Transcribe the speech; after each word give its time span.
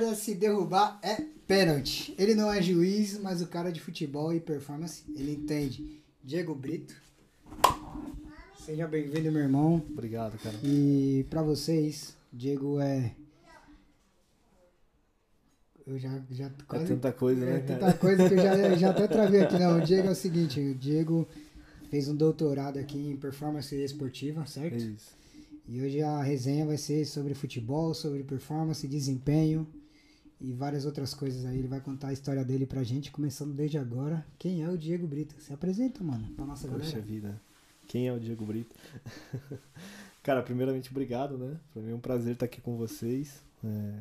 área, 0.00 0.14
se 0.14 0.34
derrubar 0.34 0.98
é 1.02 1.16
pênalti. 1.46 2.14
Ele 2.18 2.34
não 2.34 2.50
é 2.52 2.62
juiz, 2.62 3.18
mas 3.18 3.42
o 3.42 3.46
cara 3.46 3.70
de 3.70 3.80
futebol 3.80 4.32
e 4.32 4.40
performance, 4.40 5.02
ele 5.14 5.32
entende. 5.32 6.00
Diego 6.24 6.54
Brito. 6.54 6.94
Seja 8.64 8.86
bem-vindo, 8.86 9.30
meu 9.32 9.42
irmão. 9.42 9.82
Obrigado, 9.90 10.38
cara. 10.38 10.56
E 10.62 11.26
pra 11.28 11.42
vocês, 11.42 12.14
Diego 12.32 12.80
é. 12.80 13.12
Eu 15.86 15.98
já. 15.98 16.20
já 16.30 16.46
É 16.46 16.50
quase... 16.66 16.86
tanta 16.86 17.12
coisa, 17.12 17.44
É 17.44 17.52
né? 17.52 17.58
tanta 17.60 17.80
cara? 17.80 17.92
coisa 17.94 18.28
que 18.28 18.34
eu 18.34 18.38
já, 18.38 18.74
já 18.76 18.90
até 18.90 19.08
travei 19.08 19.40
aqui. 19.42 19.58
Não, 19.58 19.78
o 19.78 19.82
Diego 19.82 20.08
é 20.08 20.10
o 20.10 20.14
seguinte: 20.14 20.60
o 20.60 20.74
Diego 20.74 21.26
fez 21.90 22.08
um 22.08 22.14
doutorado 22.14 22.78
aqui 22.78 22.98
em 22.98 23.16
performance 23.16 23.74
esportiva, 23.74 24.42
É 24.42 24.46
certo? 24.46 24.76
isso. 24.76 25.18
E 25.68 25.80
hoje 25.82 26.00
a 26.02 26.22
resenha 26.22 26.66
vai 26.66 26.76
ser 26.76 27.04
sobre 27.04 27.34
futebol, 27.34 27.92
sobre 27.94 28.22
performance, 28.24 28.86
desempenho 28.86 29.66
e 30.40 30.52
várias 30.52 30.84
outras 30.84 31.14
coisas 31.14 31.44
aí. 31.44 31.58
Ele 31.58 31.68
vai 31.68 31.80
contar 31.80 32.08
a 32.08 32.12
história 32.12 32.44
dele 32.44 32.66
pra 32.66 32.82
gente, 32.82 33.10
começando 33.10 33.52
desde 33.54 33.78
agora. 33.78 34.26
Quem 34.38 34.62
é 34.62 34.68
o 34.68 34.78
Diego 34.78 35.06
Brito? 35.06 35.40
Se 35.40 35.52
apresenta, 35.52 36.02
mano, 36.02 36.28
pra 36.34 36.44
nossa 36.46 36.66
Poxa 36.68 36.84
galera. 36.84 37.00
vida. 37.02 37.40
Quem 37.86 38.08
é 38.08 38.12
o 38.12 38.20
Diego 38.20 38.44
Brito? 38.44 38.74
cara, 40.22 40.42
primeiramente, 40.42 40.90
obrigado, 40.90 41.36
né? 41.36 41.58
Pra 41.72 41.82
mim 41.82 41.90
é 41.92 41.94
um 41.94 42.00
prazer 42.00 42.34
estar 42.34 42.46
aqui 42.46 42.60
com 42.60 42.76
vocês. 42.76 43.42
É, 43.64 44.00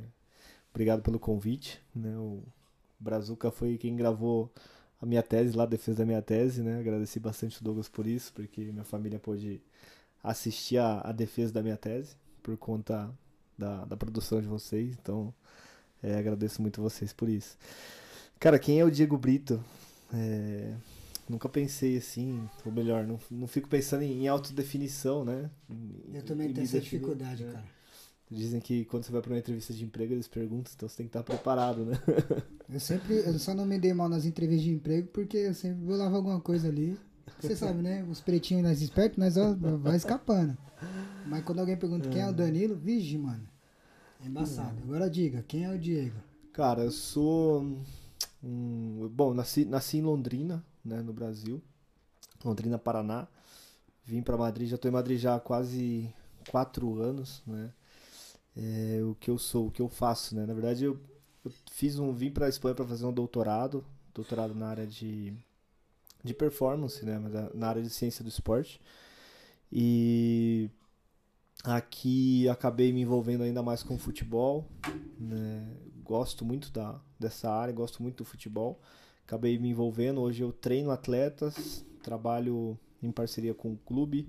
Obrigado 0.71 1.01
pelo 1.01 1.19
convite, 1.19 1.81
né? 1.95 2.15
O 2.17 2.43
Brazuca 2.99 3.51
foi 3.51 3.77
quem 3.77 3.95
gravou 3.95 4.51
a 5.01 5.05
minha 5.05 5.23
tese 5.23 5.55
lá, 5.55 5.63
a 5.63 5.65
defesa 5.67 5.99
da 5.99 6.05
minha 6.05 6.21
tese, 6.21 6.61
né? 6.61 6.79
Agradeci 6.79 7.19
bastante 7.19 7.59
o 7.59 7.63
Douglas 7.63 7.89
por 7.89 8.05
isso, 8.05 8.31
porque 8.33 8.61
minha 8.65 8.83
família 8.83 9.19
pôde 9.19 9.61
assistir 10.23 10.77
a, 10.77 11.01
a 11.01 11.11
defesa 11.11 11.53
da 11.53 11.63
minha 11.63 11.77
tese 11.77 12.15
por 12.43 12.55
conta 12.57 13.09
da, 13.57 13.83
da 13.85 13.97
produção 13.97 14.41
de 14.41 14.47
vocês. 14.47 14.95
Então, 15.01 15.33
é, 16.03 16.17
agradeço 16.17 16.61
muito 16.61 16.81
vocês 16.81 17.11
por 17.13 17.29
isso. 17.29 17.57
Cara, 18.39 18.57
quem 18.59 18.79
é 18.79 18.85
o 18.85 18.91
Diego 18.91 19.17
Brito? 19.17 19.63
É, 20.13 20.73
nunca 21.27 21.47
pensei 21.49 21.97
assim, 21.97 22.47
ou 22.65 22.71
melhor, 22.71 23.05
não, 23.05 23.19
não 23.29 23.47
fico 23.47 23.67
pensando 23.67 24.01
em, 24.03 24.23
em 24.23 24.27
autodefinição, 24.27 25.23
né? 25.25 25.49
Em- 25.69 26.15
Eu 26.15 26.23
também 26.23 26.51
tenho 26.53 26.65
essa 26.65 26.79
dificuldade, 26.79 27.43
né? 27.43 27.53
cara. 27.53 27.65
Dizem 28.31 28.59
que 28.59 28.85
quando 28.85 29.03
você 29.05 29.11
vai 29.11 29.21
para 29.21 29.31
uma 29.33 29.39
entrevista 29.39 29.73
de 29.73 29.83
emprego, 29.83 30.13
eles 30.13 30.27
perguntam, 30.27 30.71
então 30.75 30.87
você 30.87 30.97
tem 30.97 31.07
que 31.07 31.09
estar 31.09 31.23
preparado, 31.23 31.83
né? 31.85 31.97
Eu 32.71 32.79
sempre, 32.79 33.15
eu 33.25 33.39
só 33.39 33.55
não 33.55 33.65
me 33.65 33.79
dei 33.79 33.91
mal 33.95 34.07
nas 34.07 34.25
entrevistas 34.25 34.63
de 34.63 34.71
emprego 34.71 35.07
porque 35.07 35.35
eu 35.37 35.55
sempre 35.55 35.83
bolava 35.83 36.15
alguma 36.15 36.39
coisa 36.39 36.67
ali. 36.67 36.95
Você 37.41 37.55
sabe, 37.55 37.81
né? 37.81 38.03
Os 38.07 38.21
pretinhos 38.21 38.61
nós 38.61 38.79
espertos, 38.79 39.17
nós 39.17 39.35
ó, 39.37 39.55
vai 39.55 39.95
escapando. 39.97 40.55
Mas 41.25 41.43
quando 41.43 41.57
alguém 41.57 41.75
pergunta 41.75 42.07
quem 42.09 42.21
é 42.21 42.29
o 42.29 42.31
Danilo, 42.31 42.75
vige, 42.75 43.17
mano. 43.17 43.41
É 44.21 44.27
embaçado. 44.27 44.77
Agora 44.83 45.09
diga, 45.09 45.43
quem 45.47 45.65
é 45.65 45.69
o 45.71 45.77
Diego? 45.77 46.15
Cara, 46.53 46.83
eu 46.83 46.91
sou 46.91 47.61
um, 48.43 49.07
bom, 49.09 49.33
nasci, 49.33 49.65
nasci 49.65 49.97
em 49.97 50.01
Londrina, 50.01 50.63
né, 50.83 51.01
no 51.01 51.13
Brasil. 51.13 51.61
Londrina, 52.43 52.77
Paraná. 52.77 53.27
Vim 54.05 54.21
para 54.21 54.37
Madrid, 54.37 54.67
já 54.69 54.77
tô 54.77 54.87
em 54.87 54.91
Madrid 54.91 55.19
já 55.19 55.35
há 55.35 55.39
quase 55.39 56.09
quatro 56.49 56.99
anos, 57.01 57.43
né? 57.45 57.71
É, 58.57 59.01
o 59.03 59.15
que 59.15 59.29
eu 59.29 59.37
sou, 59.37 59.67
o 59.67 59.71
que 59.71 59.81
eu 59.81 59.87
faço, 59.89 60.35
né? 60.35 60.45
Na 60.45 60.53
verdade, 60.53 60.83
eu, 60.85 60.99
eu 61.45 61.51
fiz 61.71 61.99
um, 61.99 62.13
vim 62.13 62.31
para 62.31 62.49
Espanha 62.49 62.75
para 62.75 62.85
fazer 62.85 63.05
um 63.05 63.13
doutorado, 63.13 63.85
doutorado 64.13 64.55
na 64.55 64.67
área 64.69 64.87
de 64.87 65.33
de 66.23 66.33
performance, 66.33 67.05
né, 67.05 67.19
mas 67.19 67.35
a- 67.35 67.51
na 67.53 67.69
área 67.69 67.81
de 67.81 67.89
ciência 67.89 68.23
do 68.23 68.29
esporte. 68.29 68.81
E 69.71 70.69
aqui 71.63 72.47
acabei 72.49 72.91
me 72.93 73.01
envolvendo 73.01 73.43
ainda 73.43 73.61
mais 73.61 73.83
com 73.83 73.97
futebol, 73.97 74.67
né? 75.19 75.67
Gosto 76.03 76.43
muito 76.43 76.71
da, 76.71 76.99
dessa 77.19 77.51
área, 77.51 77.73
gosto 77.73 78.01
muito 78.01 78.17
do 78.17 78.25
futebol. 78.25 78.79
Acabei 79.25 79.59
me 79.59 79.69
envolvendo. 79.69 80.21
Hoje 80.21 80.41
eu 80.41 80.51
treino 80.51 80.89
atletas, 80.89 81.85
trabalho 82.01 82.77
em 83.01 83.11
parceria 83.11 83.53
com 83.53 83.73
o 83.73 83.77
clube 83.77 84.27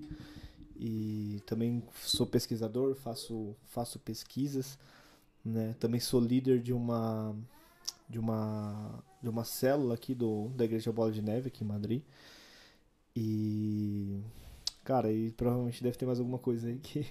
e 0.75 1.41
também 1.45 1.83
sou 2.01 2.25
pesquisador, 2.25 2.95
faço, 2.95 3.55
faço 3.65 3.99
pesquisas, 3.99 4.77
né? 5.43 5.75
Também 5.79 5.99
sou 5.99 6.19
líder 6.19 6.61
de 6.61 6.73
uma 6.73 7.35
de 8.09 8.19
uma 8.19 9.03
de 9.21 9.29
uma 9.29 9.43
célula 9.43 9.93
aqui 9.93 10.13
do 10.13 10.49
da 10.49 10.65
Igreja 10.65 10.91
Bola 10.91 11.11
de 11.11 11.21
Neve 11.21 11.47
aqui 11.47 11.63
em 11.63 11.67
Madrid. 11.67 12.03
E 13.15 14.21
cara, 14.83 15.11
e 15.11 15.31
provavelmente 15.31 15.83
deve 15.83 15.97
ter 15.97 16.05
mais 16.05 16.19
alguma 16.19 16.39
coisa 16.39 16.67
aí 16.67 16.79
que, 16.79 17.05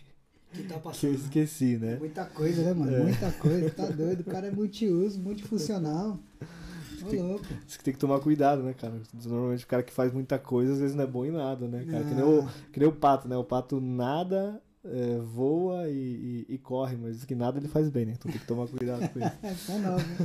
Que 0.53 0.63
tá 0.65 0.79
que 0.81 1.07
eu 1.07 1.15
esqueci, 1.15 1.77
né? 1.77 1.97
Muita 1.99 2.25
coisa, 2.25 2.63
né, 2.63 2.75
mano? 2.75 2.95
É. 2.95 3.01
Muita 3.03 3.31
coisa, 3.33 3.71
tá 3.71 3.87
doido. 3.87 4.21
O 4.21 4.25
cara 4.25 4.49
é 4.49 4.51
multiuso, 4.51 5.21
multifuncional. 5.21 6.19
Ô, 7.03 7.23
louco. 7.23 7.47
Isso 7.67 7.79
que 7.79 7.85
tem 7.85 7.95
que 7.95 8.01
tomar 8.01 8.21
cuidado, 8.21 8.63
né, 8.63 8.75
cara? 8.75 8.95
Normalmente 9.25 9.65
o 9.65 9.69
cara 9.69 9.83
que 9.83 9.93
faz 9.93 10.13
muita 10.13 10.39
coisa 10.39 10.73
às 10.73 10.81
vezes 10.81 10.97
não 10.97 11.05
é 11.05 11.07
bom 11.07 11.25
em 11.25 11.31
nada, 11.31 11.67
né, 11.67 11.85
cara? 11.91 12.05
Que 12.05 12.15
nem 12.15 12.25
o, 12.25 12.43
Ah, 12.43 12.51
que 12.73 12.79
nem 12.81 12.89
o 12.89 12.93
pato, 12.93 13.29
né? 13.29 13.37
O 13.37 13.45
pato 13.45 13.81
nada, 13.81 14.61
é, 14.85 15.19
voa 15.19 15.89
e, 15.91 16.45
e- 16.49 16.55
e 16.55 16.59
corre, 16.59 16.97
mas 16.97 17.25
que 17.25 17.35
nada 17.35 17.59
ele 17.59 17.69
faz 17.69 17.91
bem, 17.91 18.07
né? 18.07 18.13
Então 18.19 18.31
tem 18.33 18.41
que 18.41 18.47
tomar 18.47 18.67
cuidado 18.67 19.01
com 19.11 19.19
isso. 19.19 19.29
é 19.43 19.79
não, 19.79 19.97
né? 19.97 20.17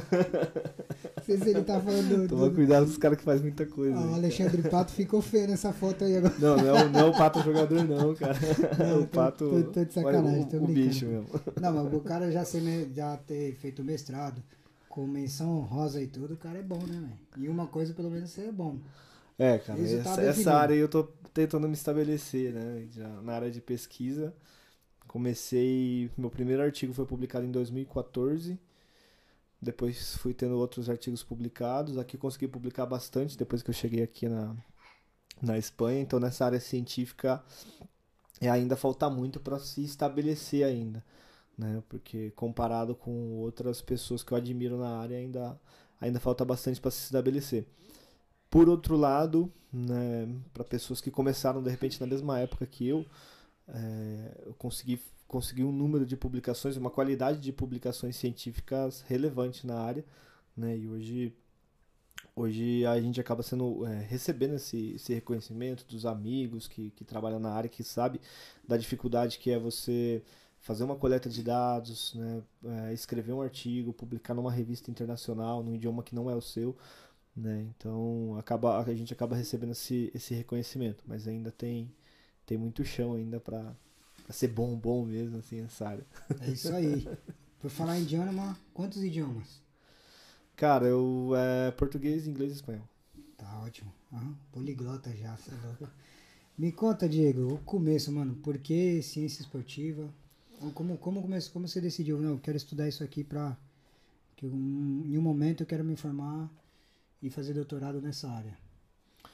Não 1.18 1.24
sei 1.26 1.38
se 1.38 1.50
ele 1.50 1.62
tá 1.64 1.80
falando 1.82 2.22
do. 2.24 2.28
Tomar 2.30 2.50
do... 2.50 2.56
cuidado 2.56 2.86
com 2.86 2.92
os 2.92 2.98
caras 2.98 3.18
que 3.18 3.24
fazem 3.24 3.44
muita 3.44 3.66
coisa. 3.66 3.98
Ah, 3.98 4.02
o 4.02 4.08
né? 4.12 4.14
Alexandre 4.16 4.62
Pato 4.70 4.92
ficou 4.94 5.22
feio 5.22 5.48
nessa 5.48 5.74
foto 5.74 6.06
aí 6.06 6.16
agora. 6.18 6.34
Não, 6.40 6.56
não 6.58 6.68
é, 6.78 6.86
o, 6.86 6.90
não 6.90 7.00
é 7.00 7.04
o 7.06 7.12
pato 7.18 7.42
jogador, 7.42 7.84
não, 7.84 8.16
cara. 8.16 8.38
Não, 8.80 9.00
o 9.04 9.06
tô- 9.06 9.08
pato. 9.08 9.50
tô- 9.50 9.72
tô 9.72 9.84
de 9.86 9.94
sacanagem, 9.94 10.44
o, 10.44 10.46
tô 10.48 10.58
o 10.58 10.68
bicho 10.68 11.06
mesmo. 11.06 11.28
Não, 11.62 11.74
mas 11.74 11.94
o 11.94 12.00
cara 12.00 12.32
já, 12.32 12.46
ser, 12.46 12.62
me- 12.62 12.88
já 12.94 13.18
ter 13.18 13.56
feito 13.56 13.84
mestrado, 13.84 14.42
com 14.88 15.06
menção 15.06 15.50
honrosa 15.58 16.02
e 16.02 16.08
tudo, 16.08 16.36
o 16.36 16.38
cara 16.38 16.60
é 16.60 16.64
bom, 16.64 16.80
né, 16.80 16.94
velho? 17.36 17.46
E 17.46 17.50
uma 17.50 17.68
coisa, 17.68 17.94
pelo 17.94 18.10
menos, 18.10 18.30
você 18.30 18.42
é 18.44 18.52
bom. 18.52 18.78
É, 19.38 19.58
cara, 19.60 19.80
essa, 19.82 20.22
essa 20.22 20.54
área 20.54 20.76
eu 20.76 20.88
tô 20.88 21.04
tentando 21.34 21.68
me 21.68 21.74
estabelecer, 21.74 22.54
né? 22.54 22.88
Já 22.92 23.08
na 23.22 23.34
área 23.34 23.52
de 23.52 23.62
pesquisa. 23.62 24.34
Comecei. 25.08 26.10
Meu 26.18 26.30
primeiro 26.30 26.64
artigo 26.64 26.94
foi 26.94 27.06
publicado 27.06 27.46
em 27.46 27.52
2014. 27.52 28.60
Depois 29.62 30.16
fui 30.18 30.34
tendo 30.34 30.58
outros 30.58 30.90
artigos 30.90 31.24
publicados. 31.24 31.98
Aqui 31.98 32.18
consegui 32.18 32.48
publicar 32.48 32.86
bastante 32.86 33.38
depois 33.38 33.62
que 33.62 33.70
eu 33.70 33.74
cheguei 33.74 34.04
aqui 34.04 34.28
na, 34.30 34.56
na 35.42 35.58
Espanha. 35.58 36.02
Então 36.02 36.20
nessa 36.20 36.46
área 36.46 36.60
científica 36.60 37.44
é, 38.40 38.50
ainda 38.50 38.76
falta 38.76 39.10
muito 39.10 39.40
para 39.40 39.60
se 39.60 39.84
estabelecer 39.84 40.66
ainda. 40.66 41.04
Né? 41.58 41.82
Porque 41.90 42.32
comparado 42.32 42.96
com 42.96 43.38
outras 43.38 43.82
pessoas 43.82 44.24
que 44.24 44.32
eu 44.32 44.38
admiro 44.38 44.78
na 44.78 44.98
área, 45.00 45.18
ainda, 45.18 45.60
ainda 46.00 46.20
falta 46.20 46.44
bastante 46.46 46.80
para 46.82 46.92
se 46.92 47.06
estabelecer. 47.06 47.66
Por 48.56 48.70
outro 48.70 48.96
lado, 48.96 49.52
né, 49.70 50.30
para 50.54 50.64
pessoas 50.64 51.02
que 51.02 51.12
começaram 51.12 51.62
de 51.62 51.70
repente 51.70 52.00
na 52.00 52.08
mesma 52.08 52.40
época 52.40 52.66
que 52.66 52.88
eu, 52.88 53.06
é, 53.68 54.44
eu 54.46 54.54
consegui, 54.54 54.98
consegui 55.28 55.62
um 55.62 55.74
número 55.74 56.06
de 56.06 56.16
publicações, 56.16 56.78
uma 56.78 56.90
qualidade 56.90 57.42
de 57.42 57.52
publicações 57.52 58.16
científicas 58.16 59.04
relevante 59.10 59.68
na 59.68 59.78
área, 59.78 60.06
né, 60.56 60.78
e 60.78 60.88
hoje, 60.88 61.36
hoje 62.34 62.86
a 62.86 62.98
gente 63.02 63.20
acaba 63.20 63.44
sendo 63.44 63.86
é, 63.86 64.00
recebendo 64.04 64.56
esse, 64.56 64.94
esse 64.94 65.14
reconhecimento 65.14 65.86
dos 65.86 66.06
amigos 66.06 66.66
que, 66.66 66.92
que 66.92 67.04
trabalham 67.04 67.42
na 67.42 67.52
área, 67.52 67.70
que 67.70 67.84
sabe 67.84 68.22
da 68.66 68.78
dificuldade 68.78 69.38
que 69.38 69.52
é 69.52 69.60
você 69.60 70.24
fazer 70.62 70.86
uma 70.86 70.96
coleta 70.96 71.30
de 71.30 71.44
dados, 71.44 72.14
né, 72.16 72.42
é, 72.64 72.94
escrever 72.94 73.34
um 73.34 73.42
artigo, 73.42 73.92
publicar 73.92 74.34
numa 74.34 74.50
revista 74.50 74.90
internacional, 74.90 75.62
num 75.62 75.76
idioma 75.76 76.02
que 76.02 76.16
não 76.16 76.32
é 76.32 76.36
o 76.36 76.42
seu, 76.42 76.74
né? 77.36 77.66
Então 77.78 78.36
acaba, 78.38 78.80
a 78.80 78.94
gente 78.96 79.14
acaba 79.14 79.36
recebendo 79.36 79.72
esse, 79.72 80.12
esse 80.14 80.34
reconhecimento, 80.34 81.04
mas 81.08 81.28
ainda 81.28 81.52
tem, 81.52 81.92
tem 82.46 82.58
muito 82.58 82.84
chão 82.86 83.14
ainda 83.14 83.40
para 83.40 83.76
ser 84.30 84.48
bom, 84.50 84.76
bom 84.76 85.06
mesmo, 85.06 85.38
assim, 85.38 85.62
essa 85.62 85.88
área. 85.90 86.06
É 86.42 86.50
isso 86.50 86.74
aí. 86.74 87.08
Por 87.60 87.70
falar 87.70 87.98
em 87.98 88.04
idioma, 88.04 88.58
quantos 88.74 89.04
idiomas? 89.04 89.62
Cara, 90.56 90.86
eu 90.86 91.32
é 91.36 91.72
português, 91.72 92.28
inglês 92.28 92.52
e 92.52 92.56
espanhol. 92.56 92.88
Tá 93.38 93.60
ótimo. 93.60 93.92
Poliglota 94.52 95.12
já, 95.16 95.36
cê 95.38 95.52
é 95.52 95.68
louco. 95.68 95.90
Me 96.58 96.72
conta, 96.72 97.10
Diego, 97.10 97.54
o 97.54 97.58
começo, 97.60 98.12
mano. 98.12 98.36
Por 98.36 98.58
que 98.58 99.02
ciência 99.02 99.42
esportiva? 99.42 100.10
Como, 100.74 100.98
como, 100.98 101.22
começou, 101.22 101.52
como 101.52 101.68
você 101.68 101.82
decidiu? 101.82 102.18
Não, 102.22 102.32
eu 102.32 102.40
quero 102.40 102.56
estudar 102.56 102.88
isso 102.88 103.04
aqui 103.04 103.24
pra. 103.24 103.58
Que 104.38 104.46
um- 104.48 105.04
em 105.06 105.18
um 105.18 105.22
momento 105.22 105.62
eu 105.64 105.68
quero 105.68 105.84
me 105.84 105.96
formar 105.98 106.50
e 107.26 107.30
fazer 107.32 107.54
doutorado 107.54 108.00
nessa 108.00 108.30
área. 108.30 108.56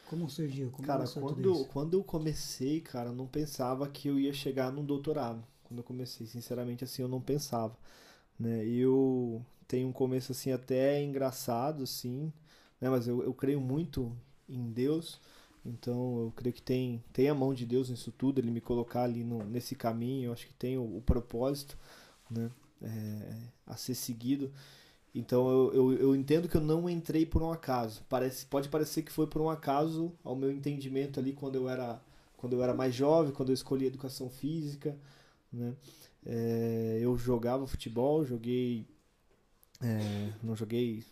Como 0.07 0.29
surgiu? 0.29 0.71
Como 0.71 0.88
Cara, 0.88 1.05
quando, 1.05 1.65
quando 1.65 1.93
eu 1.95 2.03
comecei, 2.03 2.79
cara, 2.79 3.09
eu 3.09 3.13
não 3.13 3.27
pensava 3.27 3.85
que 3.89 4.07
eu 4.07 4.17
ia 4.17 4.31
chegar 4.31 4.71
num 4.71 4.85
doutorado. 4.85 5.43
Quando 5.65 5.79
eu 5.79 5.83
comecei, 5.83 6.25
sinceramente, 6.25 6.85
assim, 6.85 7.01
eu 7.01 7.09
não 7.09 7.19
pensava, 7.19 7.77
né? 8.39 8.65
Eu 8.65 9.45
tenho 9.67 9.89
um 9.89 9.91
começo, 9.91 10.31
assim, 10.31 10.53
até 10.53 11.03
engraçado, 11.03 11.83
assim, 11.83 12.31
né? 12.79 12.89
Mas 12.89 13.09
eu, 13.09 13.23
eu 13.23 13.33
creio 13.33 13.59
muito 13.59 14.17
em 14.47 14.71
Deus, 14.71 15.19
então 15.65 16.21
eu 16.21 16.33
creio 16.33 16.53
que 16.53 16.61
tem, 16.61 17.03
tem 17.11 17.27
a 17.27 17.35
mão 17.35 17.53
de 17.53 17.65
Deus 17.65 17.89
nisso 17.89 18.11
tudo, 18.11 18.39
ele 18.39 18.51
me 18.51 18.61
colocar 18.61 19.03
ali 19.03 19.23
no, 19.23 19.43
nesse 19.43 19.75
caminho, 19.75 20.27
eu 20.27 20.33
acho 20.33 20.47
que 20.47 20.53
tem 20.53 20.77
o, 20.77 20.97
o 20.97 21.01
propósito, 21.01 21.77
né? 22.29 22.49
É, 22.81 23.41
a 23.67 23.75
ser 23.75 23.95
seguido. 23.95 24.49
Então 25.13 25.49
eu, 25.49 25.73
eu, 25.73 25.93
eu, 25.93 26.15
entendo 26.15 26.47
que 26.47 26.55
eu 26.55 26.61
não 26.61 26.89
entrei 26.89 27.25
por 27.25 27.41
um 27.41 27.51
acaso. 27.51 28.03
Parece, 28.07 28.45
pode 28.45 28.69
parecer 28.69 29.01
que 29.03 29.11
foi 29.11 29.27
por 29.27 29.41
um 29.41 29.49
acaso 29.49 30.13
ao 30.23 30.35
meu 30.35 30.51
entendimento 30.51 31.19
ali 31.19 31.33
quando 31.33 31.55
eu 31.55 31.67
era, 31.67 32.01
quando 32.37 32.53
eu 32.53 32.63
era 32.63 32.73
mais 32.73 32.95
jovem, 32.95 33.33
quando 33.33 33.49
eu 33.49 33.53
escolhi 33.53 33.85
educação 33.85 34.29
física. 34.29 34.97
Né? 35.51 35.75
É, 36.25 36.99
eu 37.01 37.17
jogava 37.17 37.67
futebol, 37.67 38.25
joguei. 38.25 38.87
É, 39.81 40.31
não 40.43 40.55
joguei 40.55 41.03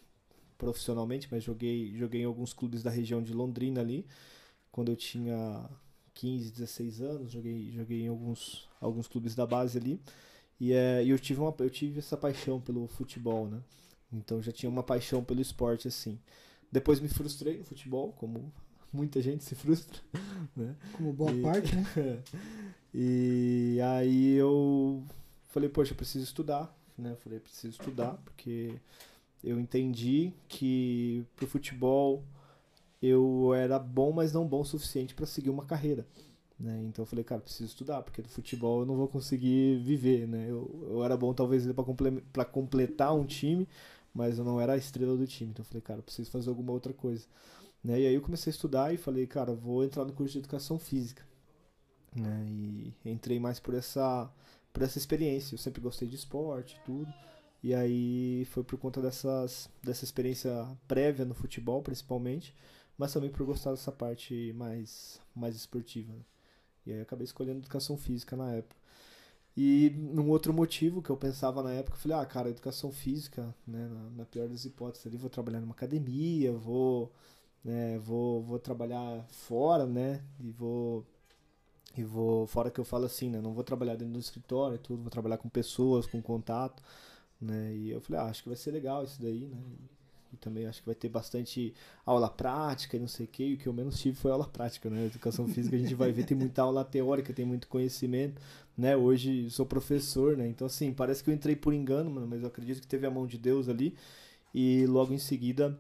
profissionalmente, 0.57 1.27
mas 1.31 1.43
joguei, 1.43 1.93
joguei 1.95 2.21
em 2.21 2.25
alguns 2.25 2.53
clubes 2.53 2.83
da 2.83 2.89
região 2.89 3.21
de 3.21 3.33
Londrina 3.33 3.81
ali. 3.81 4.05
Quando 4.71 4.91
eu 4.91 4.95
tinha 4.95 5.69
15, 6.13 6.51
16 6.51 7.01
anos, 7.01 7.31
joguei, 7.31 7.71
joguei 7.71 8.03
em 8.03 8.07
alguns, 8.07 8.67
alguns 8.79 9.07
clubes 9.07 9.35
da 9.35 9.45
base 9.45 9.77
ali. 9.77 9.99
E, 10.59 10.73
é, 10.73 11.03
eu, 11.05 11.17
tive 11.17 11.39
uma, 11.39 11.53
eu 11.59 11.69
tive 11.69 11.99
essa 11.99 12.17
paixão 12.17 12.59
pelo 12.59 12.87
futebol, 12.87 13.47
né? 13.47 13.61
Então 14.11 14.41
já 14.41 14.51
tinha 14.51 14.69
uma 14.69 14.83
paixão 14.83 15.23
pelo 15.23 15.41
esporte 15.41 15.87
assim. 15.87 16.19
Depois 16.71 16.99
me 16.99 17.07
frustrei 17.07 17.57
no 17.57 17.63
futebol, 17.63 18.13
como 18.13 18.51
muita 18.91 19.21
gente 19.21 19.43
se 19.43 19.55
frustra, 19.55 19.99
né? 20.55 20.75
Como 20.93 21.13
boa 21.13 21.31
e, 21.31 21.41
parte, 21.41 21.75
né? 21.75 22.23
e 22.93 23.79
aí 23.83 24.33
eu 24.33 25.03
falei, 25.47 25.69
poxa, 25.69 25.93
eu 25.93 25.97
preciso 25.97 26.23
estudar, 26.23 26.75
né? 26.97 27.15
falei, 27.17 27.39
preciso 27.39 27.69
estudar, 27.69 28.17
porque 28.23 28.75
eu 29.43 29.59
entendi 29.59 30.33
que 30.47 31.25
pro 31.35 31.47
futebol 31.47 32.23
eu 33.01 33.53
era 33.53 33.79
bom, 33.79 34.11
mas 34.11 34.33
não 34.33 34.45
bom 34.45 34.61
o 34.61 34.65
suficiente 34.65 35.15
para 35.15 35.25
seguir 35.25 35.49
uma 35.49 35.65
carreira. 35.65 36.05
Né? 36.59 36.83
Então 36.83 37.03
eu 37.03 37.07
falei, 37.07 37.23
cara, 37.23 37.39
preciso 37.41 37.69
estudar, 37.69 38.01
porque 38.01 38.21
do 38.21 38.27
futebol 38.27 38.81
eu 38.81 38.85
não 38.85 38.97
vou 38.97 39.07
conseguir 39.07 39.77
viver. 39.77 40.27
Né? 40.27 40.47
Eu, 40.49 40.87
eu 40.89 41.03
era 41.03 41.15
bom 41.15 41.33
talvez 41.33 41.65
para 41.65 41.83
comple 41.83 42.21
completar 42.51 43.15
um 43.15 43.25
time, 43.25 43.67
mas 44.13 44.37
eu 44.37 44.43
não 44.43 44.59
era 44.59 44.73
a 44.73 44.77
estrela 44.77 45.15
do 45.15 45.27
time. 45.27 45.51
Então 45.51 45.63
eu 45.63 45.67
falei, 45.67 45.81
cara, 45.81 46.01
preciso 46.01 46.31
fazer 46.31 46.49
alguma 46.49 46.71
outra 46.71 46.93
coisa. 46.93 47.25
Né? 47.83 48.01
E 48.01 48.07
aí 48.07 48.13
eu 48.13 48.21
comecei 48.21 48.51
a 48.51 48.53
estudar 48.53 48.93
e 48.93 48.97
falei, 48.97 49.25
cara, 49.27 49.53
vou 49.53 49.83
entrar 49.83 50.05
no 50.05 50.13
curso 50.13 50.33
de 50.33 50.39
educação 50.39 50.77
física. 50.77 51.23
Né? 52.15 52.45
E 52.47 52.93
entrei 53.05 53.39
mais 53.39 53.59
por 53.59 53.73
essa, 53.73 54.29
por 54.73 54.83
essa 54.83 54.97
experiência. 54.97 55.53
Eu 55.53 55.59
sempre 55.59 55.81
gostei 55.81 56.07
de 56.07 56.15
esporte 56.15 56.79
tudo. 56.85 57.11
E 57.61 57.73
aí 57.73 58.45
foi 58.51 58.63
por 58.63 58.77
conta 58.77 59.01
dessas, 59.01 59.69
dessa 59.83 60.05
experiência 60.05 60.51
prévia 60.87 61.25
no 61.25 61.33
futebol, 61.33 61.81
principalmente, 61.81 62.55
mas 62.97 63.11
também 63.11 63.29
por 63.29 63.45
gostar 63.45 63.71
dessa 63.71 63.91
parte 63.91 64.53
mais, 64.55 65.21
mais 65.35 65.55
esportiva. 65.55 66.13
Né? 66.13 66.21
E 66.85 66.93
aí 66.93 67.01
acabei 67.01 67.25
escolhendo 67.25 67.59
educação 67.59 67.97
física 67.97 68.35
na 68.35 68.51
época. 68.53 68.78
E 69.61 69.93
um 70.13 70.29
outro 70.29 70.53
motivo 70.53 71.01
que 71.01 71.09
eu 71.09 71.17
pensava 71.17 71.61
na 71.61 71.73
época, 71.73 71.97
eu 71.97 71.99
falei, 71.99 72.17
ah, 72.17 72.25
cara, 72.25 72.49
educação 72.49 72.93
física, 72.93 73.53
né, 73.67 73.89
na, 73.89 74.09
na 74.19 74.25
pior 74.25 74.47
das 74.47 74.63
hipóteses 74.63 75.05
ali, 75.05 75.17
vou 75.17 75.29
trabalhar 75.29 75.59
numa 75.59 75.73
academia, 75.73 76.53
vou, 76.53 77.11
né, 77.61 77.99
vou, 77.99 78.41
vou 78.41 78.57
trabalhar 78.57 79.21
fora, 79.27 79.85
né, 79.85 80.23
e 80.39 80.49
vou 80.49 81.05
e 81.97 82.05
vou 82.05 82.47
fora 82.47 82.71
que 82.71 82.79
eu 82.79 82.85
falo 82.85 83.03
assim, 83.05 83.29
né, 83.29 83.41
não 83.41 83.53
vou 83.53 83.65
trabalhar 83.65 83.95
dentro 83.97 84.13
do 84.13 84.19
escritório 84.19 84.75
e 84.75 84.79
tudo, 84.79 85.01
vou 85.01 85.11
trabalhar 85.11 85.37
com 85.37 85.49
pessoas, 85.49 86.05
com 86.05 86.21
contato, 86.21 86.81
né, 87.41 87.75
e 87.75 87.89
eu 87.91 87.99
falei, 87.99 88.21
ah, 88.21 88.25
acho 88.27 88.43
que 88.43 88.49
vai 88.49 88.55
ser 88.55 88.71
legal 88.71 89.03
isso 89.03 89.21
daí, 89.21 89.45
né, 89.45 89.57
e 90.31 90.37
também 90.37 90.65
acho 90.67 90.81
que 90.81 90.85
vai 90.85 90.95
ter 90.95 91.09
bastante 91.09 91.73
aula 92.05 92.29
prática 92.29 92.95
e 92.95 92.99
não 92.99 93.07
sei 93.07 93.25
o 93.25 93.29
que. 93.29 93.43
E 93.43 93.53
o 93.55 93.57
que 93.57 93.67
eu 93.67 93.73
menos 93.73 93.99
tive 93.99 94.15
foi 94.15 94.31
aula 94.31 94.47
prática, 94.47 94.89
né? 94.89 95.05
Educação 95.05 95.47
física 95.47 95.75
a 95.75 95.79
gente 95.79 95.95
vai 95.95 96.11
ver, 96.11 96.23
tem 96.23 96.37
muita 96.37 96.61
aula 96.61 96.85
teórica, 96.85 97.33
tem 97.33 97.45
muito 97.45 97.67
conhecimento, 97.67 98.41
né? 98.79 98.95
Hoje 98.95 99.49
sou 99.49 99.65
professor, 99.65 100.37
né? 100.37 100.47
Então, 100.47 100.65
assim, 100.65 100.93
parece 100.93 101.21
que 101.21 101.29
eu 101.29 101.33
entrei 101.33 101.53
por 101.55 101.73
engano, 101.73 102.09
mano, 102.09 102.25
mas 102.25 102.41
eu 102.41 102.47
acredito 102.47 102.79
que 102.79 102.87
teve 102.87 103.05
a 103.05 103.11
mão 103.11 103.27
de 103.27 103.37
Deus 103.37 103.67
ali. 103.67 103.93
E 104.53 104.85
logo 104.87 105.13
em 105.13 105.17
seguida 105.17 105.77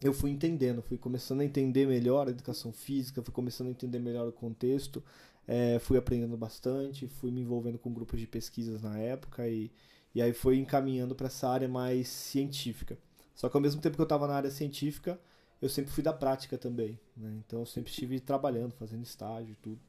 eu 0.00 0.12
fui 0.14 0.30
entendendo, 0.30 0.82
fui 0.82 0.96
começando 0.96 1.42
a 1.42 1.44
entender 1.44 1.86
melhor 1.86 2.26
a 2.26 2.30
educação 2.30 2.72
física, 2.72 3.22
fui 3.22 3.32
começando 3.32 3.68
a 3.68 3.70
entender 3.70 3.98
melhor 3.98 4.26
o 4.26 4.32
contexto, 4.32 5.04
é, 5.46 5.78
fui 5.78 5.98
aprendendo 5.98 6.36
bastante, 6.36 7.06
fui 7.06 7.30
me 7.30 7.42
envolvendo 7.42 7.78
com 7.78 7.92
grupos 7.92 8.18
de 8.18 8.26
pesquisas 8.26 8.82
na 8.82 8.98
época 8.98 9.46
e, 9.46 9.70
e 10.14 10.22
aí 10.22 10.32
foi 10.32 10.56
encaminhando 10.56 11.14
para 11.14 11.26
essa 11.26 11.48
área 11.48 11.68
mais 11.68 12.08
científica. 12.08 12.98
Só 13.34 13.48
que 13.48 13.56
ao 13.56 13.60
mesmo 13.60 13.80
tempo 13.80 13.94
que 13.94 14.00
eu 14.00 14.04
estava 14.04 14.26
na 14.26 14.34
área 14.34 14.50
científica, 14.50 15.20
eu 15.60 15.68
sempre 15.68 15.92
fui 15.92 16.02
da 16.02 16.12
prática 16.12 16.56
também, 16.56 16.98
né? 17.16 17.32
Então 17.46 17.60
eu 17.60 17.66
sempre 17.66 17.90
estive 17.90 18.18
trabalhando, 18.20 18.72
fazendo 18.72 19.02
estágio 19.04 19.52
e 19.52 19.56
tudo, 19.56 19.80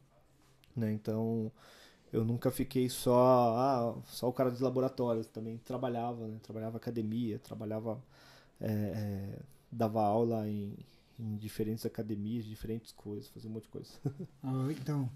né? 0.75 0.91
Então 0.91 1.51
eu 2.13 2.23
nunca 2.23 2.51
fiquei 2.51 2.87
só, 2.89 3.55
ah, 3.57 4.01
só 4.05 4.29
o 4.29 4.33
cara 4.33 4.51
dos 4.51 4.61
laboratórios, 4.61 5.25
também 5.25 5.57
trabalhava, 5.57 6.27
né? 6.27 6.37
Trabalhava 6.43 6.77
academia, 6.77 7.39
trabalhava, 7.39 7.99
é, 8.61 8.71
é, 8.71 9.39
dava 9.71 10.03
aula 10.03 10.47
em, 10.47 10.77
em 11.19 11.35
diferentes 11.37 11.87
academias, 11.87 12.45
diferentes 12.45 12.91
coisas, 12.91 13.29
fazia 13.29 13.49
um 13.49 13.53
monte 13.53 13.63
de 13.63 13.69
coisa. 13.69 13.89
Ah, 14.43 14.67
então, 14.69 15.09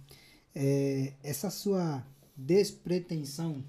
é, 0.56 1.14
essa 1.22 1.52
sua 1.52 2.04
despretensão 2.36 3.64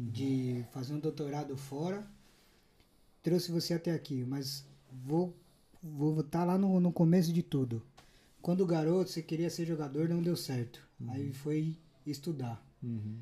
de 0.00 0.64
fazer 0.72 0.94
um 0.94 0.98
doutorado 0.98 1.56
fora 1.58 2.06
trouxe 3.22 3.52
você 3.52 3.74
até 3.74 3.92
aqui, 3.92 4.24
mas 4.24 4.64
vou 4.90 5.34
vou 5.82 6.20
estar 6.20 6.40
tá 6.40 6.44
lá 6.46 6.56
no, 6.56 6.80
no 6.80 6.90
começo 6.90 7.30
de 7.30 7.42
tudo. 7.42 7.82
Quando 8.40 8.66
garoto 8.66 9.10
você 9.10 9.22
queria 9.22 9.50
ser 9.50 9.66
jogador, 9.66 10.08
não 10.08 10.22
deu 10.22 10.34
certo. 10.34 10.86
Uhum. 10.98 11.10
Aí 11.10 11.32
foi 11.32 11.76
estudar. 12.06 12.64
Uhum. 12.82 13.18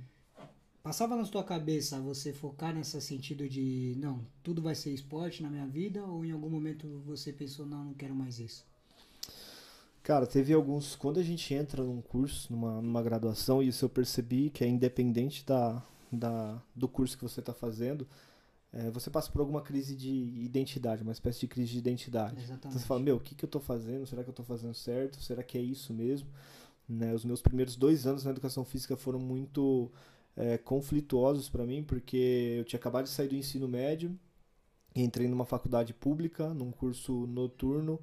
Passava 0.82 1.14
na 1.14 1.24
sua 1.24 1.44
cabeça 1.44 2.00
você 2.00 2.32
focar 2.32 2.74
nesse 2.74 3.00
sentido 3.00 3.48
de 3.48 3.94
não, 3.98 4.26
tudo 4.42 4.60
vai 4.60 4.74
ser 4.74 4.90
esporte 4.92 5.42
na 5.42 5.48
minha 5.48 5.66
vida 5.66 6.04
ou 6.04 6.24
em 6.24 6.32
algum 6.32 6.50
momento 6.50 7.00
você 7.06 7.32
pensou 7.32 7.64
não, 7.64 7.84
não 7.84 7.94
quero 7.94 8.14
mais 8.14 8.40
isso? 8.40 8.64
Cara, 10.02 10.26
teve 10.26 10.52
alguns. 10.52 10.96
Quando 10.96 11.20
a 11.20 11.22
gente 11.22 11.54
entra 11.54 11.84
num 11.84 12.02
curso, 12.02 12.52
numa, 12.52 12.82
numa 12.82 13.02
graduação, 13.02 13.62
isso 13.62 13.84
eu 13.84 13.88
percebi 13.88 14.50
que 14.50 14.64
é 14.64 14.66
independente 14.66 15.46
da, 15.46 15.80
da, 16.10 16.60
do 16.74 16.88
curso 16.88 17.16
que 17.16 17.22
você 17.22 17.38
está 17.38 17.54
fazendo, 17.54 18.04
é, 18.72 18.90
você 18.90 19.08
passa 19.08 19.30
por 19.30 19.40
alguma 19.40 19.62
crise 19.62 19.94
de 19.94 20.10
identidade, 20.10 21.04
uma 21.04 21.12
espécie 21.12 21.40
de 21.40 21.46
crise 21.46 21.72
de 21.72 21.78
identidade. 21.78 22.34
Exatamente. 22.34 22.58
Então 22.58 22.72
você 22.72 22.86
fala, 22.86 22.98
meu, 22.98 23.16
o 23.16 23.20
que, 23.20 23.36
que 23.36 23.44
eu 23.44 23.46
estou 23.46 23.60
fazendo? 23.60 24.04
Será 24.04 24.24
que 24.24 24.30
eu 24.30 24.32
estou 24.32 24.44
fazendo 24.44 24.74
certo? 24.74 25.22
Será 25.22 25.42
que 25.44 25.56
é 25.56 25.60
isso 25.60 25.94
mesmo? 25.94 26.28
Né? 26.88 27.14
Os 27.14 27.24
meus 27.24 27.40
primeiros 27.40 27.76
dois 27.76 28.06
anos 28.06 28.24
na 28.24 28.30
educação 28.30 28.64
física 28.64 28.96
foram 28.96 29.18
muito 29.18 29.90
é, 30.36 30.58
conflituosos 30.58 31.48
para 31.48 31.64
mim, 31.64 31.82
porque 31.82 32.56
eu 32.58 32.64
tinha 32.64 32.78
acabado 32.78 33.04
de 33.04 33.10
sair 33.10 33.28
do 33.28 33.36
ensino 33.36 33.68
médio 33.68 34.18
e 34.94 35.02
entrei 35.02 35.28
numa 35.28 35.46
faculdade 35.46 35.94
pública, 35.94 36.52
num 36.54 36.70
curso 36.70 37.26
noturno, 37.26 38.00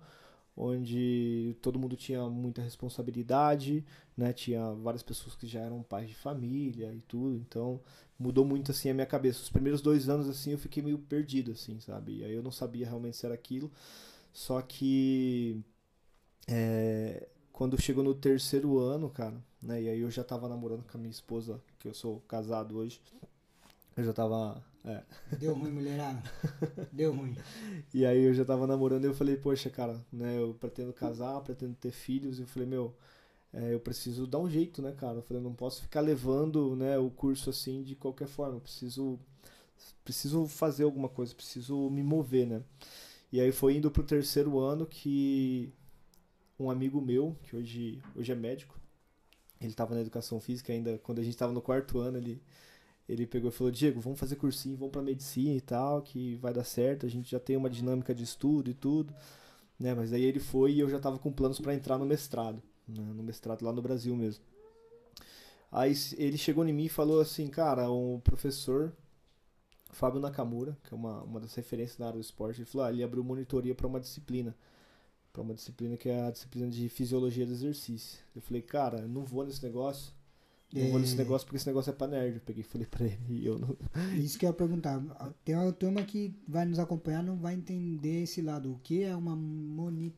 onde 0.56 1.56
todo 1.62 1.80
mundo 1.80 1.96
tinha 1.96 2.28
muita 2.30 2.62
responsabilidade, 2.62 3.86
né? 4.18 4.34
Tinha 4.34 4.74
várias 4.74 5.04
pessoas 5.04 5.36
que 5.36 5.48
já 5.48 5.62
eram 5.62 5.82
pais 5.84 6.10
de 6.10 6.16
família 6.16 6.94
e 6.94 7.02
tudo, 7.02 7.38
então 7.38 7.80
mudou 8.18 8.44
muito 8.44 8.72
assim 8.72 8.90
a 8.90 8.94
minha 8.94 9.06
cabeça. 9.06 9.42
Os 9.42 9.50
primeiros 9.50 9.82
dois 9.82 10.10
anos 10.10 10.28
assim 10.28 10.52
eu 10.52 10.58
fiquei 10.58 10.84
meio 10.84 11.00
perdido, 11.00 11.52
assim, 11.52 11.80
sabe? 11.80 12.18
E 12.18 12.24
aí 12.26 12.34
eu 12.34 12.44
não 12.44 12.52
sabia 12.52 12.86
realmente 12.88 13.18
se 13.18 13.26
era 13.26 13.36
aquilo. 13.36 13.72
Só 14.34 14.62
que 14.62 15.64
é, 16.48 17.28
quando 17.60 17.78
chegou 17.78 18.02
no 18.02 18.14
terceiro 18.14 18.80
ano, 18.80 19.10
cara, 19.10 19.36
né? 19.62 19.82
E 19.82 19.90
aí 19.90 20.00
eu 20.00 20.10
já 20.10 20.24
tava 20.24 20.48
namorando 20.48 20.82
com 20.90 20.98
a 20.98 20.98
minha 20.98 21.12
esposa, 21.12 21.60
que 21.78 21.90
eu 21.90 21.94
sou 21.94 22.22
casado 22.22 22.78
hoje. 22.78 23.02
Eu 23.98 24.06
já 24.06 24.14
tava. 24.14 24.64
É. 24.86 25.04
Deu 25.38 25.54
ruim, 25.54 25.70
mulherada. 25.70 26.24
Deu 26.90 27.14
ruim. 27.14 27.36
E 27.94 28.06
aí 28.06 28.24
eu 28.24 28.34
já 28.34 28.46
tava 28.46 28.66
namorando 28.66 29.04
e 29.04 29.08
eu 29.08 29.14
falei, 29.14 29.36
poxa, 29.36 29.70
cara, 29.70 30.00
né? 30.10 30.40
Eu 30.40 30.54
pretendo 30.54 30.94
casar, 30.94 31.42
pretendo 31.42 31.76
ter 31.76 31.92
filhos. 31.92 32.40
E 32.40 32.44
eu 32.44 32.48
falei, 32.48 32.66
meu, 32.66 32.96
é, 33.52 33.74
eu 33.74 33.80
preciso 33.82 34.26
dar 34.26 34.40
um 34.40 34.50
jeito, 34.50 34.82
né, 34.82 34.94
cara? 34.94 35.18
Eu 35.18 35.24
falei, 35.24 35.44
não 35.44 35.54
posso 35.54 35.82
ficar 35.82 36.00
levando 36.00 36.78
né, 36.78 36.98
o 36.98 37.10
curso 37.10 37.50
assim 37.50 37.84
de 37.84 37.94
qualquer 37.94 38.30
forma. 38.30 38.56
Eu 38.56 38.62
preciso, 38.62 39.20
preciso 40.06 40.48
fazer 40.48 40.86
alguma 40.86 41.10
coisa, 41.10 41.36
preciso 41.36 41.90
me 41.90 42.04
mover, 42.04 42.48
né? 42.48 42.64
E 43.34 43.42
aí 43.42 43.52
foi 43.52 43.76
indo 43.76 43.92
pro 43.92 44.02
terceiro 44.02 44.58
ano 44.60 44.86
que 44.86 45.74
um 46.60 46.70
amigo 46.70 47.02
meu, 47.02 47.36
que 47.44 47.56
hoje, 47.56 48.02
hoje 48.16 48.32
é 48.32 48.36
médico, 48.36 48.80
ele 49.62 49.72
estava 49.72 49.96
na 49.96 50.02
educação 50.02 50.40
física 50.40 50.74
ainda, 50.74 50.98
quando 51.00 51.20
a 51.20 51.24
gente 51.24 51.34
estava 51.34 51.54
no 51.54 51.62
quarto 51.62 52.00
ano, 52.00 52.18
ele, 52.18 52.42
ele 53.08 53.26
pegou 53.28 53.50
e 53.50 53.54
falou, 53.54 53.72
Diego, 53.72 54.00
vamos 54.00 54.20
fazer 54.20 54.36
cursinho, 54.36 54.78
vamos 54.78 54.92
para 54.92 55.02
medicina 55.02 55.56
e 55.56 55.62
tal, 55.62 56.02
que 56.02 56.36
vai 56.36 56.54
dar 56.54 56.64
certo, 56.64 57.06
a 57.06 57.10
gente 57.10 57.32
já 57.32 57.40
tem 57.40 57.58
uma 57.58 57.70
dinâmica 57.70 58.14
de 58.14 58.24
estudo 58.24 58.70
e 58.70 58.74
tudo, 58.74 59.14
né? 59.80 59.94
Mas 59.94 60.14
aí 60.14 60.24
ele 60.24 60.40
foi 60.40 60.74
e 60.74 60.80
eu 60.80 60.90
já 60.90 60.98
estava 60.98 61.18
com 61.20 61.32
planos 61.32 61.60
para 61.60 61.74
entrar 61.74 61.98
no 61.98 62.06
mestrado 62.06 62.62
né, 62.90 63.14
no 63.14 63.24
mestrado 63.24 63.64
lá 63.64 63.72
no 63.72 63.82
Brasil 63.82 64.16
mesmo. 64.16 64.44
Aí 65.72 65.94
ele 66.18 66.38
chegou 66.38 66.66
em 66.66 66.74
mim 66.74 66.86
e 66.86 66.90
falou 66.90 67.22
assim, 67.22 67.48
cara, 67.48 67.92
um 67.92 68.20
professor, 68.20 68.92
Fábio 69.92 70.20
Nakamura, 70.20 70.76
que 70.84 70.94
é 70.94 70.98
uma, 70.98 71.22
uma 71.22 71.40
das 71.40 71.54
referências 71.54 72.00
na 72.00 72.08
área 72.08 72.18
do 72.18 72.24
esporte, 72.24 72.62
ele 72.62 72.66
falou, 72.66 72.88
ah, 72.88 72.92
ele 72.92 73.04
abriu 73.04 73.24
monitoria 73.24 73.76
para 73.76 73.86
uma 73.86 74.00
disciplina, 74.00 74.56
para 75.32 75.42
uma 75.42 75.54
disciplina 75.54 75.96
que 75.98 76.10
é 76.10 76.22
a 76.24 76.32
disciplina 76.32 76.70
de 76.70 76.90
fisiologia 76.90 77.46
do 77.46 77.52
exercício. 77.52 78.20
Eu 78.36 78.42
falei, 78.42 78.62
cara, 78.62 79.00
eu 79.02 79.08
não 79.08 79.24
vou 79.24 79.46
nesse 79.46 79.64
negócio, 79.64 80.12
Não 80.72 80.92
vou 80.92 81.00
nesse 81.00 81.16
É. 81.16 81.18
negócio 81.18 81.48
porque 81.48 81.58
esse 81.58 81.66
negócio 81.66 81.90
é 81.90 81.94
pra 81.94 82.06
nerd. 82.08 82.36
Eu 82.36 82.42
peguei 82.42 82.62
e 82.62 82.64
falei 82.64 82.86
pra 82.86 83.04
ele 83.04 83.20
e 83.30 83.44
eu 83.46 83.58
não. 83.58 83.76
Isso 84.24 84.38
que 84.38 84.46
eu 84.46 84.50
ia 84.50 84.54
perguntar. 84.54 85.02
Tem 85.44 85.56
uma 85.56 85.72
turma 85.74 86.04
que 86.04 86.32
vai 86.48 86.64
nos 86.64 86.78
acompanhar 86.78 87.24
não 87.24 87.38
vai 87.38 87.56
entender 87.56 88.22
esse 88.22 88.40
lado. 88.40 88.74
O 88.74 88.80
que 88.84 89.02
é 89.02 89.16
uma 89.16 89.36
moni- 89.36 90.14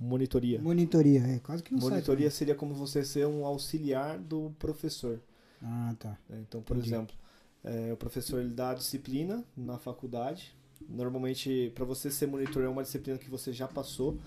Monitoria. 0.00 0.60
monitoria? 0.60 1.20
É 1.22 1.38
quase 1.40 1.62
que 1.62 1.72
não 1.72 1.80
sai 1.80 1.90
Monitoria 1.90 2.30
seria 2.30 2.54
como 2.54 2.74
você 2.74 3.04
ser 3.04 3.26
um 3.26 3.44
auxiliar 3.44 4.18
do 4.18 4.50
professor. 4.58 5.20
Ah, 5.62 5.94
tá. 5.98 6.16
né? 6.28 6.40
Então, 6.48 6.62
por 6.62 6.76
Entendi. 6.76 6.94
exemplo, 6.94 7.16
é, 7.64 7.92
o 7.92 7.96
professor 7.96 8.40
ele 8.40 8.50
dá 8.50 8.70
a 8.70 8.74
disciplina 8.74 9.44
na 9.56 9.76
faculdade. 9.78 10.54
Normalmente, 10.88 11.72
para 11.74 11.84
você 11.84 12.10
ser 12.10 12.26
monitor 12.26 12.62
é 12.64 12.68
uma 12.68 12.82
disciplina 12.82 13.18
que 13.18 13.30
você 13.30 13.52
já 13.52 13.68
passou. 13.68 14.18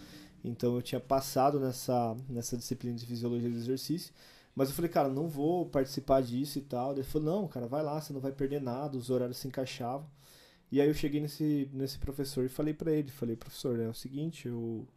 Então, 0.43 0.75
eu 0.75 0.81
tinha 0.81 0.99
passado 0.99 1.59
nessa, 1.59 2.15
nessa 2.29 2.57
disciplina 2.57 2.97
de 2.97 3.05
fisiologia 3.05 3.49
do 3.49 3.57
exercício. 3.57 4.13
Mas 4.55 4.69
eu 4.69 4.75
falei, 4.75 4.89
cara, 4.89 5.07
não 5.09 5.27
vou 5.27 5.65
participar 5.65 6.21
disso 6.21 6.59
e 6.59 6.61
tal. 6.61 6.93
Ele 6.93 7.03
falou, 7.03 7.41
não, 7.41 7.47
cara, 7.47 7.67
vai 7.67 7.83
lá, 7.83 8.01
você 8.01 8.11
não 8.13 8.19
vai 8.19 8.31
perder 8.31 8.61
nada. 8.61 8.97
Os 8.97 9.09
horários 9.09 9.37
se 9.37 9.47
encaixavam. 9.47 10.07
E 10.71 10.79
aí 10.81 10.87
eu 10.87 10.93
cheguei 10.93 11.19
nesse, 11.21 11.69
nesse 11.73 11.99
professor 11.99 12.45
e 12.45 12.49
falei 12.49 12.73
pra 12.73 12.91
ele, 12.91 13.11
falei, 13.11 13.35
professor, 13.35 13.77
é 13.79 13.89
o 13.89 13.93
seguinte, 13.93 14.47
eu, 14.47 14.87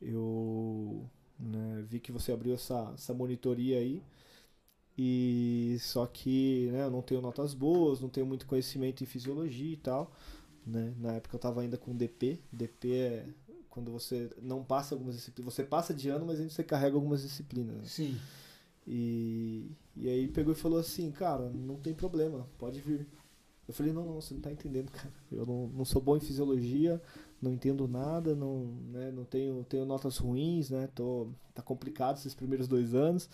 eu 0.00 1.04
né, 1.38 1.84
vi 1.88 1.98
que 2.00 2.12
você 2.12 2.32
abriu 2.32 2.54
essa, 2.54 2.92
essa 2.94 3.12
monitoria 3.12 3.78
aí. 3.78 4.02
E 4.96 5.78
só 5.80 6.06
que 6.06 6.68
né, 6.72 6.84
eu 6.84 6.90
não 6.90 7.02
tenho 7.02 7.20
notas 7.20 7.54
boas, 7.54 8.00
não 8.00 8.08
tenho 8.08 8.26
muito 8.26 8.46
conhecimento 8.46 9.02
em 9.02 9.06
fisiologia 9.06 9.72
e 9.72 9.76
tal. 9.76 10.12
Né? 10.66 10.94
Na 10.98 11.14
época 11.14 11.34
eu 11.34 11.38
estava 11.38 11.60
ainda 11.62 11.76
com 11.76 11.94
DP. 11.96 12.40
DP 12.52 12.92
é 12.92 13.26
quando 13.68 13.92
você 13.92 14.30
não 14.42 14.64
passa 14.64 14.94
algumas 14.94 15.14
disciplinas. 15.14 15.54
Você 15.54 15.64
passa 15.64 15.94
de 15.94 16.08
ano, 16.08 16.26
mas 16.26 16.38
ainda 16.40 16.50
você 16.50 16.64
carrega 16.64 16.96
algumas 16.96 17.22
disciplinas. 17.22 17.76
né? 17.76 17.82
Sim. 17.86 18.18
E, 18.86 19.70
e 19.96 20.08
aí 20.08 20.28
pegou 20.28 20.52
e 20.52 20.56
falou 20.56 20.78
assim, 20.78 21.10
cara, 21.12 21.48
não 21.50 21.76
tem 21.76 21.94
problema, 21.94 22.48
pode 22.58 22.80
vir. 22.80 23.06
Eu 23.68 23.72
falei, 23.74 23.92
não, 23.92 24.04
não, 24.04 24.20
você 24.20 24.34
não 24.34 24.40
tá 24.40 24.50
entendendo, 24.50 24.90
cara. 24.90 25.12
Eu 25.30 25.46
não, 25.46 25.68
não 25.68 25.84
sou 25.84 26.02
bom 26.02 26.16
em 26.16 26.20
fisiologia, 26.20 27.00
não 27.40 27.52
entendo 27.52 27.86
nada, 27.86 28.34
não, 28.34 28.64
né, 28.90 29.12
não 29.12 29.24
tenho, 29.24 29.64
tenho 29.68 29.84
notas 29.84 30.16
ruins, 30.16 30.70
né? 30.70 30.88
Tô, 30.92 31.28
tá 31.54 31.62
complicado 31.62 32.16
esses 32.16 32.34
primeiros 32.34 32.66
dois 32.66 32.94
anos. 32.94 33.30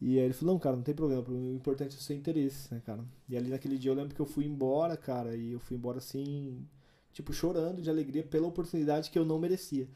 E 0.00 0.18
aí 0.18 0.24
ele 0.24 0.32
falou, 0.32 0.54
não, 0.54 0.60
cara, 0.60 0.76
não 0.76 0.82
tem 0.82 0.94
problema, 0.94 1.22
o 1.28 1.54
importante 1.54 1.94
é 1.94 1.98
o 1.98 2.02
seu 2.02 2.16
interesse, 2.16 2.72
né, 2.72 2.80
cara? 2.86 3.04
E 3.28 3.36
ali 3.36 3.50
naquele 3.50 3.76
dia 3.78 3.90
eu 3.90 3.94
lembro 3.94 4.14
que 4.14 4.20
eu 4.20 4.26
fui 4.26 4.46
embora, 4.46 4.96
cara, 4.96 5.36
e 5.36 5.52
eu 5.52 5.60
fui 5.60 5.76
embora 5.76 5.98
assim, 5.98 6.66
tipo, 7.12 7.32
chorando 7.32 7.82
de 7.82 7.90
alegria 7.90 8.22
pela 8.22 8.46
oportunidade 8.46 9.10
que 9.10 9.18
eu 9.18 9.24
não 9.26 9.38
merecia, 9.38 9.86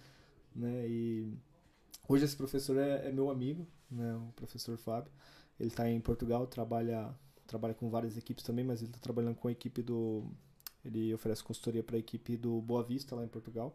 né? 0.55 0.87
E 0.89 1.33
hoje 2.09 2.25
esse 2.25 2.37
professor 2.37 2.77
é, 2.77 3.09
é 3.09 3.13
meu 3.13 3.31
amigo, 3.31 3.67
né, 3.91 4.15
o 4.17 4.33
professor 4.37 4.77
Fábio. 4.77 5.11
Ele 5.59 5.69
está 5.69 5.89
em 5.89 6.01
Portugal, 6.01 6.47
trabalha 6.47 7.15
trabalha 7.47 7.75
com 7.75 7.91
várias 7.91 8.17
equipes 8.17 8.45
também, 8.45 8.65
mas 8.65 8.81
ele 8.81 8.91
está 8.91 8.99
trabalhando 8.99 9.37
com 9.37 9.49
a 9.49 9.53
equipe 9.53 9.83
do 9.83 10.25
ele 10.85 11.15
oferece 11.15 11.43
consultoria 11.43 11.83
para 11.83 11.97
a 11.97 11.99
equipe 11.99 12.37
do 12.37 12.61
Boa 12.61 12.83
Vista 12.83 13.15
lá 13.17 13.25
em 13.25 13.29
Portugal. 13.29 13.75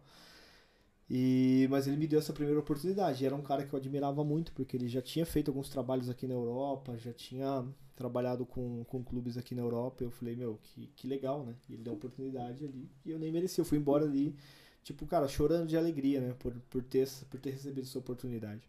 E 1.10 1.68
mas 1.72 1.88
ele 1.88 1.98
me 1.98 2.08
deu 2.08 2.20
essa 2.20 2.32
primeira 2.34 2.60
oportunidade. 2.60 3.26
Era 3.26 3.36
um 3.36 3.42
cara 3.42 3.66
que 3.66 3.74
eu 3.74 3.80
admirava 3.80 4.24
muito, 4.24 4.54
porque 4.54 4.78
ele 4.78 4.88
já 4.88 5.02
tinha 5.02 5.26
feito 5.26 5.50
alguns 5.50 5.68
trabalhos 5.70 6.08
aqui 6.10 6.28
na 6.28 6.36
Europa, 6.36 6.96
já 6.98 7.12
tinha 7.12 7.66
trabalhado 7.96 8.46
com, 8.46 8.84
com 8.86 9.04
clubes 9.04 9.36
aqui 9.38 9.56
na 9.56 9.62
Europa. 9.64 10.04
Eu 10.04 10.12
falei, 10.12 10.36
meu, 10.36 10.60
que, 10.62 10.88
que 10.96 11.08
legal, 11.08 11.44
né? 11.46 11.56
E 11.68 11.74
ele 11.74 11.84
deu 11.84 11.94
a 11.94 11.96
oportunidade 11.96 12.64
ali 12.64 12.90
e 13.04 13.12
eu 13.12 13.18
nem 13.20 13.32
mereci. 13.32 13.60
Eu 13.60 13.66
fui 13.66 13.78
embora 13.80 14.06
ali, 14.06 14.36
tipo, 14.84 15.06
cara, 15.08 15.28
chorando 15.28 15.68
de 15.68 15.76
alegria, 15.76 16.22
né? 16.22 16.36
Por, 16.38 16.54
por, 16.70 16.84
ter, 16.84 17.08
por 17.30 17.40
ter 17.40 17.52
recebido 17.52 17.86
essa 17.86 17.98
oportunidade. 17.98 18.62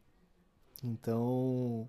Então, 0.83 1.89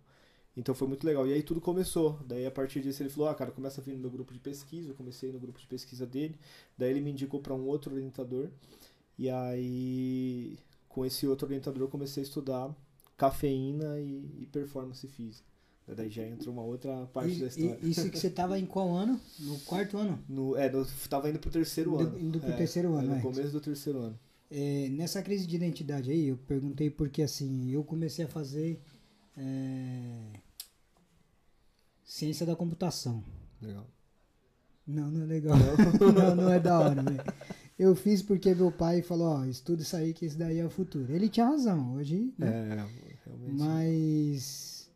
então 0.56 0.76
foi 0.76 0.88
muito 0.88 1.06
legal. 1.06 1.26
E 1.26 1.34
aí 1.34 1.44
tudo 1.44 1.62
começou. 1.62 2.20
Daí 2.28 2.46
a 2.46 2.52
partir 2.52 2.82
disso 2.82 3.02
ele 3.02 3.10
falou: 3.10 3.30
"Ah, 3.30 3.36
cara, 3.36 3.52
começa 3.52 3.80
a 3.80 3.84
vir 3.84 3.94
no 3.94 4.00
meu 4.00 4.12
grupo 4.12 4.34
de 4.34 4.40
pesquisa". 4.40 4.90
Eu 4.90 4.96
comecei 4.96 5.32
no 5.32 5.40
grupo 5.40 5.60
de 5.60 5.68
pesquisa 5.68 6.06
dele. 6.06 6.38
Daí 6.78 6.90
ele 6.92 7.02
me 7.02 7.12
indicou 7.12 7.40
para 7.40 7.54
um 7.54 7.66
outro 7.68 7.94
orientador. 7.96 8.50
E 9.18 9.30
aí 9.30 10.58
com 10.90 11.06
esse 11.06 11.26
outro 11.28 11.46
orientador 11.48 11.82
eu 11.84 11.88
comecei 11.88 12.22
a 12.22 12.26
estudar 12.26 12.76
cafeína 13.18 14.00
e, 14.00 14.42
e 14.42 14.46
performance 14.52 15.08
física. 15.08 15.50
Daí 15.88 16.10
já 16.10 16.26
entra 16.26 16.50
uma 16.50 16.62
outra 16.62 17.06
parte 17.08 17.34
E- 17.36 17.40
da 17.40 17.48
história. 17.48 17.78
e- 17.82 17.90
isso 17.90 18.10
que 18.10 18.18
você 18.18 18.30
tava 18.30 18.58
em 18.58 18.66
qual 18.66 18.94
ano? 18.96 19.20
No 19.40 19.60
quarto 19.60 19.98
ano? 19.98 20.18
No, 20.28 20.56
é, 20.56 20.70
no, 20.70 20.86
tava 21.10 21.30
indo 21.30 21.38
pro 21.40 21.50
terceiro 21.52 21.98
ano. 21.98 22.18
indo 22.20 22.40
pro 22.40 22.52
É, 22.52 22.56
terceiro 22.58 22.94
ano, 22.94 23.10
No 23.10 23.16
é. 23.16 23.22
começo 23.22 23.52
do 23.52 23.60
terceiro 23.60 24.00
ano. 24.00 24.20
É, 24.50 24.88
nessa 24.90 25.22
crise 25.22 25.46
de 25.48 25.56
identidade 25.56 26.10
aí, 26.12 26.28
eu 26.28 26.38
perguntei 26.38 26.90
porque 26.90 27.22
assim, 27.22 27.70
eu 27.72 27.84
comecei 27.84 28.24
a 28.26 28.28
fazer 28.28 28.82
é, 29.38 30.24
ciência 32.04 32.46
da 32.46 32.56
computação. 32.56 33.24
Legal. 33.62 33.88
Não, 34.88 35.10
não 35.12 35.24
é 35.24 35.26
legal. 35.26 35.56
não, 36.14 36.36
não 36.36 36.50
é 36.52 36.60
da 36.60 36.80
hora, 36.80 37.02
velho. 37.04 37.24
Eu 37.84 37.96
fiz 37.96 38.22
porque 38.22 38.54
meu 38.54 38.72
pai 38.72 39.02
falou, 39.02 39.28
ó, 39.28 39.46
estuda 39.46 39.82
isso 39.82 39.96
aí 39.96 40.14
que 40.14 40.26
isso 40.26 40.38
daí 40.38 40.60
é 40.60 40.66
o 40.66 40.70
futuro. 40.70 41.12
Ele 41.12 41.28
tinha 41.28 41.48
razão, 41.48 41.96
hoje, 41.96 42.32
né? 42.38 42.48
É, 42.48 42.76
realmente. 43.26 43.56
Mas 43.58 44.90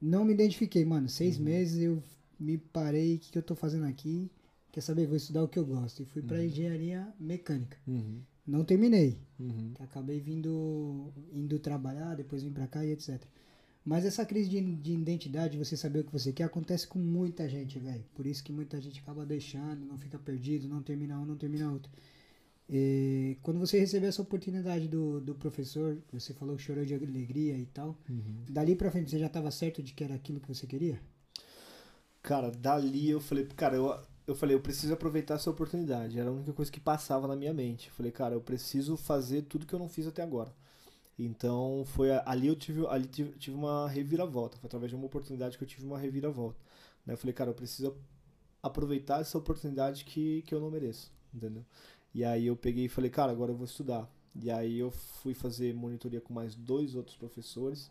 não 0.00 0.24
me 0.24 0.32
identifiquei, 0.32 0.84
mano. 0.84 1.08
Seis 1.08 1.36
Uhum. 1.38 1.44
meses 1.44 1.82
eu 1.82 2.02
me 2.40 2.56
parei, 2.58 3.16
o 3.16 3.18
que, 3.18 3.30
que 3.32 3.38
eu 3.38 3.42
tô 3.42 3.54
fazendo 3.54 3.84
aqui? 3.84 4.30
Quer 4.72 4.80
saber? 4.80 5.06
Vou 5.06 5.16
estudar 5.16 5.42
o 5.44 5.48
que 5.48 5.58
eu 5.58 5.66
gosto. 5.66 6.02
E 6.02 6.06
fui 6.06 6.22
pra 6.22 6.38
Uhum. 6.38 6.44
engenharia 6.44 7.06
mecânica. 7.20 7.76
Uhum, 7.86 8.20
Não 8.46 8.64
terminei. 8.64 9.18
uhum. 9.38 9.72
Acabei 9.80 10.20
vindo 10.20 11.12
indo 11.32 11.58
trabalhar, 11.58 12.14
depois 12.14 12.42
vim 12.42 12.52
pra 12.52 12.66
cá 12.66 12.84
e 12.84 12.90
etc. 12.92 13.22
Mas 13.84 14.04
essa 14.06 14.24
crise 14.24 14.48
de, 14.48 14.60
de 14.76 14.92
identidade, 14.94 15.58
você 15.58 15.76
saber 15.76 16.00
o 16.00 16.04
que 16.04 16.12
você 16.12 16.32
quer, 16.32 16.44
acontece 16.44 16.86
com 16.86 16.98
muita 16.98 17.46
gente, 17.48 17.78
velho. 17.78 18.04
Por 18.14 18.26
isso 18.26 18.42
que 18.42 18.50
muita 18.52 18.80
gente 18.80 18.98
acaba 19.00 19.26
deixando, 19.26 19.84
não 19.84 19.98
fica 19.98 20.18
perdido, 20.18 20.66
não 20.68 20.82
termina 20.82 21.18
um, 21.20 21.26
não 21.26 21.36
termina 21.36 21.70
outro. 21.70 21.90
E 22.68 23.38
quando 23.42 23.58
você 23.60 23.78
recebeu 23.78 24.08
essa 24.08 24.22
oportunidade 24.22 24.88
do, 24.88 25.20
do 25.20 25.34
professor, 25.34 25.98
você 26.12 26.32
falou 26.32 26.56
que 26.56 26.62
chorou 26.62 26.84
de 26.84 26.94
alegria 26.94 27.56
e 27.58 27.66
tal, 27.66 27.96
Uhum. 28.08 28.44
dali 28.48 28.74
pra 28.74 28.90
frente 28.90 29.10
você 29.10 29.18
já 29.18 29.26
estava 29.26 29.50
certo 29.50 29.82
de 29.82 29.92
que 29.92 30.02
era 30.04 30.14
aquilo 30.14 30.40
que 30.40 30.48
você 30.48 30.66
queria? 30.66 30.98
Cara, 32.22 32.50
dali 32.50 33.10
eu 33.10 33.20
falei, 33.20 33.44
cara, 33.46 33.76
eu, 33.76 34.00
eu 34.26 34.34
falei, 34.34 34.56
eu 34.56 34.60
preciso 34.60 34.94
aproveitar 34.94 35.34
essa 35.34 35.50
oportunidade. 35.50 36.18
Era 36.18 36.30
a 36.30 36.32
única 36.32 36.52
coisa 36.52 36.72
que 36.72 36.80
passava 36.80 37.28
na 37.28 37.36
minha 37.36 37.52
mente. 37.52 37.88
Eu 37.88 37.94
falei, 37.94 38.10
cara, 38.12 38.34
eu 38.34 38.40
preciso 38.40 38.96
fazer 38.96 39.42
tudo 39.42 39.66
que 39.66 39.74
eu 39.74 39.78
não 39.78 39.88
fiz 39.88 40.06
até 40.06 40.22
agora. 40.22 40.52
Então 41.18 41.84
foi 41.86 42.10
ali 42.26 42.48
eu 42.48 42.56
tive 42.56 42.86
ali 42.88 43.06
tive, 43.06 43.32
tive 43.38 43.56
uma 43.56 43.88
reviravolta. 43.88 44.56
Foi 44.58 44.66
através 44.68 44.90
de 44.90 44.96
uma 44.96 45.06
oportunidade 45.06 45.58
que 45.58 45.64
eu 45.64 45.68
tive 45.68 45.84
uma 45.86 45.98
reviravolta. 45.98 46.58
Né? 47.06 47.14
Eu 47.14 47.18
falei, 47.18 47.34
cara, 47.34 47.50
eu 47.50 47.54
preciso 47.54 47.96
aproveitar 48.62 49.20
essa 49.20 49.38
oportunidade 49.38 50.04
que, 50.04 50.42
que 50.42 50.54
eu 50.54 50.60
não 50.60 50.70
mereço, 50.70 51.12
entendeu? 51.34 51.64
E 52.14 52.24
aí 52.24 52.46
eu 52.46 52.56
peguei 52.56 52.84
e 52.84 52.88
falei, 52.88 53.10
cara, 53.10 53.32
agora 53.32 53.50
eu 53.50 53.56
vou 53.56 53.64
estudar. 53.64 54.08
E 54.40 54.50
aí 54.50 54.78
eu 54.78 54.90
fui 54.90 55.34
fazer 55.34 55.74
monitoria 55.74 56.20
com 56.20 56.32
mais 56.32 56.54
dois 56.54 56.94
outros 56.94 57.16
professores. 57.16 57.90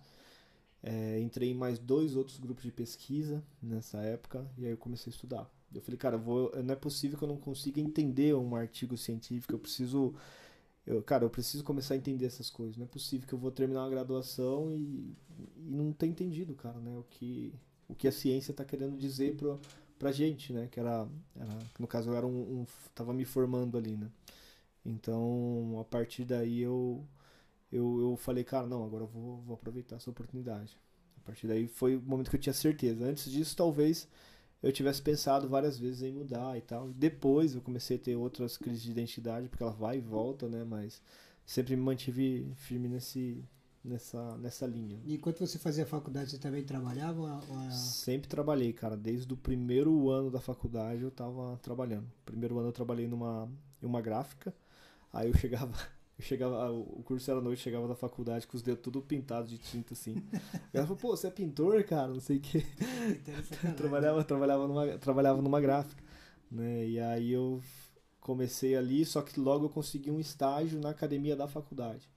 É, 0.82 1.20
entrei 1.20 1.51
em 1.51 1.53
mais 1.53 1.80
dois 1.80 2.15
outros 2.15 2.38
grupos 2.39 2.63
de 2.63 2.72
pesquisa 2.72 3.42
nessa 3.62 4.00
época 4.00 4.46
e 4.58 4.65
aí 4.65 4.72
eu 4.72 4.77
comecei 4.77 5.12
a 5.12 5.15
estudar. 5.15 5.50
Eu 5.74 5.82
falei, 5.82 5.98
cara, 5.98 6.15
eu 6.18 6.20
vou, 6.20 6.51
não 6.63 6.74
é 6.74 6.75
possível 6.75 7.18
que 7.18 7.24
eu 7.24 7.27
não 7.27 7.38
consiga 7.38 7.80
entender 7.80 8.36
um 8.36 8.56
artigo 8.56 8.98
científico. 8.98 9.53
Eu 9.53 9.60
preciso, 9.60 10.13
eu, 10.86 11.01
cara, 11.01 11.24
eu 11.25 11.30
preciso 11.30 11.63
começar 11.63 11.94
a 11.94 11.98
entender 11.98 12.25
essas 12.25 12.50
coisas. 12.50 12.77
Não 12.77 12.86
é 12.86 12.88
possível 12.88 13.27
que 13.27 13.34
eu 13.34 13.39
vou 13.39 13.51
terminar 13.51 13.82
uma 13.82 13.89
graduação 13.89 14.72
e, 14.72 15.15
e 15.58 15.72
não 15.72 15.92
ter 15.92 16.08
entendido, 16.08 16.53
cara, 16.53 16.80
né? 16.80 16.96
O 16.98 17.03
que, 17.10 17.53
o 17.88 17.96
que 17.96 18.08
a 18.08 18.12
ciência 18.12 18.51
está 18.51 18.63
querendo 18.63 18.98
dizer 18.98 19.36
pro, 19.36 19.60
pra 20.00 20.12
gente, 20.12 20.54
né? 20.54 20.68
Que 20.72 20.80
era, 20.80 21.08
era 21.36 21.60
no 21.80 21.88
caso 21.88 22.12
eu 22.12 22.16
era 22.18 22.28
um, 22.28 22.62
um, 22.62 22.66
tava 22.96 23.14
me 23.14 23.26
formando 23.26 23.78
ali, 23.78 23.96
né? 23.98 24.10
Então, 24.86 25.78
a 25.80 25.86
partir 25.86 26.26
daí 26.26 26.62
eu 26.62 27.06
eu, 27.72 28.00
eu 28.02 28.18
falei, 28.18 28.44
cara, 28.44 28.68
não, 28.68 28.86
agora 28.86 29.04
eu 29.04 29.08
vou, 29.08 29.38
vou 29.42 29.56
aproveitar 29.56 29.96
essa 29.96 30.10
oportunidade. 30.10 30.78
A 31.18 31.22
partir 31.26 31.48
daí 31.48 31.68
foi 31.68 31.96
o 31.96 32.02
momento 32.02 32.30
que 32.30 32.36
eu 32.36 32.40
tinha 32.40 32.54
certeza. 32.54 33.06
Antes 33.06 33.32
disso, 33.32 33.56
talvez 33.56 34.08
eu 34.62 34.72
tivesse 34.72 35.02
pensado 35.02 35.50
várias 35.50 35.78
vezes 35.80 36.04
em 36.04 36.12
mudar 36.14 36.58
e 36.58 36.62
tal. 36.62 36.90
Depois 36.90 37.56
eu 37.56 37.62
comecei 37.62 37.98
a 37.98 38.00
ter 38.00 38.16
outras 38.16 38.58
crises 38.58 38.84
de 38.84 38.92
identidade, 38.92 39.50
porque 39.50 39.64
ela 39.64 39.72
vai 39.72 39.98
e 39.98 40.02
volta, 40.02 40.48
né? 40.48 40.64
Mas 40.64 41.02
sempre 41.46 41.76
me 41.76 41.82
mantive 41.82 42.54
firme 42.58 42.88
nesse, 42.88 43.44
nessa, 43.84 44.38
nessa 44.38 44.66
linha. 44.66 45.00
E 45.06 45.16
enquanto 45.16 45.40
você 45.40 45.58
fazia 45.60 45.86
faculdade, 45.86 46.32
você 46.32 46.38
também 46.38 46.63
trabalhava? 46.63 47.22
Ou 47.22 47.28
a- 47.28 47.72
Sempre 47.72 48.28
trabalhei, 48.28 48.72
cara. 48.74 48.96
Desde 48.96 49.32
o 49.34 49.38
primeiro 49.38 50.10
ano 50.10 50.32
da 50.32 50.40
faculdade 50.40 51.02
eu 51.02 51.12
tava 51.12 51.58
trabalhando. 51.62 52.08
Primeiro 52.25 52.58
ano 52.60 52.70
eu 52.70 52.74
trabalhei 52.74 53.08
numa 53.08 53.50
em 53.82 53.86
uma 53.86 54.02
gráfica. 54.02 54.54
Aí 55.12 55.28
eu 55.30 55.34
chegava, 55.38 55.74
eu 56.18 56.24
chegava, 56.25 56.72
o 56.72 57.04
curso 57.04 57.30
era 57.30 57.42
noite, 57.42 57.62
chegava 57.62 57.88
da 57.88 57.96
faculdade 57.96 58.48
com 58.48 58.56
os 58.58 58.63
dedos 58.63 58.82
tudo 58.82 59.02
pintados 59.02 59.50
de 59.50 59.58
tinta 59.58 59.94
assim. 59.94 60.16
Ela 60.74 60.86
falou, 60.86 60.98
pô, 60.98 61.10
você 61.16 61.28
é 61.28 61.32
pintor, 61.32 61.84
cara, 61.84 62.08
não 62.13 62.20
sei 62.22 62.38
o 62.38 62.42
que. 62.42 62.66
trabalhava, 63.78 64.24
trabalhava 64.24 64.68
numa, 64.68 64.98
trabalhava 64.98 65.42
numa 65.42 65.60
gráfica, 65.62 66.02
né? 66.52 66.88
E 66.88 67.00
aí 67.00 67.32
eu 67.32 67.62
comecei 68.20 68.75
ali, 68.75 69.06
só 69.06 69.22
que 69.22 69.40
logo 69.40 69.66
eu 69.66 69.70
consegui 69.70 70.10
um 70.10 70.20
estágio 70.20 70.80
na 70.80 70.90
academia 70.90 71.36
da 71.36 71.48
faculdade. 71.48 72.10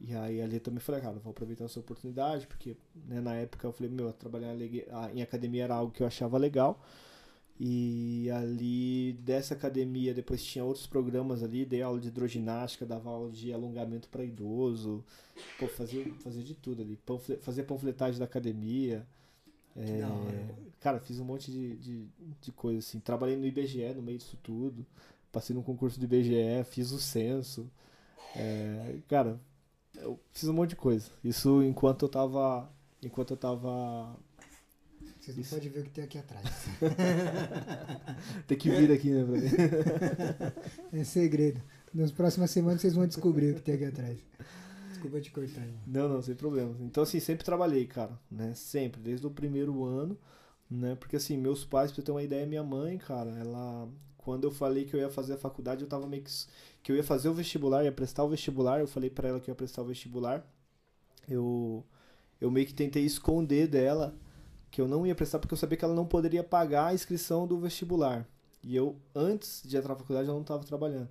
E 0.00 0.14
aí 0.14 0.42
ali 0.42 0.56
eu 0.56 0.60
também 0.60 0.80
falei, 0.80 1.00
cara, 1.00 1.18
vou 1.18 1.30
aproveitar 1.30 1.64
essa 1.64 1.80
oportunidade, 1.80 2.46
porque 2.46 2.76
né, 3.06 3.20
na 3.20 3.34
época 3.34 3.66
eu 3.66 3.72
falei, 3.72 3.90
meu, 3.90 4.12
trabalhar 4.12 4.54
em 5.14 5.22
academia 5.22 5.64
era 5.64 5.74
algo 5.74 5.92
que 5.92 6.02
eu 6.02 6.06
achava 6.06 6.36
legal. 6.36 6.80
E 7.58 8.28
ali 8.32 9.12
dessa 9.20 9.54
academia 9.54 10.12
depois 10.12 10.42
tinha 10.44 10.64
outros 10.64 10.86
programas 10.86 11.42
ali, 11.42 11.64
dei 11.64 11.82
aula 11.82 12.00
de 12.00 12.08
hidroginástica, 12.08 12.84
dava 12.84 13.08
aula 13.08 13.30
de 13.30 13.52
alongamento 13.52 14.08
para 14.08 14.24
idoso, 14.24 15.04
pô, 15.58 15.68
fazia, 15.68 16.04
fazia 16.14 16.42
de 16.42 16.54
tudo 16.54 16.82
ali, 16.82 16.96
Panfle, 16.96 17.36
fazia 17.36 17.62
panfletagem 17.62 18.18
da 18.18 18.24
academia. 18.24 19.06
É, 19.76 20.54
cara, 20.80 21.00
fiz 21.00 21.18
um 21.20 21.24
monte 21.24 21.50
de, 21.50 21.76
de, 21.76 22.08
de 22.40 22.52
coisa 22.52 22.78
assim. 22.80 23.00
Trabalhei 23.00 23.36
no 23.36 23.46
IBGE 23.46 23.94
no 23.94 24.02
meio 24.02 24.18
disso 24.18 24.38
tudo. 24.42 24.84
Passei 25.32 25.54
no 25.54 25.62
concurso 25.62 25.98
do 25.98 26.04
IBGE, 26.04 26.64
fiz 26.64 26.92
o 26.92 26.98
censo. 26.98 27.70
É, 28.36 28.96
cara, 29.08 29.40
eu 30.04 30.20
fiz 30.32 30.48
um 30.48 30.52
monte 30.52 30.70
de 30.70 30.76
coisa. 30.76 31.10
Isso 31.22 31.62
enquanto 31.62 32.04
eu 32.04 32.08
tava. 32.08 32.70
Enquanto 33.02 33.32
eu 33.32 33.36
tava 33.36 34.16
vocês 35.24 35.36
não 35.36 35.42
Isso. 35.42 35.54
podem 35.54 35.70
ver 35.70 35.80
o 35.80 35.84
que 35.84 35.90
tem 35.90 36.04
aqui 36.04 36.18
atrás. 36.18 36.44
tem 38.46 38.58
que 38.58 38.70
vir 38.70 38.92
aqui, 38.92 39.10
né, 39.10 39.24
pra. 39.24 40.52
É 41.00 41.04
segredo. 41.04 41.62
Nas 41.94 42.10
próximas 42.10 42.50
semanas 42.50 42.82
vocês 42.82 42.92
vão 42.92 43.06
descobrir 43.06 43.52
o 43.52 43.54
que 43.54 43.62
tem 43.62 43.76
aqui 43.76 43.86
atrás. 43.86 44.18
Desculpa 44.90 45.20
te 45.22 45.30
cortar. 45.30 45.62
Irmão. 45.62 45.80
Não, 45.86 46.08
não, 46.10 46.22
sem 46.22 46.34
problema. 46.34 46.76
Então, 46.80 47.02
assim, 47.02 47.20
sempre 47.20 47.42
trabalhei, 47.42 47.86
cara, 47.86 48.18
né? 48.30 48.52
Sempre, 48.54 49.00
desde 49.00 49.26
o 49.26 49.30
primeiro 49.30 49.82
ano, 49.84 50.18
né? 50.70 50.94
Porque, 50.94 51.16
assim, 51.16 51.38
meus 51.38 51.64
pais, 51.64 51.90
pra 51.90 52.02
ter 52.02 52.10
uma 52.10 52.22
ideia, 52.22 52.46
minha 52.46 52.62
mãe, 52.62 52.98
cara, 52.98 53.30
ela... 53.30 53.88
Quando 54.24 54.44
eu 54.44 54.50
falei 54.50 54.84
que 54.84 54.94
eu 54.94 55.00
ia 55.00 55.10
fazer 55.10 55.34
a 55.34 55.38
faculdade, 55.38 55.82
eu 55.82 55.88
tava 55.88 56.06
meio 56.06 56.22
que... 56.22 56.30
Que 56.82 56.92
eu 56.92 56.96
ia 56.96 57.04
fazer 57.04 57.28
o 57.28 57.34
vestibular, 57.34 57.84
ia 57.84 57.92
prestar 57.92 58.24
o 58.24 58.28
vestibular, 58.28 58.80
eu 58.80 58.88
falei 58.88 59.10
para 59.10 59.28
ela 59.28 59.40
que 59.40 59.50
ia 59.50 59.54
prestar 59.54 59.82
o 59.82 59.86
vestibular. 59.86 60.46
Eu... 61.28 61.84
Eu 62.40 62.50
meio 62.50 62.66
que 62.66 62.74
tentei 62.74 63.04
esconder 63.04 63.68
dela 63.68 64.14
que 64.70 64.80
eu 64.80 64.88
não 64.88 65.06
ia 65.06 65.14
prestar 65.14 65.38
porque 65.38 65.54
eu 65.54 65.58
sabia 65.58 65.78
que 65.78 65.84
ela 65.84 65.94
não 65.94 66.06
poderia 66.06 66.42
pagar 66.42 66.86
a 66.88 66.94
inscrição 66.94 67.46
do 67.46 67.58
vestibular. 67.58 68.28
E 68.62 68.74
eu, 68.74 68.96
antes 69.14 69.62
de 69.64 69.76
entrar 69.76 69.90
na 69.90 70.00
faculdade, 70.00 70.28
eu 70.28 70.34
não 70.34 70.40
estava 70.40 70.64
trabalhando. 70.64 71.08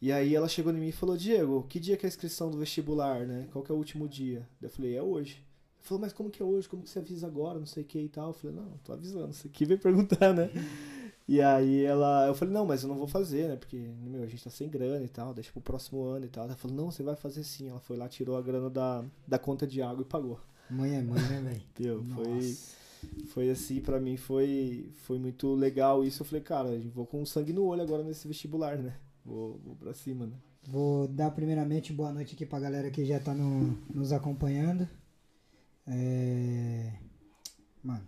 E 0.00 0.12
aí 0.12 0.34
ela 0.34 0.48
chegou 0.48 0.72
em 0.72 0.76
mim 0.76 0.88
e 0.88 0.92
falou, 0.92 1.16
Diego, 1.16 1.64
que 1.68 1.80
dia 1.80 1.96
que 1.96 2.06
é 2.06 2.08
a 2.08 2.12
inscrição 2.12 2.50
do 2.50 2.58
vestibular, 2.58 3.26
né? 3.26 3.48
Qual 3.52 3.64
que 3.64 3.72
é 3.72 3.74
o 3.74 3.78
último 3.78 4.08
dia? 4.08 4.48
Eu 4.62 4.70
falei, 4.70 4.96
é 4.96 5.02
hoje. 5.02 5.44
Ele 5.78 5.88
falou, 5.88 6.00
mas 6.00 6.12
como 6.12 6.30
que 6.30 6.42
é 6.42 6.44
hoje? 6.44 6.68
Como 6.68 6.82
que 6.82 6.90
você 6.90 7.00
avisa 7.00 7.26
agora? 7.26 7.58
Não 7.58 7.66
sei 7.66 7.82
o 7.82 7.86
que 7.86 7.98
e 7.98 8.08
tal. 8.08 8.28
Eu 8.28 8.34
falei, 8.34 8.56
não, 8.56 8.78
tô 8.84 8.92
avisando, 8.92 9.32
você 9.32 9.48
aqui 9.48 9.64
vem 9.64 9.76
perguntar, 9.76 10.32
né? 10.32 10.50
e 11.26 11.40
aí 11.40 11.84
ela, 11.84 12.26
eu 12.26 12.34
falei, 12.34 12.52
não, 12.52 12.66
mas 12.66 12.82
eu 12.82 12.88
não 12.88 12.96
vou 12.96 13.06
fazer, 13.06 13.48
né? 13.48 13.56
Porque, 13.56 13.76
meu, 13.76 14.22
a 14.22 14.26
gente 14.26 14.44
tá 14.44 14.50
sem 14.50 14.68
grana 14.68 15.04
e 15.04 15.08
tal, 15.08 15.32
deixa 15.32 15.50
pro 15.52 15.60
próximo 15.60 16.04
ano 16.04 16.26
e 16.26 16.28
tal. 16.28 16.44
Ela 16.44 16.56
falou, 16.56 16.76
não, 16.76 16.90
você 16.90 17.02
vai 17.02 17.16
fazer 17.16 17.42
sim. 17.44 17.68
Ela 17.68 17.80
foi 17.80 17.96
lá, 17.96 18.08
tirou 18.08 18.36
a 18.36 18.42
grana 18.42 18.68
da, 18.68 19.02
da 19.26 19.38
conta 19.38 19.66
de 19.66 19.80
água 19.80 20.02
e 20.02 20.04
pagou. 20.04 20.38
Mãe 20.68 20.96
é 20.96 21.02
mãe, 21.02 21.22
né, 21.22 21.40
velho? 21.40 21.62
foi, 22.14 22.56
foi 23.28 23.50
assim, 23.50 23.80
para 23.80 23.98
mim 23.98 24.16
foi, 24.16 24.90
foi 24.96 25.18
muito 25.18 25.54
legal 25.54 26.04
isso. 26.04 26.22
Eu 26.22 26.26
falei, 26.26 26.42
cara, 26.42 26.68
vou 26.94 27.06
com 27.06 27.24
sangue 27.24 27.52
no 27.52 27.64
olho 27.64 27.82
agora 27.82 28.02
nesse 28.02 28.28
vestibular, 28.28 28.76
né? 28.76 28.94
Vou, 29.24 29.58
vou 29.64 29.76
pra 29.76 29.94
cima, 29.94 30.26
né? 30.26 30.36
Vou 30.66 31.08
dar 31.08 31.30
primeiramente 31.30 31.92
boa 31.92 32.12
noite 32.12 32.34
aqui 32.34 32.44
pra 32.44 32.60
galera 32.60 32.90
que 32.90 33.04
já 33.04 33.18
tá 33.18 33.34
no, 33.34 33.78
nos 33.94 34.12
acompanhando. 34.12 34.88
É... 35.86 36.92
Mano, 37.82 38.06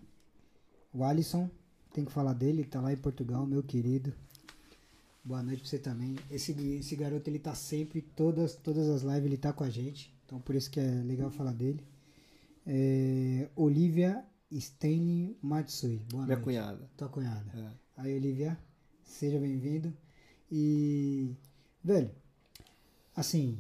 o 0.93 1.05
Alisson, 1.05 1.51
tem 1.97 2.05
que 2.05 2.13
falar 2.13 2.35
dele, 2.35 2.63
tá 2.65 2.81
lá 2.81 2.93
em 2.93 2.97
Portugal, 2.97 3.47
meu 3.47 3.63
querido. 3.63 4.13
Boa 5.25 5.43
noite 5.43 5.61
pra 5.63 5.71
você 5.71 5.79
também. 5.79 6.15
Esse, 6.31 6.53
esse 6.53 6.95
garoto, 6.95 7.29
ele 7.29 7.39
tá 7.39 7.55
sempre, 7.55 8.01
todas, 8.01 8.55
todas 8.55 8.89
as 8.89 9.03
lives 9.03 9.25
ele 9.25 9.37
tá 9.37 9.53
com 9.53 9.65
a 9.65 9.71
gente. 9.71 10.15
Então 10.25 10.39
por 10.41 10.55
isso 10.55 10.71
que 10.71 10.79
é 10.79 11.03
legal 11.03 11.31
falar 11.31 11.53
dele 11.53 11.83
é, 12.67 13.49
Olivia 13.55 14.25
Stanley 14.51 15.39
Matsui. 15.41 16.03
Boa 16.11 16.25
Minha 16.25 16.37
noite. 16.37 16.45
cunhada. 16.45 16.91
Tua 16.97 17.09
cunhada. 17.09 17.51
É. 17.55 17.71
Aí, 17.97 18.15
Olivia, 18.15 18.59
seja 19.05 19.39
bem-vindo. 19.39 19.93
E, 20.51 21.35
velho, 21.83 22.11
assim, 23.15 23.59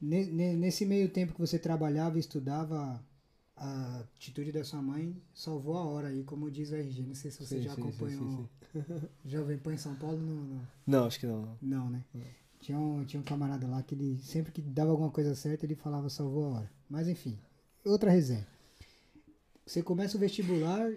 nesse 0.00 0.86
meio 0.86 1.08
tempo 1.08 1.32
que 1.32 1.40
você 1.40 1.58
trabalhava 1.58 2.18
e 2.18 2.20
estudava, 2.20 3.02
a 3.60 4.00
atitude 4.00 4.52
da 4.52 4.64
sua 4.64 4.80
mãe 4.80 5.16
salvou 5.34 5.76
a 5.76 5.84
hora 5.84 6.08
aí, 6.08 6.22
como 6.24 6.50
diz 6.50 6.72
a 6.72 6.78
RG. 6.78 7.02
Não 7.02 7.14
sei 7.14 7.30
se 7.30 7.44
você 7.44 7.56
sim, 7.56 7.62
já 7.62 7.74
sim, 7.74 7.80
acompanhou 7.80 8.48
sim, 8.72 9.08
Jovem 9.24 9.58
Pan 9.58 9.74
em 9.74 9.78
São 9.78 9.94
Paulo. 9.96 10.18
Não, 10.18 10.44
não. 10.44 10.60
não 10.86 11.04
acho 11.06 11.18
que 11.18 11.26
não. 11.26 11.56
Não, 11.60 11.90
né? 11.90 12.04
Não. 12.14 12.24
Tinha 12.60 12.78
um, 12.78 13.04
tinha 13.04 13.20
um 13.20 13.24
camarada 13.24 13.66
lá 13.66 13.82
que 13.82 13.94
ele, 13.94 14.18
sempre 14.22 14.52
que 14.52 14.60
dava 14.60 14.90
alguma 14.90 15.10
coisa 15.10 15.34
certa, 15.34 15.64
ele 15.64 15.74
falava 15.74 16.08
salvou 16.08 16.44
a 16.46 16.48
hora. 16.58 16.70
Mas 16.88 17.08
enfim, 17.08 17.38
outra 17.84 18.10
resenha. 18.10 18.46
Você 19.66 19.82
começa 19.82 20.16
o 20.16 20.20
vestibular. 20.20 20.90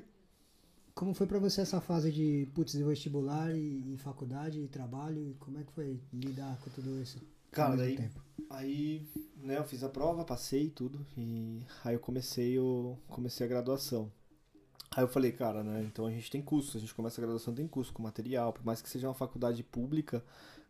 Como 0.93 1.13
foi 1.13 1.25
para 1.25 1.39
você 1.39 1.61
essa 1.61 1.79
fase 1.79 2.11
de 2.11 2.47
putz, 2.53 2.73
de 2.73 2.83
vestibular 2.83 3.55
e, 3.55 3.93
e, 3.93 3.97
faculdade 3.97 4.59
e 4.59 4.67
trabalho? 4.67 5.35
Como 5.39 5.57
é 5.59 5.63
que 5.63 5.71
foi 5.71 5.99
lidar 6.13 6.57
com 6.59 6.69
tudo 6.71 7.01
isso? 7.01 7.19
Cara, 7.51 7.75
daí, 7.75 7.97
tempo? 7.97 8.21
aí, 8.49 9.05
né, 9.37 9.57
eu 9.57 9.63
fiz 9.63 9.83
a 9.83 9.89
prova, 9.89 10.23
passei 10.23 10.69
tudo 10.69 11.05
e 11.17 11.65
aí 11.83 11.95
eu 11.95 11.99
comecei 11.99 12.57
o 12.57 12.97
comecei 13.09 13.45
a 13.45 13.49
graduação. 13.49 14.11
Aí 14.95 15.03
eu 15.03 15.07
falei, 15.07 15.31
cara, 15.31 15.63
né, 15.63 15.83
então 15.83 16.05
a 16.05 16.11
gente 16.11 16.29
tem 16.29 16.41
custo, 16.41 16.77
a 16.77 16.79
gente 16.79 16.93
começa 16.93 17.19
a 17.19 17.23
graduação 17.23 17.53
tem 17.53 17.67
custo 17.67 17.93
com 17.93 18.03
material, 18.03 18.51
por 18.51 18.65
mais 18.65 18.81
que 18.81 18.89
seja 18.89 19.07
uma 19.07 19.13
faculdade 19.13 19.63
pública, 19.63 20.23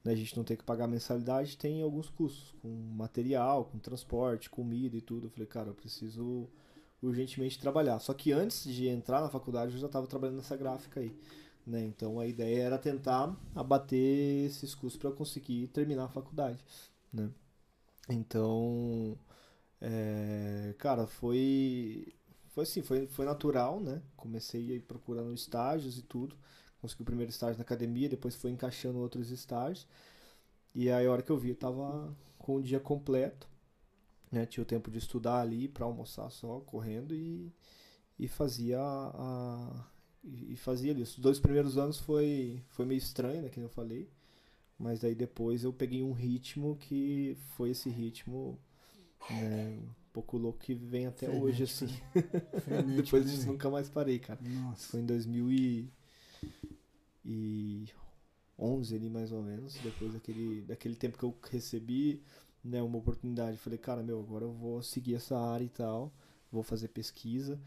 né, 0.03 0.11
a 0.11 0.15
gente 0.15 0.35
não 0.37 0.43
tem 0.43 0.57
que 0.57 0.63
pagar 0.63 0.87
mensalidade, 0.87 1.57
tem 1.57 1.81
alguns 1.81 2.09
custos, 2.09 2.55
com 2.61 2.67
material, 2.67 3.65
com 3.65 3.79
transporte, 3.79 4.49
comida 4.49 4.95
e 4.97 5.01
tudo. 5.01 5.27
Eu 5.27 5.31
falei, 5.31 5.47
cara, 5.47 5.69
eu 5.69 5.73
preciso 5.73 6.47
urgentemente 7.01 7.59
trabalhar. 7.59 7.99
Só 7.99 8.13
que 8.13 8.31
antes 8.31 8.63
de 8.63 8.87
entrar 8.87 9.21
na 9.21 9.29
faculdade 9.29 9.73
eu 9.73 9.79
já 9.79 9.87
estava 9.87 10.07
trabalhando 10.07 10.37
nessa 10.37 10.55
gráfica 10.55 10.99
aí. 10.99 11.15
Né? 11.65 11.83
Então 11.85 12.19
a 12.19 12.27
ideia 12.27 12.63
era 12.63 12.77
tentar 12.77 13.35
abater 13.55 14.45
esses 14.45 14.73
custos 14.75 14.99
para 14.99 15.11
conseguir 15.11 15.67
terminar 15.67 16.05
a 16.05 16.09
faculdade. 16.09 16.63
Né? 17.13 17.29
Então, 18.09 19.17
é, 19.81 20.75
cara, 20.79 21.07
foi 21.07 22.13
foi 22.49 22.63
assim, 22.63 22.81
foi, 22.81 23.07
foi 23.07 23.25
natural, 23.25 23.79
né? 23.79 24.01
Comecei 24.17 24.79
procurando 24.81 25.33
estágios 25.33 25.97
e 25.97 26.01
tudo 26.01 26.35
consegui 26.81 27.03
o 27.03 27.05
primeiro 27.05 27.29
estágio 27.29 27.57
na 27.57 27.63
academia, 27.63 28.09
depois 28.09 28.35
foi 28.35 28.51
encaixando 28.51 28.99
outros 28.99 29.29
estágios. 29.29 29.87
E 30.75 30.89
aí 30.91 31.05
a 31.05 31.11
hora 31.11 31.21
que 31.21 31.31
eu 31.31 31.37
vi, 31.37 31.49
eu 31.49 31.55
tava 31.55 32.15
com 32.39 32.55
o 32.57 32.63
dia 32.63 32.79
completo, 32.79 33.47
né? 34.31 34.45
Tinha 34.45 34.63
o 34.63 34.65
tempo 34.67 34.91
de 34.91 34.97
estudar 34.97 35.41
ali 35.41 35.67
para 35.67 35.85
almoçar 35.85 36.29
só, 36.31 36.59
correndo 36.61 37.13
e, 37.15 37.53
e 38.19 38.27
fazia 38.27 38.79
a, 38.81 39.85
e 40.23 40.55
fazia 40.55 40.91
ali. 40.91 41.01
Os 41.01 41.17
dois 41.17 41.39
primeiros 41.39 41.77
anos 41.77 41.99
foi 41.99 42.61
foi 42.69 42.85
meio 42.85 42.97
estranho, 42.99 43.41
né, 43.41 43.49
que 43.49 43.59
eu 43.59 43.69
falei. 43.69 44.09
Mas 44.77 44.99
daí 44.99 45.13
depois 45.13 45.63
eu 45.63 45.71
peguei 45.71 46.01
um 46.01 46.11
ritmo 46.11 46.75
que 46.77 47.37
foi 47.55 47.69
esse 47.71 47.89
ritmo 47.89 48.59
né, 49.29 49.77
um 49.79 50.11
pouco 50.11 50.37
louco 50.37 50.59
que 50.59 50.73
vem 50.73 51.05
até 51.05 51.27
Frenético. 51.27 51.45
hoje, 51.45 51.63
assim. 51.63 51.87
depois 52.95 53.29
disso 53.29 53.47
nunca 53.47 53.69
mais 53.69 53.89
parei, 53.89 54.17
cara. 54.19 54.39
Nossa. 54.41 54.89
Foi 54.89 54.99
em 55.01 55.05
2000 55.05 55.51
e 55.51 55.89
e 57.23 57.87
11 58.57 58.95
ali 58.95 59.09
mais 59.09 59.31
ou 59.31 59.41
menos, 59.41 59.79
depois 59.79 60.13
daquele, 60.13 60.61
daquele 60.63 60.95
tempo 60.95 61.17
que 61.17 61.23
eu 61.23 61.35
recebi 61.49 62.21
né, 62.63 62.81
uma 62.81 62.97
oportunidade. 62.97 63.57
Falei, 63.57 63.77
cara, 63.79 64.03
meu, 64.03 64.19
agora 64.19 64.45
eu 64.45 64.51
vou 64.51 64.81
seguir 64.81 65.15
essa 65.15 65.37
área 65.37 65.63
e 65.65 65.69
tal, 65.69 66.11
vou 66.51 66.63
fazer 66.63 66.87
pesquisa. 66.89 67.59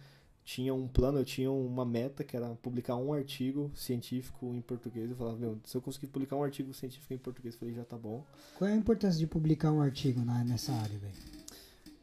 Tinha 0.45 0.75
um 0.75 0.87
plano, 0.87 1.19
eu 1.19 1.25
tinha 1.25 1.51
uma 1.51 1.87
meta 1.87 2.23
que 2.23 2.37
era 2.37 2.55
publicar 2.57 2.97
um 2.97 3.15
artigo 3.15 3.73
científico 3.75 4.55
em 4.55 4.61
português. 4.61 5.09
Eu 5.11 5.17
falava, 5.17 5.39
meu, 5.39 5.59
se 5.65 5.75
eu 5.75 5.81
conseguir 5.81 6.09
publicar 6.09 6.37
um 6.37 6.45
artigo 6.45 6.73
científico 6.75 7.15
em 7.15 7.19
português, 7.19 7.55
eu 7.55 7.61
falei, 7.61 7.75
já 7.75 7.85
tá 7.85 7.97
bom. 7.97 8.23
Qual 8.59 8.69
é 8.69 8.75
a 8.75 8.77
importância 8.77 9.19
de 9.19 9.27
publicar 9.27 9.73
um 9.73 9.81
artigo 9.81 10.23
na, 10.23 10.45
nessa 10.45 10.73
área, 10.73 10.99
velho? 10.99 11.15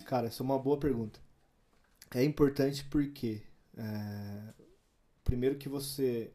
Cara, 0.05 0.27
essa 0.27 0.41
é 0.41 0.43
uma 0.43 0.57
boa 0.57 0.77
pergunta. 0.77 1.19
É 2.13 2.23
importante 2.23 2.83
porque, 2.85 3.43
é, 3.77 4.53
primeiro 5.23 5.55
que 5.57 5.69
você 5.69 6.33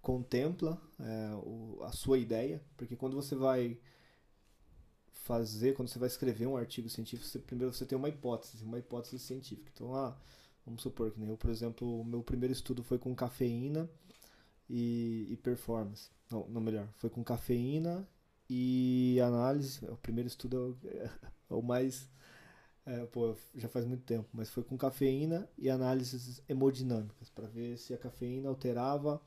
contempla 0.00 0.80
é, 0.98 1.34
o, 1.34 1.80
a 1.82 1.92
sua 1.92 2.16
ideia, 2.16 2.62
porque 2.76 2.96
quando 2.96 3.14
você 3.14 3.34
vai 3.34 3.78
fazer, 5.26 5.74
quando 5.74 5.88
você 5.88 5.98
vai 5.98 6.06
escrever 6.06 6.46
um 6.46 6.56
artigo 6.56 6.88
científico, 6.88 7.28
você, 7.28 7.38
primeiro 7.38 7.72
você 7.72 7.84
tem 7.84 7.98
uma 7.98 8.08
hipótese, 8.08 8.64
uma 8.64 8.78
hipótese 8.78 9.18
científica. 9.18 9.70
Então, 9.74 9.94
ah, 9.94 10.16
vamos 10.66 10.82
supor 10.82 11.10
que 11.12 11.20
né, 11.20 11.30
eu, 11.30 11.36
por 11.36 11.50
exemplo, 11.50 12.00
o 12.00 12.04
meu 12.04 12.22
primeiro 12.22 12.52
estudo 12.52 12.82
foi 12.82 12.98
com 12.98 13.14
cafeína 13.14 13.88
e, 14.68 15.28
e 15.30 15.36
performance. 15.36 16.10
Não, 16.30 16.46
não, 16.48 16.60
melhor, 16.60 16.88
foi 16.98 17.08
com 17.08 17.22
cafeína 17.22 18.06
e 18.50 19.20
análise. 19.22 19.84
O 19.86 19.96
primeiro 19.96 20.26
estudo 20.26 20.76
é, 20.84 21.10
é 21.50 21.54
o 21.54 21.62
mais. 21.62 22.08
É, 22.84 23.04
pô, 23.06 23.34
já 23.54 23.68
faz 23.68 23.84
muito 23.84 24.04
tempo, 24.04 24.28
mas 24.32 24.48
foi 24.48 24.62
com 24.62 24.76
cafeína 24.76 25.48
e 25.58 25.68
análises 25.68 26.40
hemodinâmicas, 26.48 27.28
para 27.28 27.48
ver 27.48 27.76
se 27.78 27.92
a 27.92 27.98
cafeína 27.98 28.48
alterava 28.48 29.20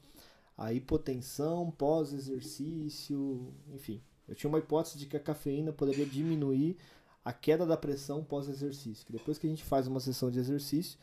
a 0.58 0.72
hipotensão 0.74 1.70
pós-exercício, 1.72 3.54
enfim. 3.74 4.02
Eu 4.28 4.36
tinha 4.36 4.50
uma 4.50 4.60
hipótese 4.60 4.98
de 4.98 5.08
que 5.08 5.18
a 5.18 5.20
cafeína 5.20 5.74
poderia 5.74 6.06
diminuir 6.06 6.78
a 7.24 7.34
queda 7.34 7.66
da 7.66 7.76
pressão 7.76 8.24
pós-exercício. 8.24 9.06
Depois 9.10 9.38
que 9.38 9.48
a 9.48 9.50
gente 9.50 9.64
faz 9.64 9.88
uma 9.88 10.00
sessão 10.00 10.32
de 10.32 10.40
exercício, 10.40 10.98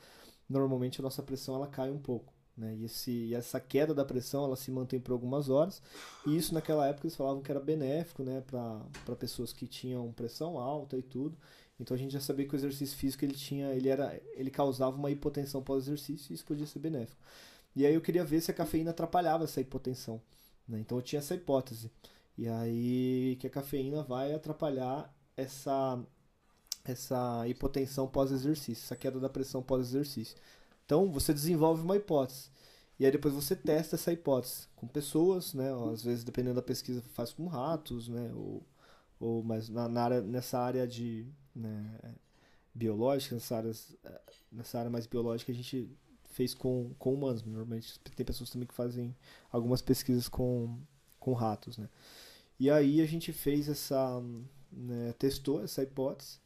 normalmente 0.48 1.00
a 1.00 1.02
nossa 1.02 1.22
pressão 1.22 1.54
ela 1.54 1.66
cai 1.66 1.90
um 1.90 1.98
pouco. 1.98 2.32
Né? 2.56 2.74
E, 2.76 2.84
esse, 2.84 3.10
e 3.10 3.34
essa 3.34 3.60
queda 3.60 3.94
da 3.94 4.04
pressão 4.04 4.44
ela 4.44 4.56
se 4.56 4.70
mantém 4.70 4.98
por 4.98 5.12
algumas 5.12 5.48
horas. 5.48 5.82
E 6.26 6.36
isso 6.36 6.54
naquela 6.54 6.86
época 6.86 7.06
eles 7.06 7.16
falavam 7.16 7.42
que 7.42 7.50
era 7.50 7.60
benéfico 7.60 8.22
né? 8.22 8.42
para 8.46 9.16
pessoas 9.16 9.52
que 9.52 9.66
tinham 9.66 10.12
pressão 10.12 10.58
alta 10.58 10.96
e 10.96 11.02
tudo. 11.02 11.36
Então 11.78 11.94
a 11.94 11.98
gente 11.98 12.12
já 12.12 12.20
sabia 12.20 12.48
que 12.48 12.54
o 12.54 12.56
exercício 12.56 12.96
físico 12.96 13.24
ele 13.24 13.34
tinha, 13.34 13.68
ele 13.74 13.88
era, 13.88 14.18
ele 14.34 14.50
causava 14.50 14.96
uma 14.96 15.10
hipotensão 15.10 15.62
pós-exercício 15.62 16.32
e 16.32 16.34
isso 16.34 16.44
podia 16.44 16.66
ser 16.66 16.78
benéfico. 16.78 17.20
E 17.74 17.84
aí 17.84 17.92
eu 17.92 18.00
queria 18.00 18.24
ver 18.24 18.40
se 18.40 18.50
a 18.50 18.54
cafeína 18.54 18.90
atrapalhava 18.92 19.44
essa 19.44 19.60
hipotensão. 19.60 20.20
Né? 20.66 20.80
Então 20.80 20.96
eu 20.96 21.02
tinha 21.02 21.18
essa 21.18 21.34
hipótese. 21.34 21.90
E 22.38 22.48
aí 22.48 23.36
que 23.38 23.46
a 23.46 23.50
cafeína 23.50 24.02
vai 24.02 24.32
atrapalhar 24.32 25.14
essa 25.36 26.02
essa 26.86 27.46
hipotensão 27.48 28.06
pós-exercício, 28.06 28.84
essa 28.84 28.96
queda 28.96 29.18
da 29.20 29.28
pressão 29.28 29.62
pós-exercício. 29.62 30.36
Então 30.84 31.10
você 31.10 31.32
desenvolve 31.34 31.82
uma 31.82 31.96
hipótese. 31.96 32.50
E 32.98 33.04
aí 33.04 33.12
depois 33.12 33.34
você 33.34 33.54
testa 33.54 33.96
essa 33.96 34.12
hipótese 34.12 34.68
com 34.74 34.86
pessoas, 34.86 35.52
né? 35.52 35.70
Às 35.92 36.02
vezes, 36.02 36.24
dependendo 36.24 36.54
da 36.56 36.62
pesquisa, 36.62 37.02
faz 37.12 37.32
com 37.32 37.46
ratos, 37.46 38.08
né? 38.08 38.32
Ou, 38.34 38.62
ou 39.20 39.42
mas 39.42 39.68
na, 39.68 39.88
na 39.88 40.02
área, 40.02 40.20
nessa 40.22 40.58
área 40.58 40.86
de 40.86 41.26
né, 41.54 41.98
biológica, 42.74 43.34
nessa 43.34 43.56
área, 43.56 43.72
nessa 44.50 44.78
área 44.78 44.90
mais 44.90 45.06
biológica, 45.06 45.52
a 45.52 45.54
gente 45.54 45.90
fez 46.30 46.54
com, 46.54 46.94
com 46.98 47.14
humanos. 47.14 47.42
Normalmente 47.42 47.98
tem 48.00 48.24
pessoas 48.24 48.50
também 48.50 48.66
que 48.66 48.74
fazem 48.74 49.14
algumas 49.50 49.82
pesquisas 49.82 50.28
com, 50.28 50.78
com 51.18 51.32
ratos, 51.34 51.76
né? 51.76 51.88
E 52.58 52.70
aí 52.70 53.02
a 53.02 53.06
gente 53.06 53.32
fez 53.32 53.68
essa, 53.68 54.22
né, 54.72 55.12
testou 55.18 55.62
essa 55.62 55.82
hipótese 55.82 56.38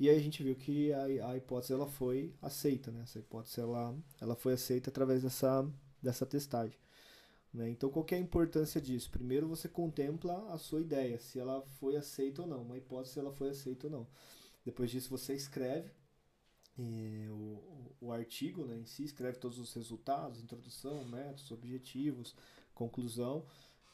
e 0.00 0.08
aí 0.08 0.16
a 0.16 0.20
gente 0.20 0.42
viu 0.42 0.56
que 0.56 0.90
a, 0.94 1.28
a 1.28 1.36
hipótese 1.36 1.74
ela 1.74 1.86
foi 1.86 2.34
aceita, 2.40 2.90
né? 2.90 3.02
Essa 3.02 3.18
hipótese 3.18 3.60
ela, 3.60 3.94
ela 4.18 4.34
foi 4.34 4.54
aceita 4.54 4.88
através 4.88 5.22
dessa, 5.22 5.70
dessa 6.02 6.24
testagem. 6.24 6.78
Né? 7.52 7.68
Então, 7.68 7.90
qual 7.90 8.06
é 8.10 8.14
a 8.14 8.18
importância 8.18 8.80
disso? 8.80 9.10
Primeiro, 9.10 9.46
você 9.46 9.68
contempla 9.68 10.50
a 10.54 10.56
sua 10.56 10.80
ideia, 10.80 11.20
se 11.20 11.38
ela 11.38 11.60
foi 11.78 11.96
aceita 11.96 12.40
ou 12.40 12.48
não, 12.48 12.62
uma 12.62 12.78
hipótese 12.78 13.12
se 13.12 13.18
ela 13.20 13.30
foi 13.30 13.50
aceita 13.50 13.88
ou 13.88 13.92
não. 13.92 14.06
Depois 14.64 14.90
disso, 14.90 15.10
você 15.10 15.34
escreve 15.34 15.90
eh, 16.78 17.28
o, 17.30 17.60
o 18.00 18.12
artigo 18.12 18.64
né, 18.64 18.78
em 18.78 18.86
si, 18.86 19.04
escreve 19.04 19.38
todos 19.38 19.58
os 19.58 19.74
resultados, 19.74 20.40
introdução, 20.40 21.04
métodos, 21.04 21.50
objetivos, 21.50 22.34
conclusão, 22.74 23.44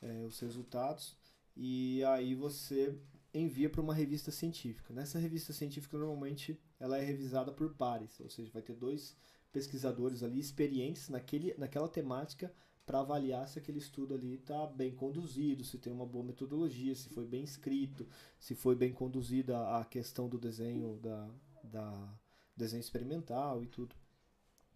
eh, 0.00 0.24
os 0.24 0.38
resultados, 0.38 1.16
e 1.56 2.04
aí 2.04 2.34
você 2.34 2.96
envia 3.40 3.68
para 3.68 3.80
uma 3.80 3.94
revista 3.94 4.30
científica. 4.30 4.92
Nessa 4.92 5.18
revista 5.18 5.52
científica, 5.52 5.96
normalmente, 5.98 6.58
ela 6.78 6.98
é 6.98 7.04
revisada 7.04 7.52
por 7.52 7.74
pares, 7.74 8.18
ou 8.20 8.30
seja, 8.30 8.50
vai 8.52 8.62
ter 8.62 8.74
dois 8.74 9.16
pesquisadores 9.52 10.22
ali 10.22 10.38
experientes 10.38 11.08
naquele, 11.08 11.54
naquela 11.56 11.88
temática 11.88 12.52
para 12.84 13.00
avaliar 13.00 13.48
se 13.48 13.58
aquele 13.58 13.78
estudo 13.78 14.14
ali 14.14 14.34
está 14.34 14.66
bem 14.66 14.94
conduzido, 14.94 15.64
se 15.64 15.76
tem 15.76 15.92
uma 15.92 16.06
boa 16.06 16.24
metodologia, 16.24 16.94
se 16.94 17.08
foi 17.08 17.26
bem 17.26 17.42
escrito, 17.42 18.06
se 18.38 18.54
foi 18.54 18.76
bem 18.76 18.92
conduzida 18.92 19.76
a 19.76 19.84
questão 19.84 20.28
do 20.28 20.38
desenho 20.38 20.98
da, 21.00 21.28
da 21.64 22.18
desenho 22.56 22.80
experimental 22.80 23.62
e 23.62 23.66
tudo. 23.66 23.96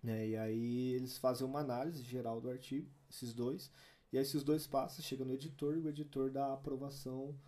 É, 0.05 0.29
e 0.29 0.37
aí 0.37 0.93
eles 0.95 1.19
fazem 1.19 1.47
uma 1.47 1.61
análise 1.61 2.03
geral 2.03 2.41
do 2.41 2.51
artigo, 2.51 2.91
esses 3.09 3.33
dois, 3.33 3.71
e 4.13 4.17
aí 4.17 4.23
esses 4.23 4.43
dois 4.43 4.67
passos 4.67 5.05
chegam 5.05 5.27
no 5.27 5.35
editor 5.35 5.77
e 5.77 5.81
o 5.81 5.89
editor 5.89 6.31
dá 6.31 6.47
a 6.47 6.55
aprovação 6.55 7.39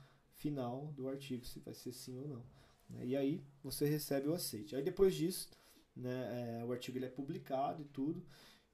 final 0.42 0.92
do 0.96 1.08
artigo, 1.08 1.44
se 1.44 1.60
vai 1.60 1.72
ser 1.72 1.92
sim 1.92 2.18
ou 2.18 2.28
não. 2.28 2.44
Né? 2.90 3.06
E 3.06 3.16
aí 3.16 3.42
você 3.62 3.86
recebe 3.86 4.28
o 4.28 4.34
aceite. 4.34 4.74
Aí 4.74 4.82
depois 4.82 5.14
disso, 5.14 5.48
né, 5.94 6.60
é, 6.60 6.64
o 6.64 6.72
artigo 6.72 6.98
ele 6.98 7.06
é 7.06 7.08
publicado 7.08 7.82
e 7.82 7.84
tudo. 7.86 8.22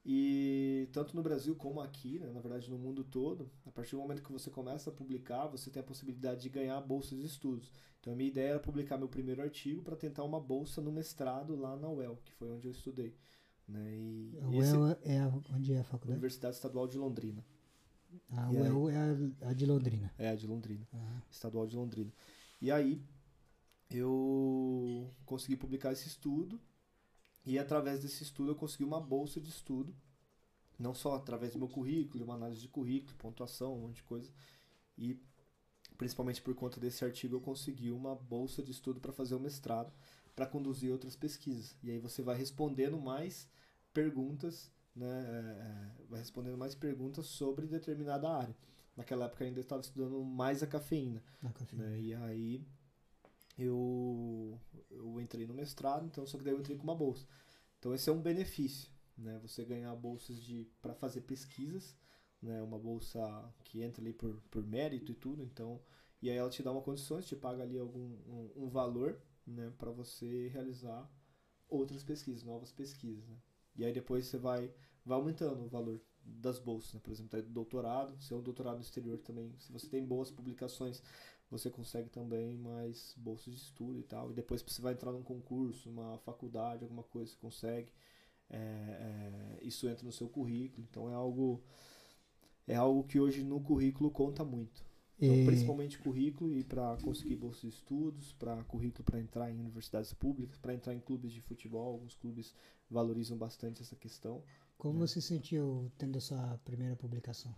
E 0.03 0.89
tanto 0.91 1.15
no 1.15 1.21
Brasil 1.21 1.55
como 1.55 1.81
aqui, 1.81 2.19
né, 2.19 2.31
na 2.31 2.39
verdade 2.39 2.69
no 2.69 2.77
mundo 2.77 3.03
todo, 3.03 3.51
a 3.65 3.71
partir 3.71 3.91
do 3.91 4.01
momento 4.01 4.23
que 4.23 4.31
você 4.31 4.49
começa 4.49 4.89
a 4.89 4.93
publicar, 4.93 5.47
você 5.47 5.69
tem 5.69 5.81
a 5.81 5.85
possibilidade 5.85 6.41
de 6.41 6.49
ganhar 6.49 6.79
bolsas 6.81 7.19
de 7.19 7.25
estudos. 7.25 7.71
Então 7.99 8.13
a 8.13 8.15
minha 8.15 8.29
ideia 8.29 8.51
era 8.51 8.59
publicar 8.59 8.97
meu 8.97 9.09
primeiro 9.09 9.41
artigo 9.41 9.83
para 9.83 9.95
tentar 9.95 10.23
uma 10.23 10.39
bolsa 10.39 10.81
no 10.81 10.91
mestrado 10.91 11.55
lá 11.55 11.75
na 11.75 11.89
UEL, 11.89 12.17
que 12.25 12.33
foi 12.33 12.49
onde 12.49 12.67
eu 12.67 12.71
estudei. 12.71 13.13
Né? 13.67 13.93
E 13.93 14.39
a 14.41 14.47
UEL 14.47 14.97
é 15.03 15.53
onde 15.53 15.73
é 15.73 15.79
a 15.79 15.83
faculdade? 15.83 16.13
Universidade 16.13 16.55
Estadual 16.55 16.87
de 16.87 16.97
Londrina. 16.97 17.45
A 18.31 18.49
UEL 18.49 18.89
é 18.89 19.49
a, 19.49 19.53
de 19.53 19.65
Londrina. 19.65 20.13
É 20.17 20.29
a 20.29 20.35
de 20.35 20.47
Londrina. 20.47 20.87
Uhum. 20.93 21.21
Estadual 21.29 21.67
de 21.67 21.75
Londrina. 21.75 22.11
E 22.61 22.71
aí 22.71 23.01
eu 23.89 25.13
consegui 25.25 25.55
publicar 25.55 25.91
esse 25.91 26.07
estudo 26.07 26.59
e 27.45 27.57
através 27.57 28.01
desse 28.01 28.23
estudo 28.23 28.51
eu 28.51 28.55
consegui 28.55 28.83
uma 28.83 28.99
bolsa 28.99 29.39
de 29.39 29.49
estudo, 29.49 29.95
não 30.77 30.93
só 30.93 31.15
através 31.15 31.53
do 31.53 31.59
meu 31.59 31.67
currículo, 31.67 32.23
uma 32.23 32.35
análise 32.35 32.61
de 32.61 32.67
currículo, 32.67 33.15
pontuação, 33.17 33.75
um 33.75 33.81
monte 33.81 33.97
de 33.97 34.03
coisa, 34.03 34.31
e 34.97 35.19
principalmente 35.97 36.41
por 36.41 36.53
conta 36.53 36.79
desse 36.79 37.03
artigo 37.03 37.35
eu 37.35 37.41
consegui 37.41 37.91
uma 37.91 38.15
bolsa 38.15 38.61
de 38.61 38.71
estudo 38.71 38.99
para 38.99 39.11
fazer 39.11 39.35
o 39.35 39.39
mestrado, 39.39 39.91
para 40.35 40.45
conduzir 40.45 40.91
outras 40.91 41.15
pesquisas. 41.15 41.75
E 41.81 41.89
aí 41.89 41.99
você 41.99 42.21
vai 42.21 42.37
respondendo 42.37 42.99
mais 42.99 43.47
perguntas 43.93 44.71
né, 44.99 45.25
é, 45.27 46.01
é, 46.01 46.07
vai 46.09 46.19
respondendo 46.19 46.57
mais 46.57 46.75
perguntas 46.75 47.25
sobre 47.27 47.65
determinada 47.65 48.29
área. 48.29 48.55
Naquela 48.95 49.25
época 49.25 49.45
ainda 49.45 49.61
estava 49.61 49.81
estudando 49.81 50.23
mais 50.23 50.61
a 50.61 50.67
cafeína. 50.67 51.23
A 51.43 51.49
cafeína. 51.49 51.85
Né, 51.85 51.99
e 52.01 52.13
aí 52.13 52.67
eu, 53.57 54.59
eu 54.91 55.19
entrei 55.21 55.47
no 55.47 55.53
mestrado, 55.53 56.05
então 56.05 56.25
só 56.27 56.37
que 56.37 56.43
daí 56.43 56.53
eu 56.53 56.59
entrei 56.59 56.77
com 56.77 56.83
uma 56.83 56.95
bolsa. 56.95 57.25
Então 57.77 57.93
esse 57.93 58.09
é 58.09 58.13
um 58.13 58.21
benefício, 58.21 58.91
né? 59.17 59.39
Você 59.41 59.63
ganhar 59.63 59.95
bolsas 59.95 60.43
de 60.43 60.67
para 60.81 60.93
fazer 60.93 61.21
pesquisas, 61.21 61.95
né? 62.41 62.61
Uma 62.61 62.77
bolsa 62.77 63.19
que 63.63 63.81
entra 63.81 64.01
ali 64.01 64.13
por, 64.13 64.41
por 64.51 64.65
mérito 64.65 65.11
e 65.13 65.15
tudo, 65.15 65.43
então 65.43 65.81
e 66.21 66.29
aí 66.29 66.35
ela 66.35 66.49
te 66.49 66.61
dá 66.61 66.71
uma 66.71 66.81
condições, 66.81 67.25
te 67.25 67.35
paga 67.35 67.63
ali 67.63 67.77
algum 67.77 68.17
um, 68.27 68.51
um 68.65 68.69
valor, 68.69 69.21
né? 69.47 69.71
Para 69.77 69.91
você 69.91 70.49
realizar 70.49 71.09
outras 71.69 72.03
pesquisas, 72.03 72.43
novas 72.43 72.71
pesquisas, 72.71 73.25
né? 73.27 73.37
E 73.75 73.85
aí 73.85 73.93
depois 73.93 74.25
você 74.25 74.37
vai, 74.37 74.73
vai 75.09 75.17
aumentando 75.17 75.65
o 75.65 75.67
valor 75.67 75.99
das 76.23 76.59
bolsas, 76.59 76.93
né? 76.93 76.99
por 77.03 77.11
exemplo, 77.11 77.31
tá 77.31 77.41
do 77.41 77.49
doutorado, 77.49 78.15
se 78.21 78.31
é 78.31 78.37
um 78.37 78.41
doutorado 78.41 78.75
no 78.75 78.81
exterior 78.81 79.17
também, 79.17 79.51
se 79.57 79.71
você 79.71 79.87
tem 79.87 80.05
boas 80.05 80.29
publicações, 80.29 81.01
você 81.49 81.69
consegue 81.69 82.09
também 82.09 82.57
mais 82.57 83.15
bolsas 83.17 83.55
de 83.55 83.59
estudo 83.59 83.99
e 83.99 84.03
tal. 84.03 84.29
E 84.29 84.35
depois 84.35 84.61
você 84.61 84.81
vai 84.81 84.93
entrar 84.93 85.11
num 85.11 85.23
concurso, 85.23 85.89
uma 85.89 86.19
faculdade, 86.19 86.83
alguma 86.83 87.03
coisa, 87.03 87.31
você 87.31 87.37
consegue. 87.37 87.91
É, 88.51 88.57
é, 88.57 89.59
isso 89.63 89.87
entra 89.89 90.05
no 90.05 90.11
seu 90.11 90.29
currículo, 90.29 90.85
então 90.89 91.09
é 91.09 91.13
algo 91.13 91.61
é 92.67 92.75
algo 92.75 93.03
que 93.03 93.19
hoje 93.19 93.43
no 93.43 93.59
currículo 93.59 94.11
conta 94.11 94.43
muito. 94.43 94.85
Então, 95.19 95.35
e... 95.35 95.45
principalmente 95.45 95.97
currículo 95.97 96.51
e 96.53 96.63
para 96.63 96.95
conseguir 96.97 97.35
bolsa 97.35 97.61
de 97.61 97.69
estudos, 97.69 98.31
para 98.33 98.63
currículo 98.63 99.03
para 99.03 99.19
entrar 99.19 99.51
em 99.51 99.59
universidades 99.59 100.13
públicas, 100.13 100.57
para 100.57 100.73
entrar 100.73 100.93
em 100.93 100.99
clubes 100.99 101.31
de 101.33 101.41
futebol, 101.41 101.93
alguns 101.93 102.15
clubes 102.15 102.53
valorizam 102.89 103.37
bastante 103.37 103.81
essa 103.81 103.95
questão. 103.95 104.43
Como 104.79 104.99
né? 104.99 105.05
você 105.05 105.19
sentiu 105.19 105.91
tendo 105.97 106.17
essa 106.17 106.59
primeira 106.63 106.95
publicação? 106.95 107.53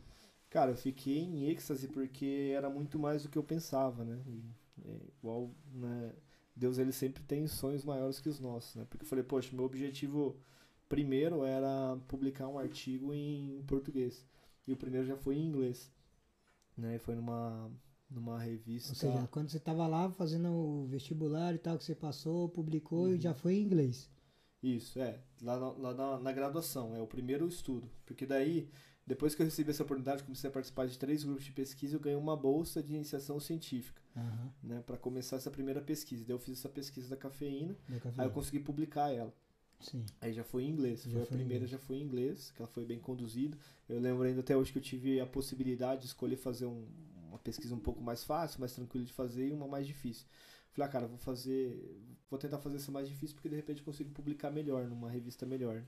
Cara, 0.49 0.71
eu 0.71 0.75
fiquei 0.75 1.19
em 1.19 1.45
êxtase 1.45 1.87
porque 1.87 2.51
era 2.53 2.69
muito 2.69 2.99
mais 2.99 3.23
do 3.23 3.29
que 3.29 3.37
eu 3.37 3.43
pensava, 3.43 4.03
né? 4.03 4.19
E, 4.27 4.43
é, 4.83 4.99
igual, 5.19 5.49
né? 5.71 6.13
Deus 6.53 6.77
ele 6.77 6.91
sempre 6.91 7.23
tem 7.23 7.47
sonhos 7.47 7.85
maiores 7.85 8.19
que 8.19 8.27
os 8.27 8.39
nossos, 8.39 8.75
né? 8.75 8.85
Porque 8.89 9.05
eu 9.05 9.07
falei, 9.07 9.23
poxa, 9.23 9.55
meu 9.55 9.63
objetivo 9.63 10.35
primeiro 10.89 11.45
era 11.45 11.95
publicar 12.07 12.47
um 12.47 12.57
artigo 12.57 13.13
em 13.13 13.63
português 13.65 14.25
e 14.67 14.73
o 14.73 14.77
primeiro 14.77 15.05
já 15.05 15.15
foi 15.15 15.37
em 15.37 15.45
inglês, 15.45 15.89
né? 16.75 16.97
Foi 16.97 17.15
numa 17.15 17.71
numa 18.09 18.37
revista. 18.39 18.89
Ou 18.89 18.95
seja, 18.95 19.27
quando 19.27 19.49
você 19.49 19.57
estava 19.57 19.87
lá 19.87 20.09
fazendo 20.11 20.49
o 20.49 20.87
vestibular 20.87 21.53
e 21.53 21.59
tal 21.59 21.77
que 21.77 21.83
você 21.83 21.95
passou, 21.95 22.49
publicou 22.49 23.03
uhum. 23.03 23.13
e 23.13 23.21
já 23.21 23.33
foi 23.33 23.55
em 23.55 23.61
inglês. 23.61 24.09
Isso, 24.61 24.99
é. 24.99 25.19
Lá, 25.41 25.59
na, 25.59 25.69
lá 25.71 25.93
na, 25.93 26.19
na, 26.19 26.31
graduação, 26.31 26.95
é 26.95 27.01
o 27.01 27.07
primeiro 27.07 27.47
estudo. 27.47 27.89
Porque 28.05 28.25
daí, 28.25 28.69
depois 29.05 29.33
que 29.33 29.41
eu 29.41 29.45
recebi 29.45 29.71
essa 29.71 29.83
oportunidade, 29.83 30.23
comecei 30.23 30.49
a 30.49 30.53
participar 30.53 30.87
de 30.87 30.97
três 30.99 31.23
grupos 31.23 31.43
de 31.43 31.51
pesquisa, 31.51 31.95
eu 31.95 31.99
ganhei 31.99 32.17
uma 32.17 32.37
bolsa 32.37 32.81
de 32.81 32.93
iniciação 32.93 33.39
científica. 33.39 34.01
Uhum. 34.15 34.51
Né, 34.61 34.83
para 34.85 34.97
começar 34.97 35.37
essa 35.37 35.49
primeira 35.49 35.81
pesquisa. 35.81 36.25
Daí 36.25 36.35
eu 36.35 36.39
fiz 36.39 36.59
essa 36.59 36.69
pesquisa 36.69 37.09
da 37.09 37.15
cafeína, 37.15 37.75
da 37.87 37.99
cafeína. 37.99 38.23
aí 38.23 38.27
eu 38.27 38.31
consegui 38.31 38.59
publicar 38.59 39.09
ela. 39.09 39.33
Sim. 39.81 40.05
Aí 40.19 40.31
já 40.31 40.43
foi 40.43 40.63
em 40.63 40.69
inglês. 40.69 41.03
Já 41.03 41.11
foi 41.11 41.21
a 41.23 41.25
primeira, 41.25 41.55
inglês. 41.55 41.71
já 41.71 41.79
foi 41.79 41.97
em 41.97 42.03
inglês, 42.03 42.51
que 42.51 42.61
ela 42.61 42.69
foi 42.69 42.85
bem 42.85 42.99
conduzida. 42.99 43.57
Eu 43.89 43.99
lembro 43.99 44.23
ainda 44.23 44.41
até 44.41 44.55
hoje 44.55 44.71
que 44.71 44.77
eu 44.77 44.81
tive 44.81 45.19
a 45.19 45.25
possibilidade 45.25 46.01
de 46.01 46.07
escolher 46.07 46.35
fazer 46.35 46.65
um, 46.65 46.85
uma 47.27 47.39
pesquisa 47.39 47.73
um 47.73 47.79
pouco 47.79 48.01
mais 48.01 48.23
fácil, 48.23 48.59
mais 48.59 48.73
tranquila 48.73 49.03
de 49.03 49.13
fazer 49.13 49.47
e 49.47 49.53
uma 49.53 49.67
mais 49.67 49.87
difícil. 49.87 50.27
Falei, 50.71 50.87
ah, 50.87 50.91
cara, 50.91 51.07
vou 51.07 51.17
fazer. 51.17 51.99
Vou 52.29 52.39
tentar 52.39 52.59
fazer 52.59 52.77
essa 52.77 52.91
mais 52.91 53.09
difícil 53.09 53.35
porque 53.35 53.49
de 53.49 53.55
repente 53.55 53.83
consigo 53.83 54.09
publicar 54.11 54.49
melhor, 54.51 54.87
numa 54.87 55.09
revista 55.09 55.45
melhor. 55.45 55.83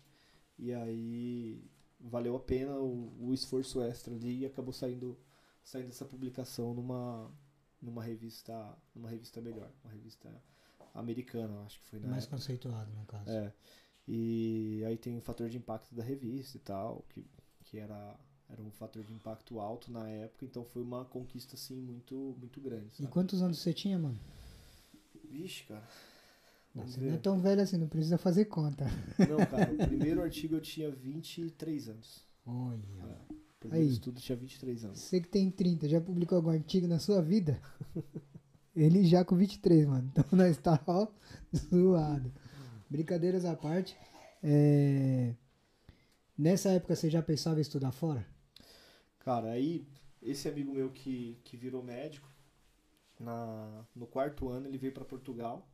E 0.60 0.74
aí 0.74 1.64
valeu 2.00 2.36
a 2.36 2.40
pena 2.40 2.76
o, 2.78 3.14
o 3.28 3.34
esforço 3.34 3.82
extra 3.82 4.14
ali 4.14 4.40
e 4.40 4.46
acabou 4.46 4.74
saindo, 4.74 5.18
saindo 5.64 5.90
essa 5.90 6.04
publicação 6.06 6.74
numa, 6.74 7.32
numa 7.82 8.04
revista 8.04 8.78
numa 8.94 9.10
revista 9.10 9.40
melhor, 9.40 9.72
uma 9.84 9.94
revista 9.94 10.30
americana, 10.94 11.62
acho 11.62 11.80
que 11.80 11.86
foi 11.90 12.00
na 12.00 12.10
Mais 12.10 12.24
época. 12.24 12.38
conceituado, 12.38 12.92
no 12.94 13.06
caso. 13.06 13.30
É. 13.32 13.54
E 14.08 14.84
aí 14.86 14.98
tem 14.98 15.18
o 15.18 15.22
fator 15.22 15.50
de 15.50 15.58
impacto 15.58 15.96
da 15.96 16.04
revista 16.04 16.58
e 16.58 16.60
tal, 16.60 17.06
que, 17.10 17.26
que 17.64 17.80
era, 17.80 18.20
era 18.50 18.62
um 18.62 18.70
fator 18.72 19.04
de 19.04 19.14
impacto 19.14 19.60
alto 19.60 19.92
na 19.92 20.08
época, 20.10 20.46
então 20.46 20.66
foi 20.66 20.82
uma 20.82 21.06
conquista 21.06 21.56
assim 21.56 21.78
muito, 21.78 22.36
muito 22.38 22.60
grande. 22.60 22.90
E 22.94 22.98
Sabe? 22.98 23.10
quantos 23.10 23.42
anos 23.42 23.60
você 23.60 23.74
tinha, 23.74 23.98
mano? 23.98 24.20
Vixe, 25.34 25.64
cara. 25.64 25.84
Vamos 26.76 26.94
você 26.94 27.02
não 27.02 27.14
é 27.14 27.18
tão 27.18 27.40
velho 27.40 27.62
assim, 27.62 27.78
não 27.78 27.88
precisa 27.88 28.18
fazer 28.18 28.46
conta. 28.46 28.86
Não, 29.18 29.38
cara, 29.46 29.74
o 29.74 29.78
primeiro 29.88 30.22
artigo 30.22 30.56
eu 30.56 30.62
tinha 30.62 30.92
23 30.92 31.90
anos. 31.90 32.24
Olha. 32.46 32.80
É. 33.02 33.34
O 33.34 33.60
primeiro 33.60 33.86
Aí. 33.88 33.92
estudo 33.94 34.20
tinha 34.20 34.36
23 34.38 34.86
anos. 34.86 35.00
Você 35.00 35.22
que 35.22 35.28
tem 35.28 35.50
30, 35.50 35.88
já 35.90 36.00
publicou 36.02 36.36
algum 36.36 36.50
artigo 36.50 36.88
na 36.88 37.00
sua 37.00 37.22
vida? 37.22 37.60
Ele 38.76 39.04
já 39.06 39.24
com 39.24 39.36
23, 39.36 39.88
mano. 39.88 40.12
Então 40.12 40.26
nós 40.38 40.58
tá, 40.58 40.82
ó, 40.86 41.08
zoado. 41.56 42.32
Brincadeiras 42.90 43.46
à 43.46 43.56
parte. 43.56 43.96
é, 44.44 45.34
Nessa 46.38 46.70
época 46.70 46.96
você 46.96 47.10
já 47.10 47.22
pensava 47.22 47.60
em 47.60 47.62
estudar 47.62 47.92
fora? 47.92 48.26
Cara, 49.20 49.52
aí 49.52 49.88
esse 50.22 50.48
amigo 50.48 50.74
meu 50.74 50.90
que, 50.90 51.38
que 51.44 51.56
virou 51.56 51.84
médico, 51.84 52.28
na, 53.24 53.86
no 53.96 54.06
quarto 54.08 54.50
ano 54.50 54.68
ele 54.68 54.78
veio 54.78 54.94
pra 54.94 55.06
Portugal. 55.06 55.68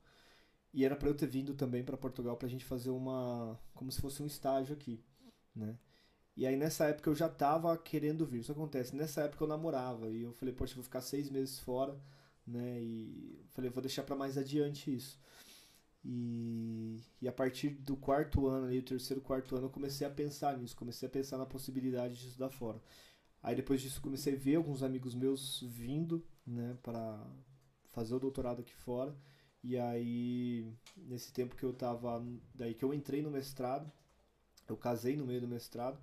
E 0.74 0.86
era 0.86 0.96
pra 0.96 1.10
eu 1.10 1.16
ter 1.16 1.28
vindo 1.28 1.54
também 1.56 1.84
pra 1.84 1.98
Portugal 1.98 2.38
pra 2.38 2.48
gente 2.48 2.66
fazer 2.66 2.92
uma. 2.92 3.60
como 3.74 3.92
se 3.92 4.02
fosse 4.02 4.22
um 4.22 4.28
estágio 4.28 4.74
aqui, 4.76 5.04
né? 5.56 5.78
E 6.38 6.46
aí 6.48 6.56
nessa 6.56 6.86
época 6.86 7.10
eu 7.10 7.16
já 7.16 7.28
tava 7.28 7.78
querendo 7.78 8.26
vir. 8.26 8.42
Isso 8.42 8.52
acontece, 8.52 8.96
nessa 8.96 9.22
época 9.24 9.44
eu 9.44 9.48
namorava. 9.48 10.10
E 10.10 10.22
eu 10.24 10.34
falei, 10.34 10.54
poxa, 10.54 10.74
eu 10.74 10.76
vou 10.78 10.84
ficar 10.84 11.02
seis 11.02 11.30
meses 11.30 11.60
fora, 11.60 12.00
né? 12.48 12.82
E 12.82 13.46
falei, 13.52 13.70
vou 13.70 13.82
deixar 13.82 14.04
pra 14.04 14.16
mais 14.16 14.38
adiante 14.38 14.94
isso. 14.96 15.20
E, 16.04 16.98
e 17.22 17.28
a 17.28 17.32
partir 17.32 17.70
do 17.70 17.98
quarto 17.98 18.48
ano, 18.48 18.68
ali, 18.68 18.80
o 18.80 18.84
terceiro, 18.84 19.22
quarto 19.22 19.56
ano, 19.56 19.66
eu 19.66 19.70
comecei 19.70 20.08
a 20.08 20.10
pensar 20.10 20.58
nisso, 20.58 20.76
comecei 20.76 21.08
a 21.08 21.12
pensar 21.12 21.38
na 21.38 21.46
possibilidade 21.46 22.16
de 22.16 22.28
estudar 22.28 22.50
fora. 22.50 22.82
Aí 23.42 23.56
depois 23.56 23.82
disso 23.82 24.02
comecei 24.02 24.34
a 24.34 24.38
ver 24.38 24.56
alguns 24.56 24.84
amigos 24.84 25.16
meus 25.16 25.62
vindo, 25.62 26.26
né, 26.50 26.78
para 26.84 27.26
fazer 27.92 28.16
o 28.16 28.20
doutorado 28.20 28.62
aqui 28.62 28.74
fora. 28.74 29.16
E 29.64 29.78
aí, 29.78 30.66
nesse 30.96 31.32
tempo 31.34 31.56
que 31.56 31.64
eu 31.64 31.74
tava, 31.74 32.24
daí 32.56 32.74
que 32.74 32.84
eu 32.84 32.94
entrei 32.94 33.22
no 33.22 33.30
mestrado, 33.32 33.92
eu 34.68 34.78
casei 34.78 35.16
no 35.18 35.26
meio 35.26 35.42
do 35.42 35.48
mestrado. 35.48 36.00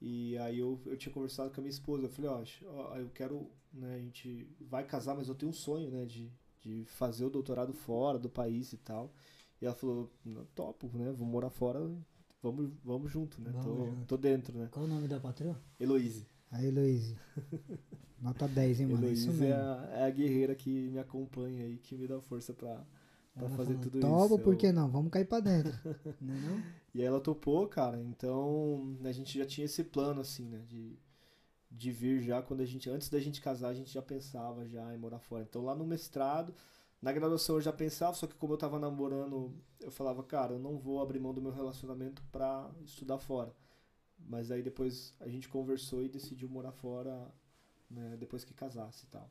E 0.00 0.36
aí 0.38 0.58
eu, 0.58 0.80
eu 0.86 0.96
tinha 0.96 1.12
conversado 1.12 1.50
com 1.50 1.60
a 1.60 1.62
minha 1.62 1.70
esposa, 1.70 2.06
eu 2.06 2.10
falei, 2.10 2.30
ó, 2.30 2.42
ó, 2.68 2.96
eu 2.96 3.10
quero, 3.10 3.50
né, 3.72 3.96
a 3.96 3.98
gente 3.98 4.48
vai 4.60 4.82
casar, 4.84 5.14
mas 5.14 5.28
eu 5.28 5.34
tenho 5.34 5.50
um 5.50 5.54
sonho, 5.54 5.90
né, 5.90 6.06
de, 6.06 6.30
de 6.62 6.84
fazer 6.86 7.24
o 7.26 7.30
doutorado 7.30 7.72
fora 7.74 8.18
do 8.18 8.28
país 8.30 8.72
e 8.72 8.78
tal. 8.78 9.12
E 9.60 9.66
ela 9.66 9.74
falou, 9.74 10.10
"Não, 10.24 10.46
topo, 10.54 10.88
né, 10.96 11.12
vou 11.12 11.26
morar 11.26 11.50
fora, 11.50 11.80
vamos, 12.42 12.72
vamos 12.82 13.12
junto, 13.12 13.42
né, 13.42 13.50
Vamos 13.52 13.64
tô, 13.66 13.84
junto. 13.90 14.06
tô 14.06 14.16
dentro, 14.16 14.58
né. 14.58 14.68
Qual 14.70 14.86
o 14.86 14.88
nome 14.88 15.06
da 15.06 15.20
patroa? 15.20 15.60
Heloíse. 15.78 16.26
A 16.50 16.62
Heloíse. 16.62 17.16
Nota 18.20 18.46
10, 18.48 18.80
hein, 18.80 18.86
mano? 18.88 19.08
Isso 19.08 19.30
Heloíse 19.30 19.44
é 19.44 19.46
mesmo. 19.48 19.62
a, 19.62 19.88
é 19.92 20.04
a 20.04 20.10
guerreira 20.10 20.54
que 20.54 20.88
me 20.90 20.98
acompanha 20.98 21.64
aí, 21.64 21.78
que 21.78 21.96
me 21.96 22.06
dá 22.06 22.20
força 22.20 22.52
pra, 22.52 22.84
pra 23.34 23.46
Ela 23.46 23.50
fazer 23.50 23.74
falou, 23.74 23.80
tudo 23.82 24.00
Topo, 24.00 24.34
isso. 24.34 24.44
por 24.44 24.52
Eu- 24.54 24.58
que 24.58 24.72
não? 24.72 24.90
Vamos 24.90 25.10
cair 25.10 25.24
pra 25.26 25.40
dentro. 25.40 25.72
não 26.20 26.34
é 26.34 26.38
não? 26.40 26.62
E 26.94 27.00
aí 27.00 27.06
ela 27.06 27.20
topou, 27.20 27.66
cara. 27.68 28.00
Então 28.02 28.96
a 29.04 29.12
gente 29.12 29.38
já 29.38 29.46
tinha 29.46 29.64
esse 29.64 29.84
plano, 29.84 30.20
assim, 30.20 30.48
né? 30.48 30.58
De, 30.66 30.98
de 31.70 31.92
vir 31.92 32.20
já 32.22 32.42
quando 32.42 32.60
a 32.62 32.66
gente. 32.66 32.90
Antes 32.90 33.08
da 33.08 33.20
gente 33.20 33.40
casar, 33.40 33.68
a 33.68 33.74
gente 33.74 33.92
já 33.92 34.02
pensava 34.02 34.66
já 34.68 34.92
em 34.94 34.98
morar 34.98 35.20
fora. 35.20 35.44
Então 35.48 35.64
lá 35.64 35.74
no 35.74 35.86
mestrado, 35.86 36.52
na 37.00 37.12
graduação 37.12 37.56
eu 37.56 37.60
já 37.62 37.72
pensava, 37.72 38.14
só 38.14 38.26
que 38.26 38.34
como 38.34 38.52
eu 38.54 38.58
tava 38.58 38.78
namorando, 38.78 39.54
eu 39.80 39.90
falava, 39.90 40.22
cara, 40.24 40.54
eu 40.54 40.58
não 40.58 40.78
vou 40.78 41.00
abrir 41.00 41.20
mão 41.20 41.32
do 41.32 41.40
meu 41.40 41.52
relacionamento 41.52 42.22
pra 42.32 42.68
estudar 42.84 43.18
fora. 43.18 43.54
Mas 44.28 44.50
aí 44.50 44.62
depois 44.62 45.14
a 45.20 45.28
gente 45.28 45.48
conversou 45.48 46.04
e 46.04 46.08
decidiu 46.08 46.48
morar 46.48 46.72
fora, 46.72 47.32
né, 47.90 48.16
depois 48.18 48.44
que 48.44 48.54
casasse 48.54 49.04
e 49.04 49.08
tal. 49.08 49.30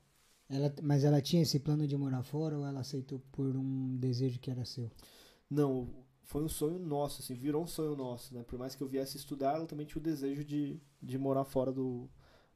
Ela, 0.50 0.74
mas 0.82 1.04
ela 1.04 1.22
tinha 1.22 1.44
esse 1.44 1.60
plano 1.60 1.88
de 1.88 1.96
morar 1.96 2.24
fora 2.24 2.58
ou 2.58 2.66
ela 2.66 2.80
aceitou 2.80 3.20
por 3.32 3.56
um 3.56 3.96
desejo 3.98 4.40
que 4.40 4.50
era 4.50 4.66
seu? 4.66 4.90
Não, 5.50 5.88
foi 6.24 6.44
um 6.44 6.50
sonho 6.50 6.80
nosso, 6.80 7.22
assim, 7.22 7.36
virou 7.36 7.64
um 7.64 7.68
sonho 7.68 7.96
nosso, 7.96 8.34
né? 8.34 8.44
Por 8.44 8.58
mais 8.58 8.76
que 8.76 8.82
eu 8.82 8.88
viesse 8.88 9.18
estudar, 9.18 9.56
ela 9.56 9.66
também 9.66 9.86
tinha 9.86 10.00
o 10.00 10.04
desejo 10.04 10.44
de, 10.44 10.80
de 11.02 11.18
morar 11.18 11.44
fora 11.44 11.72
do, 11.72 12.10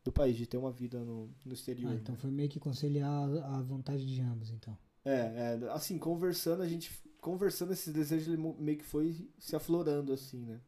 do 0.03 0.11
país, 0.11 0.35
de 0.35 0.45
ter 0.45 0.57
uma 0.57 0.71
vida 0.71 1.03
no, 1.03 1.29
no 1.45 1.53
exterior. 1.53 1.91
Ah, 1.91 1.95
então 1.95 2.13
né? 2.15 2.21
foi 2.21 2.31
meio 2.31 2.49
que 2.49 2.59
conciliar 2.59 3.11
a, 3.11 3.57
a 3.57 3.61
vontade 3.61 4.05
de 4.05 4.21
ambos, 4.21 4.49
então. 4.51 4.77
É, 5.05 5.59
é, 5.61 5.69
assim, 5.71 5.97
conversando, 5.97 6.61
a 6.61 6.67
gente. 6.67 6.91
Conversando, 7.19 7.71
esse 7.71 7.91
desejo 7.91 8.37
meio 8.59 8.77
que 8.77 8.83
foi 8.83 9.29
se 9.39 9.55
aflorando, 9.55 10.11
assim, 10.11 10.45
né? 10.45 10.59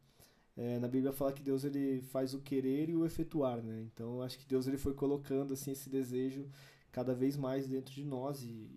É, 0.58 0.80
na 0.80 0.88
Bíblia 0.88 1.12
fala 1.12 1.34
que 1.34 1.44
Deus 1.44 1.63
ele 1.65 2.02
faz 2.02 2.34
o 2.34 2.41
querer 2.41 2.89
e 2.89 2.96
o 2.96 3.06
efetuar, 3.06 3.62
né? 3.62 3.82
Então 3.84 4.22
acho 4.22 4.38
que 4.39 4.46
Deus 4.48 4.68
ele 4.68 4.78
foi 4.78 4.94
colocando 4.94 5.54
assim 5.54 5.72
esse 5.72 5.89
desejo 5.89 6.48
cada 6.91 7.13
vez 7.13 7.36
mais 7.36 7.68
dentro 7.68 7.94
de 7.94 8.06
nós 8.06 8.41
e 8.41 8.70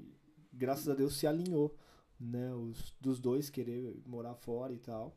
graças 0.52 0.88
a 0.88 0.94
Deus 0.94 1.16
se 1.16 1.26
alinhou, 1.26 1.76
né? 2.18 2.52
Os 2.54 2.94
dos 3.00 3.20
dois 3.20 3.48
querer 3.48 4.02
morar 4.04 4.34
fora 4.34 4.72
e 4.74 4.78
tal. 4.78 5.16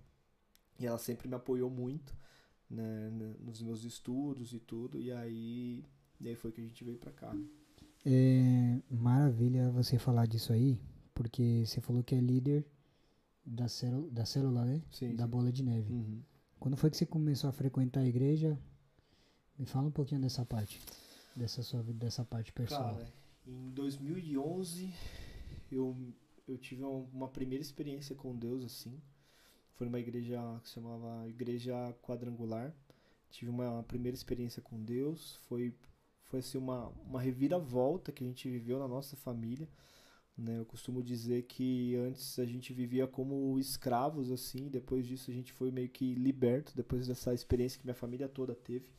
E 0.80 0.86
ela 0.86 1.00
sempre 1.00 1.28
me 1.28 1.36
apoiou 1.36 1.70
muito, 1.70 2.16
né? 2.70 3.10
Nos 3.40 3.62
meus 3.62 3.84
estudos 3.84 4.54
e 4.54 4.60
tudo. 4.60 5.02
E 5.02 5.12
aí, 5.12 5.84
e 6.20 6.28
aí 6.28 6.36
foi 6.36 6.52
que 6.52 6.62
a 6.62 6.64
gente 6.64 6.84
veio 6.84 6.98
pra 7.00 7.12
cá. 7.12 7.34
né? 7.34 7.44
É 8.06 8.82
maravilha 8.90 9.70
você 9.72 9.98
falar 9.98 10.26
disso 10.28 10.54
aí, 10.54 10.80
porque 11.14 11.64
você 11.66 11.82
falou 11.82 12.04
que 12.04 12.16
é 12.16 12.20
líder 12.20 12.66
da 13.46 13.68
célula, 13.68 14.10
da 14.12 14.26
célula 14.26 14.66
né? 14.66 14.82
Sim, 14.92 15.16
da 15.16 15.24
sim. 15.26 15.30
bola 15.30 15.52
de 15.52 15.64
neve. 15.64 15.92
Uhum. 15.94 16.22
Quando 16.62 16.78
foi 16.78 16.92
que 16.92 16.98
você 16.98 17.08
começou 17.08 17.50
a 17.50 17.52
frequentar 17.52 18.02
a 18.02 18.06
igreja? 18.06 18.56
Me 19.58 19.66
fala 19.66 19.88
um 19.88 19.92
pouquinho 19.92 20.22
dessa 20.22 20.46
parte, 20.46 20.80
dessa 21.36 21.64
sua 21.64 21.82
vida, 21.82 22.06
dessa 22.06 22.24
parte 22.24 22.54
pessoal. 22.54 22.98
Cara, 22.98 23.12
em 23.48 23.72
2011 23.72 24.94
eu, 25.72 25.98
eu 26.48 26.60
tive 26.60 26.84
uma, 26.84 27.28
primeira 27.28 27.64
experiência 27.64 28.16
com 28.16 28.38
Deus 28.38 28.64
assim. 28.64 29.02
Foi 29.74 29.88
numa 29.88 30.00
igreja 30.00 30.38
que 30.62 30.70
se 30.70 30.76
chamava 30.76 31.28
Igreja 31.28 31.74
Quadrangular. 32.04 32.72
Tive 33.32 33.50
uma 33.50 33.82
primeira 33.82 34.16
experiência 34.16 34.62
com 34.62 34.80
Deus. 34.84 35.38
Foi, 35.48 35.76
foi 36.26 36.42
assim, 36.42 36.60
uma, 36.60 36.90
uma 37.08 37.20
reviravolta 37.20 38.12
que 38.12 38.24
a 38.24 38.28
gente 38.28 38.48
viveu 38.48 38.78
na 38.78 38.88
nossa 38.88 39.16
família. 39.16 39.68
Né? 40.38 40.58
Eu 40.58 40.66
costumo 40.66 41.04
dizer 41.04 41.44
que 41.44 41.96
antes 41.96 42.40
a 42.40 42.46
gente 42.46 42.74
vivia 42.74 43.08
como 43.08 43.58
escravos, 43.60 44.32
assim. 44.32 44.70
Depois 44.70 45.06
disso 45.08 45.32
a 45.32 45.34
gente 45.34 45.52
foi 45.54 45.72
meio 45.72 45.90
que 45.90 46.14
liberto, 46.16 46.76
depois 46.76 47.08
dessa 47.08 47.34
experiência 47.34 47.80
que 47.80 47.86
minha 47.86 47.96
família 47.96 48.28
toda 48.28 48.56
teve. 48.56 48.90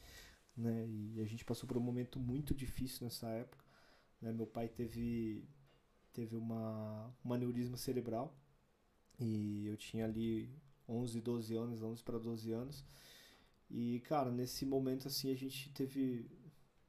Né? 0.57 0.87
E 0.89 1.21
a 1.21 1.25
gente 1.27 1.45
passou 1.45 1.67
por 1.67 1.77
um 1.77 1.81
momento 1.81 2.19
muito 2.19 2.55
difícil 2.55 3.05
nessa 3.05 3.29
época. 3.29 3.65
Né? 4.21 4.33
Meu 4.33 4.47
pai 4.47 4.69
teve, 4.69 5.45
teve 6.13 6.37
uma, 6.37 7.13
um 7.25 7.33
aneurisma 7.33 7.77
cerebral 7.77 8.37
e 9.19 9.67
eu 9.67 9.77
tinha 9.77 10.05
ali 10.05 10.49
11, 10.89 11.21
12 11.21 11.57
anos, 11.57 11.83
11 11.83 12.03
para 12.03 12.19
12 12.19 12.53
anos. 12.53 12.85
E, 13.71 14.01
cara, 14.01 14.31
nesse 14.31 14.67
momento, 14.67 15.09
assim, 15.09 15.33
a 15.33 15.37
gente 15.37 15.71
teve, 15.71 16.27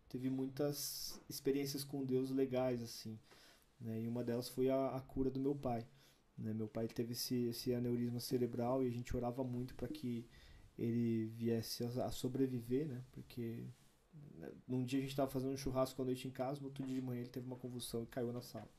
teve 0.09 0.29
muitas 0.29 1.19
experiências 1.29 1.83
com 1.83 2.03
Deus 2.03 2.29
legais, 2.29 2.81
assim. 2.81 3.17
Né? 3.83 4.01
E 4.01 4.07
uma 4.07 4.23
delas 4.23 4.47
foi 4.47 4.69
a, 4.69 4.95
a 4.95 5.01
cura 5.01 5.29
do 5.29 5.39
meu 5.39 5.53
pai. 5.53 5.85
Né? 6.37 6.53
Meu 6.53 6.67
pai 6.67 6.87
teve 6.87 7.11
esse, 7.11 7.35
esse 7.45 7.73
aneurisma 7.73 8.19
cerebral 8.19 8.83
e 8.83 8.87
a 8.87 8.91
gente 8.91 9.15
orava 9.15 9.43
muito 9.43 9.75
para 9.75 9.87
que 9.87 10.25
ele 10.77 11.25
viesse 11.35 11.83
a, 11.83 12.05
a 12.05 12.11
sobreviver, 12.11 12.87
né? 12.87 13.03
Porque 13.11 13.67
né, 14.39 14.49
num 14.67 14.83
dia 14.83 14.99
a 14.99 15.01
gente 15.01 15.11
estava 15.11 15.29
fazendo 15.29 15.53
um 15.53 15.57
churrasco 15.57 16.01
à 16.01 16.05
noite 16.05 16.27
em 16.27 16.31
casa, 16.31 16.59
no 16.59 16.67
outro 16.67 16.83
dia 16.83 16.95
de 16.95 17.01
manhã 17.01 17.21
ele 17.21 17.29
teve 17.29 17.45
uma 17.45 17.57
convulsão 17.57 18.03
e 18.03 18.07
caiu 18.07 18.33
na 18.33 18.41
sala. 18.41 18.69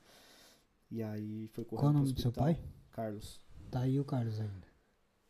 E 0.91 1.03
aí 1.03 1.49
foi 1.49 1.65
correndo 1.65 1.83
Qual 1.83 1.91
o 1.91 1.99
nome 1.99 2.13
do 2.13 2.21
seu 2.21 2.33
pai? 2.33 2.59
Carlos. 2.91 3.41
Tá 3.71 3.81
aí 3.81 3.99
o 4.01 4.05
Carlos 4.05 4.41
ainda. 4.41 4.75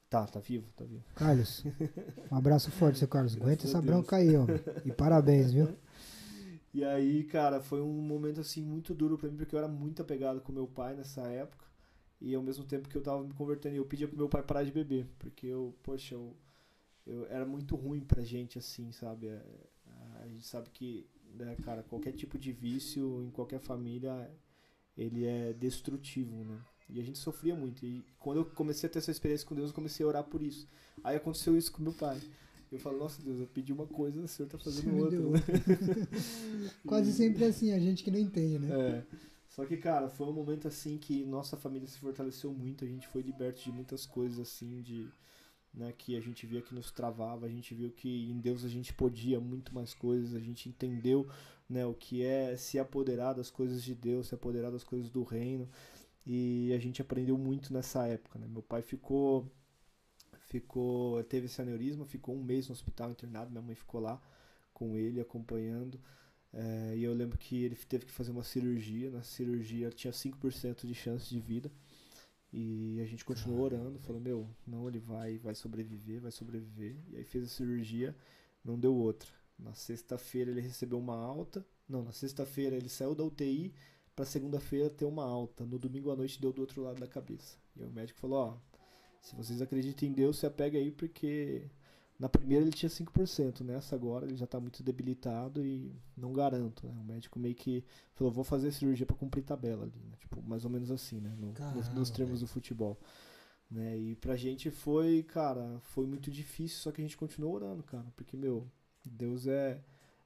Tá, 0.09 0.27
tá 0.27 0.39
vivo, 0.39 0.71
tá 0.77 0.85
vivo. 0.85 1.05
Carlos, 1.15 1.65
um 2.31 2.37
abraço 2.37 2.71
forte, 2.71 2.99
seu 2.99 3.09
Carlos. 3.09 3.35
Aguenta 3.37 3.67
essa 3.67 3.83
bronca 3.83 4.17
aí, 4.17 4.37
homem. 4.37 4.57
E 4.85 4.93
parabéns, 4.93 5.53
viu? 5.53 5.69
E 6.75 6.85
aí, 6.85 7.25
cara, 7.25 7.61
foi 7.63 7.81
um 7.81 8.03
momento 8.03 8.41
assim 8.41 8.63
muito 8.63 8.95
duro 8.95 9.17
pra 9.17 9.31
mim, 9.31 9.37
porque 9.37 9.55
eu 9.55 9.59
era 9.61 9.69
muito 9.69 10.03
apegado 10.03 10.41
com 10.43 10.53
meu 10.53 10.67
pai 10.67 10.95
nessa 10.95 11.23
época. 11.23 11.65
E 12.21 12.35
ao 12.35 12.43
mesmo 12.43 12.65
tempo 12.65 12.89
que 12.89 12.97
eu 12.97 13.03
tava 13.03 13.23
me 13.25 13.33
convertendo, 13.35 13.77
eu 13.77 13.87
pedia 13.87 14.09
pro 14.09 14.17
meu 14.17 14.29
pai 14.29 14.43
parar 14.43 14.65
de 14.65 14.73
beber, 14.73 15.07
porque 15.19 15.47
eu, 15.47 15.77
poxa, 15.85 16.15
eu, 16.15 16.37
eu 17.07 17.27
era 17.27 17.47
muito 17.47 17.77
ruim 17.77 18.01
pra 18.01 18.23
gente 18.25 18.59
assim, 18.59 18.93
sabe? 18.93 19.29
É, 19.29 19.43
A 20.23 20.27
gente 20.29 20.47
sabe 20.47 20.71
que, 20.71 21.07
né, 21.35 21.57
cara, 21.65 21.83
qualquer 21.85 22.13
tipo 22.13 22.39
de 22.39 22.53
vício 22.53 23.23
em 23.25 23.31
qualquer 23.31 23.61
família, 23.61 24.31
ele 24.97 25.25
é 25.27 25.53
destrutivo, 25.53 26.45
né? 26.45 26.61
E 26.89 27.01
a 27.01 27.05
gente 27.05 27.19
sofria 27.19 27.55
muito. 27.57 27.85
E 27.87 28.05
quando 28.19 28.39
eu 28.39 28.45
comecei 28.47 28.89
a 28.89 28.93
ter 28.93 28.99
essa 28.99 29.11
experiência 29.11 29.47
com 29.47 29.55
Deus, 29.55 29.71
eu 29.71 29.75
comecei 29.75 30.05
a 30.05 30.09
orar 30.09 30.25
por 30.25 30.43
isso. 30.43 30.69
Aí 31.03 31.17
aconteceu 31.17 31.57
isso 31.57 31.73
com 31.73 31.83
meu 31.83 31.93
pai. 31.95 32.21
Eu 32.71 32.79
falo, 32.79 32.99
nossa 32.99 33.23
Deus, 33.23 33.41
eu 33.41 33.47
pedi 33.47 33.73
uma 33.73 33.87
coisa, 33.87 34.21
o 34.21 34.29
senhor 34.29 34.49
tá 34.49 34.59
fazendo 34.59 34.97
outra. 34.99 35.19
né? 35.21 35.39
Quase 36.87 37.13
sempre 37.13 37.45
assim, 37.45 37.73
a 37.73 37.79
gente 37.79 38.03
que 38.03 38.11
não 38.11 38.19
entende, 38.19 38.59
né? 38.59 38.69
É. 38.75 39.05
Só 39.49 39.65
que, 39.65 39.77
cara, 39.77 40.09
foi 40.09 40.27
um 40.27 40.33
momento 40.33 40.67
assim 40.67 40.99
que 40.99 41.25
nossa 41.25 41.57
família 41.57 41.87
se 41.87 41.99
fortaleceu 41.99 42.53
muito, 42.53 42.85
a 42.85 42.89
gente 42.89 43.07
foi 43.07 43.23
liberto 43.23 43.63
de 43.63 43.71
muitas 43.71 44.05
coisas 44.05 44.41
assim, 44.41 44.83
de 44.83 45.09
né, 45.73 45.93
que 45.97 46.17
a 46.17 46.21
gente 46.21 46.47
via 46.47 46.61
que 46.61 46.75
nos 46.75 46.91
travava, 46.91 47.47
a 47.47 47.49
gente 47.49 47.75
viu 47.75 47.91
que 47.91 48.31
em 48.31 48.39
Deus 48.39 48.65
a 48.65 48.69
gente 48.69 48.93
podia 48.93 49.39
muito 49.41 49.75
mais 49.75 49.95
coisas, 49.95 50.35
a 50.35 50.41
gente 50.41 50.69
entendeu 50.69 51.29
né, 51.69 51.85
o 51.87 51.95
que 51.95 52.23
é 52.25 52.57
se 52.57 52.79
apoderar 52.79 53.35
das 53.35 53.51
coisas 53.51 53.83
de 53.83 53.95
Deus, 53.95 54.29
se 54.29 54.35
apoderar 54.35 54.71
das 54.71 54.85
coisas 54.85 55.11
do 55.11 55.23
reino, 55.23 55.69
e 56.27 56.73
a 56.73 56.79
gente 56.79 57.03
aprendeu 57.03 57.37
muito 57.37 57.73
nessa 57.73 58.07
época. 58.07 58.39
Né? 58.39 58.47
Meu 58.49 58.63
pai 58.63 58.83
ficou, 58.83 59.51
ficou, 60.55 61.23
teve 61.25 61.47
esse 61.47 61.61
aneurisma, 61.61 62.05
ficou 62.07 62.37
um 62.37 62.43
mês 62.43 62.69
no 62.69 62.75
hospital 62.75 63.11
internado, 63.11 63.51
minha 63.51 63.63
mãe 63.63 63.75
ficou 63.75 64.01
lá 64.01 64.23
com 64.73 64.97
ele 64.97 65.21
acompanhando. 65.21 66.01
É, 66.53 66.97
e 66.97 67.03
eu 67.03 67.13
lembro 67.13 67.37
que 67.37 67.65
ele 67.65 67.75
teve 67.75 68.07
que 68.07 68.13
fazer 68.13 68.31
uma 68.31 68.45
cirurgia. 68.45 69.11
Na 69.11 69.23
cirurgia 69.25 69.91
tinha 69.91 70.13
5% 70.13 70.87
de 70.87 70.95
chance 70.95 71.29
de 71.29 71.41
vida. 71.41 71.73
E 72.53 73.01
a 73.01 73.05
gente 73.05 73.25
continuou 73.25 73.63
orando, 73.63 73.99
falou, 73.99 74.21
meu, 74.21 74.49
não, 74.65 74.89
ele 74.89 75.01
vai, 75.01 75.39
vai 75.39 75.57
sobreviver, 75.57 76.21
vai 76.21 76.31
sobreviver. 76.31 76.97
E 77.09 77.17
aí 77.17 77.25
fez 77.25 77.45
a 77.45 77.49
cirurgia, 77.49 78.17
não 78.65 78.79
deu 78.79 78.95
outra. 78.95 79.29
Na 79.59 79.75
sexta-feira 79.75 80.53
ele 80.53 80.61
recebeu 80.61 81.01
uma 81.01 81.17
alta. 81.17 81.67
Não, 81.89 82.05
na 82.05 82.13
sexta-feira 82.13 82.77
ele 82.77 82.89
saiu 82.89 83.13
da 83.13 83.25
UTI 83.25 83.75
para 84.15 84.25
segunda-feira 84.25 84.89
ter 84.89 85.05
uma 85.05 85.25
alta. 85.25 85.67
No 85.67 85.81
domingo 85.81 86.13
à 86.13 86.17
noite 86.17 86.41
deu 86.41 86.53
do 86.53 86.61
outro 86.61 86.81
lado 86.81 87.01
da 87.01 87.09
cabeça. 87.09 87.57
E 87.75 87.83
o 87.83 87.91
médico 87.91 88.21
falou, 88.21 88.39
ó, 88.39 88.74
se 89.25 89.35
vocês 89.35 89.63
acreditam 89.63 90.07
em 90.07 90.13
Deus, 90.13 90.39
se 90.39 90.47
apega 90.47 90.79
aí 90.79 90.93
porque 90.93 91.67
na 92.19 92.29
primeira 92.29 92.63
ele 92.63 92.71
tinha 92.71 92.91
5%, 92.91 93.63
nessa 93.63 93.97
agora 93.97 94.27
ele 94.27 94.37
já 94.37 94.45
está 94.45 94.61
muito 94.61 94.83
debilitado 94.83 95.65
e 95.65 95.91
não 96.15 96.33
garanto. 96.33 96.87
Né? 96.87 96.95
O 97.01 97.05
médico 97.05 97.39
meio 97.39 97.55
que 97.55 97.83
falou, 98.15 98.31
vou 98.31 98.45
fazer 98.45 98.71
cirurgia 98.71 99.07
para 99.07 99.17
cumprir 99.17 99.43
tabela 99.43 99.85
ali, 99.85 99.99
né? 100.11 100.15
tipo, 100.21 100.43
mais 100.43 100.67
ou 100.67 100.71
menos 100.71 100.91
assim, 100.91 101.21
né? 101.21 101.35
No, 101.39 101.53
Caramba, 101.55 101.91
nos, 101.95 102.11
termos 102.11 102.41
do 102.41 102.47
futebol. 102.47 103.01
Né? 103.71 103.97
E 103.99 104.17
pra 104.17 104.37
gente 104.37 104.71
foi, 104.71 105.23
cara, 105.23 105.81
foi 105.81 106.07
muito 106.07 106.31
difícil, 106.31 106.81
só 106.81 106.93
que 106.93 107.01
a 107.01 107.05
gente 107.05 107.17
continuou 107.17 107.55
orando, 107.55 107.83
cara, 107.83 108.07
porque, 108.15 108.37
meu, 108.37 108.69
Deus 109.03 109.47
é. 109.47 109.81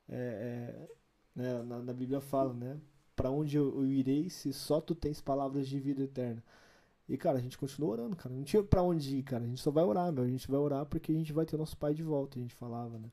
é, 0.08 0.88
é 0.88 0.88
né? 1.36 1.62
na, 1.62 1.78
na 1.82 1.92
Bíblia 1.92 2.20
fala, 2.20 2.52
né? 2.52 2.80
Para 3.14 3.30
onde 3.30 3.56
eu, 3.56 3.76
eu 3.76 3.86
irei 3.86 4.28
se 4.28 4.52
só 4.52 4.80
tu 4.80 4.92
tens 4.92 5.20
palavras 5.20 5.68
de 5.68 5.78
vida 5.78 6.02
eterna? 6.02 6.42
E, 7.08 7.16
cara, 7.16 7.38
a 7.38 7.40
gente 7.40 7.56
continua 7.56 7.90
orando, 7.90 8.14
cara. 8.14 8.34
Não 8.34 8.44
tinha 8.44 8.62
pra 8.62 8.82
onde 8.82 9.16
ir, 9.16 9.22
cara. 9.22 9.44
A 9.44 9.46
gente 9.46 9.62
só 9.62 9.70
vai 9.70 9.82
orar, 9.82 10.12
meu. 10.12 10.24
A 10.24 10.28
gente 10.28 10.46
vai 10.48 10.60
orar 10.60 10.84
porque 10.84 11.10
a 11.10 11.14
gente 11.14 11.32
vai 11.32 11.46
ter 11.46 11.56
nosso 11.56 11.76
pai 11.76 11.94
de 11.94 12.02
volta, 12.02 12.38
a 12.38 12.42
gente 12.42 12.54
falava, 12.54 12.98
né? 12.98 13.10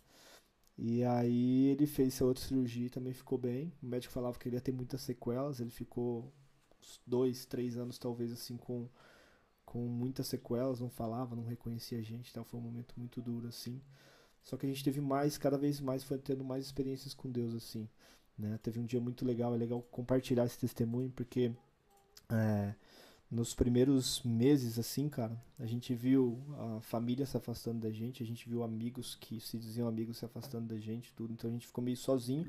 E 0.78 1.04
aí 1.06 1.68
ele 1.68 1.88
fez 1.88 2.16
essa 2.16 2.26
outra 2.26 2.44
cirurgia 2.44 2.88
e 2.88 2.90
também 2.90 3.14
ficou 3.14 3.38
bem. 3.38 3.72
O 3.82 3.86
médico 3.86 4.14
falava 4.14 4.38
que 4.38 4.50
ele 4.50 4.58
ia 4.58 4.62
ter 4.62 4.74
muitas 4.74 5.02
sequelas. 5.02 5.62
Ele 5.62 5.70
ficou 5.70 6.34
dois, 7.08 7.46
três 7.46 7.78
anos, 7.78 7.98
talvez, 7.98 8.34
assim, 8.34 8.58
com, 8.58 8.90
com 9.66 9.80
muitas 9.88 10.28
sequelas. 10.28 10.82
Não 10.82 10.90
falava, 10.90 11.34
não 11.34 11.44
reconhecia 11.44 12.00
a 12.00 12.02
gente. 12.02 12.30
Então 12.30 12.44
foi 12.44 12.60
um 12.60 12.64
momento 12.64 12.96
muito 12.98 13.22
duro, 13.22 13.48
assim. 13.48 13.82
Só 14.44 14.58
que 14.58 14.66
a 14.66 14.70
gente 14.70 14.84
teve 14.84 15.00
mais, 15.00 15.38
cada 15.38 15.58
vez 15.58 15.80
mais, 15.80 16.04
foi 16.04 16.18
tendo 16.18 16.44
mais 16.44 16.66
experiências 16.66 17.14
com 17.14 17.32
Deus, 17.32 17.56
assim. 17.56 17.88
Né? 18.38 18.60
Teve 18.62 18.82
um 18.82 18.86
dia 18.86 19.00
muito 19.00 19.26
legal. 19.26 19.56
É 19.56 19.58
legal 19.58 19.82
compartilhar 19.84 20.46
esse 20.46 20.60
testemunho 20.60 21.10
porque... 21.12 21.54
É, 22.30 22.76
nos 23.30 23.54
primeiros 23.54 24.22
meses, 24.24 24.78
assim, 24.78 25.10
cara, 25.10 25.42
a 25.60 25.66
gente 25.66 25.94
viu 25.96 26.40
a 26.58 26.82
família 26.82 27.26
se 27.26 27.36
afastando 27.36 27.80
da 27.80 27.92
gente, 27.92 28.22
a 28.22 28.26
gente 28.26 28.48
viu 28.48 28.64
amigos 28.64 29.16
que 29.16 29.40
se 29.40 29.58
diziam 29.58 29.88
amigos 29.88 30.18
se 30.18 30.26
afastando 30.26 30.68
da 30.68 30.80
gente, 30.80 31.12
tudo. 31.14 31.34
Então 31.34 31.50
a 31.50 31.54
gente 31.54 31.68
ficou 31.68 31.84
meio 31.84 31.98
sozinho. 31.98 32.46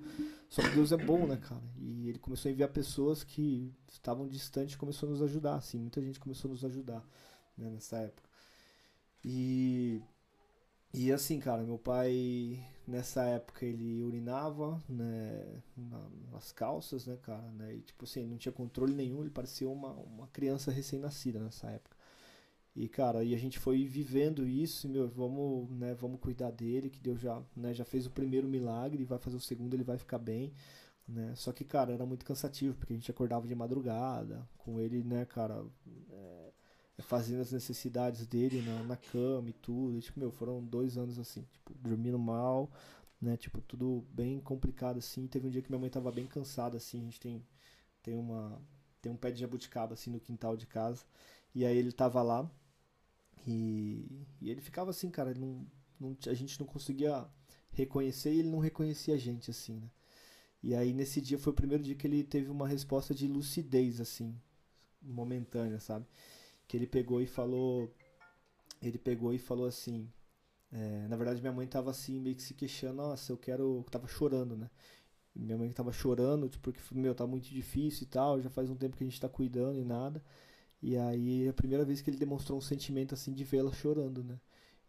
Só 0.49 0.63
que 0.63 0.75
Deus 0.75 0.93
é 0.93 0.97
bom, 0.97 1.27
né, 1.27 1.37
cara? 1.37 1.63
E 1.79 2.09
ele 2.09 2.19
começou 2.19 2.49
a 2.49 2.53
enviar 2.53 2.69
pessoas 2.69 3.25
que 3.25 3.73
estavam 3.91 4.29
distantes 4.29 4.75
e 4.75 4.79
começou 4.79 5.09
a 5.09 5.13
nos 5.13 5.23
ajudar, 5.23 5.57
assim. 5.57 5.79
Muita 5.79 6.01
gente 6.03 6.21
começou 6.21 6.51
a 6.51 6.53
nos 6.53 6.65
ajudar 6.65 7.03
né, 7.57 7.71
nessa 7.71 7.97
época. 7.99 8.29
E 9.25 10.01
e 10.93 11.13
assim, 11.13 11.39
cara, 11.39 11.63
meu 11.63 11.79
pai 11.79 12.65
nessa 12.87 13.25
época 13.25 13.65
ele 13.67 14.03
urinava, 14.03 14.83
né, 14.89 15.63
nas 16.33 16.53
calças, 16.53 17.07
né, 17.07 17.17
cara, 17.23 17.51
né, 17.53 17.75
e 17.77 17.81
tipo 17.83 18.05
assim, 18.05 18.27
não 18.27 18.37
tinha 18.39 18.53
controle 18.53 18.95
nenhum, 18.95 19.21
ele 19.23 19.31
parecia 19.31 19.69
uma, 19.69 19.93
uma 19.93 20.27
criança 20.29 20.71
recém-nascida 20.71 21.39
nessa 21.41 21.69
época. 21.71 21.97
E 22.75 22.89
cara, 22.89 23.25
e 23.25 23.35
a 23.35 23.39
gente 23.39 23.59
foi 23.59 23.87
vivendo 23.87 24.47
isso, 24.47 24.87
e, 24.87 24.91
meu, 24.91 25.09
vamos, 25.09 25.71
né, 25.71 25.95
vamos 25.95 26.21
cuidar 26.21 26.51
dele, 26.51 26.91
que 26.91 27.01
Deus 27.01 27.21
já, 27.21 27.43
né, 27.57 27.73
já 27.75 27.85
fez 27.85 28.07
o 28.07 28.11
primeiro 28.11 28.47
milagre, 28.49 29.05
vai 29.05 29.19
fazer 29.19 29.37
o 29.37 29.41
segundo, 29.41 29.75
ele 29.75 29.83
vai 29.85 29.97
ficar 29.99 30.19
bem, 30.19 30.53
né? 31.09 31.35
Só 31.37 31.53
que, 31.53 31.65
cara, 31.65 31.93
era 31.93 32.05
muito 32.07 32.25
cansativo, 32.25 32.77
porque 32.77 32.93
a 32.93 32.97
gente 32.97 33.11
acordava 33.11 33.47
de 33.47 33.55
madrugada 33.55 34.47
com 34.59 34.81
ele, 34.81 35.03
né, 35.05 35.25
cara, 35.25 35.65
é, 36.11 36.46
fazendo 36.99 37.41
as 37.41 37.53
necessidades 37.53 38.27
dele 38.27 38.63
na, 38.63 38.83
na 38.85 38.97
cama 38.97 39.51
e 39.51 39.53
tudo. 39.53 39.97
E, 39.99 40.01
tipo, 40.01 40.19
meu, 40.19 40.31
foram 40.31 40.65
dois 40.65 40.97
anos 40.97 41.19
assim, 41.19 41.43
tipo, 41.53 41.75
dormindo 41.75 42.19
mal, 42.19 42.71
né? 43.21 43.37
Tipo, 43.37 43.61
tudo 43.63 44.05
bem 44.13 44.41
complicado 44.41 44.99
assim. 44.99 45.27
Teve 45.27 45.47
um 45.47 45.51
dia 45.51 45.63
que 45.63 45.71
minha 45.71 45.81
mãe 45.81 45.91
tava 45.91 46.11
bem 46.11 46.27
cansada, 46.27 46.77
assim. 46.77 47.01
A 47.01 47.05
gente 47.05 47.21
tem, 47.21 47.43
tem 48.03 48.17
uma. 48.17 48.61
Tem 49.03 49.13
um 49.13 49.17
pé 49.17 49.31
de 49.31 49.41
jabuticaba 49.41 49.95
assim 49.95 50.11
no 50.11 50.21
quintal 50.21 50.57
de 50.57 50.67
casa. 50.67 51.05
E 51.55 51.65
aí 51.65 51.77
ele 51.77 51.93
tava 51.93 52.23
lá. 52.23 52.51
E, 53.47 54.27
e 54.41 54.51
ele 54.51 54.61
ficava 54.61 54.91
assim, 54.91 55.11
cara. 55.11 55.35
Não, 55.35 55.67
não, 56.01 56.17
a 56.27 56.35
gente 56.35 56.59
não 56.61 56.67
conseguia 56.67 57.27
reconhecer 57.73 58.33
e 58.33 58.41
ele 58.41 58.51
não 58.51 58.59
reconhecia 58.59 59.15
a 59.15 59.19
gente, 59.19 59.51
assim, 59.51 59.77
né? 59.81 59.91
E 60.63 60.75
aí 60.75 60.93
nesse 60.93 61.21
dia 61.21 61.39
foi 61.39 61.53
o 61.53 61.57
primeiro 61.57 61.83
dia 61.83 61.95
que 61.95 62.07
ele 62.07 62.25
teve 62.25 62.51
uma 62.51 62.67
resposta 62.67 63.15
de 63.15 63.29
lucidez, 63.29 64.01
assim, 64.01 64.35
momentânea, 65.03 65.79
sabe? 65.79 66.07
Que 66.67 66.77
ele 66.77 66.87
pegou 66.87 67.21
e 67.21 67.27
falou. 67.27 67.93
Ele 68.83 68.99
pegou 68.99 69.33
e 69.33 69.39
falou 69.39 69.67
assim. 69.67 70.11
É, 70.73 71.07
na 71.09 71.17
verdade, 71.17 71.41
minha 71.41 71.53
mãe 71.53 71.67
tava 71.67 71.91
assim, 71.91 72.21
meio 72.21 72.37
que 72.37 72.43
se 72.43 72.55
queixando, 72.55 72.95
nossa, 72.97 73.33
eu 73.33 73.39
quero. 73.39 73.85
Tava 73.91 74.07
chorando, 74.09 74.57
né? 74.57 74.71
Minha 75.35 75.59
mãe 75.59 75.71
tava 75.71 75.93
chorando, 75.93 76.49
tipo, 76.49 76.73
porque, 76.73 76.81
meu, 76.95 77.15
tá 77.15 77.27
muito 77.27 77.49
difícil 77.51 78.05
e 78.05 78.07
tal, 78.07 78.41
já 78.41 78.49
faz 78.51 78.71
um 78.71 78.77
tempo 78.77 78.97
que 78.97 79.05
a 79.05 79.07
gente 79.07 79.21
tá 79.21 79.29
cuidando 79.29 79.79
e 79.79 79.85
nada. 79.85 80.23
E 80.83 80.97
aí, 80.97 81.49
a 81.49 81.53
primeira 81.53 81.85
vez 81.85 82.01
que 82.01 82.11
ele 82.11 82.17
demonstrou 82.17 82.59
um 82.59 82.61
sentimento 82.61 83.15
assim 83.15 83.33
de 83.33 83.45
vê-la 83.45 83.73
chorando, 83.73 84.25
né? 84.25 84.41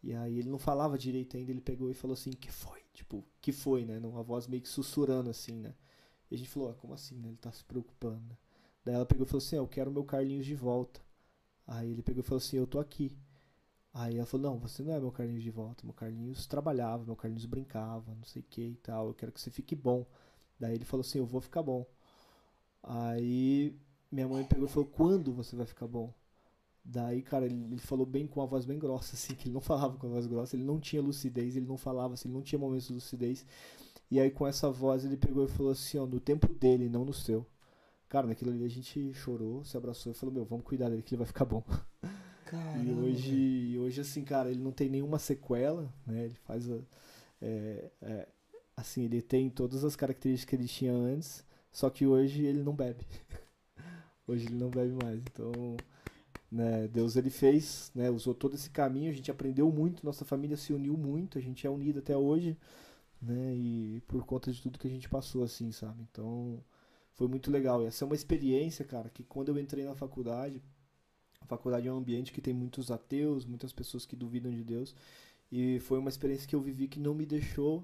E 0.03 0.13
aí 0.13 0.39
ele 0.39 0.49
não 0.49 0.59
falava 0.59 0.97
direito 0.97 1.35
ainda, 1.37 1.51
ele 1.51 1.61
pegou 1.61 1.89
e 1.91 1.93
falou 1.93 2.13
assim, 2.13 2.31
que 2.31 2.51
foi? 2.51 2.81
Tipo, 2.93 3.25
que 3.41 3.51
foi, 3.51 3.85
né? 3.85 3.99
Uma 3.99 4.23
voz 4.23 4.47
meio 4.47 4.61
que 4.61 4.69
sussurrando 4.69 5.29
assim, 5.29 5.59
né? 5.59 5.73
E 6.31 6.35
a 6.35 6.37
gente 6.37 6.49
falou, 6.49 6.69
ah, 6.69 6.73
como 6.75 6.93
assim, 6.93 7.17
né? 7.19 7.29
Ele 7.29 7.37
tá 7.37 7.51
se 7.51 7.63
preocupando, 7.65 8.21
né? 8.29 8.37
Daí 8.85 8.95
ela 8.95 9.05
pegou 9.05 9.25
e 9.25 9.29
falou 9.29 9.43
assim, 9.43 9.55
ah, 9.57 9.59
eu 9.59 9.67
quero 9.67 9.91
meu 9.91 10.03
Carlinhos 10.03 10.45
de 10.45 10.55
volta. 10.55 11.01
Aí 11.67 11.91
ele 11.91 12.01
pegou 12.01 12.21
e 12.21 12.23
falou 12.23 12.37
assim: 12.37 12.57
Eu 12.57 12.65
tô 12.65 12.79
aqui. 12.79 13.11
Aí 13.93 14.17
ela 14.17 14.25
falou: 14.25 14.51
Não, 14.51 14.59
você 14.59 14.83
não 14.83 14.93
é 14.93 14.99
meu 14.99 15.11
Carlinhos 15.11 15.43
de 15.43 15.51
volta. 15.51 15.85
Meu 15.85 15.93
Carlinhos 15.93 16.47
trabalhava, 16.47 17.05
meu 17.05 17.15
Carlinhos 17.15 17.45
brincava, 17.45 18.15
não 18.15 18.23
sei 18.23 18.41
o 18.41 18.45
que 18.49 18.61
e 18.61 18.75
tal. 18.75 19.07
Eu 19.09 19.13
quero 19.13 19.31
que 19.31 19.41
você 19.41 19.51
fique 19.51 19.75
bom. 19.75 20.05
Daí 20.59 20.75
ele 20.75 20.85
falou 20.85 21.01
assim: 21.01 21.19
Eu 21.19 21.25
vou 21.25 21.41
ficar 21.41 21.61
bom. 21.63 21.85
Aí 22.83 23.75
minha 24.11 24.27
mãe 24.27 24.45
pegou 24.45 24.65
e 24.65 24.69
falou: 24.69 24.87
Quando 24.89 25.33
você 25.33 25.55
vai 25.55 25.65
ficar 25.65 25.87
bom? 25.87 26.13
Daí, 26.83 27.21
cara, 27.21 27.45
ele, 27.45 27.55
ele, 27.65 27.79
falou 27.79 28.05
bem 28.05 28.25
com 28.25 28.41
a 28.41 28.45
voz 28.45 28.65
bem 28.65 28.79
grossa, 28.79 29.13
assim, 29.15 29.35
que 29.35 29.47
ele 29.47 29.53
não 29.53 29.61
falava 29.61 29.97
com 29.97 30.07
a 30.07 30.09
voz 30.09 30.25
grossa, 30.25 30.55
ele 30.55 30.63
não 30.63 30.79
tinha 30.79 31.01
lucidez, 31.01 31.57
ele 31.57 31.67
não 31.67 31.77
falava, 31.77 32.13
assim, 32.13 32.29
ele 32.29 32.35
não 32.35 32.41
tinha 32.41 32.57
momentos 32.57 32.87
de 32.87 32.93
lucidez. 32.93 33.45
E 34.09 34.19
aí, 34.21 34.31
com 34.31 34.47
essa 34.47 34.69
voz, 34.69 35.03
ele 35.03 35.17
pegou 35.17 35.43
e 35.45 35.49
falou 35.49 35.71
assim: 35.73 35.97
Ó, 35.97 36.05
no 36.05 36.19
tempo 36.19 36.47
dele, 36.53 36.89
não 36.89 37.03
no 37.03 37.13
seu. 37.13 37.45
Cara, 38.09 38.27
naquilo 38.27 38.51
ali 38.51 38.63
a 38.63 38.69
gente 38.69 39.13
chorou, 39.13 39.63
se 39.63 39.75
abraçou 39.75 40.11
e 40.11 40.15
falou, 40.15 40.33
meu, 40.33 40.45
vamos 40.45 40.65
cuidar 40.65 40.89
dele 40.89 41.01
que 41.01 41.13
ele 41.13 41.19
vai 41.19 41.27
ficar 41.27 41.45
bom. 41.45 41.63
Caramba, 42.45 42.83
e 42.85 42.93
hoje, 42.93 43.77
hoje, 43.79 44.01
assim, 44.01 44.23
cara, 44.23 44.49
ele 44.49 44.61
não 44.61 44.71
tem 44.71 44.89
nenhuma 44.89 45.19
sequela, 45.19 45.93
né? 46.05 46.25
Ele 46.25 46.35
faz 46.45 46.71
a, 46.71 46.79
é, 47.41 47.91
é, 48.01 48.27
assim, 48.75 49.03
ele 49.03 49.21
tem 49.21 49.49
todas 49.49 49.83
as 49.83 49.95
características 49.95 50.49
que 50.49 50.55
ele 50.55 50.67
tinha 50.67 50.93
antes, 50.93 51.45
só 51.71 51.89
que 51.89 52.05
hoje 52.05 52.43
ele 52.45 52.63
não 52.63 52.73
bebe. 52.73 53.05
hoje 54.25 54.45
ele 54.45 54.55
não 54.55 54.69
bebe 54.69 54.93
mais. 55.03 55.19
Então, 55.19 55.51
né, 56.49 56.87
Deus 56.87 57.17
ele 57.17 57.29
fez, 57.29 57.91
né, 57.93 58.09
usou 58.09 58.33
todo 58.33 58.55
esse 58.55 58.69
caminho, 58.69 59.11
a 59.11 59.13
gente 59.13 59.29
aprendeu 59.29 59.69
muito, 59.71 60.05
nossa 60.05 60.23
família 60.23 60.55
se 60.55 60.71
uniu 60.73 60.95
muito, 60.95 61.37
a 61.37 61.41
gente 61.41 61.67
é 61.67 61.69
unido 61.69 61.99
até 61.99 62.15
hoje, 62.15 62.57
né? 63.21 63.53
E 63.55 64.01
por 64.07 64.25
conta 64.25 64.51
de 64.51 64.61
tudo 64.61 64.79
que 64.79 64.87
a 64.87 64.91
gente 64.91 65.09
passou 65.09 65.43
assim, 65.43 65.71
sabe? 65.71 66.01
Então, 66.09 66.63
foi 67.17 67.27
muito 67.27 67.51
legal. 67.51 67.85
Essa 67.85 68.05
é 68.05 68.07
uma 68.07 68.15
experiência, 68.15 68.85
cara, 68.85 69.09
que 69.09 69.23
quando 69.23 69.49
eu 69.49 69.59
entrei 69.59 69.83
na 69.83 69.95
faculdade, 69.95 70.61
a 71.41 71.45
faculdade 71.45 71.87
é 71.87 71.91
um 71.91 71.97
ambiente 71.97 72.31
que 72.31 72.41
tem 72.41 72.53
muitos 72.53 72.91
ateus, 72.91 73.45
muitas 73.45 73.73
pessoas 73.73 74.05
que 74.05 74.15
duvidam 74.15 74.51
de 74.51 74.63
Deus, 74.63 74.95
e 75.51 75.79
foi 75.79 75.97
uma 75.99 76.09
experiência 76.09 76.47
que 76.47 76.55
eu 76.55 76.61
vivi 76.61 76.87
que 76.87 76.99
não 76.99 77.13
me 77.15 77.25
deixou 77.25 77.83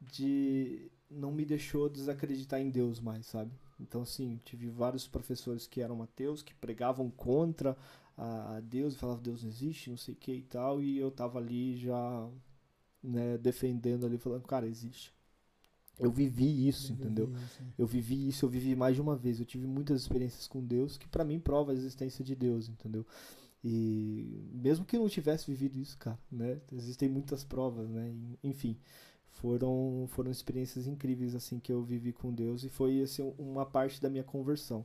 de 0.00 0.90
não 1.10 1.32
me 1.32 1.44
deixou 1.44 1.88
desacreditar 1.88 2.60
em 2.60 2.70
Deus 2.70 3.00
mais, 3.00 3.26
sabe? 3.26 3.52
Então 3.78 4.02
assim, 4.02 4.40
tive 4.44 4.68
vários 4.68 5.06
professores 5.06 5.66
que 5.66 5.80
eram 5.82 6.02
ateus, 6.02 6.42
que 6.42 6.54
pregavam 6.54 7.10
contra 7.10 7.76
a 8.16 8.60
Deus, 8.60 8.96
falavam 8.96 9.22
Deus 9.22 9.42
não 9.42 9.50
existe, 9.50 9.90
não 9.90 9.96
sei 9.96 10.14
o 10.14 10.16
que 10.16 10.32
e 10.32 10.42
tal, 10.42 10.80
e 10.80 10.98
eu 10.98 11.10
tava 11.10 11.38
ali 11.38 11.76
já 11.76 12.28
né, 13.02 13.36
defendendo 13.38 14.06
ali, 14.06 14.18
falando, 14.18 14.46
cara, 14.46 14.66
existe. 14.66 15.12
Eu 16.00 16.10
vivi 16.10 16.66
isso, 16.68 16.92
Eu 16.92 16.96
entendeu? 16.96 17.26
vivi 17.28 17.44
isso, 17.44 17.62
é. 17.62 17.66
Eu 17.78 17.86
vivi 17.86 18.28
isso, 18.28 18.44
eu 18.44 18.48
vivi 18.48 18.74
mais 18.76 18.94
de 18.94 19.00
uma 19.02 19.16
vez. 19.16 19.38
Eu 19.40 19.46
tive 19.46 19.66
muitas 19.66 20.00
experiências 20.02 20.46
com 20.48 20.62
Deus 20.64 20.96
que 20.98 21.08
pra 21.08 21.24
mim 21.24 21.38
prova 21.40 21.72
a 21.72 21.74
existência 21.74 22.24
de 22.24 22.34
Deus, 22.34 22.68
entendeu? 22.68 23.06
E 23.62 24.48
mesmo 24.54 24.84
que 24.86 24.96
eu 24.96 25.00
não 25.00 25.08
tivesse 25.08 25.46
vivido 25.50 25.78
isso, 25.78 25.96
cara, 25.98 26.18
né? 26.32 26.60
Existem 26.72 27.08
muitas 27.08 27.44
provas, 27.44 27.88
né? 27.90 28.14
Enfim, 28.42 28.76
foram 29.30 30.06
foram 30.08 30.30
experiências 30.30 30.86
incríveis 30.86 31.34
assim 31.34 31.58
que 31.60 31.72
eu 31.72 31.82
vivi 31.82 32.12
com 32.12 32.32
Deus 32.32 32.64
e 32.64 32.68
foi 32.68 33.02
assim 33.02 33.32
uma 33.38 33.66
parte 33.66 34.00
da 34.00 34.08
minha 34.10 34.24
conversão, 34.24 34.84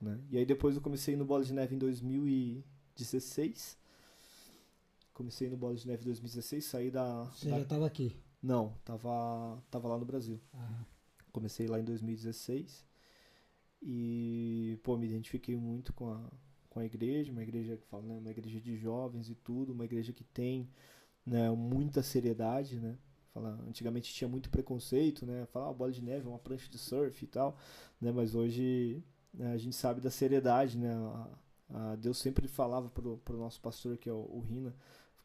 né? 0.00 0.18
E 0.30 0.36
aí 0.38 0.44
depois 0.44 0.74
eu 0.76 0.82
comecei 0.82 1.14
no 1.16 1.24
Bola 1.24 1.44
de 1.44 1.52
Neve 1.52 1.74
em 1.76 1.78
2016. 1.78 3.78
Comecei 5.14 5.48
no 5.48 5.56
Bola 5.56 5.74
de 5.74 5.86
Neve 5.86 6.02
em 6.02 6.06
2016, 6.06 6.64
saí 6.64 6.90
da, 6.90 7.24
Você 7.24 7.48
da- 7.48 7.58
já 7.58 7.64
tava 7.64 7.86
aqui. 7.86 8.14
Não, 8.42 8.74
tava 8.84 9.62
tava 9.70 9.88
lá 9.88 9.98
no 9.98 10.04
Brasil. 10.04 10.40
Ah, 10.54 10.84
Comecei 11.32 11.66
lá 11.66 11.78
em 11.78 11.84
2016 11.84 12.86
e, 13.82 14.78
pô, 14.82 14.96
me 14.96 15.06
identifiquei 15.06 15.56
muito 15.56 15.92
com 15.92 16.10
a, 16.10 16.30
com 16.70 16.80
a 16.80 16.84
igreja, 16.84 17.30
uma 17.32 17.42
igreja 17.42 17.76
que 17.76 17.86
fala, 17.86 18.02
né, 18.04 18.18
uma 18.18 18.30
igreja 18.30 18.60
de 18.60 18.76
jovens 18.76 19.28
e 19.28 19.34
tudo, 19.34 19.72
uma 19.72 19.84
igreja 19.84 20.12
que 20.12 20.24
tem, 20.24 20.68
né, 21.26 21.50
muita 21.50 22.02
seriedade, 22.02 22.80
né? 22.80 22.98
Fala, 23.34 23.58
antigamente 23.68 24.14
tinha 24.14 24.28
muito 24.28 24.48
preconceito, 24.50 25.26
né? 25.26 25.46
Falar, 25.46 25.70
ah, 25.70 25.72
bola 25.74 25.92
de 25.92 26.02
neve 26.02 26.26
é 26.26 26.28
uma 26.28 26.38
prancha 26.38 26.70
de 26.70 26.78
surf 26.78 27.22
e 27.24 27.28
tal, 27.28 27.58
né? 28.00 28.10
Mas 28.10 28.34
hoje 28.34 29.02
né, 29.34 29.52
a 29.52 29.58
gente 29.58 29.76
sabe 29.76 30.00
da 30.00 30.10
seriedade, 30.10 30.78
né? 30.78 30.94
A, 30.94 31.92
a 31.92 31.96
Deus 31.96 32.18
sempre 32.18 32.48
falava 32.48 32.88
pro, 32.88 33.18
pro 33.18 33.36
nosso 33.36 33.60
pastor, 33.60 33.98
que 33.98 34.08
é 34.08 34.12
o, 34.12 34.16
o 34.16 34.40
Rina, 34.40 34.74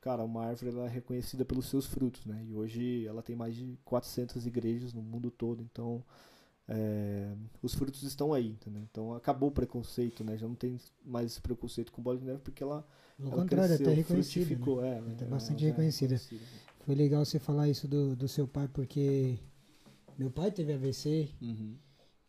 cara, 0.01 0.23
uma 0.23 0.45
árvore 0.45 0.71
ela 0.75 0.85
é 0.85 0.89
reconhecida 0.89 1.45
pelos 1.45 1.67
seus 1.67 1.85
frutos, 1.85 2.25
né? 2.25 2.43
E 2.47 2.53
hoje 2.55 3.05
ela 3.07 3.21
tem 3.21 3.35
mais 3.35 3.55
de 3.55 3.77
400 3.85 4.45
igrejas 4.47 4.93
no 4.93 5.01
mundo 5.01 5.31
todo, 5.31 5.61
então 5.63 6.03
é, 6.67 7.33
os 7.61 7.73
frutos 7.73 8.03
estão 8.03 8.33
aí, 8.33 8.49
entendeu? 8.51 8.81
Então 8.89 9.13
acabou 9.13 9.49
o 9.49 9.51
preconceito, 9.51 10.23
né? 10.23 10.37
Já 10.37 10.47
não 10.47 10.55
tem 10.55 10.79
mais 11.05 11.31
esse 11.33 11.41
preconceito 11.41 11.91
com 11.91 12.01
bola 12.01 12.17
de 12.17 12.25
neve 12.25 12.39
porque 12.39 12.63
ela, 12.63 12.85
Pelo 13.17 13.31
ela 13.31 13.41
contrário, 13.41 13.75
cresceu, 13.75 13.87
até 13.87 13.95
reconhecida. 13.95 14.45
né? 14.55 14.65
é, 14.81 14.97
Até 14.99 15.25
ela 15.25 15.29
bastante 15.31 15.61
já 15.61 15.67
é 15.67 15.69
reconhecida. 15.71 16.15
reconhecida. 16.15 16.45
Foi 16.85 16.95
legal 16.95 17.23
você 17.25 17.39
falar 17.39 17.69
isso 17.69 17.87
do, 17.87 18.15
do 18.15 18.27
seu 18.27 18.47
pai, 18.47 18.67
porque 18.67 19.37
meu 20.17 20.31
pai 20.31 20.51
teve 20.51 20.73
AVC 20.73 21.29
Uhum. 21.41 21.75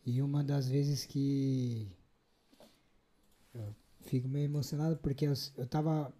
e 0.04 0.20
uma 0.22 0.42
das 0.44 0.68
vezes 0.68 1.04
que 1.04 1.88
eu 3.54 3.74
fico 4.00 4.28
meio 4.28 4.44
emocionado 4.46 4.96
porque 4.98 5.26
eu, 5.26 5.32
eu 5.56 5.66
tava. 5.66 6.12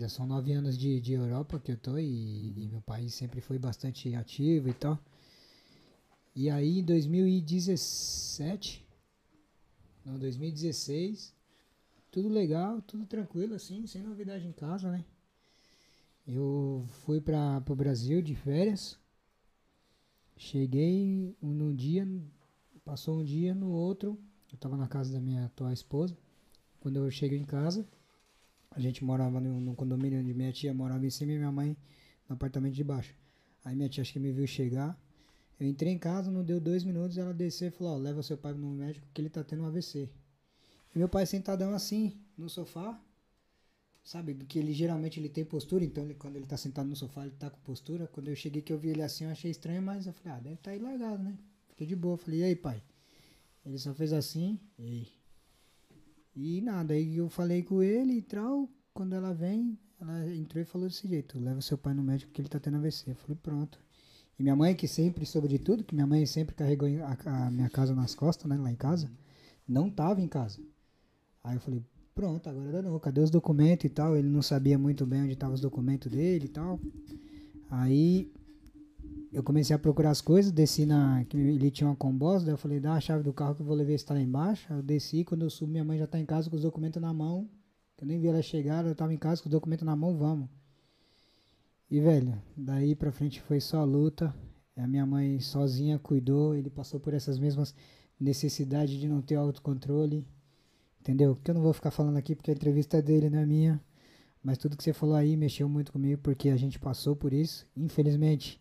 Já 0.00 0.08
são 0.08 0.26
nove 0.26 0.50
anos 0.54 0.78
de, 0.78 0.98
de 0.98 1.12
Europa 1.12 1.60
que 1.60 1.72
eu 1.72 1.76
tô 1.76 1.98
e, 1.98 2.54
e 2.56 2.68
meu 2.68 2.80
pai 2.80 3.06
sempre 3.10 3.38
foi 3.42 3.58
bastante 3.58 4.14
ativo 4.14 4.70
e 4.70 4.72
tal. 4.72 4.98
E 6.34 6.48
aí 6.48 6.78
em 6.78 6.82
2017, 6.82 8.82
não, 10.02 10.18
2016, 10.18 11.34
tudo 12.10 12.30
legal, 12.30 12.80
tudo 12.80 13.04
tranquilo 13.04 13.54
assim, 13.54 13.86
sem 13.86 14.02
novidade 14.02 14.46
em 14.46 14.52
casa, 14.52 14.90
né? 14.90 15.04
Eu 16.26 16.88
fui 17.04 17.20
para 17.20 17.62
o 17.68 17.76
Brasil 17.76 18.22
de 18.22 18.34
férias. 18.34 18.98
Cheguei 20.34 21.36
um- 21.42 21.52
num 21.52 21.76
dia, 21.76 22.08
passou 22.86 23.20
um 23.20 23.24
dia, 23.24 23.54
no 23.54 23.70
outro, 23.70 24.18
eu 24.50 24.56
tava 24.56 24.78
na 24.78 24.88
casa 24.88 25.12
da 25.12 25.20
minha 25.20 25.44
atual 25.44 25.70
esposa. 25.70 26.16
Quando 26.80 26.96
eu 26.96 27.10
cheguei 27.10 27.38
em 27.38 27.44
casa, 27.44 27.86
a 28.70 28.80
gente 28.80 29.04
morava 29.04 29.40
no, 29.40 29.74
condomínio 29.74 30.20
onde 30.20 30.32
minha 30.32 30.52
tia 30.52 30.72
morava 30.72 31.04
em 31.04 31.10
cima 31.10 31.32
e 31.32 31.38
minha 31.38 31.50
mãe 31.50 31.76
no 32.28 32.34
apartamento 32.34 32.74
de 32.74 32.84
baixo. 32.84 33.14
Aí 33.64 33.74
minha 33.74 33.88
tia 33.88 34.02
acho 34.02 34.12
que 34.12 34.20
me 34.20 34.32
viu 34.32 34.46
chegar. 34.46 34.98
Eu 35.58 35.66
entrei 35.66 35.92
em 35.92 35.98
casa, 35.98 36.30
não 36.30 36.44
deu 36.44 36.60
dois 36.60 36.84
minutos, 36.84 37.18
ela 37.18 37.34
desceu 37.34 37.68
e 37.68 37.70
falou, 37.70 37.94
ó, 37.94 37.96
leva 37.96 38.22
seu 38.22 38.38
pai 38.38 38.54
no 38.54 38.70
médico 38.70 39.06
que 39.12 39.20
ele 39.20 39.28
tá 39.28 39.44
tendo 39.44 39.62
um 39.62 39.66
AVC. 39.66 40.08
E 40.94 40.98
meu 40.98 41.08
pai 41.08 41.26
sentadão 41.26 41.74
assim, 41.74 42.18
no 42.36 42.48
sofá, 42.48 42.98
sabe, 44.02 44.34
que 44.34 44.58
ele 44.58 44.72
geralmente 44.72 45.20
ele 45.20 45.28
tem 45.28 45.44
postura, 45.44 45.84
então 45.84 46.04
ele, 46.04 46.14
quando 46.14 46.36
ele 46.36 46.46
tá 46.46 46.56
sentado 46.56 46.88
no 46.88 46.96
sofá 46.96 47.26
ele 47.26 47.34
tá 47.36 47.50
com 47.50 47.60
postura. 47.60 48.06
Quando 48.06 48.28
eu 48.28 48.36
cheguei 48.36 48.62
que 48.62 48.72
eu 48.72 48.78
vi 48.78 48.90
ele 48.90 49.02
assim, 49.02 49.24
eu 49.24 49.30
achei 49.30 49.50
estranho, 49.50 49.82
mas 49.82 50.06
eu 50.06 50.12
falei, 50.12 50.38
ah, 50.38 50.40
deve 50.40 50.56
tá 50.56 50.70
aí 50.70 50.78
largado, 50.78 51.22
né? 51.22 51.36
Fiquei 51.68 51.86
de 51.86 51.96
boa, 51.96 52.16
falei, 52.16 52.40
e 52.40 52.44
aí 52.44 52.56
pai? 52.56 52.82
Ele 53.66 53.78
só 53.78 53.92
fez 53.92 54.12
assim, 54.12 54.58
e 54.78 55.06
e 56.42 56.60
nada, 56.62 56.94
aí 56.94 57.18
eu 57.18 57.28
falei 57.28 57.62
com 57.62 57.82
ele 57.82 58.14
e 58.14 58.22
tal, 58.22 58.66
quando 58.94 59.14
ela 59.14 59.34
vem, 59.34 59.78
ela 60.00 60.26
entrou 60.34 60.62
e 60.62 60.64
falou 60.64 60.88
desse 60.88 61.06
jeito, 61.06 61.38
leva 61.38 61.60
seu 61.60 61.76
pai 61.76 61.92
no 61.92 62.02
médico 62.02 62.32
que 62.32 62.40
ele 62.40 62.48
tá 62.48 62.58
tendo 62.58 62.78
AVC. 62.78 63.10
Eu 63.10 63.14
falei, 63.16 63.36
pronto. 63.42 63.78
E 64.38 64.42
minha 64.42 64.56
mãe, 64.56 64.74
que 64.74 64.88
sempre 64.88 65.26
soube 65.26 65.48
de 65.48 65.58
tudo, 65.58 65.84
que 65.84 65.94
minha 65.94 66.06
mãe 66.06 66.24
sempre 66.24 66.54
carregou 66.54 66.88
a, 67.04 67.46
a 67.46 67.50
minha 67.50 67.68
casa 67.68 67.94
nas 67.94 68.14
costas, 68.14 68.48
né, 68.48 68.56
lá 68.56 68.70
em 68.70 68.76
casa, 68.76 69.10
não 69.68 69.90
tava 69.90 70.22
em 70.22 70.28
casa. 70.28 70.58
Aí 71.44 71.56
eu 71.56 71.60
falei, 71.60 71.84
pronto, 72.14 72.48
agora 72.48 72.80
não, 72.80 72.98
cadê 72.98 73.20
os 73.20 73.30
documentos 73.30 73.84
e 73.84 73.90
tal? 73.90 74.16
Ele 74.16 74.28
não 74.28 74.40
sabia 74.40 74.78
muito 74.78 75.04
bem 75.04 75.22
onde 75.22 75.34
estavam 75.34 75.54
os 75.54 75.60
documentos 75.60 76.10
dele 76.10 76.46
e 76.46 76.48
tal. 76.48 76.80
Aí 77.70 78.32
eu 79.32 79.42
comecei 79.42 79.74
a 79.74 79.78
procurar 79.78 80.10
as 80.10 80.20
coisas, 80.20 80.50
desci 80.50 80.84
na. 80.84 81.24
Ele 81.32 81.70
tinha 81.70 81.88
uma 81.88 81.96
combosa, 81.96 82.44
daí 82.44 82.54
eu 82.54 82.58
falei, 82.58 82.80
dá 82.80 82.94
a 82.94 83.00
chave 83.00 83.22
do 83.22 83.32
carro 83.32 83.54
que 83.54 83.62
eu 83.62 83.66
vou 83.66 83.76
levar 83.76 83.92
esse 83.92 84.04
tá 84.04 84.14
lá 84.14 84.20
embaixo. 84.20 84.72
Eu 84.72 84.82
desci, 84.82 85.24
quando 85.24 85.42
eu 85.42 85.50
subi, 85.50 85.72
minha 85.72 85.84
mãe 85.84 85.98
já 85.98 86.06
tá 86.06 86.18
em 86.18 86.26
casa 86.26 86.50
com 86.50 86.56
os 86.56 86.62
documentos 86.62 87.00
na 87.00 87.12
mão. 87.14 87.48
Eu 88.00 88.06
nem 88.06 88.18
vi 88.18 88.28
ela 88.28 88.42
chegar, 88.42 88.84
eu 88.86 88.94
tava 88.94 89.12
em 89.12 89.18
casa 89.18 89.42
com 89.42 89.48
os 89.48 89.52
documentos 89.52 89.84
na 89.84 89.94
mão, 89.94 90.16
vamos. 90.16 90.48
E 91.90 92.00
velho, 92.00 92.40
daí 92.56 92.94
pra 92.94 93.12
frente 93.12 93.40
foi 93.42 93.60
só 93.60 93.84
luta. 93.84 94.34
A 94.76 94.86
minha 94.86 95.04
mãe 95.04 95.38
sozinha 95.40 95.98
cuidou, 95.98 96.54
ele 96.54 96.70
passou 96.70 96.98
por 96.98 97.12
essas 97.12 97.38
mesmas 97.38 97.74
necessidades 98.18 98.98
de 98.98 99.08
não 99.08 99.20
ter 99.20 99.34
autocontrole. 99.36 100.26
Entendeu? 101.00 101.36
Que 101.42 101.50
eu 101.50 101.54
não 101.54 101.62
vou 101.62 101.72
ficar 101.72 101.90
falando 101.90 102.16
aqui 102.16 102.34
porque 102.34 102.50
a 102.50 102.54
entrevista 102.54 102.98
é 102.98 103.02
dele, 103.02 103.30
não 103.30 103.38
é 103.38 103.46
minha. 103.46 103.80
Mas 104.42 104.58
tudo 104.58 104.76
que 104.76 104.82
você 104.82 104.92
falou 104.92 105.14
aí 105.14 105.36
mexeu 105.36 105.68
muito 105.68 105.92
comigo 105.92 106.20
porque 106.22 106.48
a 106.48 106.56
gente 106.56 106.78
passou 106.78 107.14
por 107.14 107.32
isso. 107.32 107.66
Infelizmente, 107.76 108.59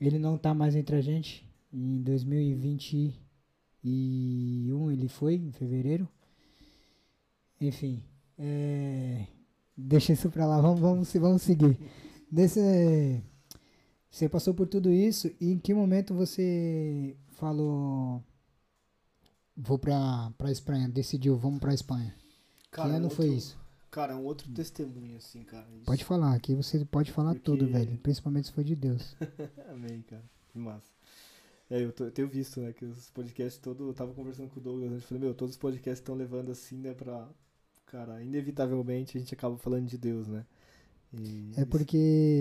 ele 0.00 0.18
não 0.18 0.36
tá 0.38 0.54
mais 0.54 0.74
entre 0.76 0.96
a 0.96 1.00
gente. 1.00 1.44
Em 1.72 2.02
2021 2.02 4.90
ele 4.90 5.08
foi, 5.08 5.34
em 5.36 5.52
fevereiro. 5.52 6.08
Enfim, 7.60 8.02
é, 8.38 9.26
deixa 9.76 10.12
isso 10.12 10.30
pra 10.30 10.46
lá, 10.46 10.60
vamos, 10.60 10.80
vamos, 10.80 11.08
se- 11.08 11.18
vamos 11.18 11.42
seguir. 11.42 11.78
Desse, 12.30 13.22
você 14.10 14.28
passou 14.28 14.52
por 14.54 14.66
tudo 14.66 14.92
isso 14.92 15.30
e 15.40 15.52
em 15.52 15.58
que 15.58 15.72
momento 15.72 16.14
você 16.14 17.16
falou 17.36 18.22
vou 19.56 19.78
pra, 19.78 20.32
pra 20.36 20.50
Espanha, 20.50 20.88
decidiu, 20.88 21.36
vamos 21.36 21.60
pra 21.60 21.72
Espanha? 21.74 22.14
Cara, 22.70 22.90
que 22.90 22.96
ano 22.96 23.10
foi 23.10 23.28
isso? 23.28 23.56
Cara, 23.94 24.12
é 24.12 24.16
um 24.16 24.24
outro 24.24 24.50
testemunho, 24.50 25.16
assim, 25.16 25.44
cara. 25.44 25.64
Isso. 25.76 25.84
Pode 25.84 26.04
falar, 26.04 26.34
aqui 26.34 26.52
você 26.52 26.84
pode 26.84 27.12
falar 27.12 27.30
Porque- 27.34 27.44
tudo, 27.44 27.68
velho. 27.68 27.96
Principalmente 27.98 28.48
se 28.48 28.52
for 28.52 28.64
de 28.64 28.74
Deus. 28.74 29.14
Amém, 29.70 30.02
cara. 30.02 30.24
Que 30.48 30.58
massa. 30.58 30.90
É, 31.70 31.80
eu, 31.82 31.92
tô- 31.92 32.04
eu 32.06 32.10
tenho 32.10 32.26
visto, 32.28 32.60
né, 32.60 32.72
que 32.72 32.84
os 32.84 33.08
podcasts 33.10 33.56
todos. 33.62 33.86
Eu 33.86 33.94
tava 33.94 34.12
conversando 34.12 34.48
com 34.50 34.58
o 34.58 34.62
Douglas 34.62 34.90
antes, 34.92 35.04
falei, 35.06 35.22
meu, 35.22 35.32
todos 35.32 35.54
os 35.54 35.58
podcasts 35.60 36.00
estão 36.00 36.16
levando 36.16 36.50
assim, 36.50 36.76
né, 36.76 36.92
pra. 36.92 37.28
Cara, 37.86 38.20
inevitavelmente 38.22 39.16
a 39.16 39.20
gente 39.20 39.32
acaba 39.32 39.56
falando 39.56 39.86
de 39.86 39.96
Deus, 39.96 40.26
né? 40.26 40.44
E 41.12 41.52
É 41.56 41.64
porque 41.64 41.96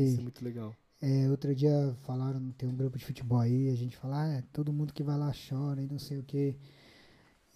Isso 0.08 0.20
é 0.20 0.24
muito 0.24 0.44
legal. 0.44 0.76
é, 1.00 1.30
outro 1.30 1.54
dia 1.54 1.96
falaram, 2.02 2.50
tem 2.58 2.68
um 2.68 2.76
grupo 2.76 2.98
de 2.98 3.06
futebol 3.06 3.40
aí, 3.40 3.70
a 3.70 3.76
gente 3.76 3.96
fala, 3.96 4.24
ah, 4.24 4.28
é, 4.30 4.44
todo 4.52 4.74
mundo 4.74 4.92
que 4.92 5.04
vai 5.04 5.16
lá 5.16 5.32
chora 5.48 5.80
e 5.80 5.86
não 5.86 6.00
sei 6.00 6.18
o 6.18 6.24
que. 6.24 6.56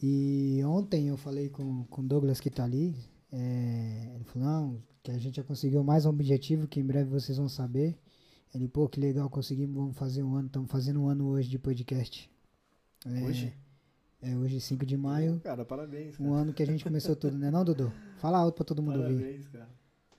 E 0.02 0.62
ontem 0.64 1.08
eu 1.08 1.18
falei 1.18 1.50
com 1.50 1.84
o 1.90 2.04
Douglas 2.04 2.40
que 2.40 2.52
tá 2.52 2.64
ali, 2.64 2.96
é, 3.40 4.16
ele 4.16 4.24
falou, 4.24 4.48
não, 4.48 4.84
que 5.04 5.12
a 5.12 5.18
gente 5.18 5.36
já 5.36 5.44
conseguiu 5.44 5.84
mais 5.84 6.06
um 6.06 6.10
objetivo 6.10 6.68
que 6.68 6.80
em 6.80 6.86
breve 6.86 7.10
vocês 7.10 7.38
vão 7.38 7.48
saber. 7.48 7.98
Ele, 8.54 8.68
pô, 8.68 8.88
que 8.90 9.00
legal, 9.00 9.30
conseguimos, 9.30 9.76
vamos 9.76 9.98
fazer 9.98 10.24
um 10.24 10.36
ano, 10.36 10.48
estamos 10.48 10.72
fazendo 10.72 11.02
um 11.02 11.08
ano 11.08 11.28
hoje 11.28 11.50
de 11.50 11.60
podcast. 11.60 12.32
É, 13.06 13.24
Hoje? 13.24 13.54
É, 14.20 14.36
hoje 14.36 14.60
5 14.60 14.84
de 14.84 14.98
maio, 14.98 15.40
Cara, 15.42 15.64
parabéns, 15.64 16.18
cara. 16.18 16.28
um 16.28 16.34
ano 16.34 16.52
que 16.52 16.64
a 16.64 16.66
gente 16.66 16.84
começou 16.84 17.16
tudo, 17.16 17.38
né 17.38 17.52
não, 17.52 17.64
Dudu? 17.64 17.94
Fala 18.18 18.40
alto 18.40 18.56
pra 18.56 18.66
todo 18.66 18.82
mundo 18.82 19.00
ouvir. 19.00 19.16
Parabéns, 19.20 19.48
cara. 19.50 19.70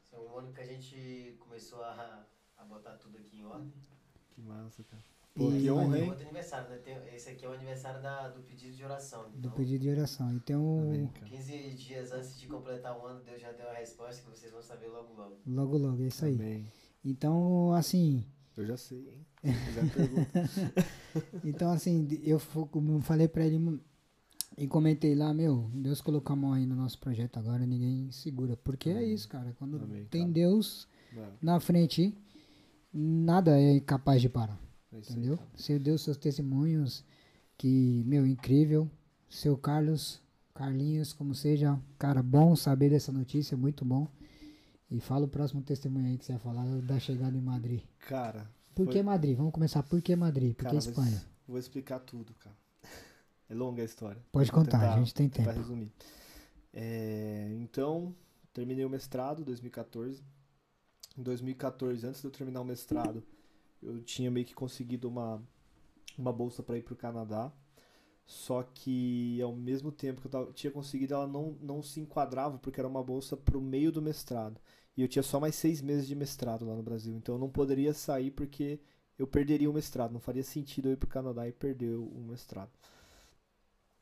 Foi 0.09 0.21
um 0.21 0.39
ano 0.39 0.53
que 0.53 0.61
a 0.61 0.67
gente 0.67 1.37
começou 1.41 1.83
a, 1.83 2.25
a 2.59 2.65
botar 2.65 2.93
tudo 2.93 3.19
aqui 3.19 3.37
em 3.41 3.45
ordem. 3.45 3.73
Que 4.31 4.41
massa, 4.43 4.85
cara. 4.85 5.03
Pô, 5.39 5.53
E- 5.53 5.61
que 5.63 5.71
honra, 5.71 5.99
hein? 6.01 6.09
outro 6.11 6.25
aniversário, 6.25 6.69
né? 6.69 6.77
Tem- 6.85 6.99
esse 7.17 7.31
aqui 7.31 7.45
é 7.45 7.49
o 7.49 7.53
aniversário 7.53 8.03
da- 8.03 8.29
do 8.29 8.41
pedido 8.43 8.75
de 8.77 8.85
oração. 8.85 9.23
Do 9.33 9.39
Então, 9.39 9.51
pedido 9.53 9.83
de 9.83 9.91
oração. 9.91 10.37
E 10.37 10.41
tem 10.41 10.57
Amém, 10.57 11.05
um. 11.05 11.09
cara. 11.09 11.27
15 11.29 11.75
dias 11.75 12.13
antes 12.13 12.39
de 12.41 12.47
completar 12.49 12.99
o 13.01 13.07
ano, 13.07 13.21
Deus 13.25 13.41
já 13.41 13.53
deu 13.53 13.69
a 13.69 13.75
resposta 13.75 14.21
que 14.23 14.31
vocês 14.37 14.53
vão 14.53 14.63
saber 14.63 14.89
logo 14.89 15.15
logo. 15.15 15.37
Logo, 15.47 15.79
logo, 15.79 16.03
é 16.03 16.09
isso 16.09 16.25
aí. 16.25 16.35
Amém. 16.35 16.67
Então, 17.05 17.73
assim. 17.73 18.25
Eu 18.57 18.67
já 18.67 18.77
sei, 18.77 18.99
hein? 18.99 19.55
Já 19.75 19.83
pergunto. 19.95 20.29
Então, 21.45 21.71
assim, 21.71 22.07
eu 22.25 22.39
fu- 22.41 22.67
como 22.67 22.93
eu 22.95 23.01
falei 23.01 23.29
pra 23.29 23.45
ele 23.47 23.81
e 24.57 24.67
comentei 24.67 25.15
lá, 25.15 25.33
meu, 25.33 25.71
Deus 25.73 26.01
colocou 26.01 26.33
a 26.33 26.37
mão 26.37 26.53
aí 26.53 26.67
no 26.67 26.75
nosso 26.75 26.99
projeto 26.99 27.39
agora, 27.39 27.65
ninguém 27.65 28.11
segura. 28.11 28.57
Porque 28.57 28.91
é 28.91 29.03
isso, 29.05 29.29
cara. 29.29 29.55
Quando 29.59 29.77
Amém, 29.77 30.05
tem 30.07 30.23
cara. 30.23 30.33
Deus 30.33 30.89
Mano, 31.13 31.33
na 31.41 31.61
frente, 31.61 32.13
nada 32.93 33.59
é 33.61 33.79
capaz 33.81 34.21
de 34.21 34.29
parar. 34.29 34.59
É 34.93 34.97
Entendeu? 34.97 35.39
Você 35.55 35.79
deu 35.79 35.99
seus 35.99 36.17
testemunhos, 36.17 37.05
que, 37.57 38.03
meu, 38.07 38.27
incrível. 38.27 38.91
Seu 39.29 39.57
Carlos, 39.59 40.23
Carlinhos, 40.55 41.13
como 41.13 41.35
seja, 41.35 41.79
cara, 41.99 42.23
bom 42.23 42.57
saber 42.57 42.89
dessa 42.91 43.13
notícia, 43.13 43.57
muito 43.57 43.85
bom. 43.85 44.09
E 44.91 44.99
fala 45.01 45.27
o 45.27 45.29
próximo 45.29 45.61
testemunho 45.63 46.07
aí 46.07 46.17
que 46.17 46.25
você 46.25 46.33
vai 46.33 46.41
falar 46.41 46.65
da 46.81 46.99
chegada 46.99 47.37
em 47.37 47.41
Madrid. 47.43 47.83
Cara, 47.99 48.51
Por 48.75 48.87
foi- 48.87 48.95
que 48.95 49.03
Madrid? 49.03 49.37
Vamos 49.37 49.53
começar. 49.53 49.83
Por 49.83 50.01
que 50.01 50.17
Madrid? 50.17 50.53
Por 50.53 50.59
que 50.59 50.63
cara, 50.65 50.75
mas 50.77 50.87
Espanha? 50.87 51.23
Vou 51.47 51.59
explicar 51.59 51.99
tudo, 52.01 52.33
cara. 52.35 52.57
É 53.51 53.55
longa 53.55 53.83
a 53.83 53.85
história. 53.85 54.23
Pode 54.33 54.51
Vou 54.51 54.61
contar, 54.61 54.79
tentar- 54.81 54.95
a 54.95 54.99
gente 54.99 55.13
tem 55.15 55.29
tempo. 55.29 55.51
resumir. 55.51 55.93
É, 56.73 57.55
então, 57.61 58.15
terminei 58.53 58.85
o 58.85 58.91
mestrado 58.91 59.43
em 59.43 59.45
2014. 59.45 60.23
Em 61.17 61.23
2014, 61.23 62.07
antes 62.07 62.21
de 62.21 62.27
eu 62.27 62.31
terminar 62.31 62.61
o 62.61 62.65
mestrado, 62.65 63.23
eu 63.83 64.03
tinha 64.03 64.31
meio 64.31 64.47
que 64.47 64.55
conseguido 64.55 65.09
uma, 65.09 65.43
uma 66.17 66.33
bolsa 66.33 66.63
para 66.63 66.79
ir 66.79 66.83
para 66.83 66.95
o 66.95 66.97
Canadá. 66.97 67.53
Só 68.27 68.63
que 68.63 69.41
ao 69.43 69.55
mesmo 69.57 69.91
tempo 69.91 70.21
que 70.21 70.35
eu 70.35 70.53
tinha 70.53 70.71
conseguido, 70.71 71.15
ela 71.15 71.27
não, 71.27 71.57
não 71.63 71.83
se 71.83 72.01
enquadrava, 72.01 72.59
porque 72.59 72.79
era 72.81 72.89
uma 72.89 73.03
bolsa 73.03 73.37
para 73.37 73.57
o 73.57 73.61
meio 73.61 73.91
do 73.91 74.03
mestrado. 74.03 74.61
E 74.97 75.03
eu 75.03 75.09
tinha 75.09 75.23
só 75.23 75.41
mais 75.41 75.55
seis 75.55 75.81
meses 75.81 76.07
de 76.07 76.15
mestrado 76.15 76.67
lá 76.67 76.75
no 76.77 76.83
Brasil. 76.83 77.15
Então 77.17 77.37
eu 77.37 77.39
não 77.39 77.49
poderia 77.51 77.95
sair 77.95 78.31
porque 78.31 78.81
eu 79.19 79.27
perderia 79.27 79.71
o 79.71 79.73
mestrado. 79.73 80.13
Não 80.13 80.21
faria 80.21 80.43
sentido 80.43 80.89
eu 80.89 80.93
ir 80.93 80.97
para 80.97 81.07
o 81.07 81.11
Canadá 81.11 81.49
e 81.49 81.53
perder 81.53 81.95
o 81.97 82.05
o 82.07 82.21
mestrado. 82.21 82.71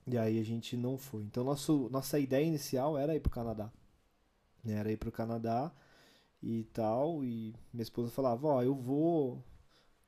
E 0.06 0.16
aí 0.16 0.38
a 0.38 0.42
gente 0.44 0.76
não 0.76 0.96
foi. 0.96 1.22
Então 1.24 1.44
nosso, 1.44 1.88
nossa 1.90 2.18
ideia 2.18 2.44
inicial 2.44 2.96
era 2.96 3.14
ir 3.14 3.20
pro 3.20 3.30
Canadá. 3.30 3.70
né? 4.64 4.74
Era 4.74 4.92
ir 4.92 4.96
pro 4.96 5.12
Canadá 5.12 5.72
e 6.42 6.64
tal. 6.72 7.24
E 7.24 7.54
minha 7.72 7.82
esposa 7.82 8.10
falava, 8.10 8.46
ó, 8.48 8.62
eu 8.62 8.74
vou. 8.74 9.42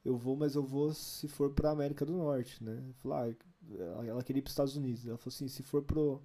Eu 0.09 0.17
vou, 0.17 0.37
mas 0.37 0.55
eu 0.55 0.63
vou 0.63 0.93
se 0.95 1.29
for 1.29 1.51
pra 1.51 1.71
América 1.71 2.05
do 2.07 2.17
Norte, 2.17 2.63
né? 2.65 2.83
Ah, 3.05 4.07
ela 4.07 4.23
queria 4.23 4.41
ir 4.41 4.43
pros 4.43 4.53
Estados 4.53 4.77
Unidos. 4.77 5.07
Ela 5.07 5.19
falou 5.19 5.35
assim, 5.35 5.49
se 5.49 5.63
for 5.63 5.83
pro. 5.83 6.23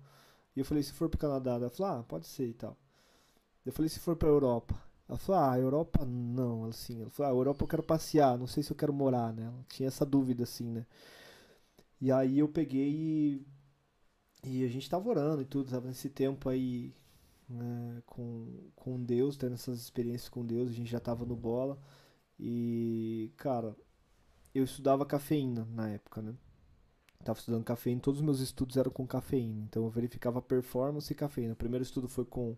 E 0.56 0.60
eu 0.60 0.66
falei, 0.66 0.84
se 0.84 0.94
for 0.94 1.10
pro 1.10 1.20
Canadá, 1.20 1.56
ela 1.56 1.70
falou, 1.70 2.00
ah, 2.00 2.04
pode 2.04 2.28
ser 2.28 2.48
e 2.48 2.54
tal. 2.54 2.78
Eu 3.66 3.74
falei, 3.74 3.90
se 3.90 4.00
for 4.00 4.16
pra 4.16 4.30
Europa. 4.30 4.76
Ela 5.10 5.18
falou, 5.18 5.42
ah, 5.42 5.60
Europa 5.60 6.06
não, 6.06 6.66
assim. 6.66 7.02
Ela 7.02 7.10
falou, 7.10 7.32
ah, 7.32 7.36
Europa 7.36 7.64
eu 7.64 7.68
quero 7.68 7.84
passear, 7.84 8.38
não 8.38 8.48
sei 8.48 8.64
se 8.64 8.72
eu 8.72 8.78
quero 8.78 8.94
morar, 8.94 9.34
né? 9.34 9.44
Ela 9.46 9.66
tinha 9.70 9.88
essa 9.88 10.06
dúvida 10.06 10.44
assim, 10.44 10.70
né? 10.72 10.86
E 12.00 12.12
aí 12.12 12.40
eu 12.40 12.48
peguei 12.50 12.90
e 12.90 13.48
e 14.44 14.64
a 14.66 14.68
gente 14.68 14.90
tava 14.90 15.10
orando 15.10 15.42
e 15.42 15.46
tudo, 15.46 15.72
tava 15.72 15.88
nesse 15.88 16.10
tempo 16.10 16.50
aí 16.50 16.94
né, 17.48 18.02
com, 18.06 18.46
com 18.76 19.02
Deus, 19.02 19.38
tendo 19.38 19.54
essas 19.54 19.80
experiências 19.80 20.30
com 20.30 20.46
Deus, 20.46 20.70
a 20.70 20.74
gente 20.74 20.92
já 20.92 21.00
tava 21.00 21.26
no 21.26 21.36
bola. 21.36 21.78
E, 22.40 23.32
cara, 23.38 23.76
eu 24.54 24.64
estudava 24.64 25.06
cafeína 25.06 25.68
na 25.74 25.90
época, 25.90 26.22
né? 26.22 26.34
Tava 27.24 27.40
estudando 27.40 27.64
cafeína, 27.64 28.02
todos 28.02 28.20
os 28.20 28.26
meus 28.26 28.40
estudos 28.42 28.76
eram 28.76 28.92
com 28.92 29.08
cafeína, 29.08 29.64
então 29.64 29.84
eu 29.86 29.90
verificava 29.90 30.42
performance 30.42 31.12
e 31.12 31.16
cafeína. 31.16 31.54
O 31.54 31.56
primeiro 31.56 31.84
estudo 31.84 32.08
foi 32.08 32.26
com 32.26 32.58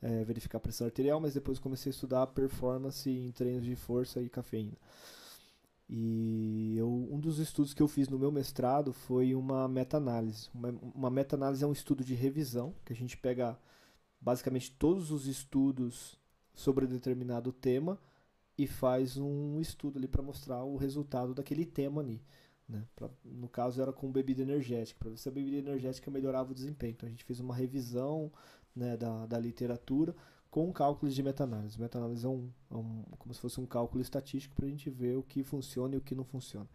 eh, 0.00 0.24
verificar 0.24 0.60
pressão 0.60 0.86
arterial, 0.86 1.20
mas 1.20 1.34
depois 1.34 1.58
comecei 1.58 1.90
a 1.90 1.94
estudar 1.94 2.26
performance 2.28 3.10
em 3.10 3.32
treinos 3.32 3.64
de 3.64 3.74
força 3.74 4.22
e 4.22 4.28
cafeína. 4.28 4.76
E 5.88 6.76
eu, 6.76 6.88
um 6.88 7.18
dos 7.18 7.38
estudos 7.38 7.74
que 7.74 7.82
eu 7.82 7.88
fiz 7.88 8.08
no 8.08 8.18
meu 8.18 8.30
mestrado 8.32 8.92
foi 8.92 9.34
uma 9.34 9.68
meta-análise. 9.68 10.48
Uma, 10.54 10.68
uma 10.94 11.10
meta-análise 11.10 11.62
é 11.64 11.66
um 11.66 11.72
estudo 11.72 12.04
de 12.04 12.14
revisão, 12.14 12.74
que 12.84 12.92
a 12.92 12.96
gente 12.96 13.16
pega 13.16 13.58
basicamente 14.20 14.70
todos 14.72 15.10
os 15.10 15.26
estudos 15.26 16.18
sobre 16.54 16.86
determinado 16.86 17.52
tema 17.52 17.98
e 18.56 18.66
faz 18.66 19.16
um 19.16 19.60
estudo 19.60 19.98
ali 19.98 20.06
para 20.08 20.22
mostrar 20.22 20.62
o 20.64 20.76
resultado 20.76 21.34
daquele 21.34 21.64
tema 21.66 22.00
ali. 22.00 22.22
Né? 22.68 22.84
Pra- 22.96 23.10
no 23.24 23.48
caso 23.48 23.80
era 23.82 23.92
com 23.92 24.10
bebida 24.10 24.42
energética, 24.42 24.98
para 24.98 25.10
ver 25.10 25.18
se 25.18 25.28
a 25.28 25.32
bebida 25.32 25.56
energética 25.58 26.10
melhorava 26.10 26.52
o 26.52 26.54
desempenho. 26.54 26.92
Então 26.92 27.06
a 27.06 27.10
gente 27.10 27.24
fez 27.24 27.40
uma 27.40 27.54
revisão 27.54 28.32
né, 28.74 28.96
da, 28.96 29.26
da 29.26 29.38
literatura 29.38 30.14
com 30.50 30.72
cálculos 30.72 31.14
de 31.14 31.22
meta-análise. 31.22 31.78
Meta-análise 31.80 32.24
é, 32.24 32.28
um, 32.28 32.48
é 32.70 32.76
um- 32.76 33.02
como 33.18 33.34
se 33.34 33.40
fosse 33.40 33.60
um 33.60 33.66
cálculo 33.66 34.00
estatístico 34.00 34.54
para 34.54 34.66
a 34.66 34.68
gente 34.68 34.88
ver 34.88 35.16
o 35.16 35.22
que 35.22 35.42
funciona 35.42 35.94
e 35.94 35.98
o 35.98 36.00
que 36.00 36.14
não 36.14 36.24
funciona. 36.24 36.68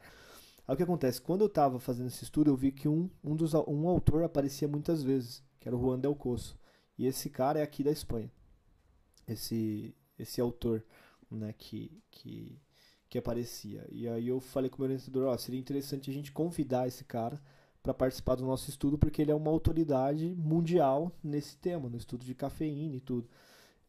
Aí 0.68 0.74
o 0.74 0.78
que 0.78 0.84
acontece? 0.84 1.20
Quando 1.22 1.42
eu 1.42 1.48
estava 1.48 1.80
fazendo 1.80 2.08
esse 2.08 2.24
estudo, 2.24 2.52
eu 2.52 2.56
vi 2.56 2.72
que 2.72 2.88
um, 2.88 3.10
um, 3.24 3.36
dos, 3.36 3.54
um 3.56 3.88
autor 3.88 4.24
aparecia 4.24 4.68
muitas 4.68 5.02
vezes, 5.02 5.42
que 5.60 5.68
era 5.68 5.76
o 5.76 5.82
Juan 5.82 5.98
Del 6.00 6.14
Cosso. 6.14 6.60
E 6.98 7.06
esse 7.08 7.30
cara 7.30 7.60
é 7.60 7.64
aqui 7.64 7.84
da 7.84 7.90
Espanha. 7.92 8.30
Esse, 9.28 9.96
esse 10.18 10.42
autor 10.42 10.84
né, 11.30 11.54
que, 11.58 12.02
que, 12.12 12.60
que 13.10 13.18
aparecia. 13.18 13.86
E 13.92 14.08
aí 14.08 14.28
eu 14.28 14.40
falei 14.40 14.70
com 14.70 14.78
o 14.78 14.82
meu 14.82 14.90
orientador, 14.90 15.28
ó, 15.28 15.38
seria 15.38 15.60
interessante 15.60 16.10
a 16.10 16.14
gente 16.14 16.32
convidar 16.32 16.88
esse 16.88 17.04
cara 17.04 17.42
para 17.82 17.94
participar 17.94 18.36
do 18.36 18.46
nosso 18.46 18.70
estudo, 18.70 18.98
porque 18.98 19.22
ele 19.22 19.32
é 19.32 19.36
uma 19.36 19.50
autoridade 19.52 20.36
mundial 20.36 21.12
nesse 21.24 21.56
tema, 21.58 21.90
no 21.90 21.98
estudo 21.98 22.26
de 22.26 22.36
cafeína 22.36 22.96
e 22.96 23.00
tudo. 23.00 23.28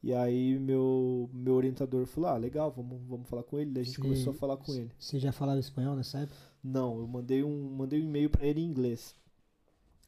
E 0.02 0.14
aí 0.14 0.58
meu, 0.58 1.28
meu 1.32 1.54
orientador 1.54 2.06
falou, 2.06 2.30
ah, 2.30 2.36
legal, 2.36 2.70
vamos, 2.70 3.00
vamos 3.06 3.28
falar 3.28 3.42
com 3.42 3.58
ele. 3.58 3.70
Daí 3.70 3.82
a 3.82 3.84
gente 3.84 4.00
começou 4.00 4.32
a 4.32 4.36
falar 4.36 4.56
com 4.56 4.72
ele. 4.72 4.90
Você 4.98 5.18
já 5.18 5.32
falava 5.32 5.60
espanhol 5.60 5.94
nessa 5.94 6.20
época? 6.20 6.38
Não, 6.62 6.98
eu 6.98 7.06
mandei 7.06 7.42
um, 7.44 7.70
mandei 7.70 8.00
um 8.00 8.04
e-mail 8.04 8.30
para 8.30 8.46
ele 8.46 8.60
em 8.60 8.64
inglês. 8.64 9.14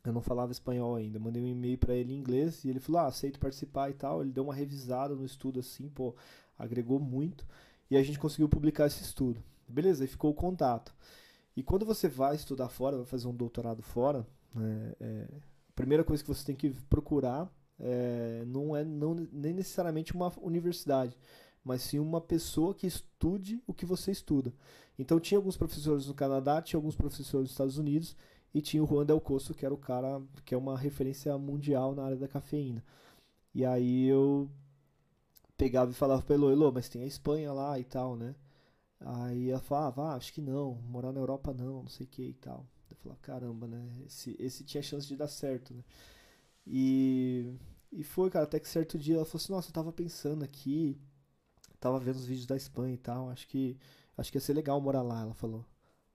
Eu 0.04 0.12
não 0.12 0.22
falava 0.22 0.50
espanhol 0.50 0.96
ainda. 0.96 1.18
Mandei 1.18 1.42
um 1.42 1.46
e-mail 1.46 1.78
para 1.78 1.94
ele 1.94 2.12
em 2.12 2.16
inglês 2.16 2.64
e 2.64 2.68
ele 2.68 2.80
falou: 2.80 3.02
"Ah, 3.02 3.06
aceito 3.06 3.38
participar 3.38 3.90
e 3.90 3.94
tal". 3.94 4.22
Ele 4.22 4.32
deu 4.32 4.44
uma 4.44 4.54
revisada 4.54 5.14
no 5.14 5.24
estudo 5.24 5.60
assim, 5.60 5.88
pô, 5.88 6.14
agregou 6.58 6.98
muito 6.98 7.46
e 7.90 7.96
a 7.96 8.02
gente 8.02 8.18
conseguiu 8.18 8.48
publicar 8.48 8.86
esse 8.86 9.02
estudo. 9.02 9.42
Beleza, 9.68 10.04
aí 10.04 10.08
ficou 10.08 10.30
o 10.30 10.34
contato. 10.34 10.94
E 11.56 11.62
quando 11.62 11.84
você 11.84 12.08
vai 12.08 12.34
estudar 12.34 12.68
fora, 12.68 12.96
vai 12.96 13.06
fazer 13.06 13.28
um 13.28 13.34
doutorado 13.34 13.82
fora, 13.82 14.26
né, 14.54 14.92
é, 15.00 15.28
a 15.68 15.72
primeira 15.74 16.04
coisa 16.04 16.22
que 16.22 16.28
você 16.28 16.44
tem 16.44 16.56
que 16.56 16.70
procurar 16.88 17.50
é, 17.78 18.44
não 18.46 18.76
é 18.76 18.84
não, 18.84 19.14
nem 19.32 19.52
necessariamente 19.52 20.14
uma 20.14 20.32
universidade, 20.40 21.16
mas 21.64 21.82
sim 21.82 21.98
uma 21.98 22.20
pessoa 22.20 22.74
que 22.74 22.86
estude 22.86 23.62
o 23.66 23.74
que 23.74 23.84
você 23.84 24.10
estuda. 24.10 24.52
Então 24.98 25.18
tinha 25.18 25.38
alguns 25.38 25.56
professores 25.56 26.06
no 26.06 26.14
Canadá, 26.14 26.60
tinha 26.62 26.78
alguns 26.78 26.96
professores 26.96 27.44
nos 27.44 27.50
Estados 27.50 27.78
Unidos 27.78 28.16
e 28.54 28.60
tinha 28.60 28.82
o 28.82 28.86
Juan 28.86 29.06
Del 29.06 29.20
Cosso, 29.20 29.54
que 29.54 29.64
era 29.64 29.74
o 29.74 29.78
cara 29.78 30.22
que 30.44 30.54
é 30.54 30.58
uma 30.58 30.76
referência 30.76 31.36
mundial 31.38 31.94
na 31.94 32.04
área 32.04 32.16
da 32.16 32.28
cafeína. 32.28 32.84
E 33.54 33.64
aí 33.64 34.06
eu 34.06 34.50
pegava 35.62 35.92
e 35.92 35.94
falava 35.94 36.22
pra 36.22 36.34
Elo, 36.34 36.50
Elo, 36.50 36.72
mas 36.72 36.88
tem 36.88 37.02
a 37.02 37.06
Espanha 37.06 37.52
lá 37.52 37.78
e 37.78 37.84
tal, 37.84 38.16
né? 38.16 38.34
Aí 39.00 39.50
ela 39.50 39.60
falava, 39.60 40.08
ah, 40.08 40.14
acho 40.14 40.32
que 40.32 40.40
não, 40.40 40.74
morar 40.88 41.12
na 41.12 41.20
Europa 41.20 41.54
não, 41.54 41.82
não 41.82 41.88
sei 41.88 42.04
o 42.04 42.08
que 42.08 42.22
e 42.22 42.34
tal. 42.34 42.66
Eu 42.90 42.96
falava, 42.96 43.20
caramba, 43.20 43.68
né? 43.68 43.88
Esse, 44.04 44.36
esse 44.40 44.64
tinha 44.64 44.82
chance 44.82 45.06
de 45.06 45.16
dar 45.16 45.28
certo, 45.28 45.72
né? 45.72 45.84
E, 46.66 47.54
e 47.92 48.02
foi, 48.02 48.28
cara, 48.28 48.44
até 48.44 48.58
que 48.58 48.68
certo 48.68 48.98
dia 48.98 49.16
ela 49.16 49.24
falou 49.24 49.42
assim, 49.42 49.52
nossa, 49.52 49.68
eu 49.68 49.72
tava 49.72 49.92
pensando 49.92 50.44
aqui, 50.44 51.00
tava 51.78 51.98
vendo 52.00 52.16
os 52.16 52.24
vídeos 52.24 52.46
da 52.46 52.56
Espanha 52.56 52.94
e 52.94 52.98
tal, 52.98 53.30
acho 53.30 53.46
que 53.46 53.76
acho 54.16 54.30
que 54.30 54.38
ia 54.38 54.40
ser 54.40 54.54
legal 54.54 54.80
morar 54.80 55.02
lá, 55.02 55.22
ela 55.22 55.34
falou. 55.34 55.64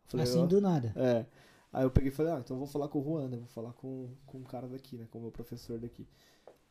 Falei, 0.06 0.26
assim 0.26 0.46
do 0.46 0.62
nada. 0.62 0.94
É. 0.96 1.26
Aí 1.72 1.84
eu 1.84 1.92
peguei 1.92 2.10
e 2.10 2.14
falei, 2.14 2.34
ah, 2.34 2.40
então 2.40 2.56
eu 2.56 2.60
vou 2.60 2.68
falar 2.68 2.88
com 2.88 3.00
o 3.00 3.04
Juan, 3.04 3.28
né? 3.28 3.38
Vou 3.38 3.48
falar 3.48 3.74
com, 3.74 4.10
com 4.26 4.40
o 4.40 4.44
cara 4.44 4.68
daqui, 4.68 4.98
né? 4.98 5.08
Com 5.12 5.20
o 5.20 5.22
meu 5.22 5.32
professor 5.32 5.78
daqui. 5.80 6.08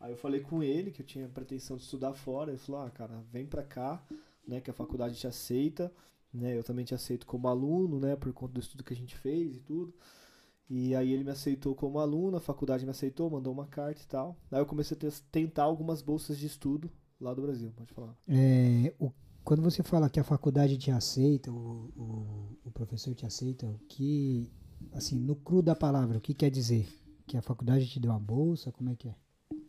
Aí 0.00 0.12
eu 0.12 0.16
falei 0.16 0.40
com 0.40 0.62
ele, 0.62 0.90
que 0.90 1.02
eu 1.02 1.06
tinha 1.06 1.28
pretensão 1.28 1.76
de 1.76 1.82
estudar 1.84 2.12
fora. 2.14 2.50
Ele 2.50 2.58
falou, 2.58 2.82
ah, 2.82 2.90
cara, 2.90 3.22
vem 3.32 3.46
pra 3.46 3.62
cá, 3.62 4.02
né? 4.46 4.60
Que 4.60 4.70
a 4.70 4.74
faculdade 4.74 5.16
te 5.16 5.26
aceita, 5.26 5.92
né? 6.32 6.56
Eu 6.56 6.62
também 6.64 6.84
te 6.84 6.94
aceito 6.94 7.26
como 7.26 7.48
aluno, 7.48 7.98
né? 7.98 8.14
Por 8.16 8.32
conta 8.32 8.54
do 8.54 8.60
estudo 8.60 8.84
que 8.84 8.92
a 8.92 8.96
gente 8.96 9.16
fez 9.16 9.56
e 9.56 9.60
tudo. 9.60 9.94
E 10.68 10.94
aí 10.96 11.12
ele 11.12 11.22
me 11.24 11.30
aceitou 11.30 11.74
como 11.74 11.98
aluno, 12.00 12.36
a 12.36 12.40
faculdade 12.40 12.84
me 12.84 12.90
aceitou, 12.90 13.30
mandou 13.30 13.52
uma 13.52 13.66
carta 13.66 14.02
e 14.02 14.06
tal. 14.06 14.36
Aí 14.50 14.58
eu 14.60 14.66
comecei 14.66 14.96
a 14.96 15.12
tentar 15.30 15.62
algumas 15.62 16.02
bolsas 16.02 16.36
de 16.38 16.46
estudo 16.46 16.90
lá 17.20 17.32
do 17.32 17.42
Brasil, 17.42 17.72
pode 17.76 17.92
falar. 17.94 18.16
É, 18.28 18.92
o- 18.98 19.12
quando 19.44 19.62
você 19.62 19.82
fala 19.82 20.10
que 20.10 20.18
a 20.18 20.24
faculdade 20.24 20.76
te 20.76 20.90
aceita, 20.90 21.52
o, 21.52 21.88
o, 21.96 22.58
o 22.64 22.70
professor 22.72 23.14
te 23.14 23.24
aceita, 23.24 23.64
o 23.66 23.78
que, 23.88 24.50
assim, 24.92 25.16
no 25.16 25.36
cru 25.36 25.62
da 25.62 25.74
palavra, 25.76 26.18
o 26.18 26.20
que 26.20 26.34
quer 26.34 26.50
dizer? 26.50 26.88
Que 27.28 27.36
a 27.36 27.42
faculdade 27.42 27.88
te 27.88 28.00
deu 28.00 28.10
uma 28.10 28.18
bolsa? 28.18 28.72
Como 28.72 28.90
é 28.90 28.96
que 28.96 29.08
é? 29.08 29.14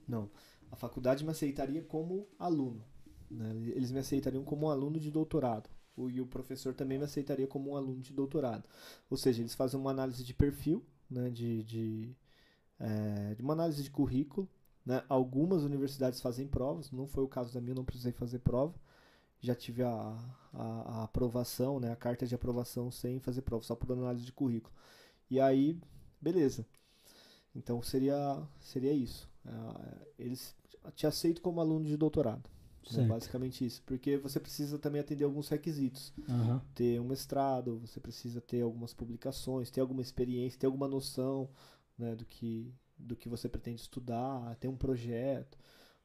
Não, 0.07 0.29
a 0.71 0.75
faculdade 0.75 1.23
me 1.23 1.31
aceitaria 1.31 1.81
como 1.83 2.27
aluno. 2.39 2.83
né? 3.29 3.51
Eles 3.75 3.91
me 3.91 3.99
aceitariam 3.99 4.43
como 4.43 4.67
um 4.67 4.69
aluno 4.69 4.99
de 4.99 5.11
doutorado. 5.11 5.69
E 5.97 6.21
o 6.21 6.27
professor 6.27 6.75
também 6.75 6.97
me 6.99 7.05
aceitaria 7.05 7.47
como 7.47 7.71
um 7.71 7.75
aluno 7.75 8.01
de 8.01 8.13
doutorado. 8.13 8.67
Ou 9.09 9.17
seja, 9.17 9.41
eles 9.41 9.55
fazem 9.55 9.79
uma 9.79 9.89
análise 9.91 10.23
de 10.23 10.33
perfil, 10.33 10.85
né? 11.09 11.29
de, 11.29 11.63
de, 11.63 12.15
é, 12.79 13.33
de 13.35 13.41
uma 13.41 13.53
análise 13.53 13.81
de 13.83 13.89
currículo. 13.89 14.47
Né? 14.85 15.03
Algumas 15.09 15.63
universidades 15.63 16.21
fazem 16.21 16.47
provas, 16.47 16.91
não 16.91 17.07
foi 17.07 17.23
o 17.23 17.27
caso 17.27 17.53
da 17.53 17.59
minha, 17.59 17.75
não 17.75 17.83
precisei 17.85 18.11
fazer 18.11 18.39
prova. 18.39 18.75
Já 19.39 19.55
tive 19.55 19.83
a, 19.83 20.17
a, 20.53 20.99
a 20.99 21.03
aprovação, 21.03 21.79
né? 21.79 21.91
a 21.91 21.95
carta 21.95 22.25
de 22.27 22.35
aprovação 22.35 22.91
sem 22.91 23.19
fazer 23.19 23.41
prova, 23.41 23.63
só 23.63 23.75
por 23.75 23.91
análise 23.91 24.25
de 24.25 24.31
currículo. 24.31 24.73
E 25.29 25.39
aí, 25.39 25.79
beleza. 26.21 26.65
Então 27.55 27.81
seria, 27.81 28.41
seria 28.59 28.93
isso. 28.93 29.27
Ah, 29.47 29.97
eles 30.19 30.55
te 30.95 31.07
aceitam 31.07 31.41
como 31.41 31.61
aluno 31.61 31.85
de 31.85 31.97
doutorado. 31.97 32.49
Né? 32.91 33.05
Basicamente 33.05 33.65
isso. 33.65 33.81
Porque 33.85 34.17
você 34.17 34.39
precisa 34.39 34.77
também 34.77 35.01
atender 35.01 35.23
alguns 35.23 35.49
requisitos. 35.49 36.13
Aham. 36.29 36.61
Ter 36.73 36.99
um 37.01 37.07
mestrado, 37.07 37.79
você 37.79 37.99
precisa 37.99 38.39
ter 38.39 38.61
algumas 38.61 38.93
publicações, 38.93 39.69
ter 39.69 39.81
alguma 39.81 40.01
experiência, 40.01 40.59
ter 40.59 40.67
alguma 40.67 40.87
noção 40.87 41.49
né, 41.97 42.15
do, 42.15 42.25
que, 42.25 42.73
do 42.97 43.15
que 43.15 43.27
você 43.27 43.49
pretende 43.49 43.81
estudar, 43.81 44.55
ter 44.55 44.67
um 44.67 44.77
projeto. 44.77 45.57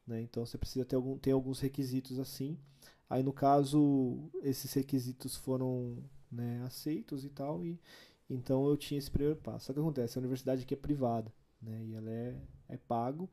Né? 0.06 0.22
Então 0.22 0.44
você 0.44 0.58
precisa 0.58 0.84
ter, 0.84 0.96
algum, 0.96 1.18
ter 1.18 1.32
alguns 1.32 1.60
requisitos 1.60 2.18
assim. 2.18 2.58
Aí 3.08 3.22
no 3.22 3.32
caso, 3.32 4.30
esses 4.42 4.72
requisitos 4.72 5.36
foram 5.36 5.98
né, 6.30 6.62
aceitos 6.64 7.24
e 7.24 7.28
tal, 7.28 7.62
e 7.62 7.78
então 8.28 8.66
eu 8.66 8.76
tinha 8.76 8.98
esse 8.98 9.10
primeiro 9.10 9.36
passo. 9.38 9.66
Só 9.66 9.72
que 9.74 9.78
acontece, 9.78 10.16
a 10.16 10.20
universidade 10.20 10.62
aqui 10.62 10.72
é 10.72 10.76
privada, 10.76 11.30
né? 11.60 11.84
E 11.84 11.94
ela 11.94 12.10
é, 12.10 12.34
é 12.72 12.76
pago 12.76 13.28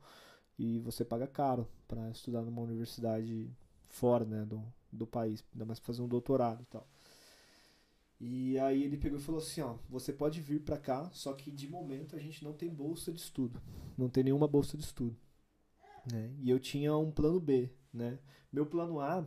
e 0.58 0.78
você 0.80 1.04
paga 1.04 1.26
caro 1.26 1.66
para 1.88 2.10
estudar 2.10 2.42
numa 2.42 2.60
universidade 2.60 3.50
fora, 3.88 4.24
né, 4.24 4.44
do, 4.44 4.62
do 4.92 5.06
país, 5.06 5.44
ainda 5.52 5.64
mais 5.64 5.78
pra 5.78 5.86
fazer 5.86 6.02
um 6.02 6.08
doutorado 6.08 6.62
e 6.62 6.66
tal. 6.66 6.86
E 8.20 8.58
aí 8.58 8.84
ele 8.84 8.98
pegou 8.98 9.18
e 9.18 9.22
falou 9.22 9.40
assim, 9.40 9.62
ó, 9.62 9.76
você 9.88 10.12
pode 10.12 10.42
vir 10.42 10.60
pra 10.60 10.76
cá, 10.76 11.08
só 11.12 11.32
que 11.32 11.50
de 11.50 11.66
momento 11.66 12.14
a 12.14 12.18
gente 12.18 12.44
não 12.44 12.52
tem 12.52 12.68
bolsa 12.68 13.10
de 13.10 13.18
estudo, 13.18 13.60
não 13.96 14.10
tem 14.10 14.22
nenhuma 14.22 14.46
bolsa 14.46 14.76
de 14.76 14.84
estudo, 14.84 15.16
né? 16.12 16.30
E 16.38 16.50
eu 16.50 16.60
tinha 16.60 16.94
um 16.94 17.10
plano 17.10 17.40
B, 17.40 17.70
né? 17.92 18.18
Meu 18.52 18.66
plano 18.66 19.00
A 19.00 19.26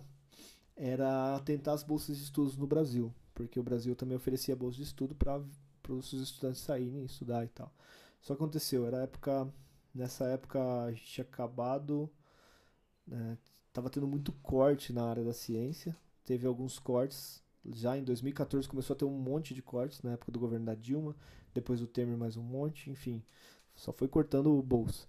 era 0.75 1.39
tentar 1.39 1.73
as 1.73 1.81
bolsas 1.81 2.17
de 2.17 2.23
estudos 2.23 2.55
no 2.55 2.67
Brasil, 2.67 3.11
porque 3.33 3.59
o 3.59 3.63
Brasil 3.63 3.95
também 3.95 4.15
oferecia 4.15 4.55
bolsa 4.55 4.77
de 4.77 4.83
estudo 4.83 5.15
para 5.15 5.41
os 5.89 6.13
estudantes 6.13 6.61
saírem 6.61 7.03
estudar 7.03 7.43
e 7.43 7.49
tal. 7.49 7.73
Só 8.21 8.33
aconteceu, 8.33 8.85
era 8.85 9.03
época, 9.03 9.51
nessa 9.93 10.25
época 10.25 10.59
a 10.83 10.91
gente 10.91 11.05
tinha 11.05 11.23
acabado, 11.25 12.09
né, 13.07 13.37
tava 13.71 13.89
tendo 13.89 14.07
muito 14.07 14.31
corte 14.33 14.91
na 14.91 15.05
área 15.05 15.23
da 15.23 15.33
ciência, 15.33 15.95
teve 16.23 16.47
alguns 16.47 16.79
cortes, 16.79 17.43
já 17.65 17.97
em 17.97 18.03
2014 18.03 18.67
começou 18.67 18.93
a 18.95 18.97
ter 18.97 19.05
um 19.05 19.17
monte 19.17 19.53
de 19.53 19.61
cortes 19.61 20.01
na 20.01 20.13
época 20.13 20.31
do 20.31 20.39
governo 20.39 20.65
da 20.65 20.75
Dilma, 20.75 21.15
depois 21.53 21.79
do 21.79 21.87
Temer 21.87 22.17
mais 22.17 22.35
um 22.35 22.43
monte, 22.43 22.89
enfim, 22.89 23.23
só 23.75 23.91
foi 23.93 24.07
cortando 24.07 24.57
o 24.57 24.61
bolso. 24.61 25.07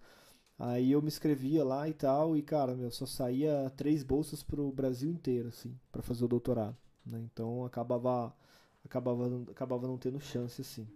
Aí 0.59 0.93
eu 0.93 1.03
me 1.03 1.09
inscrevia 1.09 1.65
lá 1.65 1.89
e 1.89 1.93
tal, 1.95 2.37
e 2.37 2.43
cara, 2.43 2.77
meu, 2.77 2.91
só 2.91 3.07
saía 3.07 3.73
três 3.77 4.05
bolsas 4.05 4.43
pro 4.43 4.71
Brasil 4.71 5.11
inteiro, 5.11 5.49
assim, 5.49 5.77
para 5.91 6.03
fazer 6.03 6.25
o 6.25 6.29
doutorado, 6.29 6.77
né? 7.05 7.21
Então 7.21 7.65
acabava, 7.65 8.33
acabava, 8.85 9.43
acabava 9.51 9.89
não 9.89 9.99
tendo 9.99 10.21
chance, 10.21 10.61
assim. 10.61 10.87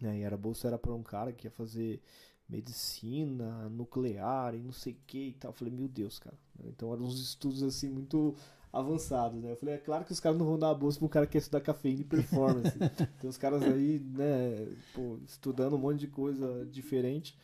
Né? 0.00 0.18
E 0.18 0.22
era 0.22 0.36
bolsa 0.36 0.68
era 0.68 0.78
para 0.78 0.92
um 0.92 1.02
cara 1.02 1.32
que 1.32 1.46
ia 1.46 1.50
fazer 1.50 2.02
medicina, 2.48 3.68
nuclear 3.68 4.54
e 4.54 4.58
não 4.58 4.72
sei 4.72 4.92
o 4.92 4.96
que 5.06 5.28
e 5.28 5.32
tal. 5.32 5.50
Eu 5.50 5.54
falei, 5.54 5.74
meu 5.74 5.88
Deus, 5.88 6.18
cara. 6.18 6.36
Então 6.64 6.92
eram 6.92 7.04
uns 7.04 7.20
estudos 7.20 7.62
assim 7.62 7.88
muito 7.88 8.34
avançados, 8.72 9.42
né? 9.42 9.52
Eu 9.52 9.56
falei, 9.56 9.74
é 9.74 9.78
claro 9.78 10.04
que 10.04 10.12
os 10.12 10.20
caras 10.20 10.38
não 10.38 10.46
vão 10.46 10.58
dar 10.58 10.70
a 10.70 10.74
bolsa 10.74 10.98
pra 10.98 11.06
um 11.06 11.08
cara 11.10 11.26
que 11.26 11.32
quer 11.32 11.38
estudar 11.38 11.60
cafeína 11.60 12.02
e 12.02 12.04
performance. 12.04 12.76
Tem 13.20 13.30
os 13.30 13.38
caras 13.38 13.62
aí, 13.62 13.98
né, 14.00 14.68
pô, 14.94 15.18
estudando 15.24 15.76
um 15.76 15.78
monte 15.78 16.00
de 16.00 16.08
coisa 16.08 16.66
diferente. 16.66 17.38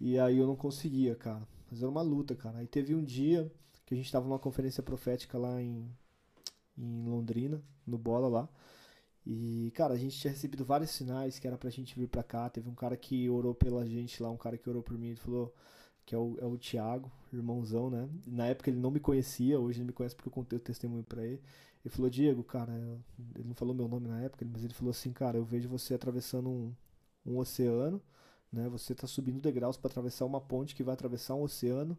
E 0.00 0.18
aí 0.18 0.38
eu 0.38 0.46
não 0.46 0.56
conseguia, 0.56 1.14
cara. 1.14 1.46
Mas 1.70 1.80
era 1.80 1.90
uma 1.90 2.02
luta, 2.02 2.34
cara. 2.34 2.58
Aí 2.58 2.66
teve 2.66 2.94
um 2.94 3.02
dia 3.02 3.50
que 3.84 3.94
a 3.94 3.96
gente 3.96 4.10
tava 4.10 4.26
numa 4.26 4.38
conferência 4.38 4.82
profética 4.82 5.36
lá 5.36 5.60
em, 5.60 5.88
em 6.78 7.08
Londrina, 7.08 7.60
no 7.86 7.98
Bola 7.98 8.28
lá. 8.28 8.48
E, 9.26 9.72
cara, 9.74 9.94
a 9.94 9.96
gente 9.96 10.18
tinha 10.18 10.30
recebido 10.30 10.64
vários 10.64 10.90
sinais 10.90 11.38
que 11.38 11.46
era 11.46 11.56
pra 11.56 11.70
gente 11.70 11.98
vir 11.98 12.08
pra 12.08 12.22
cá. 12.22 12.48
Teve 12.50 12.68
um 12.68 12.74
cara 12.74 12.96
que 12.96 13.28
orou 13.30 13.54
pela 13.54 13.86
gente 13.86 14.22
lá, 14.22 14.30
um 14.30 14.36
cara 14.36 14.58
que 14.58 14.68
orou 14.68 14.82
por 14.82 14.98
mim, 14.98 15.08
ele 15.08 15.16
falou 15.16 15.54
que 16.04 16.14
é 16.14 16.18
o, 16.18 16.36
é 16.40 16.44
o 16.44 16.58
Thiago, 16.58 17.10
irmãozão, 17.32 17.90
né? 17.90 18.08
Na 18.26 18.46
época 18.46 18.70
ele 18.70 18.78
não 18.78 18.90
me 18.90 19.00
conhecia, 19.00 19.58
hoje 19.58 19.78
ele 19.80 19.86
me 19.86 19.92
conhece 19.92 20.14
porque 20.14 20.28
eu 20.28 20.32
contei 20.32 20.58
o 20.58 20.60
testemunho 20.60 21.04
pra 21.04 21.24
ele. 21.24 21.40
Ele 21.84 21.94
falou, 21.94 22.10
Diego, 22.10 22.42
cara, 22.44 22.72
ele 23.34 23.48
não 23.48 23.54
falou 23.54 23.74
meu 23.74 23.88
nome 23.88 24.08
na 24.08 24.20
época, 24.22 24.46
mas 24.50 24.64
ele 24.64 24.74
falou 24.74 24.90
assim, 24.90 25.12
cara, 25.12 25.38
eu 25.38 25.44
vejo 25.44 25.68
você 25.68 25.94
atravessando 25.94 26.48
um, 26.50 26.74
um 27.26 27.38
oceano, 27.38 28.02
né? 28.52 28.68
Você 28.70 28.94
tá 28.94 29.06
subindo 29.06 29.40
degraus 29.40 29.76
pra 29.76 29.90
atravessar 29.90 30.24
uma 30.26 30.40
ponte 30.40 30.74
que 30.74 30.84
vai 30.84 30.94
atravessar 30.94 31.34
um 31.34 31.42
oceano 31.42 31.98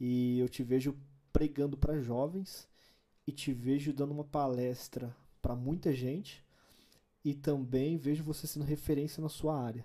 e 0.00 0.38
eu 0.40 0.48
te 0.48 0.62
vejo 0.62 0.96
pregando 1.32 1.76
pra 1.76 1.98
jovens 2.00 2.68
e 3.26 3.32
te 3.32 3.52
vejo 3.52 3.92
dando 3.92 4.12
uma 4.12 4.24
palestra 4.24 5.14
pra 5.40 5.54
muita 5.54 5.92
gente 5.92 6.45
e 7.26 7.34
também 7.34 7.96
vejo 7.96 8.22
você 8.22 8.46
sendo 8.46 8.64
referência 8.64 9.20
na 9.20 9.28
sua 9.28 9.60
área. 9.60 9.84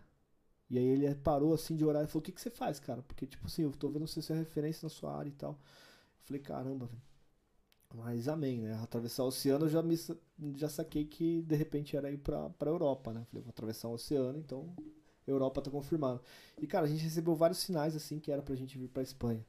E 0.70 0.78
aí 0.78 0.86
ele 0.86 1.16
parou 1.16 1.56
assim 1.56 1.76
de 1.76 1.84
orar 1.84 2.04
e 2.04 2.08
falou: 2.08 2.20
O 2.20 2.24
que, 2.24 2.32
que 2.32 2.40
você 2.40 2.52
faz, 2.52 2.80
cara? 2.80 3.02
Porque, 3.02 3.26
tipo 3.26 3.48
assim, 3.48 3.64
eu 3.64 3.72
tô 3.72 3.90
vendo 3.90 4.06
você 4.06 4.22
ser 4.22 4.36
referência 4.36 4.86
na 4.86 4.92
sua 4.92 5.18
área 5.18 5.30
e 5.30 5.34
tal. 5.34 5.54
Eu 5.54 6.26
falei: 6.26 6.40
Caramba, 6.40 6.86
velho. 6.86 7.02
Mas 7.96 8.28
amém, 8.28 8.62
né? 8.62 8.76
Atravessar 8.84 9.24
o 9.24 9.28
oceano 9.28 9.66
eu 9.66 9.70
já, 9.70 9.82
me, 9.82 9.98
já 10.56 10.70
saquei 10.70 11.04
que 11.04 11.42
de 11.42 11.56
repente 11.56 11.98
era 11.98 12.12
ir 12.12 12.20
pra 12.20 12.52
Europa, 12.68 13.12
né? 13.12 13.26
Falei: 13.32 13.42
Vou 13.42 13.50
atravessar 13.50 13.88
o 13.88 13.94
oceano, 13.94 14.38
então 14.38 14.72
Europa 15.26 15.64
tá 15.64 15.72
confirmado. 15.72 16.22
E, 16.60 16.68
cara, 16.68 16.86
a 16.86 16.90
gente 16.90 17.04
recebeu 17.04 17.34
vários 17.34 17.58
sinais 17.58 17.96
assim 17.96 18.20
que 18.20 18.32
era 18.32 18.44
pra 18.44 18.54
gente 18.54 18.78
vir 18.78 18.88
pra 18.88 19.02
Espanha. 19.02 19.44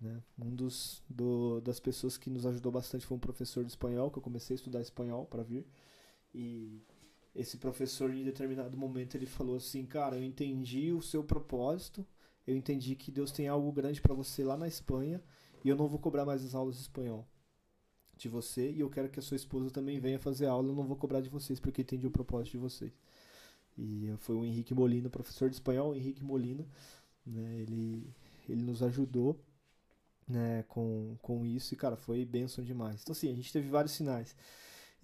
Né? 0.00 0.20
Um 0.36 0.50
dos 0.50 1.00
do, 1.08 1.60
das 1.60 1.78
pessoas 1.78 2.18
que 2.18 2.28
nos 2.28 2.44
ajudou 2.44 2.72
bastante 2.72 3.06
foi 3.06 3.16
um 3.16 3.20
professor 3.20 3.62
de 3.62 3.70
espanhol, 3.70 4.10
que 4.10 4.18
eu 4.18 4.22
comecei 4.22 4.54
a 4.54 4.56
estudar 4.56 4.80
espanhol 4.80 5.26
para 5.26 5.44
vir. 5.44 5.64
E 6.34 6.82
esse 7.36 7.58
professor, 7.58 8.12
em 8.12 8.24
determinado 8.24 8.76
momento, 8.76 9.14
ele 9.16 9.26
falou 9.26 9.56
assim: 9.56 9.84
Cara, 9.84 10.16
eu 10.16 10.24
entendi 10.24 10.92
o 10.92 11.02
seu 11.02 11.22
propósito, 11.22 12.04
eu 12.46 12.56
entendi 12.56 12.94
que 12.96 13.10
Deus 13.10 13.30
tem 13.30 13.46
algo 13.48 13.70
grande 13.70 14.00
para 14.00 14.14
você 14.14 14.42
lá 14.42 14.56
na 14.56 14.66
Espanha 14.66 15.22
e 15.64 15.68
eu 15.68 15.76
não 15.76 15.86
vou 15.86 15.98
cobrar 15.98 16.24
mais 16.24 16.44
as 16.44 16.54
aulas 16.54 16.76
de 16.76 16.82
espanhol 16.82 17.26
de 18.16 18.28
você 18.28 18.70
e 18.70 18.80
eu 18.80 18.88
quero 18.88 19.10
que 19.10 19.18
a 19.18 19.22
sua 19.22 19.36
esposa 19.36 19.70
também 19.70 20.00
venha 20.00 20.18
fazer 20.18 20.46
aula, 20.46 20.68
eu 20.68 20.74
não 20.74 20.86
vou 20.86 20.96
cobrar 20.96 21.20
de 21.20 21.28
vocês 21.28 21.60
porque 21.60 21.82
entendi 21.82 22.06
o 22.06 22.10
propósito 22.10 22.52
de 22.52 22.58
vocês. 22.58 22.92
E 23.78 24.10
foi 24.20 24.34
o 24.34 24.44
Henrique 24.44 24.72
Molina, 24.72 25.10
professor 25.10 25.50
de 25.50 25.56
espanhol, 25.56 25.94
Henrique 25.94 26.24
Molina, 26.24 26.66
né? 27.26 27.60
Ele, 27.60 28.10
ele 28.48 28.62
nos 28.62 28.82
ajudou 28.82 29.38
né, 30.26 30.64
com, 30.68 31.16
com 31.22 31.44
isso 31.44 31.74
e, 31.74 31.76
cara, 31.76 31.96
foi 31.96 32.24
bênção 32.24 32.64
demais. 32.64 33.02
Então, 33.02 33.12
assim, 33.12 33.30
a 33.30 33.34
gente 33.34 33.52
teve 33.52 33.68
vários 33.68 33.92
sinais. 33.92 34.34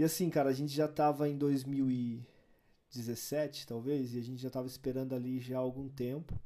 E 0.02 0.04
assim, 0.04 0.28
cara, 0.28 0.50
a 0.50 0.52
gente 0.52 0.74
já 0.74 0.88
tava 0.88 1.28
em 1.28 1.38
2017, 1.38 3.64
talvez, 3.68 4.14
e 4.14 4.18
a 4.18 4.20
gente 4.20 4.42
já 4.42 4.50
tava 4.50 4.66
esperando 4.66 5.14
ali 5.14 5.38
já 5.38 5.58
há 5.58 5.60
algum 5.60 5.88
tempo 5.88 6.36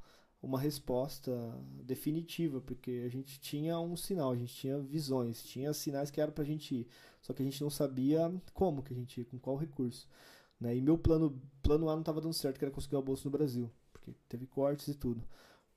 uma 0.42 0.60
resposta 0.60 1.32
definitiva, 1.82 2.60
porque 2.60 3.02
a 3.06 3.08
gente 3.08 3.40
tinha 3.40 3.80
um 3.80 3.96
sinal, 3.96 4.32
a 4.32 4.36
gente 4.36 4.54
tinha 4.54 4.78
visões, 4.78 5.42
tinha 5.42 5.72
sinais 5.72 6.10
que 6.10 6.20
eram 6.20 6.34
pra 6.34 6.44
gente 6.44 6.74
ir, 6.74 6.88
só 7.22 7.32
que 7.32 7.40
a 7.40 7.46
gente 7.46 7.62
não 7.62 7.70
sabia 7.70 8.30
como 8.52 8.82
que 8.82 8.92
a 8.92 8.96
gente 8.96 9.20
ia, 9.20 9.24
com 9.24 9.38
qual 9.38 9.56
recurso. 9.56 10.06
Né? 10.60 10.76
E 10.76 10.82
meu 10.82 10.98
plano, 10.98 11.40
plano 11.62 11.88
A 11.88 11.96
não 11.96 12.02
tava 12.02 12.20
dando 12.20 12.34
certo, 12.34 12.58
que 12.58 12.64
era 12.66 12.74
conseguir 12.74 12.96
uma 12.96 13.02
bolsa 13.02 13.22
no 13.24 13.30
Brasil, 13.30 13.70
porque 13.90 14.12
teve 14.28 14.46
cortes 14.46 14.88
e 14.88 14.94
tudo. 14.94 15.24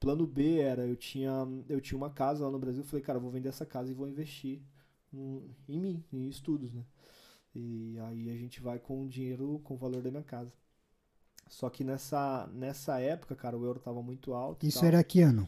Plano 0.01 0.27
B 0.27 0.59
era, 0.59 0.85
eu 0.85 0.97
tinha, 0.97 1.31
eu 1.69 1.79
tinha 1.79 1.97
uma 1.97 2.09
casa 2.09 2.43
lá 2.43 2.51
no 2.51 2.59
Brasil, 2.59 2.83
falei, 2.83 3.01
cara, 3.05 3.19
eu 3.19 3.21
vou 3.21 3.31
vender 3.31 3.47
essa 3.47 3.65
casa 3.65 3.89
e 3.89 3.93
vou 3.95 4.09
investir 4.09 4.61
no- 5.13 5.49
em 5.69 5.79
mim, 5.79 6.03
em 6.11 6.27
estudos, 6.27 6.73
né? 6.73 6.83
E 7.55 7.97
aí 8.01 8.29
a 8.31 8.35
gente 8.37 8.61
vai 8.61 8.79
com 8.79 9.03
o 9.03 9.09
dinheiro, 9.09 9.59
com 9.63 9.73
o 9.75 9.77
valor 9.77 10.01
da 10.01 10.11
minha 10.11 10.23
casa. 10.23 10.51
Só 11.49 11.69
que 11.69 11.83
nessa, 11.83 12.47
nessa 12.53 12.99
época, 12.99 13.35
cara, 13.35 13.57
o 13.57 13.65
euro 13.65 13.79
tava 13.79 14.01
muito 14.03 14.33
alto. 14.33 14.67
Isso 14.67 14.85
era 14.85 15.03
que 15.03 15.21
ano? 15.21 15.47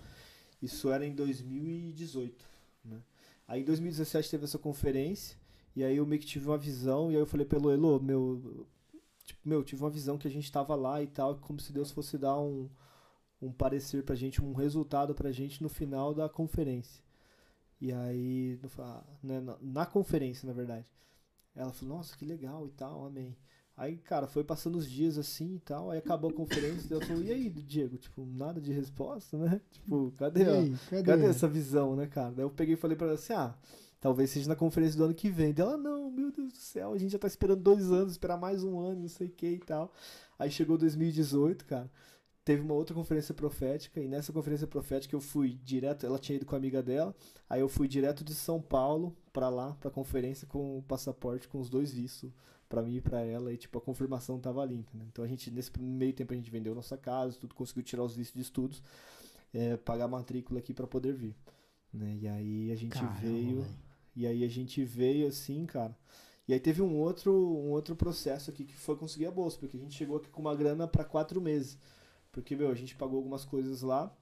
Isso 0.62 0.90
era 0.92 1.06
em 1.06 1.14
2018, 1.14 2.46
né? 2.86 3.02
Aí 3.48 3.62
em 3.62 3.66
2017 3.66 4.30
teve 4.30 4.46
essa 4.46 4.60
conferência, 4.60 5.38
e 5.76 5.84
aí 5.84 5.98
eu 5.98 6.06
meio 6.06 6.22
que 6.22 6.28
tive 6.28 6.48
uma 6.48 6.58
visão, 6.58 7.12
e 7.12 7.16
aí 7.16 7.22
eu 7.22 7.26
falei 7.26 7.46
pelo 7.46 7.72
Elo, 7.72 8.00
meu, 8.02 8.68
tipo, 9.26 9.40
meu, 9.48 9.64
tive 9.64 9.84
uma 9.84 9.90
visão 9.90 10.18
que 10.18 10.28
a 10.28 10.32
gente 10.32 10.52
tava 10.52 10.76
lá 10.76 11.02
e 11.02 11.08
tal, 11.08 11.36
como 11.38 11.60
se 11.60 11.74
Deus 11.74 11.92
fosse 11.92 12.18
dar 12.18 12.40
um, 12.40 12.70
um 13.42 13.52
parecer 13.52 14.04
pra 14.04 14.16
gente, 14.16 14.42
um 14.44 14.54
resultado 14.54 15.16
pra 15.16 15.32
gente 15.32 15.64
no 15.64 15.70
final 15.70 16.14
da 16.14 16.30
conferência. 16.30 17.04
E 17.82 17.92
aí, 17.92 18.60
fa- 18.70 19.04
né, 19.24 19.40
na, 19.42 19.58
na 19.62 19.86
conferência, 19.86 20.48
na 20.48 20.54
verdade. 20.54 20.86
Ela 21.56 21.72
falou, 21.72 21.98
nossa, 21.98 22.16
que 22.18 22.26
legal 22.26 22.66
e 22.68 22.72
tal, 22.72 23.06
amém. 23.06 23.36
Aí, 23.76 23.98
cara, 23.98 24.28
foi 24.28 24.44
passando 24.44 24.76
os 24.76 24.88
dias 24.88 25.18
assim 25.18 25.56
e 25.56 25.60
tal, 25.60 25.90
aí 25.90 25.98
acabou 25.98 26.30
a 26.30 26.34
conferência, 26.34 26.88
e 26.88 26.94
ela 26.94 27.06
falou, 27.06 27.24
e 27.24 27.32
aí, 27.32 27.50
Diego, 27.50 27.98
tipo, 27.98 28.26
nada 28.26 28.62
de 28.62 28.72
resposta, 28.72 29.38
né? 29.38 29.60
Tipo, 29.72 30.14
cadê, 30.18 30.46
aí, 30.46 30.76
cadê? 30.90 31.04
Cadê 31.04 31.26
essa 31.26 31.48
visão, 31.48 31.96
né, 31.96 32.06
cara? 32.06 32.32
Daí 32.32 32.46
eu 32.46 32.50
peguei 32.50 32.76
e 32.76 32.78
falei 32.78 32.96
pra 32.96 33.08
ela 33.08 33.16
assim, 33.16 33.34
ah, 33.34 33.56
talvez 34.00 34.30
seja 34.30 34.48
na 34.48 34.56
conferência 34.56 34.98
do 34.98 35.06
ano 35.06 35.16
que 35.16 35.30
vem. 35.30 35.54
Daí 35.54 35.66
ela, 35.66 35.78
não, 35.78 36.12
meu 36.12 36.32
Deus 36.32 36.54
do 36.54 36.60
céu, 36.60 36.94
a 36.94 36.98
gente 36.98 37.12
já 37.12 37.18
tá 37.20 37.28
esperando 37.28 37.62
dois 37.62 37.92
anos, 37.92 38.12
esperar 38.12 38.38
mais 38.38 38.64
um 38.64 38.80
ano, 38.80 39.02
não 39.02 39.08
sei 39.08 39.28
o 39.28 39.32
que 39.32 39.48
e 39.48 39.60
tal. 39.60 39.92
Aí 40.38 40.52
chegou 40.52 40.78
2018, 40.78 41.66
cara, 41.66 41.90
teve 42.44 42.62
uma 42.62 42.74
outra 42.74 42.94
conferência 42.94 43.34
profética, 43.34 44.00
e 44.00 44.08
nessa 44.08 44.32
conferência 44.34 44.68
profética 44.68 45.16
eu 45.16 45.22
fui 45.22 45.60
direto, 45.64 46.06
ela 46.06 46.20
tinha 46.20 46.36
ido 46.36 46.46
com 46.46 46.56
a 46.56 46.58
amiga 46.58 46.84
dela, 46.84 47.16
aí 47.50 47.62
eu 47.62 47.70
fui 47.70 47.88
direto 47.88 48.24
de 48.24 48.36
São 48.36 48.62
Paulo 48.62 49.16
pra 49.32 49.50
lá, 49.50 49.76
pra 49.80 49.90
conferência 49.90 50.48
com 50.48 50.78
o 50.78 50.84
passaporte, 50.84 51.48
com 51.48 51.60
os 51.60 51.70
dois 51.70 51.92
vistos 51.92 52.32
pra 52.68 52.82
mim 52.82 52.96
e 52.96 53.02
pra 53.02 53.22
ela, 53.22 53.52
e 53.52 53.58
tipo, 53.58 53.78
a 53.78 53.82
confirmação 53.82 54.40
tava 54.40 54.62
ali, 54.62 54.76
entendeu? 54.76 55.06
Então 55.12 55.26
a 55.26 55.28
gente, 55.28 55.52
nesse 55.52 55.78
meio 55.78 56.14
tempo 56.14 56.32
a 56.34 56.36
gente 56.38 56.50
vendeu 56.50 56.74
nossa 56.74 56.98
casa, 56.98 57.38
tudo, 57.38 57.54
conseguiu 57.54 57.84
tirar 57.84 58.04
os 58.04 58.16
vistos 58.16 58.36
de 58.36 58.42
estudos, 58.42 58.82
é, 59.54 59.76
pagar 59.76 60.06
a 60.06 60.08
matrícula 60.08 60.60
aqui 60.60 60.74
pra 60.74 60.88
poder 60.88 61.14
vir. 61.14 61.36
Né? 61.94 62.18
E 62.22 62.28
aí 62.28 62.72
a 62.72 62.76
gente 62.76 62.94
Caramba, 62.94 63.20
veio, 63.20 63.62
velho. 63.62 63.76
E 64.16 64.26
aí 64.26 64.44
a 64.44 64.48
gente 64.48 64.84
veio 64.86 65.28
assim, 65.28 65.66
cara. 65.66 65.96
E 66.48 66.54
aí 66.54 66.60
teve 66.60 66.82
um 66.82 66.98
outro, 66.98 67.34
um 67.34 67.72
outro 67.72 67.96
processo 67.96 68.50
aqui 68.50 68.64
que 68.66 68.76
foi 68.76 68.96
conseguir 68.96 69.26
a 69.26 69.32
bolsa, 69.32 69.58
porque 69.58 69.78
a 69.78 69.80
gente 69.80 69.96
chegou 69.96 70.18
aqui 70.18 70.30
com 70.30 70.42
uma 70.42 70.56
grana 70.56 70.88
para 70.88 71.04
quatro 71.04 71.42
meses. 71.42 71.78
Porque, 72.32 72.56
meu, 72.56 72.70
a 72.70 72.76
gente 72.76 72.96
pagou 72.96 73.18
algumas 73.18 73.44
coisas 73.44 73.82
lá, 73.82 74.16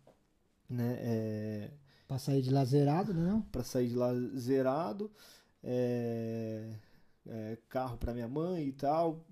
né? 0.67 0.97
É, 0.99 1.71
Pra 2.09 2.17
sair 2.17 2.41
de 2.41 2.49
lá 2.49 2.65
zerado, 2.65 3.13
né? 3.13 3.21
Não? 3.21 3.39
para 3.43 3.63
sair 3.63 3.87
de 3.87 3.95
lá 3.95 4.11
zerado, 4.35 5.11
é, 5.63 6.73
é, 7.27 7.55
carro 7.69 7.99
para 7.99 8.15
minha 8.15 8.27
mãe 8.27 8.67
e 8.67 8.71
tal. 8.71 9.23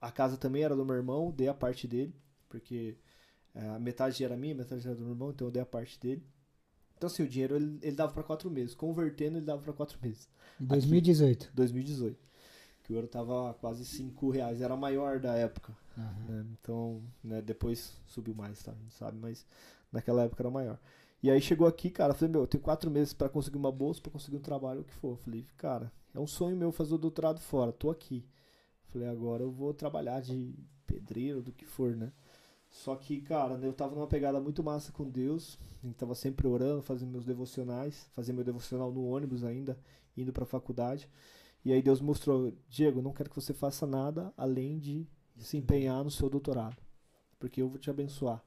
A 0.00 0.10
casa 0.10 0.38
também 0.38 0.62
era 0.62 0.74
do 0.74 0.82
meu 0.82 0.96
irmão, 0.96 1.30
dei 1.30 1.46
a 1.48 1.52
parte 1.52 1.86
dele, 1.86 2.14
porque 2.48 2.96
é, 3.54 3.68
a 3.68 3.78
metade 3.78 4.24
era 4.24 4.34
minha, 4.34 4.54
a 4.54 4.56
metade 4.56 4.86
era 4.86 4.96
do 4.96 5.02
meu 5.02 5.12
irmão, 5.12 5.30
então 5.30 5.48
eu 5.48 5.50
dei 5.50 5.60
a 5.60 5.66
parte 5.66 6.00
dele. 6.00 6.24
Então, 6.96 7.06
assim, 7.06 7.22
o 7.22 7.28
dinheiro 7.28 7.54
ele, 7.54 7.78
ele 7.82 7.96
dava 7.96 8.14
para 8.14 8.22
quatro 8.22 8.50
meses. 8.50 8.74
Convertendo, 8.74 9.36
ele 9.36 9.44
dava 9.44 9.60
para 9.60 9.74
quatro 9.74 9.98
meses. 10.00 10.26
Em 10.58 10.64
2018. 10.64 11.50
2018. 11.52 12.18
Que 12.82 12.94
o 12.94 12.96
euro 12.96 13.08
tava 13.08 13.52
quase 13.60 13.84
5 13.84 14.30
reais, 14.30 14.62
era 14.62 14.74
maior 14.74 15.20
da 15.20 15.34
época. 15.34 15.76
Aham. 15.98 16.24
né? 16.28 16.46
Então, 16.58 17.02
né, 17.22 17.42
depois 17.42 17.94
subiu 18.06 18.34
mais, 18.34 18.62
tá? 18.62 18.72
A 18.72 18.74
gente 18.74 18.94
sabe, 18.94 19.18
mas 19.18 19.44
naquela 19.92 20.22
época 20.22 20.42
era 20.42 20.50
maior. 20.50 20.78
E 21.22 21.30
aí 21.30 21.40
chegou 21.40 21.66
aqui, 21.66 21.88
cara, 21.90 22.12
eu 22.12 22.16
falei, 22.16 22.32
meu, 22.32 22.40
eu 22.42 22.46
tenho 22.46 22.62
quatro 22.62 22.90
meses 22.90 23.12
pra 23.12 23.28
conseguir 23.28 23.56
uma 23.56 23.70
bolsa, 23.70 24.00
pra 24.00 24.10
conseguir 24.10 24.36
um 24.36 24.40
trabalho, 24.40 24.80
o 24.80 24.84
que 24.84 24.92
for. 24.94 25.12
Eu 25.12 25.16
falei, 25.16 25.46
cara, 25.56 25.92
é 26.14 26.18
um 26.18 26.26
sonho 26.26 26.56
meu 26.56 26.72
fazer 26.72 26.94
o 26.94 26.98
doutorado 26.98 27.40
fora, 27.40 27.72
tô 27.72 27.90
aqui. 27.90 28.26
Falei, 28.88 29.08
agora 29.08 29.42
eu 29.42 29.50
vou 29.50 29.72
trabalhar 29.72 30.20
de 30.20 30.54
pedreiro, 30.86 31.40
do 31.42 31.52
que 31.52 31.64
for, 31.64 31.94
né? 31.94 32.12
Só 32.68 32.96
que, 32.96 33.20
cara, 33.20 33.54
eu 33.62 33.72
tava 33.72 33.94
numa 33.94 34.06
pegada 34.06 34.40
muito 34.40 34.62
massa 34.62 34.90
com 34.90 35.08
Deus, 35.08 35.58
gente 35.82 35.96
tava 35.96 36.14
sempre 36.14 36.46
orando, 36.46 36.82
fazendo 36.82 37.10
meus 37.10 37.24
devocionais, 37.24 38.08
fazendo 38.12 38.36
meu 38.36 38.44
devocional 38.44 38.92
no 38.92 39.04
ônibus 39.04 39.44
ainda, 39.44 39.78
indo 40.16 40.32
pra 40.32 40.46
faculdade. 40.46 41.08
E 41.64 41.72
aí 41.72 41.82
Deus 41.82 42.00
mostrou, 42.00 42.52
Diego, 42.68 42.98
eu 42.98 43.02
não 43.02 43.12
quero 43.12 43.30
que 43.30 43.36
você 43.36 43.52
faça 43.52 43.86
nada 43.86 44.32
além 44.36 44.78
de 44.78 45.06
se 45.36 45.56
empenhar 45.56 46.02
no 46.04 46.10
seu 46.10 46.28
doutorado, 46.28 46.76
porque 47.38 47.62
eu 47.62 47.68
vou 47.68 47.78
te 47.78 47.90
abençoar, 47.90 48.42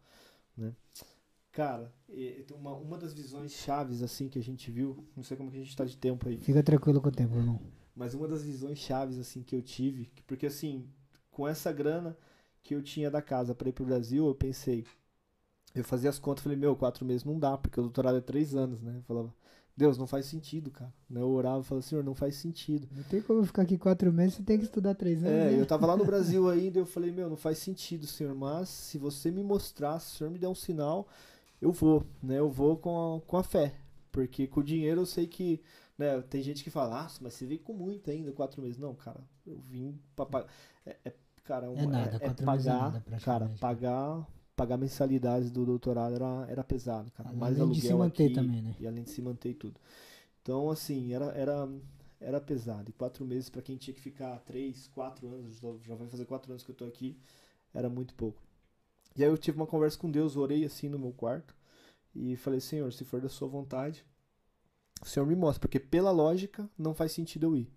né? 0.56 0.74
Cara, 1.56 1.90
uma, 2.54 2.74
uma 2.74 2.98
das 2.98 3.14
visões 3.14 3.54
chaves 3.54 4.04
assim 4.04 4.28
que 4.28 4.38
a 4.38 4.44
gente 4.44 4.70
viu, 4.70 5.06
não 5.16 5.24
sei 5.24 5.38
como 5.38 5.50
que 5.50 5.56
a 5.56 5.64
gente 5.64 5.74
tá 5.74 5.86
de 5.86 5.96
tempo 5.96 6.28
aí, 6.28 6.38
Fica 6.38 6.62
tranquilo 6.62 7.00
com 7.00 7.08
o 7.08 7.12
tempo, 7.12 7.34
irmão. 7.34 7.62
mas 7.96 8.14
uma 8.14 8.28
das 8.28 8.44
visões 8.44 8.78
chaves 8.78 9.18
assim 9.18 9.42
que 9.42 9.56
eu 9.56 9.62
tive, 9.62 10.08
que- 10.14 10.22
porque 10.24 10.48
assim, 10.48 10.86
com 11.32 11.48
essa 11.48 11.72
grana 11.72 12.18
que 12.62 12.76
eu 12.76 12.82
tinha 12.82 13.10
da 13.10 13.22
casa 13.22 13.56
para 13.56 13.70
ir 13.70 13.72
pro 13.72 13.86
Brasil, 13.86 14.28
eu 14.28 14.36
pensei, 14.36 14.84
eu 15.74 15.84
fazia 15.86 16.10
as 16.10 16.20
contas, 16.20 16.44
falei, 16.44 16.58
meu, 16.58 16.76
quatro 16.76 17.06
meses 17.06 17.24
não 17.24 17.40
dá, 17.40 17.58
porque 17.58 17.80
o 17.80 17.84
doutorado 17.84 18.18
é 18.18 18.22
três 18.22 18.54
anos, 18.54 18.82
né? 18.82 18.98
Eu 18.98 19.04
falava, 19.04 19.34
Deus, 19.78 19.98
não 19.98 20.08
faz 20.08 20.26
sentido, 20.26 20.72
cara. 20.72 20.94
Né? 21.10 21.22
Eu 21.22 21.30
orava 21.30 21.62
e 21.62 21.64
falava, 21.64 21.86
Senhor, 21.88 22.04
não 22.04 22.16
faz 22.16 22.36
sentido. 22.36 22.88
Não 22.94 23.04
tem 23.04 23.22
como 23.22 23.46
ficar 23.46 23.62
aqui 23.62 23.78
quatro 23.78 24.12
meses, 24.12 24.36
você 24.36 24.44
tem 24.44 24.58
que 24.58 24.66
estudar 24.66 24.94
três 24.96 25.24
anos. 25.24 25.30
É, 25.32 25.52
né? 25.52 25.60
eu 25.62 25.66
tava 25.66 25.86
lá 25.86 25.96
no 25.96 26.04
Brasil 26.06 26.50
ainda, 26.50 26.80
eu 26.80 26.86
falei, 26.86 27.12
meu, 27.12 27.30
não 27.30 27.38
faz 27.38 27.60
sentido, 27.60 28.08
Senhor, 28.08 28.34
mas 28.36 28.68
se 28.70 28.98
você 28.98 29.32
me 29.32 29.44
mostrar, 29.44 30.00
se 30.00 30.16
o 30.16 30.18
Senhor 30.18 30.30
me 30.32 30.40
der 30.40 30.48
um 30.50 30.56
sinal, 30.56 31.08
eu 31.62 31.72
vou, 31.72 32.06
né? 32.22 32.40
Eu 32.40 32.50
vou 32.50 32.78
com 32.78 33.18
a, 33.18 33.22
com 33.22 33.38
a 33.38 33.44
fé. 33.44 33.76
Porque 34.12 34.48
com 34.48 34.62
o 34.62 34.64
dinheiro 34.64 35.02
eu 35.02 35.06
sei 35.06 35.28
que, 35.28 35.62
né, 35.98 36.22
tem 36.24 36.42
gente 36.42 36.64
que 36.64 36.70
fala, 36.72 37.02
ah, 37.06 37.08
mas 37.22 37.34
você 37.34 37.46
veio 37.46 37.60
com 37.60 37.74
muito 37.74 38.10
ainda, 38.10 38.32
quatro 38.32 38.62
meses. 38.62 38.78
Não, 38.78 38.96
cara, 38.96 39.22
eu 39.46 39.60
vim 39.60 40.00
pra 40.16 40.26
pagar. 40.26 40.48
É, 40.86 40.98
é, 41.06 41.14
cara, 41.44 41.70
uma- 41.70 41.92
nada, 41.92 42.18
é, 42.20 42.28
é 42.28 42.28
é 42.28 42.32
pagar, 42.32 42.98
nada, 42.98 43.04
cara, 43.24 43.50
pagar, 43.60 44.26
pagar 44.56 44.78
mensalidades 44.78 45.52
do 45.52 45.66
doutorado 45.66 46.16
era, 46.16 46.48
era 46.50 46.64
pesado, 46.64 47.12
cara. 47.12 47.34
Mais 47.34 47.60
Além 47.60 47.72
de 47.72 47.82
se 47.82 47.94
aluguel 47.94 47.94
manter 47.94 48.30
aqui, 48.30 48.30
também, 48.30 48.62
né? 48.62 48.76
E 48.80 48.88
além 48.88 49.04
de 49.04 49.10
se 49.12 49.22
manter 49.22 49.50
e 49.52 49.54
tudo. 49.56 49.80
Então, 50.42 50.70
assim, 50.70 51.14
era, 51.14 51.26
era, 51.28 51.68
era 52.20 52.42
pesado. 52.42 52.90
E 52.90 52.94
quatro 52.94 53.26
meses 53.26 53.50
pra 53.50 53.62
quem 53.62 53.78
tinha 53.78 53.94
que 53.94 54.02
ficar 54.02 54.40
três, 54.42 54.88
quatro 54.90 55.28
anos, 55.28 55.58
já- 55.60 55.74
já 55.84 55.96
vai 55.96 56.08
fazer 56.08 56.26
quatro 56.26 56.52
anos 56.52 56.64
que 56.64 56.72
eu 56.72 56.76
tô 56.76 56.86
aqui, 56.86 57.18
era 57.74 57.90
muito 57.90 58.16
pouco. 58.16 58.42
E 59.16 59.24
aí 59.24 59.30
eu 59.30 59.38
tive 59.38 59.58
uma 59.58 59.68
conversa 59.68 59.98
com 59.98 60.12
Deus, 60.12 60.36
orei 60.36 60.66
assim 60.66 60.90
no 60.90 61.00
meu 61.00 61.12
quarto 61.12 61.56
e 62.14 62.36
falei, 62.36 62.60
Senhor, 62.60 62.92
se 62.92 63.04
for 63.06 63.22
da 63.22 63.30
sua 63.30 63.48
vontade, 63.48 64.06
o 65.02 65.06
Senhor 65.08 65.26
me 65.26 65.36
mostra, 65.36 65.60
porque 65.60 65.80
pela 65.80 66.12
lógica 66.12 66.70
não 66.78 66.94
faz 66.94 67.12
sentido 67.12 67.46
eu 67.48 67.56
ir. 67.56 67.72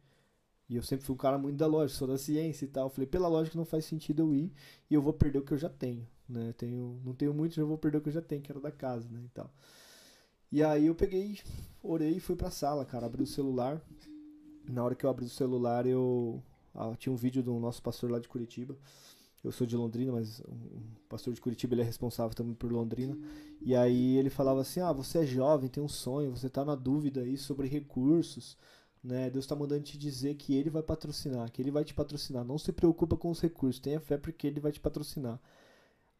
E 0.69 0.77
eu 0.77 0.83
sempre 0.83 1.07
fui 1.07 1.15
um 1.15 1.19
cara 1.19 1.39
muito 1.39 1.57
da 1.57 1.67
lógica, 1.67 1.99
sou 1.99 2.09
da 2.09 2.19
ciência 2.19 2.67
e 2.67 2.69
tal. 2.69 2.91
Falei, 2.91 3.07
pela 3.07 3.27
lógica 3.27 3.57
não 3.57 3.65
faz 3.65 3.87
sentido 3.87 4.23
eu 4.23 4.35
ir 4.35 4.53
e 4.91 4.95
eu 4.95 5.01
vou 5.01 5.15
perder 5.15 5.39
o 5.39 5.43
que 5.43 5.53
eu 5.53 5.59
já 5.59 5.69
tenho, 5.69 6.07
né? 6.29 6.53
Tenho, 6.53 7.01
não 7.05 7.15
tenho 7.15 7.33
muito, 7.33 7.55
já 7.55 7.65
vou 7.65 7.79
perder 7.79 7.99
o 7.99 8.01
que 8.03 8.11
eu 8.11 8.13
já 8.13 8.21
tenho, 8.21 8.43
que 8.43 8.53
era 8.53 8.61
da 8.61 8.71
casa, 8.71 9.09
né, 9.09 9.23
e 9.25 9.29
tal. 9.31 9.51
E 10.53 10.63
aí 10.63 10.87
eu 10.87 10.95
peguei, 10.95 11.39
orei 11.83 12.17
e 12.17 12.21
fui 12.21 12.37
pra 12.37 12.51
sala, 12.51 12.85
cara, 12.85 13.07
abri 13.07 13.23
o 13.23 13.27
celular. 13.27 13.81
Na 14.69 14.85
hora 14.85 14.95
que 14.95 15.07
eu 15.07 15.11
abri 15.11 15.25
o 15.25 15.31
celular, 15.31 15.87
eu 15.87 16.43
ah, 16.75 16.95
tinha 16.99 17.13
um 17.13 17.17
vídeo 17.17 17.43
do 17.43 17.59
nosso 17.59 17.83
pastor 17.83 18.11
lá 18.11 18.19
de 18.19 18.29
Curitiba. 18.29 18.77
Eu 19.43 19.53
sou 19.53 19.67
de 19.67 19.77
Londrina, 19.77 20.13
mas 20.13 20.41
um 20.49 20.81
pastor 21.09 21.33
de 21.33 21.41
Curitiba 21.41 21.75
ele 21.75 21.83
é 21.83 21.85
responsável 21.85 22.35
também 22.35 22.55
por 22.55 22.73
Londrina. 22.73 23.17
E 23.61 23.75
aí 23.75 24.17
ele 24.17 24.31
falava 24.31 24.61
assim: 24.61 24.81
"Ah, 24.81 24.93
você 24.93 25.19
é 25.19 25.27
jovem, 25.27 25.69
tem 25.71 25.83
um 25.83 25.89
sonho, 25.89 26.31
você 26.31 26.49
tá 26.49 26.65
na 26.65 26.75
dúvida 26.75 27.21
aí 27.23 27.37
sobre 27.37 27.69
recursos, 27.69 28.57
né? 29.03 29.31
Deus 29.31 29.47
tá 29.47 29.55
mandando 29.55 29.83
te 29.85 29.97
dizer 29.99 30.35
que 30.35 30.55
ele 30.55 30.71
vai 30.71 30.83
patrocinar, 30.83 31.51
que 31.53 31.63
ele 31.63 31.71
vai 31.71 31.85
te 31.85 31.95
patrocinar. 31.95 32.45
Não 32.45 32.59
se 32.59 32.73
preocupa 32.73 33.17
com 33.17 33.31
os 33.31 33.41
recursos, 33.41 33.81
tenha 33.81 34.01
fé 34.01 34.17
porque 34.19 34.47
ele 34.47 34.61
vai 34.61 34.73
te 34.73 34.81
patrocinar." 34.81 35.41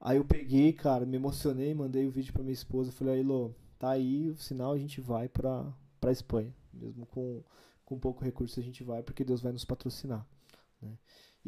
Aí 0.01 0.17
eu 0.17 0.25
peguei, 0.25 0.73
cara, 0.73 1.05
me 1.07 1.17
emocionei, 1.17 1.75
mandei 1.75 2.07
o 2.07 2.11
vídeo 2.11 2.33
pra 2.33 2.43
minha 2.43 2.53
esposa, 2.55 2.93
falei: 2.93 3.15
"Aí, 3.17 3.23
Lô, 3.23 3.53
tá 3.79 3.91
aí 3.91 4.31
o 4.31 4.37
sinal, 4.37 4.73
a 4.73 4.79
gente 4.79 5.01
vai 5.01 5.29
pra 5.29 5.73
para 6.01 6.13
Espanha, 6.13 6.55
mesmo 6.73 7.07
com 7.07 7.43
com 7.85 7.99
pouco 7.99 8.23
recurso 8.25 8.61
a 8.61 8.63
gente 8.63 8.85
vai 8.85 9.03
porque 9.03 9.25
Deus 9.25 9.41
vai 9.43 9.53
nos 9.53 9.65
patrocinar, 9.65 10.27
né? 10.83 10.91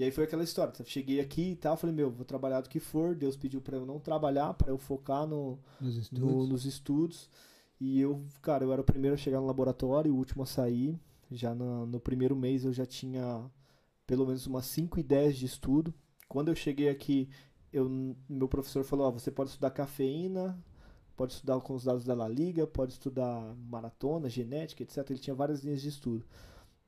E 0.00 0.04
aí 0.04 0.10
foi 0.10 0.24
aquela 0.24 0.42
história. 0.42 0.72
Cheguei 0.84 1.20
aqui 1.20 1.50
e 1.50 1.56
tal, 1.56 1.76
falei, 1.76 1.94
meu, 1.94 2.10
vou 2.10 2.24
trabalhar 2.24 2.62
do 2.62 2.70
que 2.70 2.80
for. 2.80 3.14
Deus 3.14 3.36
pediu 3.36 3.60
pra 3.60 3.76
eu 3.76 3.84
não 3.84 3.98
trabalhar, 4.00 4.54
pra 4.54 4.70
eu 4.70 4.78
focar 4.78 5.26
no, 5.26 5.58
Nos 5.78 5.94
no- 5.94 6.00
estudos. 6.00 6.48
nos 6.48 6.64
estudos. 6.64 7.30
E 7.78 8.00
eu, 8.00 8.24
cara, 8.40 8.64
eu 8.64 8.72
era 8.72 8.80
o 8.80 8.84
primeiro 8.84 9.14
a 9.14 9.18
chegar 9.18 9.40
no 9.40 9.46
laboratório, 9.46 10.10
o 10.14 10.16
último 10.16 10.42
a 10.42 10.46
sair. 10.46 10.98
Já 11.30 11.54
na- 11.54 11.84
no 11.84 12.00
primeiro 12.00 12.34
mês 12.34 12.64
eu 12.64 12.72
já 12.72 12.86
tinha 12.86 13.44
pelo 14.06 14.24
menos 14.26 14.46
umas 14.46 14.64
cinco 14.64 14.98
ideias 14.98 15.36
de 15.36 15.44
estudo. 15.44 15.92
Quando 16.28 16.48
eu 16.48 16.54
cheguei 16.54 16.88
aqui, 16.88 17.28
eu, 17.70 18.16
meu 18.26 18.48
professor 18.48 18.82
falou, 18.84 19.06
ó, 19.06 19.10
você 19.10 19.30
pode 19.30 19.50
estudar 19.50 19.70
cafeína, 19.70 20.58
pode 21.14 21.34
estudar 21.34 21.60
com 21.60 21.74
os 21.74 21.84
dados 21.84 22.04
da 22.06 22.14
La 22.14 22.26
Liga, 22.26 22.66
pode 22.66 22.92
estudar 22.92 23.54
maratona, 23.68 24.30
genética, 24.30 24.82
etc. 24.82 25.10
Ele 25.10 25.18
tinha 25.18 25.34
várias 25.34 25.62
linhas 25.62 25.82
de 25.82 25.88
estudo. 25.90 26.24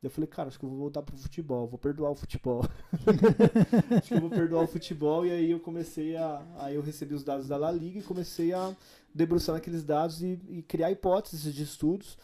Eu 0.03 0.11
falei, 0.11 0.27
cara, 0.27 0.49
acho 0.49 0.59
que 0.59 0.65
eu 0.65 0.69
vou 0.69 0.79
voltar 0.79 1.01
pro 1.01 1.17
futebol, 1.17 1.69
vou 1.69 1.79
perdoar 1.79 2.11
o 2.11 2.15
futebol. 2.17 2.65
acho 3.97 4.09
que 4.09 4.15
eu 4.15 4.21
vou 4.21 4.31
perdoar 4.31 4.65
o 4.65 4.67
futebol. 4.67 5.25
E 5.25 5.31
aí 5.31 5.51
eu 5.51 5.61
comecei 5.61 6.17
a. 6.17 6.45
Aí 6.59 6.75
eu 6.75 6.83
recebi 6.83 7.15
os 7.15 7.23
dados 7.23 7.47
da 7.47 7.57
La 7.57 7.71
Liga 7.71 8.01
e 8.01 8.03
comecei 8.03 8.53
a 8.53 8.75
debruçar 9.15 9.55
naqueles 9.55 9.85
dados 9.85 10.21
e, 10.21 10.41
e 10.49 10.63
criar 10.63 10.91
hipóteses 10.91 11.55
de 11.55 11.63
estudos. 11.63 12.19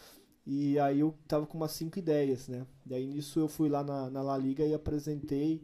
E 0.45 0.77
aí 0.79 0.99
eu 0.99 1.15
tava 1.25 1.45
com 1.45 1.57
umas 1.57 1.71
cinco 1.71 1.97
ideias, 1.97 2.49
né? 2.49 2.65
E 2.85 2.93
aí 2.93 3.07
nisso 3.07 3.39
eu 3.39 3.47
fui 3.47 3.69
lá 3.69 3.81
na, 3.81 4.09
na 4.09 4.21
La 4.21 4.37
Liga 4.37 4.65
e 4.65 4.73
apresentei 4.73 5.63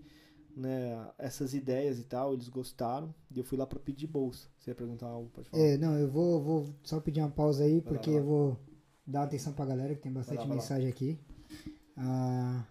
né, 0.55 1.05
essas 1.17 1.53
ideias 1.53 1.99
e 1.99 2.03
tal, 2.03 2.33
eles 2.33 2.47
gostaram. 2.47 3.13
E 3.29 3.39
eu 3.39 3.43
fui 3.43 3.57
lá 3.57 3.67
pra 3.67 3.77
pedir 3.77 4.07
bolsa. 4.07 4.47
Você 4.57 4.71
ia 4.71 4.75
perguntar 4.75 5.07
algo? 5.07 5.29
Pode 5.33 5.49
falar. 5.49 5.61
É, 5.61 5.77
não, 5.77 5.97
eu 5.97 6.09
vou, 6.09 6.41
vou 6.41 6.65
só 6.83 6.99
pedir 7.01 7.19
uma 7.19 7.29
pausa 7.29 7.65
aí, 7.65 7.81
porque 7.81 8.09
lá. 8.09 8.17
eu 8.17 8.23
vou 8.23 8.57
dar 9.05 9.23
atenção 9.23 9.53
pra 9.53 9.65
galera, 9.65 9.93
que 9.93 10.01
tem 10.01 10.11
bastante 10.11 10.37
vai 10.37 10.47
lá. 10.47 10.55
mensagem 10.55 10.89
aqui. 10.89 11.19
A 11.97 12.65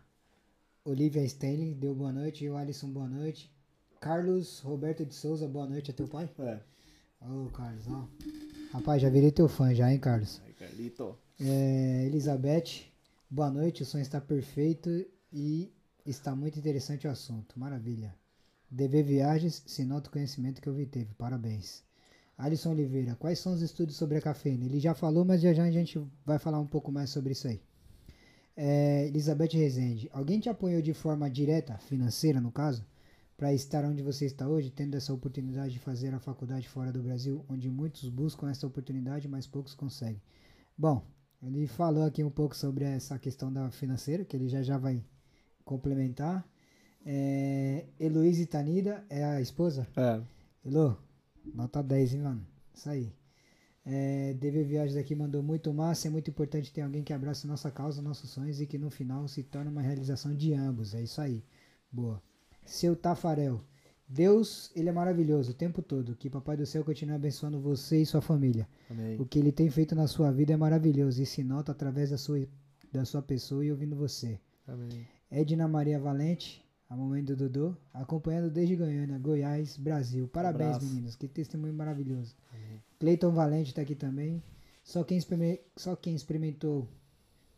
Olivia 0.84 1.24
Stanley 1.24 1.74
deu 1.74 1.94
boa 1.94 2.12
noite, 2.12 2.46
o 2.46 2.56
Alisson, 2.56 2.90
boa 2.90 3.08
noite. 3.08 3.50
Carlos 3.98 4.60
Roberto 4.60 5.04
de 5.06 5.14
Souza, 5.14 5.48
boa 5.48 5.66
noite, 5.66 5.90
é 5.90 5.94
teu 5.94 6.06
pai? 6.06 6.28
É. 6.40 6.60
Ô, 7.26 7.48
Carlos, 7.48 7.86
ó. 7.88 8.06
Rapaz, 8.70 9.00
já 9.00 9.08
virei 9.08 9.30
teu 9.30 9.48
fã 9.48 9.74
já, 9.74 9.90
hein, 9.90 9.98
Carlos? 9.98 10.42
Aí, 10.44 10.52
Carlito. 10.52 11.16
É, 11.40 12.04
Elizabeth, 12.04 12.82
boa 13.30 13.50
noite, 13.50 13.82
o 13.82 13.86
som 13.86 13.98
está 13.98 14.20
perfeito 14.20 14.90
e 15.32 15.72
está 16.04 16.36
muito 16.36 16.58
interessante 16.58 17.06
o 17.06 17.10
assunto. 17.10 17.58
Maravilha. 17.58 18.14
DV 18.70 19.02
Viagens, 19.04 19.62
se 19.66 19.86
nota 19.86 20.10
o 20.10 20.12
conhecimento 20.12 20.60
que 20.60 20.68
eu 20.68 20.74
vi 20.74 20.84
teve. 20.84 21.14
Parabéns. 21.14 21.82
Alisson 22.36 22.72
Oliveira, 22.72 23.14
quais 23.14 23.38
são 23.38 23.54
os 23.54 23.62
estudos 23.62 23.96
sobre 23.96 24.18
a 24.18 24.20
cafeína? 24.20 24.66
Ele 24.66 24.80
já 24.80 24.92
falou, 24.94 25.24
mas 25.24 25.40
já 25.40 25.54
já 25.54 25.64
a 25.64 25.70
gente 25.70 25.98
vai 26.26 26.38
falar 26.38 26.60
um 26.60 26.66
pouco 26.66 26.92
mais 26.92 27.08
sobre 27.08 27.32
isso 27.32 27.48
aí. 27.48 27.62
É, 28.56 29.06
Elizabeth 29.08 29.50
Rezende, 29.52 30.08
alguém 30.12 30.38
te 30.38 30.48
apoiou 30.48 30.80
de 30.80 30.94
forma 30.94 31.28
direta, 31.28 31.76
financeira 31.78 32.40
no 32.40 32.52
caso, 32.52 32.86
para 33.36 33.52
estar 33.52 33.84
onde 33.84 34.02
você 34.02 34.26
está 34.26 34.48
hoje, 34.48 34.70
tendo 34.70 34.96
essa 34.96 35.12
oportunidade 35.12 35.72
de 35.72 35.80
fazer 35.80 36.14
a 36.14 36.20
faculdade 36.20 36.68
fora 36.68 36.92
do 36.92 37.02
Brasil, 37.02 37.44
onde 37.48 37.68
muitos 37.68 38.08
buscam 38.08 38.48
essa 38.48 38.66
oportunidade, 38.66 39.26
mas 39.26 39.46
poucos 39.46 39.74
conseguem? 39.74 40.22
Bom, 40.78 41.04
ele 41.42 41.66
falou 41.66 42.04
aqui 42.04 42.22
um 42.22 42.30
pouco 42.30 42.56
sobre 42.56 42.84
essa 42.84 43.18
questão 43.18 43.52
da 43.52 43.70
financeira, 43.70 44.24
que 44.24 44.36
ele 44.36 44.48
já 44.48 44.62
já 44.62 44.78
vai 44.78 45.04
complementar. 45.64 46.46
É, 47.04 47.86
Heloísa 47.98 48.46
Tanida 48.46 49.04
é 49.10 49.24
a 49.24 49.40
esposa? 49.40 49.86
É. 49.96 50.22
Elo, 50.64 50.96
nota 51.54 51.82
10, 51.82 52.14
hein, 52.14 52.22
mano? 52.22 52.46
Isso 52.72 52.88
aí. 52.88 53.12
É, 53.86 54.32
DV 54.34 54.64
Viagens 54.64 54.96
aqui 54.96 55.14
mandou 55.14 55.42
muito 55.42 55.72
massa. 55.72 56.08
É 56.08 56.10
muito 56.10 56.30
importante 56.30 56.72
ter 56.72 56.80
alguém 56.80 57.02
que 57.02 57.12
abraça 57.12 57.46
nossa 57.46 57.70
causa, 57.70 58.00
nossos 58.00 58.30
sonhos 58.30 58.60
e 58.60 58.66
que 58.66 58.78
no 58.78 58.90
final 58.90 59.28
se 59.28 59.42
torne 59.42 59.70
uma 59.70 59.82
realização 59.82 60.34
de 60.34 60.54
ambos. 60.54 60.94
É 60.94 61.02
isso 61.02 61.20
aí. 61.20 61.44
Boa. 61.92 62.22
Seu 62.64 62.96
Tafarel. 62.96 63.60
Deus, 64.08 64.70
ele 64.76 64.88
é 64.88 64.92
maravilhoso 64.92 65.52
o 65.52 65.54
tempo 65.54 65.82
todo. 65.82 66.14
Que 66.14 66.30
Papai 66.30 66.56
do 66.56 66.66
Céu 66.66 66.84
continue 66.84 67.14
abençoando 67.14 67.60
você 67.60 68.02
e 68.02 68.06
sua 68.06 68.20
família. 68.20 68.68
Amém. 68.90 69.20
O 69.20 69.26
que 69.26 69.38
ele 69.38 69.50
tem 69.52 69.70
feito 69.70 69.94
na 69.94 70.06
sua 70.06 70.30
vida 70.30 70.52
é 70.52 70.56
maravilhoso 70.56 71.22
e 71.22 71.26
se 71.26 71.42
nota 71.42 71.72
através 71.72 72.10
da 72.10 72.18
sua, 72.18 72.46
da 72.92 73.04
sua 73.04 73.22
pessoa 73.22 73.64
e 73.64 73.70
ouvindo 73.70 73.96
você. 73.96 74.38
Amém. 74.66 75.06
Edna 75.30 75.66
Maria 75.66 75.98
Valente, 75.98 76.64
a 76.88 76.96
mamãe 76.96 77.24
do 77.24 77.34
Dodô, 77.34 77.74
acompanhando 77.92 78.50
desde 78.50 78.76
Goiânia, 78.76 79.18
Goiás, 79.18 79.76
Brasil. 79.76 80.28
Parabéns, 80.28 80.76
Abraço. 80.76 80.86
meninos. 80.86 81.16
Que 81.16 81.26
testemunho 81.26 81.74
maravilhoso. 81.74 82.36
Amém. 82.52 82.82
Cleiton 82.98 83.30
Valente 83.32 83.70
está 83.70 83.82
aqui 83.82 83.94
também. 83.94 84.42
Só 84.82 85.02
quem, 85.02 85.18
só 85.76 85.96
quem 85.96 86.14
experimentou 86.14 86.88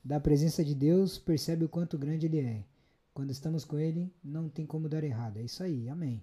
da 0.05 0.21
presença 0.21 0.65
de 0.65 0.75
Deus 0.75 1.19
percebe 1.19 1.65
o 1.65 1.69
quanto 1.69 1.99
grande 1.99 2.27
Ele 2.27 2.41
é. 2.41 2.65
Quando 3.13 3.31
estamos 3.31 3.65
com 3.65 3.79
Ele, 3.79 4.13
não 4.23 4.49
tem 4.49 4.65
como 4.67 4.89
dar 4.89 5.03
errado. 5.03 5.39
É 5.39 5.43
isso 5.43 5.63
aí, 5.63 5.89
amém. 5.89 6.23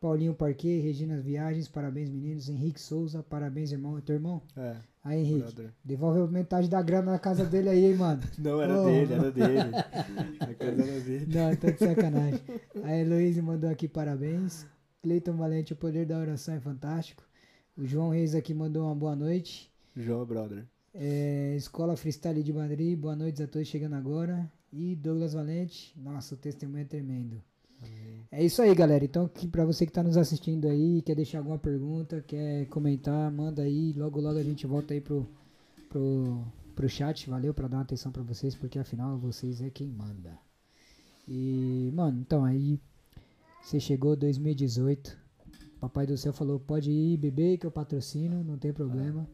Paulinho 0.00 0.34
Parquet, 0.34 0.80
Regina 0.80 1.18
Viagens, 1.20 1.68
parabéns 1.68 2.08
meninos. 2.10 2.48
Henrique 2.48 2.80
Souza, 2.80 3.22
parabéns 3.22 3.72
irmão. 3.72 3.98
É 3.98 4.00
teu 4.00 4.14
irmão? 4.14 4.42
É, 4.56 4.76
Aí 5.02 5.20
Henrique, 5.20 5.40
brother. 5.54 5.72
devolve 5.84 6.32
metade 6.32 6.68
da 6.68 6.82
grana 6.82 7.12
na 7.12 7.18
casa 7.18 7.44
dele 7.44 7.68
aí, 7.70 7.84
hein, 7.86 7.94
mano. 7.96 8.22
Não, 8.38 8.60
era 8.60 8.80
Oh. 8.80 8.84
dele, 8.86 9.12
era 9.14 9.30
dele. 9.32 9.58
A 10.40 10.54
coisa 10.54 10.82
era 10.82 11.00
dele. 11.00 11.26
Não, 11.34 11.56
tá 11.56 11.70
de 11.70 11.78
sacanagem. 11.78 12.40
A 12.84 12.96
Heloísa 12.96 13.42
mandou 13.42 13.70
aqui 13.70 13.88
parabéns. 13.88 14.66
Cleiton 15.02 15.36
Valente, 15.36 15.72
o 15.72 15.76
poder 15.76 16.06
da 16.06 16.18
oração 16.18 16.54
é 16.54 16.60
fantástico. 16.60 17.22
O 17.76 17.84
João 17.84 18.08
Reis 18.08 18.34
aqui 18.34 18.54
mandou 18.54 18.86
uma 18.86 18.94
boa 18.94 19.14
noite. 19.14 19.70
João, 19.94 20.24
brother. 20.24 20.64
É, 20.94 21.54
Escola 21.56 21.94
Freestyle 21.94 22.42
de 22.42 22.50
Madrid, 22.50 22.98
boa 22.98 23.14
noite 23.14 23.42
a 23.42 23.46
todos 23.46 23.68
chegando 23.68 23.94
agora. 23.96 24.50
E 24.72 24.96
Douglas 24.96 25.34
Valente, 25.34 25.92
nossa, 25.94 26.34
o 26.34 26.38
testemunho 26.38 26.80
é 26.80 26.84
tremendo. 26.86 27.42
Amém. 27.82 28.26
É 28.32 28.42
isso 28.42 28.62
aí, 28.62 28.74
galera. 28.74 29.04
Então, 29.04 29.30
pra 29.52 29.66
você 29.66 29.84
que 29.84 29.92
tá 29.92 30.02
nos 30.02 30.16
assistindo 30.16 30.66
aí, 30.66 31.02
quer 31.02 31.14
deixar 31.14 31.38
alguma 31.38 31.58
pergunta, 31.58 32.24
quer 32.26 32.64
comentar, 32.68 33.30
manda 33.30 33.60
aí. 33.60 33.92
Logo, 33.92 34.22
logo 34.22 34.38
a 34.38 34.42
gente 34.42 34.66
volta 34.66 34.94
aí 34.94 35.00
pro, 35.02 35.28
pro, 35.90 36.42
pro 36.74 36.88
chat. 36.88 37.28
Valeu 37.28 37.52
pra 37.52 37.68
dar 37.68 37.76
uma 37.76 37.82
atenção 37.82 38.10
pra 38.10 38.22
vocês, 38.22 38.54
porque 38.54 38.78
afinal 38.78 39.18
vocês 39.18 39.60
é 39.60 39.68
quem 39.68 39.88
manda. 39.88 40.38
E, 41.28 41.90
mano, 41.94 42.20
então 42.22 42.42
aí 42.42 42.80
você 43.62 43.78
chegou 43.78 44.16
2018. 44.16 45.25
Papai 45.80 46.06
do 46.06 46.16
céu 46.16 46.32
falou: 46.32 46.58
pode 46.58 46.90
ir 46.90 47.16
beber 47.16 47.58
que 47.58 47.66
eu 47.66 47.70
patrocino, 47.70 48.42
não 48.42 48.58
tem 48.58 48.72
problema. 48.72 49.28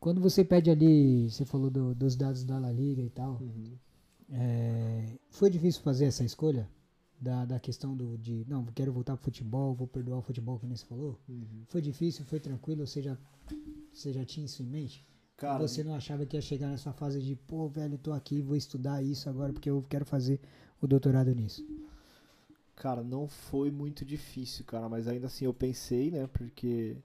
Quando 0.00 0.20
você 0.20 0.44
pede 0.44 0.70
ali, 0.70 1.30
você 1.30 1.44
falou 1.46 1.70
do- 1.70 1.94
dos 1.94 2.14
dados 2.14 2.44
da 2.44 2.58
La 2.58 2.70
Liga 2.70 3.00
e 3.00 3.08
tal. 3.08 3.38
Uhum. 3.40 3.72
É, 4.30 5.18
foi 5.30 5.48
difícil 5.50 5.82
fazer 5.82 6.06
essa 6.06 6.24
escolha 6.24 6.68
da, 7.20 7.44
da 7.44 7.60
questão 7.60 7.96
do 7.96 8.16
de 8.18 8.44
não 8.48 8.64
quero 8.66 8.90
voltar 8.92 9.16
pro 9.16 9.24
futebol 9.26 9.74
vou 9.74 9.86
perdoar 9.86 10.18
o 10.18 10.22
futebol 10.22 10.58
que 10.58 10.66
nem 10.66 10.74
você 10.74 10.84
falou 10.86 11.18
Uhum. 11.28 11.62
foi 11.68 11.80
difícil 11.82 12.24
foi 12.24 12.40
tranquilo 12.40 12.86
você 12.86 13.02
já 13.02 13.16
você 13.92 14.12
já 14.14 14.24
tinha 14.24 14.46
isso 14.46 14.62
em 14.62 14.66
mente 14.66 15.06
Cara, 15.36 15.58
você 15.58 15.84
não 15.84 15.94
achava 15.94 16.24
que 16.24 16.36
ia 16.36 16.40
chegar 16.40 16.68
nessa 16.68 16.90
fase 16.92 17.20
de 17.22 17.36
pô 17.36 17.68
velho 17.68 17.98
tô 17.98 18.12
aqui 18.12 18.40
vou 18.40 18.56
estudar 18.56 19.02
isso 19.02 19.28
agora 19.28 19.52
porque 19.52 19.68
eu 19.70 19.84
quero 19.88 20.06
fazer 20.06 20.40
o 20.80 20.86
doutorado 20.86 21.34
nisso 21.34 21.62
Cara, 22.76 23.02
não 23.02 23.28
foi 23.28 23.70
muito 23.70 24.04
difícil, 24.04 24.64
cara, 24.64 24.88
mas 24.88 25.06
ainda 25.06 25.26
assim 25.26 25.44
eu 25.44 25.54
pensei, 25.54 26.10
né, 26.10 26.26
porque 26.26 26.96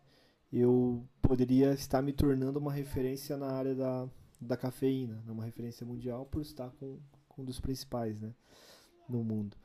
eu 0.52 1.08
poderia 1.22 1.74
estar 1.74 2.02
me 2.02 2.12
tornando 2.12 2.60
uma 2.60 2.72
referência 2.74 3.38
na 3.38 3.52
área 3.52 3.76
da, 3.76 4.10
da 4.42 4.58
cafeína, 4.58 5.22
né, 5.26 5.32
uma 5.32 5.46
referência 5.46 5.86
mundial 5.86 6.26
por 6.26 6.42
estar 6.42 6.70
com, 6.72 7.00
com 7.28 7.44
um 7.44 7.46
dos 7.46 7.60
principais, 7.60 8.20
né, 8.20 8.34
no 9.08 9.24
mundo. 9.24 9.56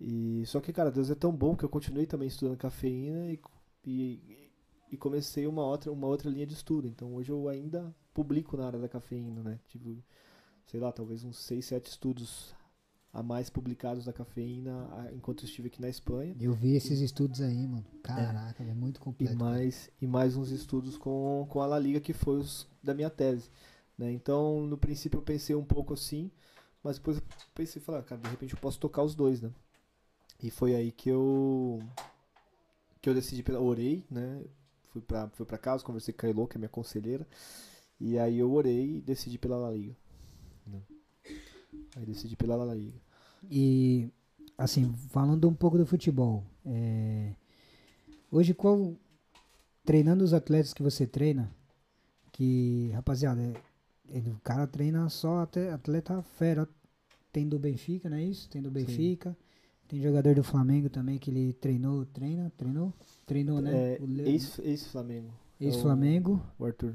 E 0.00 0.44
só 0.46 0.60
que, 0.60 0.72
cara, 0.72 0.90
Deus 0.90 1.10
é 1.10 1.14
tão 1.14 1.32
bom 1.32 1.56
que 1.56 1.64
eu 1.64 1.68
continuei 1.68 2.06
também 2.06 2.28
estudando 2.28 2.56
cafeína 2.56 3.32
e, 3.32 3.40
e, 3.84 4.50
e 4.92 4.96
comecei 4.96 5.46
uma 5.46 5.64
outra, 5.66 5.90
uma 5.90 6.06
outra 6.06 6.30
linha 6.30 6.46
de 6.46 6.54
estudo. 6.54 6.86
Então 6.86 7.14
hoje 7.14 7.32
eu 7.32 7.48
ainda 7.48 7.92
publico 8.14 8.56
na 8.56 8.66
área 8.66 8.78
da 8.78 8.88
cafeína, 8.88 9.42
né? 9.42 9.60
Tive, 9.66 10.04
sei 10.66 10.78
lá, 10.78 10.92
talvez 10.92 11.24
uns 11.24 11.38
6, 11.38 11.64
7 11.64 11.86
estudos 11.86 12.54
a 13.12 13.22
mais 13.22 13.48
publicados 13.50 14.04
da 14.04 14.12
cafeína 14.12 14.86
a- 14.92 15.12
enquanto 15.12 15.40
eu 15.42 15.48
estive 15.48 15.68
aqui 15.68 15.80
na 15.80 15.88
Espanha. 15.88 16.34
eu 16.40 16.52
vi 16.52 16.74
esses 16.76 17.00
estudos 17.00 17.40
aí 17.40 17.66
mano 17.66 17.84
caraca 18.02 18.62
é, 18.62 18.74
muito 18.74 18.96
E 18.98 19.00
completo 19.00 19.36
mais, 19.36 19.90
e 20.00 20.06
mais 20.06 20.36
uns 20.36 20.50
estudos 20.50 20.96
com, 20.96 21.46
com 21.48 21.60
a 21.60 21.66
La 21.66 21.78
Liga, 21.78 22.00
que 22.00 22.12
foi 22.12 22.38
os 22.38 22.66
da 22.82 22.92
minha 22.94 23.10
tese. 23.10 23.50
Né? 23.96 24.12
Então, 24.12 24.60
no 24.66 24.78
princípio, 24.78 25.18
eu 25.18 25.22
pensei 25.22 25.56
um 25.56 25.64
pouco 25.64 25.94
assim, 25.94 26.30
mas 26.84 26.98
depois 26.98 27.16
eu 27.16 27.22
pensei, 27.54 27.82
falei, 27.82 28.00
ah, 28.00 28.04
cara, 28.04 28.20
de 28.20 28.28
repente 28.28 28.54
eu 28.54 28.60
posso 28.60 28.78
tocar 28.78 29.02
os 29.02 29.14
dois, 29.14 29.40
né? 29.40 29.50
E 30.40 30.50
foi 30.50 30.74
aí 30.74 30.92
que 30.92 31.08
eu 31.08 31.80
que 33.00 33.08
eu 33.08 33.14
decidi, 33.14 33.42
pela- 33.42 33.60
orei, 33.60 34.04
né? 34.10 34.44
Fui 34.92 35.00
pra, 35.02 35.28
fui 35.30 35.44
pra 35.46 35.58
casa, 35.58 35.84
conversei 35.84 36.12
com 36.14 36.26
a 36.26 36.28
Elo, 36.30 36.46
que 36.46 36.56
é 36.56 36.58
minha 36.58 36.68
conselheira, 36.68 37.26
e 38.00 38.18
aí 38.18 38.38
eu 38.38 38.52
orei 38.52 38.96
e 38.98 39.00
decidi 39.00 39.38
pela 39.38 39.56
La 39.56 39.70
Liga. 39.70 39.96
né? 40.66 40.80
Aí 41.96 42.04
decidi 42.06 42.36
pela 42.36 42.56
La 42.56 42.74
Liga. 42.74 42.98
E, 43.50 44.08
assim, 44.56 44.92
falando 45.10 45.48
um 45.48 45.54
pouco 45.54 45.78
do 45.78 45.86
futebol, 45.86 46.44
é, 46.64 47.32
hoje 48.30 48.52
qual, 48.54 48.94
treinando 49.84 50.24
os 50.24 50.32
atletas 50.32 50.72
que 50.74 50.82
você 50.82 51.06
treina, 51.06 51.50
que, 52.32 52.90
rapaziada, 52.94 53.40
é- 53.40 53.54
ele- 54.16 54.30
o 54.30 54.40
cara 54.42 54.66
treina 54.66 55.08
só 55.08 55.40
até 55.40 55.70
atleta 55.72 56.22
fera, 56.22 56.68
tem 57.32 57.48
do 57.48 57.58
Benfica, 57.58 58.08
não 58.08 58.16
é 58.16 58.24
isso? 58.24 58.48
Tem 58.48 58.62
do 58.62 58.70
Benfica, 58.70 59.36
tem 59.86 60.00
jogador 60.02 60.34
do 60.34 60.42
Flamengo 60.44 60.88
também 60.88 61.18
que 61.18 61.30
ele 61.30 61.52
treinou, 61.54 62.04
treina, 62.06 62.50
treinou? 62.56 62.92
Treinou, 63.26 63.60
né? 63.60 63.70
É, 63.74 63.98
Ex-Flamengo. 64.64 65.30
Ex-Flamengo 65.60 66.42
o 66.58 66.64
Arthur. 66.64 66.94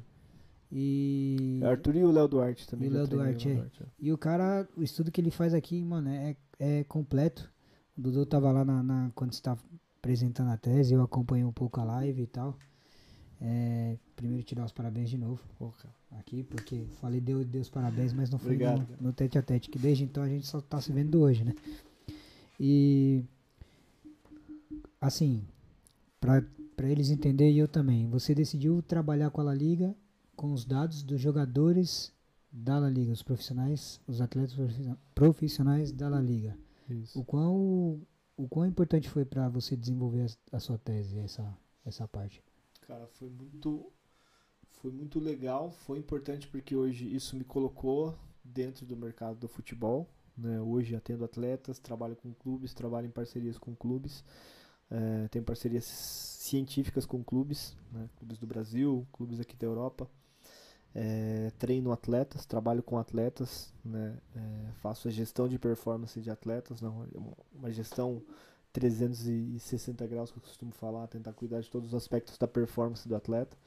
E... 0.76 1.60
Arthur 1.64 1.96
e 1.98 2.04
o 2.04 2.12
Léo 2.12 2.28
Duarte 2.28 2.68
também. 2.68 2.88
E 2.88 2.92
o 2.92 2.96
Léo 2.96 3.08
Duarte, 3.08 3.48
é. 3.48 3.54
é. 3.54 3.86
E 4.00 4.12
o 4.12 4.18
cara, 4.18 4.68
o 4.76 4.82
estudo 4.82 5.12
que 5.12 5.22
ele 5.22 5.30
faz 5.30 5.54
aqui, 5.54 5.84
mano, 5.84 6.10
é, 6.10 6.36
é 6.60 6.84
completo. 6.86 7.52
O 7.96 8.02
Dudu 8.02 8.26
tava 8.26 8.52
lá 8.52 8.66
na, 8.66 8.82
na- 8.82 9.12
quando 9.14 9.34
você 9.34 9.42
tava 9.42 9.62
apresentando 10.00 10.50
a 10.50 10.58
tese, 10.58 10.96
eu 10.96 11.04
acompanhei 11.04 11.46
um 11.46 11.52
pouco 11.52 11.80
a 11.80 11.84
live 11.84 12.24
e 12.24 12.28
tal. 12.28 12.58
É, 13.40 13.98
primeiro 14.16 14.44
te 14.44 14.56
dar 14.56 14.66
os 14.66 14.72
parabéns 14.72 15.12
de 15.12 15.18
novo 15.18 15.40
aqui, 16.18 16.44
porque 16.44 16.86
falei 17.00 17.22
deu, 17.22 17.44
deu 17.46 17.62
os 17.62 17.70
parabéns, 17.70 18.12
mas 18.14 18.30
não 18.30 18.40
foi 18.40 18.58
no, 18.58 18.88
no 19.00 19.14
tete 19.14 19.38
a 19.38 19.42
tete, 19.42 19.70
que 19.70 19.78
desde 19.78 20.04
então 20.04 20.24
a 20.24 20.28
gente 20.28 20.48
só 20.48 20.60
tá 20.60 20.82
se 20.82 20.92
vendo 20.92 21.20
hoje, 21.20 21.44
né? 21.44 21.54
E 22.60 23.24
assim, 25.00 25.44
pra 26.20 26.42
eles 26.80 27.10
entenderem 27.10 27.54
e 27.54 27.60
eu 27.60 27.68
também, 27.68 28.08
você 28.08 28.34
decidiu 28.34 28.82
trabalhar 28.82 29.30
com 29.30 29.42
a 29.42 29.44
La 29.44 29.54
Liga 29.54 29.96
com 30.36 30.52
os 30.52 30.66
dados 30.66 31.04
dos 31.04 31.20
jogadores 31.20 32.12
da 32.52 32.78
La 32.80 32.90
Liga, 32.90 33.12
os 33.12 33.24
profissionais, 33.24 34.00
os 34.08 34.22
atletas 34.22 34.56
profissionais- 35.16 35.92
da 35.92 36.10
La 36.10 36.22
Liga. 36.22 36.58
Isso. 36.90 37.20
O 37.20 37.24
quão, 37.24 38.02
o 38.38 38.48
quão 38.48 38.66
importante 38.66 39.10
foi 39.10 39.26
pra 39.26 39.50
você 39.50 39.76
desenvolver 39.76 40.28
a, 40.52 40.58
a 40.58 40.60
sua 40.60 40.78
tese, 40.78 41.18
essa, 41.20 41.58
essa 41.86 42.08
parte? 42.08 42.44
Cara, 42.82 43.08
foi 43.08 43.30
muito. 43.30 43.92
Foi 44.82 44.92
muito 44.92 45.18
legal, 45.18 45.72
foi 45.72 45.98
importante 45.98 46.46
porque 46.50 46.76
hoje 46.76 47.08
isso 47.16 47.38
me 47.38 47.46
colocou 47.46 48.14
dentro 48.44 48.86
do 48.86 48.98
mercado 48.98 49.38
do 49.40 49.48
futebol. 49.48 50.10
Né? 50.38 50.60
Hoje 50.60 50.94
atendo 50.94 51.24
atletas, 51.24 51.80
trabalho 51.80 52.18
com 52.18 52.34
clubes, 52.34 52.74
trabalho 52.74 53.08
em 53.08 53.12
parcerias 53.12 53.58
com 53.58 53.74
clubes, 53.74 54.26
eh, 54.92 55.28
tenho 55.30 55.46
parcerias 55.46 55.86
científicas 55.86 57.06
com 57.06 57.24
clubes, 57.24 57.78
né? 57.94 58.10
clubes 58.18 58.38
do 58.38 58.46
Brasil, 58.46 59.08
clubes 59.14 59.40
aqui 59.40 59.56
da 59.56 59.66
Europa. 59.68 60.10
Eh, 60.96 61.52
treino 61.58 61.92
atletas, 61.92 62.46
trabalho 62.46 62.84
com 62.84 62.98
atletas, 63.00 63.74
né? 63.84 64.18
Eh, 64.36 64.72
faço 64.82 65.08
a 65.08 65.12
gestão 65.12 65.48
de 65.48 65.58
performance 65.58 66.22
de 66.22 66.30
atletas, 66.30 66.82
não, 66.82 67.04
é 67.04 67.18
uma- 67.18 67.72
gestão 67.72 68.22
360 68.72 70.06
graus 70.08 70.32
que 70.32 70.38
eu 70.38 70.42
costumo 70.44 70.72
falar, 70.72 71.08
tentar 71.08 71.34
cuidar 71.34 71.62
de 71.62 71.70
todos 71.70 71.90
os 71.90 71.96
aspectos 71.96 72.38
da 72.38 72.48
performance 72.48 73.08
do 73.08 73.16
atleta. 73.16 73.58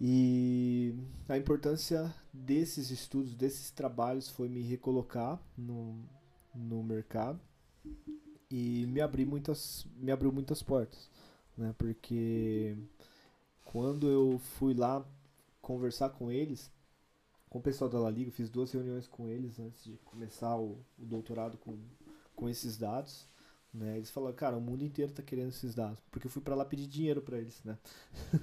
E 0.00 0.94
a 1.28 1.36
importância 1.36 2.12
desses 2.32 2.90
estudos, 2.90 3.34
desses 3.34 3.70
trabalhos 3.70 4.28
foi 4.28 4.48
me 4.48 4.60
recolocar 4.60 5.40
no, 5.56 5.96
no 6.54 6.82
mercado 6.82 7.40
e 8.50 8.86
me 8.88 9.00
abrir 9.00 9.24
muitas 9.26 9.86
me 9.96 10.10
abriu 10.12 10.32
muitas 10.32 10.62
portas, 10.62 11.10
né? 11.56 11.74
Porque 11.78 12.76
quando 13.64 14.08
eu 14.08 14.38
fui 14.58 14.74
lá 14.74 15.04
conversar 15.64 16.10
com 16.10 16.30
eles, 16.30 16.70
com 17.48 17.58
o 17.58 17.62
pessoal 17.62 17.88
da 17.88 17.98
La 17.98 18.10
Liga, 18.10 18.30
fiz 18.30 18.50
duas 18.50 18.70
reuniões 18.70 19.08
com 19.08 19.28
eles 19.28 19.58
antes 19.58 19.82
de 19.82 19.96
começar 20.04 20.56
o, 20.56 20.84
o 20.98 21.04
doutorado 21.06 21.56
com, 21.56 21.78
com 22.36 22.48
esses 22.48 22.76
dados 22.76 23.26
Né? 23.72 23.96
Eles 23.96 24.10
falaram, 24.10 24.36
cara, 24.36 24.56
o 24.56 24.60
mundo 24.60 24.84
inteiro 24.84 25.12
tá 25.12 25.22
querendo 25.22 25.48
esses 25.48 25.74
dados. 25.74 25.98
Porque 26.10 26.26
eu 26.26 26.30
fui 26.30 26.42
pra 26.42 26.54
lá 26.54 26.64
pedir 26.64 26.86
dinheiro 26.86 27.22
pra 27.22 27.38
eles, 27.38 27.60
né? 27.64 27.78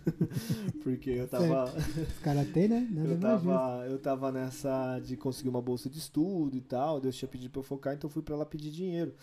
porque 0.83 1.11
eu 1.11 1.27
tava. 1.27 1.65
Os 1.65 2.19
caras 2.19 2.51
têm, 2.51 2.67
né? 2.67 2.87
Nada 2.91 3.09
Eu 3.09 3.19
tava, 3.19 3.87
eu 3.87 3.99
tava 3.99 4.31
nessa 4.31 4.99
de 4.99 5.15
conseguir 5.15 5.49
uma 5.49 5.61
bolsa 5.61 5.89
de 5.89 5.99
estudo 5.99 6.57
e 6.57 6.61
tal. 6.61 6.99
Deus 6.99 7.15
tinha 7.15 7.29
pedido 7.29 7.51
pra 7.51 7.59
eu 7.59 7.63
focar, 7.63 7.93
então 7.93 8.09
eu 8.09 8.13
fui 8.13 8.23
pra 8.23 8.35
lá 8.35 8.45
pedir 8.45 8.71
dinheiro. 8.71 9.13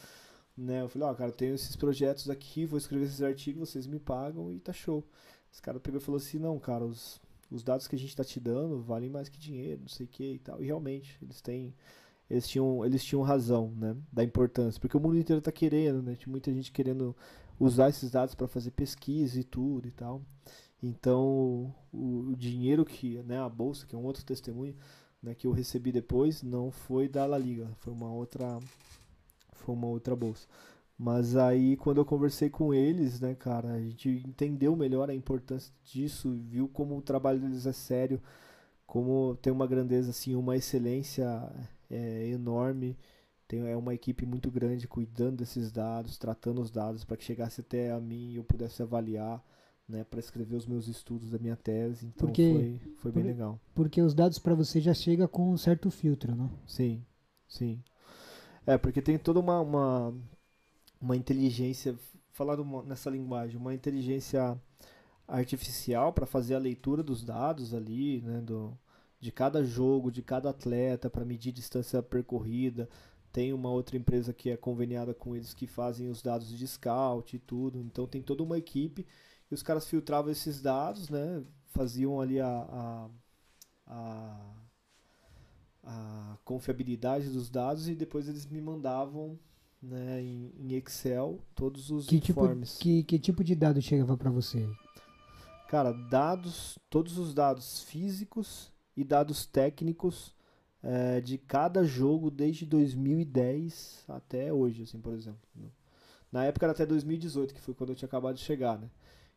Né? 0.57 0.83
Eu 0.83 0.89
falei, 0.89 1.09
ó, 1.09 1.15
cara, 1.15 1.31
eu 1.31 1.35
tenho 1.35 1.55
esses 1.55 1.77
projetos 1.77 2.31
aqui, 2.31 2.65
vou 2.65 2.79
escrever 2.79 3.05
esses 3.05 3.23
artigos, 3.23 3.69
vocês 3.69 3.87
me 3.87 3.99
pagam 3.99 4.53
e 4.53 4.59
tá 4.61 4.73
show. 4.73 5.05
Esse 5.53 5.63
cara 5.63 5.81
pegou 5.81 6.01
e 6.01 6.03
falou 6.03 6.19
assim, 6.19 6.39
não, 6.39 6.59
cara, 6.59 6.85
os, 6.85 7.21
os 7.51 7.63
dados 7.63 7.89
que 7.89 7.97
a 7.97 7.99
gente 7.99 8.15
tá 8.15 8.25
te 8.25 8.39
dando 8.39 8.81
valem 8.83 9.11
mais 9.11 9.29
que 9.29 9.39
dinheiro, 9.39 9.81
não 9.83 9.89
sei 9.89 10.07
o 10.07 10.09
que 10.09 10.35
e 10.35 10.39
tal. 10.39 10.63
E 10.63 10.67
realmente, 10.67 11.19
eles 11.23 11.41
têm. 11.41 11.75
Eles 12.31 12.47
tinham, 12.47 12.85
eles 12.85 13.03
tinham 13.05 13.23
razão, 13.23 13.73
né? 13.77 13.97
Da 14.13 14.23
importância. 14.23 14.81
Porque 14.81 14.97
o 14.97 15.01
mundo 15.01 15.19
inteiro 15.19 15.41
tá 15.41 15.51
querendo, 15.51 16.03
né? 16.03 16.15
Tinha 16.15 16.31
muita 16.31 16.53
gente 16.53 16.71
querendo 16.71 17.17
usar 17.59 17.89
esses 17.89 18.11
dados 18.11 18.35
para 18.35 18.47
fazer 18.47 18.71
pesquisa 18.73 19.41
e 19.41 19.45
tudo 19.45 19.89
e 19.89 19.91
tal. 19.91 20.23
Então, 20.83 21.75
o, 21.93 22.31
o 22.31 22.37
dinheiro 22.37 22.85
que, 22.85 23.23
né, 23.25 23.39
a 23.41 23.49
bolsa, 23.49 23.87
que 23.87 23.95
é 23.95 23.99
um 23.99 24.05
outro 24.05 24.25
testemunho, 24.25 24.77
né, 25.23 25.35
que 25.35 25.47
eu 25.47 25.53
recebi 25.53 25.91
depois, 25.91 26.43
não 26.43 26.71
foi 26.71 27.09
da 27.09 27.27
La 27.27 27.39
Liga, 27.39 27.69
foi 27.79 27.93
uma 27.93 28.13
outra 28.13 28.59
foi 29.53 29.75
uma 29.75 29.89
outra 29.89 30.15
bolsa. 30.15 30.47
Mas 30.99 31.37
aí 31.37 31.77
quando 31.77 31.99
eu 31.99 32.05
conversei 32.05 32.51
com 32.51 32.75
eles, 32.75 33.21
né, 33.21 33.35
cara, 33.35 33.73
a 33.75 33.81
gente 33.81 34.09
entendeu 34.27 34.75
melhor 34.75 35.09
a 35.09 35.15
importância 35.15 35.73
disso, 35.85 36.33
viu 36.33 36.69
como 36.69 36.97
o 36.99 37.03
trabalho 37.03 37.39
deles 37.41 37.67
é 37.67 37.73
sério, 37.73 38.21
como 38.87 39.37
tem 39.41 39.53
uma 39.53 39.67
grandeza 39.67 40.11
assim, 40.11 40.35
uma 40.35 40.57
excelência 40.57 41.27
é, 41.91 42.29
enorme. 42.29 42.97
Tem 43.47 43.61
é 43.67 43.77
uma 43.77 43.95
equipe 43.95 44.27
muito 44.27 44.51
grande 44.51 44.87
cuidando 44.89 45.37
desses 45.39 45.73
dados, 45.73 46.19
tratando 46.19 46.61
os 46.61 46.71
dados 46.71 47.05
para 47.05 47.17
que 47.17 47.25
chegasse 47.25 47.61
até 47.63 47.93
a 47.93 48.01
mim 48.01 48.33
e 48.33 48.37
eu 48.37 48.45
pudesse 48.45 48.83
avaliar, 48.83 49.43
né, 49.89 50.05
para 50.05 50.21
escrever 50.21 50.57
os 50.57 50.67
meus 50.67 50.87
estudos 50.89 51.31
da 51.31 51.39
minha 51.39 51.57
tese. 51.57 52.07
Então 52.07 52.29
Porque- 52.29 52.51
foi, 52.53 52.95
foi 52.97 53.13
bem 53.13 53.23
por- 53.23 53.29
legal. 53.29 53.61
Porque 53.75 54.03
os 54.03 54.15
dados 54.15 54.39
pra 54.39 54.55
você 54.55 54.81
já 54.81 54.93
chega 54.93 55.27
com 55.29 55.51
um 55.51 55.57
certo 55.57 55.91
filtro, 55.91 56.35
né? 56.35 56.51
Sim, 56.67 57.03
sim. 57.47 57.83
É, 58.67 58.77
porque 58.77 59.01
tem 59.01 59.17
toda 59.19 59.41
uma, 59.41 59.61
uma, 59.61 60.15
uma 61.01 61.17
inteligência, 61.17 61.97
uma- 62.61 62.83
nessa 62.83 63.11
linguagem, 63.11 63.57
uma 63.57 63.75
inteligência 63.75 64.61
artificial 65.27 66.13
para 66.13 66.27
fazer 66.27 66.55
a 66.55 66.59
leitura 66.59 67.03
dos 67.03 67.25
dados 67.25 67.75
ali, 67.75 68.21
né, 68.23 68.41
do, 68.41 68.77
de 69.21 69.33
cada 69.33 69.65
jogo, 69.65 70.11
de 70.11 70.23
cada 70.23 70.51
atleta, 70.51 71.11
para 71.11 71.25
medir 71.25 71.53
distância 71.53 72.03
percorrida. 72.03 72.89
Tem 73.33 73.53
uma 73.53 73.71
outra 73.71 73.97
empresa 73.97 74.33
que 74.33 74.51
é 74.51 74.57
conveniada 74.57 75.15
com 75.15 75.37
eles 75.37 75.55
que 75.55 75.67
fazem 75.67 76.09
os 76.11 76.23
dados 76.23 76.49
de 76.49 76.67
scout 76.67 77.37
e 77.37 77.39
tudo. 77.39 77.81
Então 77.81 78.07
tem 78.07 78.23
toda 78.23 78.43
uma 78.43 78.59
equipe 78.59 79.07
e 79.51 79.55
os 79.55 79.63
caras 79.63 79.87
filtravam 79.89 80.31
esses 80.33 80.61
dados, 80.63 81.09
né, 81.11 81.43
faziam 81.69 82.21
ali 82.21 82.41
a, 82.41 82.49
a, 82.49 83.11
a 83.89 84.37
a 85.83 86.37
confiabilidade 86.45 87.31
dos 87.31 87.49
dados 87.51 87.89
e 87.89 87.95
depois 87.95 88.29
eles 88.29 88.47
me 88.47 88.61
mandavam 88.61 89.39
né, 89.83 90.21
em, 90.23 90.53
em 90.59 90.75
Excel 90.75 91.41
todos 91.55 91.91
os 91.91 92.07
Que 92.07 92.21
tipo, 92.21 92.41
informes. 92.45 92.77
que, 92.79 93.03
que 93.05 93.19
tipo 93.19 93.43
de 93.45 93.55
dado 93.55 93.81
chegava 93.81 94.17
pra 94.17 94.31
você? 94.31 94.69
Cara, 95.69 95.93
dados, 95.93 96.79
todos 96.89 97.19
os 97.19 97.35
dados 97.35 97.83
físicos 97.83 98.73
e 98.97 99.05
dados 99.05 99.45
técnicos 99.45 100.35
eh, 100.83 101.21
de 101.21 101.37
cada 101.39 101.85
jogo 101.85 102.31
desde 102.31 102.65
2010 102.65 104.05
até 104.09 104.53
hoje, 104.53 104.83
assim, 104.83 104.99
por 104.99 105.13
exemplo. 105.13 105.41
Na 106.33 106.45
época 106.45 106.67
era 106.67 106.73
até 106.73 106.85
2018, 106.87 107.55
que 107.55 107.61
foi 107.61 107.75
quando 107.75 107.91
eu 107.91 107.97
tinha 107.97 108.07
acabado 108.07 108.37
de 108.37 108.43
chegar, 108.43 108.79
né? 108.79 108.91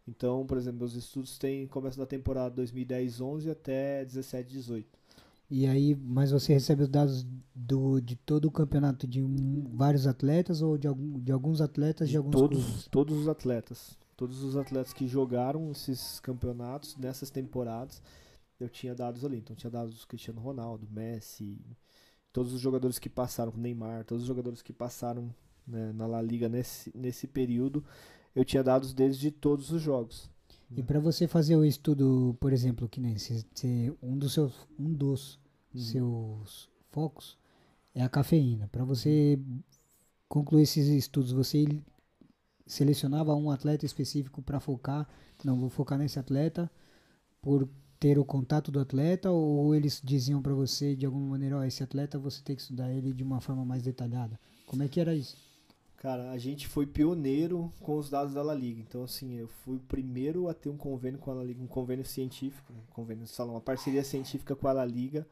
Então, 0.07 0.45
por 0.45 0.57
exemplo, 0.57 0.79
meus 0.79 0.93
estudos 0.95 1.37
têm 1.37 1.67
começam 1.67 2.01
da 2.01 2.07
temporada 2.07 2.61
2010-11 2.61 3.51
até 3.51 4.05
17-18. 4.05 4.85
E 5.53 5.67
aí, 5.67 5.93
mas 5.95 6.31
você 6.31 6.53
recebe 6.53 6.83
os 6.83 6.87
dados 6.87 7.27
do, 7.53 7.99
de 7.99 8.15
todo 8.15 8.45
o 8.45 8.51
campeonato 8.51 9.05
de 9.05 9.21
um- 9.21 9.69
vários 9.73 10.07
atletas 10.07 10.61
ou 10.61 10.77
de, 10.77 10.87
algum, 10.87 11.19
de 11.19 11.29
alguns 11.29 11.59
atletas 11.59 12.09
de, 12.09 12.15
alguns 12.15 12.31
todos, 12.31 12.63
clubes? 12.63 12.87
todos 12.87 13.17
os 13.17 13.27
atletas. 13.27 13.97
Todos 14.15 14.43
os 14.43 14.55
atletas 14.55 14.93
que 14.93 15.05
jogaram 15.07 15.69
esses 15.71 16.21
campeonatos 16.21 16.95
nessas 16.95 17.29
temporadas, 17.29 18.01
eu 18.59 18.69
tinha 18.69 18.95
dados 18.95 19.25
ali. 19.25 19.39
Então 19.39 19.53
tinha 19.53 19.69
dados 19.69 19.99
do 19.99 20.07
Cristiano 20.07 20.39
Ronaldo, 20.39 20.87
Messi, 20.89 21.59
todos 22.31 22.53
os 22.53 22.61
jogadores 22.61 22.97
que 22.97 23.09
passaram, 23.09 23.51
Neymar, 23.57 24.05
todos 24.05 24.21
os 24.23 24.27
jogadores 24.29 24.61
que 24.61 24.71
passaram 24.71 25.35
né, 25.67 25.91
na 25.91 26.07
La 26.07 26.21
Liga 26.21 26.47
nesse, 26.47 26.95
nesse 26.95 27.27
período, 27.27 27.83
eu 28.33 28.45
tinha 28.45 28.63
dados 28.63 28.93
deles 28.93 29.17
de 29.17 29.31
todos 29.31 29.69
os 29.69 29.81
jogos. 29.81 30.29
E 30.77 30.81
para 30.81 31.01
você 31.01 31.27
fazer 31.27 31.57
o 31.57 31.65
estudo, 31.65 32.37
por 32.39 32.53
exemplo, 32.53 32.87
que 32.87 33.01
nem 33.01 33.17
se, 33.17 33.45
se 33.53 33.93
um 34.01 34.17
dos 34.17 34.31
seus 34.33 34.53
um 34.79 34.93
dos 34.93 35.37
Uhum. 35.73 35.81
seus 35.81 36.69
focos 36.89 37.37
é 37.93 38.03
a 38.03 38.09
cafeína. 38.09 38.67
Para 38.67 38.83
você 38.83 39.39
concluir 40.27 40.63
esses 40.63 40.87
estudos, 40.87 41.31
você 41.31 41.65
selecionava 42.65 43.35
um 43.35 43.51
atleta 43.51 43.85
específico 43.85 44.41
para 44.41 44.59
focar, 44.59 45.07
não 45.43 45.59
vou 45.59 45.69
focar 45.69 45.97
nesse 45.97 46.19
atleta 46.19 46.71
por 47.41 47.67
ter 47.99 48.17
o 48.17 48.25
contato 48.25 48.71
do 48.71 48.79
atleta 48.79 49.29
ou 49.29 49.75
eles 49.75 50.01
diziam 50.03 50.41
para 50.41 50.53
você 50.53 50.95
de 50.95 51.05
alguma 51.05 51.31
maneira, 51.31 51.57
ó, 51.57 51.63
esse 51.63 51.83
atleta 51.83 52.17
você 52.17 52.41
tem 52.41 52.55
que 52.55 52.61
estudar 52.61 52.91
ele 52.91 53.13
de 53.13 53.23
uma 53.23 53.41
forma 53.41 53.65
mais 53.65 53.83
detalhada. 53.83 54.39
Como 54.65 54.81
é 54.83 54.87
que 54.87 54.99
era 54.99 55.13
isso? 55.13 55.37
Cara, 55.97 56.31
a 56.31 56.37
gente 56.39 56.67
foi 56.67 56.87
pioneiro 56.87 57.71
com 57.79 57.95
os 57.95 58.09
dados 58.09 58.33
da 58.33 58.41
La 58.41 58.55
Liga. 58.55 58.81
Então, 58.81 59.03
assim, 59.03 59.35
eu 59.35 59.47
fui 59.47 59.75
o 59.75 59.81
primeiro 59.81 60.47
a 60.47 60.53
ter 60.53 60.69
um 60.69 60.77
convênio 60.77 61.19
com 61.19 61.29
a 61.29 61.35
La 61.35 61.43
Liga, 61.43 61.61
um 61.61 61.67
convênio 61.67 62.03
científico, 62.03 62.73
um 62.73 62.91
convênio, 62.91 63.27
sei 63.27 63.45
lá, 63.45 63.51
uma 63.51 63.61
parceria 63.61 64.03
científica 64.03 64.55
com 64.55 64.67
a 64.67 64.73
La 64.73 64.85
Liga 64.85 65.27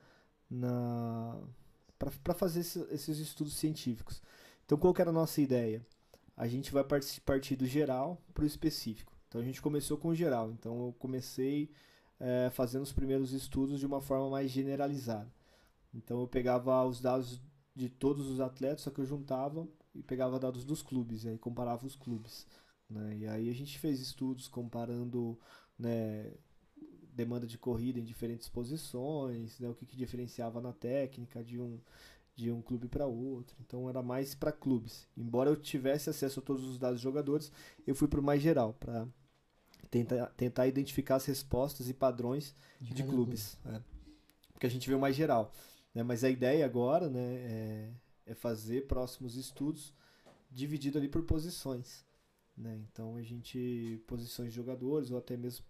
na 0.50 1.38
para 2.24 2.34
fazer 2.34 2.62
esse- 2.62 2.88
esses 2.92 3.18
estudos 3.20 3.54
científicos. 3.58 4.22
Então, 4.66 4.78
qual 4.78 4.94
que 4.94 5.02
era 5.02 5.10
a 5.10 5.14
nossa 5.14 5.42
ideia? 5.42 5.86
A 6.38 6.48
gente 6.48 6.72
vai 6.72 6.84
parti- 6.84 7.20
partir 7.22 7.56
do 7.58 7.66
geral 7.66 8.22
para 8.34 8.44
o 8.44 8.48
específico. 8.48 9.14
Então, 9.28 9.42
a 9.42 9.44
gente 9.44 9.62
começou 9.62 9.98
com 9.98 10.10
o 10.10 10.16
geral. 10.16 10.52
Então, 10.52 10.88
eu 10.88 10.94
comecei 11.00 11.70
eh, 12.22 12.50
fazendo 12.52 12.84
os 12.84 12.92
primeiros 12.94 13.32
estudos 13.34 13.80
de 13.80 13.86
uma 13.86 14.02
forma 14.02 14.30
mais 14.30 14.52
generalizada. 14.52 15.32
Então, 15.94 16.22
eu 16.22 16.28
pegava 16.28 16.84
os 16.86 17.02
dados 17.02 17.42
de 17.76 17.90
todos 17.90 18.28
os 18.28 18.40
atletas, 18.40 18.82
só 18.82 18.92
que 18.92 19.00
eu 19.02 19.06
juntava 19.06 19.68
e 19.96 20.04
pegava 20.04 20.40
dados 20.40 20.66
dos 20.66 20.82
clubes, 20.82 21.24
e 21.24 21.30
aí 21.30 21.38
comparava 21.38 21.86
os 21.86 21.96
clubes. 21.96 22.46
Né? 22.90 23.18
E 23.20 23.28
aí 23.28 23.50
a 23.50 23.54
gente 23.54 23.80
fez 23.80 24.00
estudos 24.00 24.48
comparando 24.48 25.40
né, 25.78 26.32
demanda 27.20 27.46
de 27.46 27.58
corrida 27.58 28.00
em 28.00 28.04
diferentes 28.04 28.48
posições, 28.48 29.60
né, 29.60 29.68
o 29.68 29.76
que, 29.76 29.86
que 29.86 29.98
diferenciava 29.98 30.62
na 30.62 30.72
técnica 30.72 31.44
de 31.44 31.60
um, 31.60 31.78
de 32.34 32.50
um 32.50 32.62
clube 32.62 32.88
para 32.88 33.06
outro. 33.06 33.58
Então 33.60 33.90
era 33.90 34.02
mais 34.02 34.34
para 34.34 34.54
clubes. 34.54 35.06
Embora 35.18 35.50
eu 35.50 35.58
tivesse 35.58 36.10
acesso 36.10 36.40
a 36.40 36.44
todos 36.44 36.64
os 36.64 36.78
dados 36.78 36.96
dos 36.96 37.04
jogadores, 37.04 37.52
eu 37.86 37.94
fui 37.94 38.08
para 38.08 38.22
o 38.22 38.24
mais 38.24 38.42
geral, 38.42 38.74
para 38.80 39.06
tentar, 39.92 40.28
tentar 40.38 40.68
identificar 40.68 41.18
as 41.18 41.26
respostas 41.26 41.90
e 41.90 41.94
padrões 41.94 42.56
de, 42.80 43.04
cada 43.04 43.10
clubes. 43.10 43.58
é. 43.66 43.82
Porque 44.54 44.66
a 44.66 44.70
gente 44.70 44.88
vê 44.88 44.96
o 44.96 45.00
mais 45.00 45.16
geral. 45.16 45.52
Né? 45.94 46.02
Mas 46.04 46.24
a 46.24 46.30
ideia 46.30 46.66
agora 46.66 47.10
né, 47.10 47.36
é, 47.36 47.92
é 48.28 48.34
fazer 48.34 48.88
próximos 48.88 49.36
estudos 49.36 49.94
dividido 50.50 50.98
ali 50.98 51.10
por 51.10 51.24
posições. 51.24 52.06
Né? 52.56 52.80
Então 52.90 53.18
a 53.18 53.22
gente. 53.22 54.02
posições 54.08 54.50
de 54.50 54.56
jogadores 54.56 55.12
ou 55.12 55.18
até 55.18 55.36
mesmo 55.36 55.66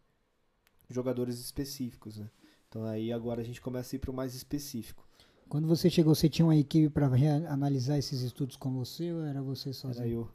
jogadores 0.90 1.40
específicos. 1.40 2.18
Né? 2.18 2.30
Então 2.68 2.84
aí 2.86 3.12
agora 3.12 3.42
a 3.42 3.44
gente 3.44 3.62
começa 3.62 3.96
a 3.96 3.98
ir 3.98 4.00
para 4.00 4.12
o 4.12 4.14
mais 4.14 4.34
específico. 4.36 5.08
Quando 5.50 5.68
você 5.68 5.90
chegou, 5.90 6.14
você 6.14 6.30
tinha 6.30 6.46
uma 6.46 6.56
equipe 6.56 6.90
para 6.90 7.08
analisar 7.52 7.98
esses 7.98 8.22
estudos 8.22 8.56
com 8.56 8.72
você 8.72 9.12
ou 9.12 9.24
era 9.24 9.42
você 9.42 9.74
sozinho? 9.74 10.04
Era 10.06 10.08
eu. 10.14 10.30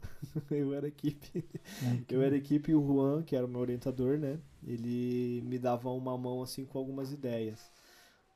eu 0.51 0.75
era 0.75 0.89
equipe. 0.89 1.45
É, 1.85 2.13
Eu 2.13 2.21
era 2.21 2.37
equipe 2.37 2.73
e 2.73 2.75
o 2.75 2.85
Juan, 2.85 3.23
que 3.23 3.37
era 3.37 3.47
o 3.47 3.49
meu 3.49 3.61
orientador, 3.61 4.19
né? 4.19 4.41
Ele 4.67 5.41
me 5.47 5.57
dava 5.57 5.89
uma 5.91 6.19
mão 6.19 6.43
assim 6.43 6.65
com 6.65 6.79
algumas 6.79 7.13
ideias. 7.13 7.71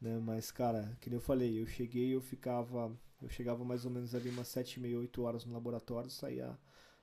Né? 0.00 0.20
Mas, 0.20 0.52
cara, 0.52 0.96
que 1.00 1.10
nem 1.10 1.16
eu 1.16 1.20
falei, 1.20 1.60
eu 1.60 1.66
cheguei 1.66 2.14
eu 2.14 2.20
ficava. 2.20 2.96
Eu 3.20 3.28
chegava 3.28 3.64
mais 3.64 3.84
ou 3.84 3.90
menos 3.90 4.14
ali 4.14 4.30
umas 4.30 4.46
7 4.46 4.74
e 4.74 4.80
meia, 4.80 5.00
8 5.00 5.20
horas 5.22 5.44
no 5.44 5.52
laboratório 5.52 6.06
e 6.06 6.12
saía, 6.12 6.56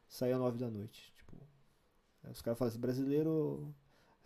saía 0.08 0.38
9 0.38 0.58
da 0.58 0.72
noite. 0.72 1.14
Tipo, 1.18 1.36
os 2.32 2.42
caras 2.42 2.58
falam 2.58 2.70
assim, 2.70 2.80
brasileiro 2.80 3.76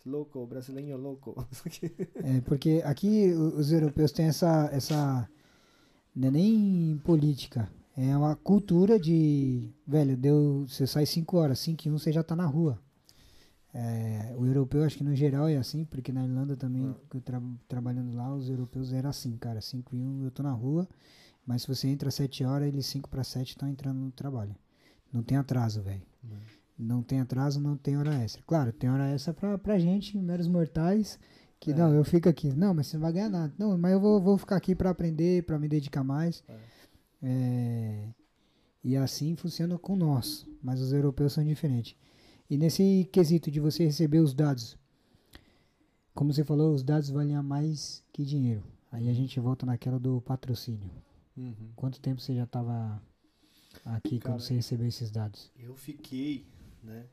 louco, 0.05 0.45
brasileiro 0.45 0.97
louco. 0.97 1.35
É, 2.23 2.41
porque 2.41 2.81
aqui 2.85 3.31
os 3.31 3.71
europeus 3.71 4.11
têm 4.11 4.25
essa, 4.25 4.69
essa. 4.71 5.29
Não 6.15 6.27
é 6.27 6.31
nem 6.31 6.97
política. 7.03 7.69
É 7.95 8.15
uma 8.15 8.35
cultura 8.35 8.99
de. 8.99 9.69
Velho, 9.87 10.15
deu. 10.17 10.65
Você 10.67 10.87
sai 10.87 11.05
5 11.05 11.37
horas, 11.37 11.59
5 11.59 11.87
e 11.87 11.91
1 11.91 11.97
você 11.97 12.11
já 12.11 12.23
tá 12.23 12.35
na 12.35 12.45
rua. 12.45 12.79
É, 13.73 14.33
o 14.37 14.45
europeu, 14.47 14.83
acho 14.83 14.97
que 14.97 15.03
no 15.03 15.15
geral 15.15 15.47
é 15.47 15.55
assim, 15.57 15.85
porque 15.85 16.11
na 16.11 16.23
Irlanda 16.23 16.57
também, 16.57 16.87
Ah. 16.89 16.95
eu 17.13 17.21
tra 17.21 17.41
trabalhando 17.67 18.15
lá, 18.15 18.33
os 18.33 18.49
europeus 18.49 18.91
eram 18.93 19.09
assim, 19.09 19.37
cara. 19.37 19.61
5 19.61 19.95
e 19.95 20.01
1 20.03 20.23
eu 20.23 20.31
tô 20.31 20.41
na 20.41 20.51
rua, 20.51 20.87
mas 21.45 21.61
se 21.61 21.67
você 21.67 21.87
entra 21.87 22.09
às 22.09 22.15
7 22.15 22.43
horas, 22.43 22.67
eles 22.67 22.85
5 22.87 23.07
para 23.09 23.23
7 23.23 23.49
estão 23.49 23.69
entrando 23.69 23.99
no 23.99 24.11
trabalho. 24.11 24.55
Não 25.13 25.21
tem 25.21 25.37
atraso, 25.37 25.81
velho. 25.83 26.01
Não 26.79 27.03
tem 27.03 27.19
atraso, 27.19 27.59
não 27.59 27.75
tem 27.75 27.97
hora 27.97 28.13
extra. 28.23 28.41
Claro, 28.47 28.71
tem 28.71 28.89
hora 28.89 29.09
extra 29.13 29.33
pra, 29.33 29.57
pra 29.57 29.77
gente, 29.77 30.17
meros 30.17 30.47
mortais, 30.47 31.19
que 31.59 31.71
É. 31.71 31.75
não, 31.75 31.93
eu 31.93 32.05
fico 32.05 32.29
aqui. 32.29 32.53
Não, 32.53 32.73
mas 32.73 32.87
você 32.87 32.95
não 32.95 33.01
vai 33.01 33.11
ganhar 33.11 33.29
nada. 33.29 33.53
Não, 33.57 33.77
mas 33.77 33.91
eu 33.91 33.99
vou, 33.99 34.21
vou 34.21 34.37
ficar 34.37 34.55
aqui 34.55 34.73
pra 34.73 34.89
aprender, 34.89 35.43
pra 35.43 35.59
me 35.59 35.67
dedicar 35.67 36.03
mais. 36.05 36.41
É, 37.21 38.07
e 38.81 38.95
assim 38.95 39.35
funciona 39.35 39.77
com 39.77 39.95
nós, 39.95 40.47
mas 40.63 40.79
os 40.79 40.93
europeus 40.93 41.33
são 41.33 41.43
diferentes. 41.43 41.97
E 42.49 42.57
nesse 42.57 43.07
quesito 43.11 43.51
de 43.51 43.59
você 43.59 43.83
receber 43.83 44.19
os 44.19 44.33
dados, 44.33 44.77
como 46.15 46.33
você 46.33 46.43
falou, 46.45 46.73
os 46.73 46.81
dados 46.81 47.09
valem 47.09 47.39
mais 47.43 48.01
que 48.13 48.23
dinheiro. 48.23 48.63
Aí 48.91 49.09
a 49.09 49.13
gente 49.13 49.39
volta 49.39 49.65
naquela 49.65 49.99
do 49.99 50.21
patrocínio. 50.21 50.89
Uhum. 51.37 51.53
Quanto 51.75 51.99
tempo 51.99 52.21
você 52.21 52.33
já 52.35 52.43
estava 52.45 53.01
aqui 53.85 54.17
Cara, 54.17 54.33
quando 54.33 54.41
você 54.41 54.53
recebeu 54.55 54.87
esses 54.87 55.11
dados? 55.11 55.51
Eu 55.57 55.75
fiquei, 55.75 56.45
né, 56.83 57.07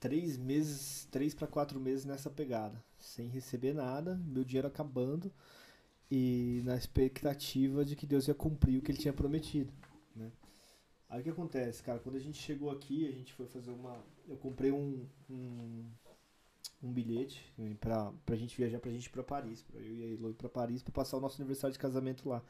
três 0.00 0.36
meses, 0.36 1.06
três 1.10 1.34
para 1.34 1.46
quatro 1.46 1.78
meses 1.80 2.04
nessa 2.04 2.30
pegada, 2.30 2.82
sem 2.98 3.28
receber 3.28 3.72
nada, 3.72 4.16
meu 4.26 4.44
dinheiro 4.44 4.68
acabando 4.68 5.32
e 6.10 6.60
na 6.64 6.76
expectativa 6.76 7.84
de 7.84 7.96
que 7.96 8.06
Deus 8.06 8.28
ia 8.28 8.34
cumprir 8.34 8.78
o 8.78 8.82
que 8.82 8.90
Ele 8.90 8.98
tinha 8.98 9.14
prometido, 9.14 9.72
né. 10.14 10.30
Aí 11.08 11.20
o 11.20 11.24
que 11.24 11.30
acontece, 11.30 11.82
cara? 11.82 11.98
Quando 11.98 12.16
a 12.16 12.20
gente 12.20 12.38
chegou 12.38 12.70
aqui, 12.70 13.06
a 13.06 13.12
gente 13.12 13.34
foi 13.34 13.46
fazer 13.46 13.70
uma, 13.70 14.02
eu 14.26 14.36
comprei 14.36 14.72
um 14.72 15.06
um, 15.28 15.84
um 16.82 16.92
bilhete 16.92 17.52
pra, 17.80 18.12
pra 18.26 18.36
gente 18.36 18.56
viajar, 18.56 18.80
pra 18.80 18.90
gente 18.90 19.06
ir 19.06 19.10
pra 19.10 19.22
Paris, 19.22 19.62
pra 19.62 19.80
eu 19.80 19.94
e 19.94 20.04
a 20.04 20.12
Elo 20.14 20.30
ir 20.30 20.34
pra 20.34 20.48
Paris 20.48 20.82
pra 20.82 20.92
passar 20.92 21.16
o 21.16 21.20
nosso 21.20 21.40
aniversário 21.40 21.72
de 21.72 21.78
casamento 21.78 22.28
lá. 22.28 22.42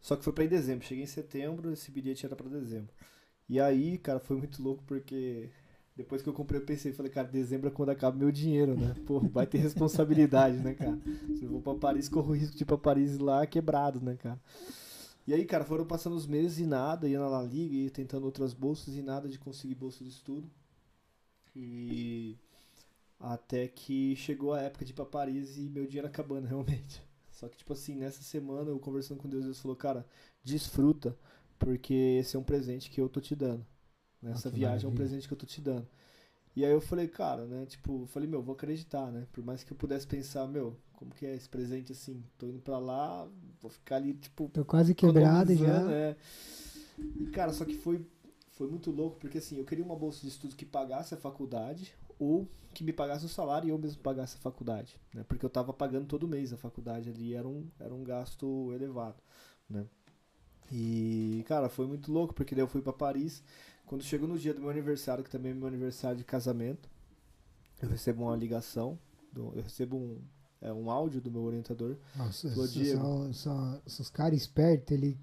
Só 0.00 0.16
que 0.16 0.24
foi 0.24 0.32
pra 0.32 0.44
em 0.44 0.48
dezembro. 0.48 0.86
Cheguei 0.86 1.04
em 1.04 1.06
setembro, 1.06 1.72
esse 1.72 1.90
bilhete 1.90 2.24
era 2.26 2.36
pra 2.36 2.48
dezembro. 2.48 2.94
E 3.48 3.58
aí, 3.60 3.98
cara, 3.98 4.20
foi 4.20 4.36
muito 4.36 4.62
louco 4.62 4.82
porque 4.86 5.50
depois 5.96 6.22
que 6.22 6.28
eu 6.28 6.32
comprei, 6.32 6.60
eu 6.60 6.64
pensei, 6.64 6.92
falei, 6.92 7.10
cara, 7.10 7.26
dezembro 7.26 7.68
é 7.68 7.72
quando 7.72 7.88
acaba 7.90 8.16
meu 8.16 8.30
dinheiro, 8.30 8.76
né? 8.76 8.94
Pô, 9.06 9.18
vai 9.20 9.46
ter 9.46 9.58
responsabilidade, 9.58 10.58
né, 10.58 10.74
cara? 10.74 10.98
Se 11.36 11.44
eu 11.44 11.50
vou 11.50 11.60
pra 11.60 11.74
Paris, 11.74 12.08
corro 12.08 12.30
o 12.30 12.36
risco 12.36 12.56
de 12.56 12.62
ir 12.62 12.66
pra 12.66 12.78
Paris 12.78 13.18
lá 13.18 13.46
quebrado, 13.46 14.00
né, 14.00 14.16
cara? 14.16 14.40
E 15.26 15.34
aí, 15.34 15.44
cara, 15.44 15.64
foram 15.64 15.84
passando 15.84 16.14
os 16.14 16.26
meses 16.26 16.58
e 16.58 16.66
nada, 16.66 17.08
ia 17.08 17.18
na 17.18 17.28
La 17.28 17.42
Liga, 17.42 17.74
ia 17.74 17.90
tentando 17.90 18.24
outras 18.24 18.54
bolsas 18.54 18.94
e 18.94 19.02
nada 19.02 19.28
de 19.28 19.38
conseguir 19.38 19.74
bolsa 19.74 20.04
de 20.04 20.10
estudo. 20.10 20.48
E 21.54 22.36
até 23.18 23.66
que 23.66 24.14
chegou 24.14 24.52
a 24.52 24.60
época 24.60 24.84
de 24.84 24.92
ir 24.92 24.94
pra 24.94 25.04
Paris 25.04 25.56
e 25.58 25.62
meu 25.62 25.84
dinheiro 25.86 26.06
acabando, 26.06 26.46
realmente. 26.48 27.02
Só 27.32 27.48
que, 27.48 27.58
tipo 27.58 27.72
assim, 27.72 27.94
nessa 27.96 28.22
semana 28.22 28.70
eu 28.70 28.78
conversando 28.78 29.18
com 29.18 29.28
Deus, 29.28 29.44
Deus 29.44 29.60
falou, 29.60 29.76
cara, 29.76 30.06
desfruta, 30.42 31.16
porque 31.58 31.94
esse 32.20 32.36
é 32.36 32.38
um 32.38 32.44
presente 32.44 32.90
que 32.90 33.00
eu 33.00 33.08
tô 33.08 33.20
te 33.20 33.34
dando. 33.36 33.66
Nessa 34.22 34.48
Ah, 34.48 34.52
que 34.52 34.56
viagem 34.56 34.86
é 34.86 34.88
um 34.90 34.92
maravilha. 34.92 34.94
presente 34.94 35.28
que 35.28 35.34
eu 35.34 35.38
tô 35.38 35.46
te 35.46 35.60
dando. 35.60 35.88
E 36.56 36.64
aí 36.64 36.72
eu 36.72 36.80
falei, 36.80 37.08
cara, 37.08 37.46
né, 37.46 37.66
tipo, 37.66 38.02
eu 38.02 38.06
falei, 38.06 38.28
meu, 38.28 38.42
vou 38.42 38.54
acreditar, 38.54 39.10
né? 39.12 39.26
Por 39.32 39.44
mais 39.44 39.64
que 39.64 39.72
eu 39.72 39.76
pudesse 39.76 40.06
pensar, 40.06 40.46
meu, 40.48 40.76
como 40.94 41.12
que 41.14 41.26
é 41.26 41.34
esse 41.34 41.48
presente 41.48 41.92
assim? 41.92 42.24
Tô 42.38 42.46
indo 42.48 42.60
pra 42.60 42.78
lá, 42.78 43.28
vou 43.60 43.70
ficar 43.70 43.96
ali, 43.96 44.14
tipo, 44.14 44.52
Tô 44.52 44.64
quase 44.64 44.94
quebrado 44.94 45.54
já. 45.54 45.90
é. 45.92 46.16
E, 46.98 47.26
cara, 47.30 47.52
só 47.52 47.64
que 47.64 47.74
foi, 47.74 48.04
foi 48.52 48.68
muito 48.68 48.90
louco, 48.90 49.18
porque 49.18 49.38
assim, 49.38 49.56
eu 49.58 49.64
queria 49.64 49.84
uma 49.84 49.96
bolsa 49.96 50.20
de 50.22 50.28
estudo 50.28 50.56
que 50.56 50.64
pagasse 50.66 51.14
a 51.14 51.16
faculdade 51.16 51.94
ou 52.18 52.48
que 52.74 52.84
me 52.84 52.92
pagasse 52.92 53.24
o 53.24 53.28
salário 53.28 53.66
e 53.68 53.70
eu 53.70 53.78
mesmo 53.78 54.02
pagasse 54.02 54.36
a 54.36 54.40
faculdade, 54.40 55.00
né? 55.14 55.24
Porque 55.28 55.44
eu 55.44 55.50
tava 55.50 55.72
pagando 55.72 56.06
todo 56.06 56.28
mês 56.28 56.52
a 56.52 56.56
faculdade 56.56 57.08
ali, 57.10 57.34
era 57.34 57.46
um, 57.48 57.66
era 57.78 57.94
um 57.94 58.04
gasto 58.04 58.72
elevado, 58.72 59.16
né? 59.68 59.86
E, 60.70 61.44
cara, 61.48 61.68
foi 61.68 61.86
muito 61.86 62.12
louco, 62.12 62.34
porque 62.34 62.54
daí 62.54 62.62
eu 62.62 62.68
fui 62.68 62.80
pra 62.82 62.92
Paris. 62.92 63.42
Quando 63.86 64.02
chegou 64.04 64.28
no 64.28 64.38
dia 64.38 64.52
do 64.52 64.60
meu 64.60 64.70
aniversário, 64.70 65.24
que 65.24 65.30
também 65.30 65.52
é 65.52 65.54
meu 65.54 65.66
aniversário 65.66 66.18
de 66.18 66.24
casamento, 66.24 66.88
eu 67.80 67.88
recebo 67.88 68.24
uma 68.24 68.36
ligação, 68.36 68.98
do- 69.32 69.52
eu 69.54 69.62
recebo 69.62 69.96
um, 69.96 70.18
é, 70.60 70.72
um 70.72 70.90
áudio 70.90 71.20
do 71.20 71.30
meu 71.30 71.42
orientador. 71.42 71.96
Nossa, 72.14 72.48
Diego. 72.84 73.00
os 74.02 74.10
caras 74.10 74.38
espertos, 74.38 74.92
ele 74.94 75.16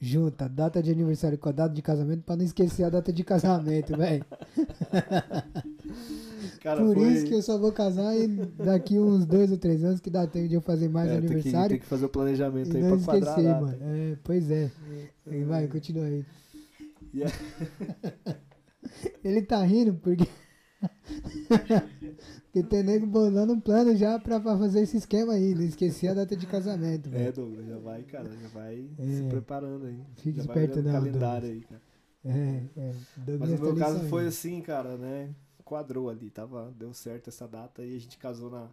junta 0.00 0.44
a 0.44 0.48
data 0.48 0.82
de 0.82 0.90
aniversário 0.90 1.38
com 1.38 1.48
a 1.48 1.52
data 1.52 1.74
de 1.74 1.80
casamento 1.82 2.22
pra 2.24 2.36
não 2.36 2.44
esquecer 2.44 2.84
a 2.84 2.90
data 2.90 3.12
de 3.12 3.24
casamento, 3.24 3.96
velho. 3.96 4.24
Cara, 6.62 6.84
Por 6.84 6.94
foi- 6.94 7.12
isso 7.12 7.26
que 7.26 7.34
eu 7.34 7.42
só 7.42 7.58
vou 7.58 7.72
casar 7.72 8.16
e 8.16 8.28
daqui 8.28 8.96
uns 8.98 9.26
dois 9.26 9.50
ou 9.50 9.58
três 9.58 9.82
anos 9.82 10.00
que 10.00 10.10
dá 10.10 10.26
tempo 10.26 10.48
de 10.48 10.54
eu 10.54 10.60
fazer 10.60 10.88
mais 10.88 11.10
É, 11.10 11.14
tem 11.18 11.26
que- 11.26 11.32
aniversário. 11.34 11.68
Tem 11.70 11.78
que 11.80 11.86
fazer 11.86 12.04
o 12.04 12.08
planejamento 12.08 12.72
E 12.72 12.76
aí 12.76 12.82
não 12.84 12.96
pra 12.98 13.04
quadrar 13.06 13.30
esquecer, 13.30 13.48
data. 13.48 13.60
mano. 13.66 13.78
É, 13.80 14.16
pois 14.22 14.50
é. 14.50 14.70
E 15.26 15.42
vai, 15.44 15.66
continua 15.66 16.04
aí. 16.04 16.24
Aí- 17.14 17.14
Ele 19.24 19.42
tá 19.42 19.62
rindo 19.64 19.94
porque. 19.94 20.26
porque 22.52 22.62
tem 22.68 22.82
nego 22.82 23.06
bolando 23.06 23.52
um 23.52 23.60
plano 23.60 23.96
já 23.96 24.18
pra, 24.18 24.40
pra 24.40 24.56
fazer 24.58 24.80
esse 24.82 24.96
esquema 24.96 25.34
aí. 25.34 25.54
Não 25.54 25.62
esqueci 25.62 26.08
a 26.08 26.14
data 26.14 26.36
de 26.36 26.46
casamento. 26.46 27.08
É, 27.08 27.12
velho. 27.12 27.32
Douglas, 27.32 27.66
já 27.66 27.78
vai, 27.78 28.02
cara, 28.02 28.28
já 28.30 28.48
vai 28.48 28.84
É. 28.98 29.06
se 29.06 29.22
preparando 29.24 29.86
aí. 29.86 30.00
Fique 30.16 30.38
já 30.38 30.44
vai 30.44 30.64
esperto 30.64 30.80
o 30.80 30.82
não, 30.82 30.92
calendário 30.92 31.48
aí, 31.48 31.60
cara. 31.62 31.80
É, 32.24 32.62
é. 32.76 32.94
Douglas 33.16 33.40
Mas 33.40 33.50
no 33.50 33.56
tá 33.56 33.62
meu 33.62 33.70
ali 33.72 33.80
caso 33.80 34.00
foi 34.08 34.26
assim, 34.26 34.60
cara, 34.60 34.96
né? 34.96 35.30
Quadrou 35.72 36.10
ali, 36.10 36.28
tava, 36.28 36.70
deu 36.76 36.92
certo 36.92 37.28
essa 37.28 37.48
data 37.48 37.82
e 37.82 37.96
a 37.96 37.98
gente 37.98 38.18
casou 38.18 38.50
na, 38.50 38.68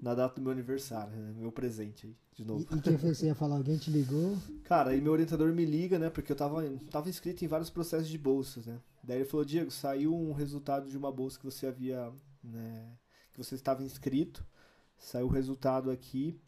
na 0.00 0.14
data 0.14 0.36
do 0.36 0.42
meu 0.42 0.52
aniversário, 0.52 1.16
né? 1.16 1.34
Meu 1.36 1.50
presente 1.50 2.06
aí, 2.06 2.16
de 2.36 2.44
novo. 2.44 2.64
E, 2.70 2.88
e? 2.88 2.96
Você 3.14 3.26
ia 3.26 3.34
falar? 3.34 3.56
Alguém 3.56 3.76
te 3.76 3.90
ligou? 3.90 4.38
Cara, 4.62 4.90
aí 4.90 5.00
meu 5.00 5.10
orientador 5.10 5.52
me 5.52 5.64
liga, 5.64 5.98
né? 5.98 6.08
Porque 6.08 6.30
eu 6.30 6.36
tava, 6.36 6.62
tava 6.88 7.08
inscrito 7.08 7.44
em 7.44 7.48
vários 7.48 7.68
processos 7.68 8.06
de 8.06 8.16
bolsas, 8.16 8.64
né? 8.64 8.78
Daí 9.02 9.18
ele 9.18 9.24
falou, 9.24 9.44
Diego, 9.44 9.72
saiu 9.72 10.14
um 10.14 10.32
resultado 10.32 10.88
de 10.88 10.96
uma 10.96 11.10
bolsa 11.10 11.36
que 11.36 11.44
você 11.44 11.66
havia, 11.66 12.12
né? 12.44 12.92
Que 13.32 13.42
você 13.42 13.56
estava 13.56 13.82
inscrito. 13.82 14.46
Saiu 14.96 15.26
o 15.26 15.30
resultado 15.30 15.90
aqui 15.90 16.40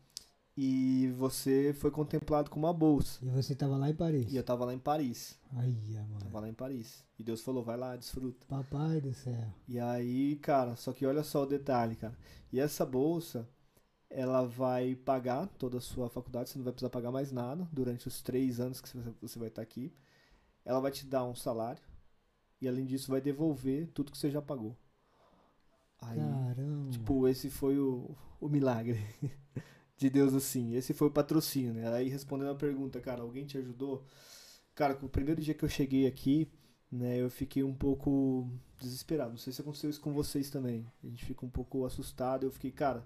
e 0.60 1.06
você 1.16 1.72
foi 1.72 1.88
contemplado 1.88 2.50
com 2.50 2.58
uma 2.58 2.72
bolsa. 2.72 3.24
E 3.24 3.28
você 3.30 3.54
tava 3.54 3.76
lá 3.76 3.88
em 3.88 3.94
Paris? 3.94 4.32
E 4.32 4.36
eu 4.36 4.42
tava 4.42 4.64
lá 4.64 4.74
em 4.74 4.78
Paris. 4.80 5.38
Ai, 5.52 5.70
mano. 5.70 6.18
Tava 6.18 6.40
lá 6.40 6.48
em 6.48 6.52
Paris. 6.52 7.04
E 7.16 7.22
Deus 7.22 7.42
falou, 7.42 7.62
vai 7.62 7.76
lá, 7.76 7.94
desfruta. 7.94 8.44
Papai 8.48 9.00
do 9.00 9.14
céu. 9.14 9.54
E 9.68 9.78
aí, 9.78 10.34
cara, 10.42 10.74
só 10.74 10.92
que 10.92 11.06
olha 11.06 11.22
só 11.22 11.44
o 11.44 11.46
detalhe, 11.46 11.94
cara. 11.94 12.18
E 12.52 12.58
essa 12.58 12.84
bolsa, 12.84 13.48
ela 14.10 14.44
vai 14.44 14.96
pagar 14.96 15.46
toda 15.46 15.78
a 15.78 15.80
sua 15.80 16.10
faculdade, 16.10 16.50
você 16.50 16.58
não 16.58 16.64
vai 16.64 16.72
precisar 16.72 16.90
pagar 16.90 17.12
mais 17.12 17.30
nada 17.30 17.68
durante 17.72 18.08
os 18.08 18.20
três 18.20 18.58
anos 18.58 18.80
que 18.80 18.88
você- 18.88 19.14
você 19.22 19.38
vai 19.38 19.46
estar 19.46 19.62
aqui. 19.62 19.94
Ela 20.64 20.80
vai 20.80 20.90
te 20.90 21.06
dar 21.06 21.24
um 21.24 21.36
salário 21.36 21.82
e, 22.60 22.66
além 22.66 22.84
disso, 22.84 23.12
vai 23.12 23.20
devolver 23.20 23.86
tudo 23.94 24.10
que 24.10 24.18
você 24.18 24.28
já 24.28 24.42
pagou. 24.42 24.76
Aí, 26.00 26.18
Caramba. 26.18 26.90
tipo, 26.90 27.28
esse 27.28 27.48
foi 27.48 27.78
o, 27.78 28.10
o 28.40 28.48
milagre 28.48 28.98
de 29.98 30.10
Deus, 30.10 30.34
assim. 30.34 30.74
Esse 30.74 30.94
foi 30.94 31.08
o 31.08 31.10
patrocínio, 31.10 31.74
né? 31.74 31.92
Aí, 31.94 32.08
respondendo 32.08 32.50
a 32.50 32.54
pergunta, 32.54 33.00
cara, 33.00 33.22
alguém 33.22 33.44
te 33.46 33.58
ajudou? 33.58 34.04
Cara, 34.74 34.98
o 35.02 35.08
primeiro 35.08 35.40
dia 35.42 35.54
que 35.54 35.64
eu 35.64 35.68
cheguei 35.68 36.06
aqui, 36.06 36.48
né, 36.90 37.18
eu 37.20 37.30
fiquei 37.30 37.64
um 37.64 37.74
pouco 37.74 38.48
desesperado. 38.80 39.30
Não 39.32 39.38
sei 39.38 39.52
se 39.52 39.60
aconteceu 39.60 39.90
isso 39.90 40.00
com 40.00 40.12
vocês 40.12 40.50
também. 40.50 40.86
A 41.04 41.08
gente 41.08 41.24
fica 41.24 41.44
um 41.44 41.50
pouco 41.50 41.84
assustado. 41.84 42.44
Eu 42.44 42.50
fiquei, 42.52 42.70
cara, 42.70 43.04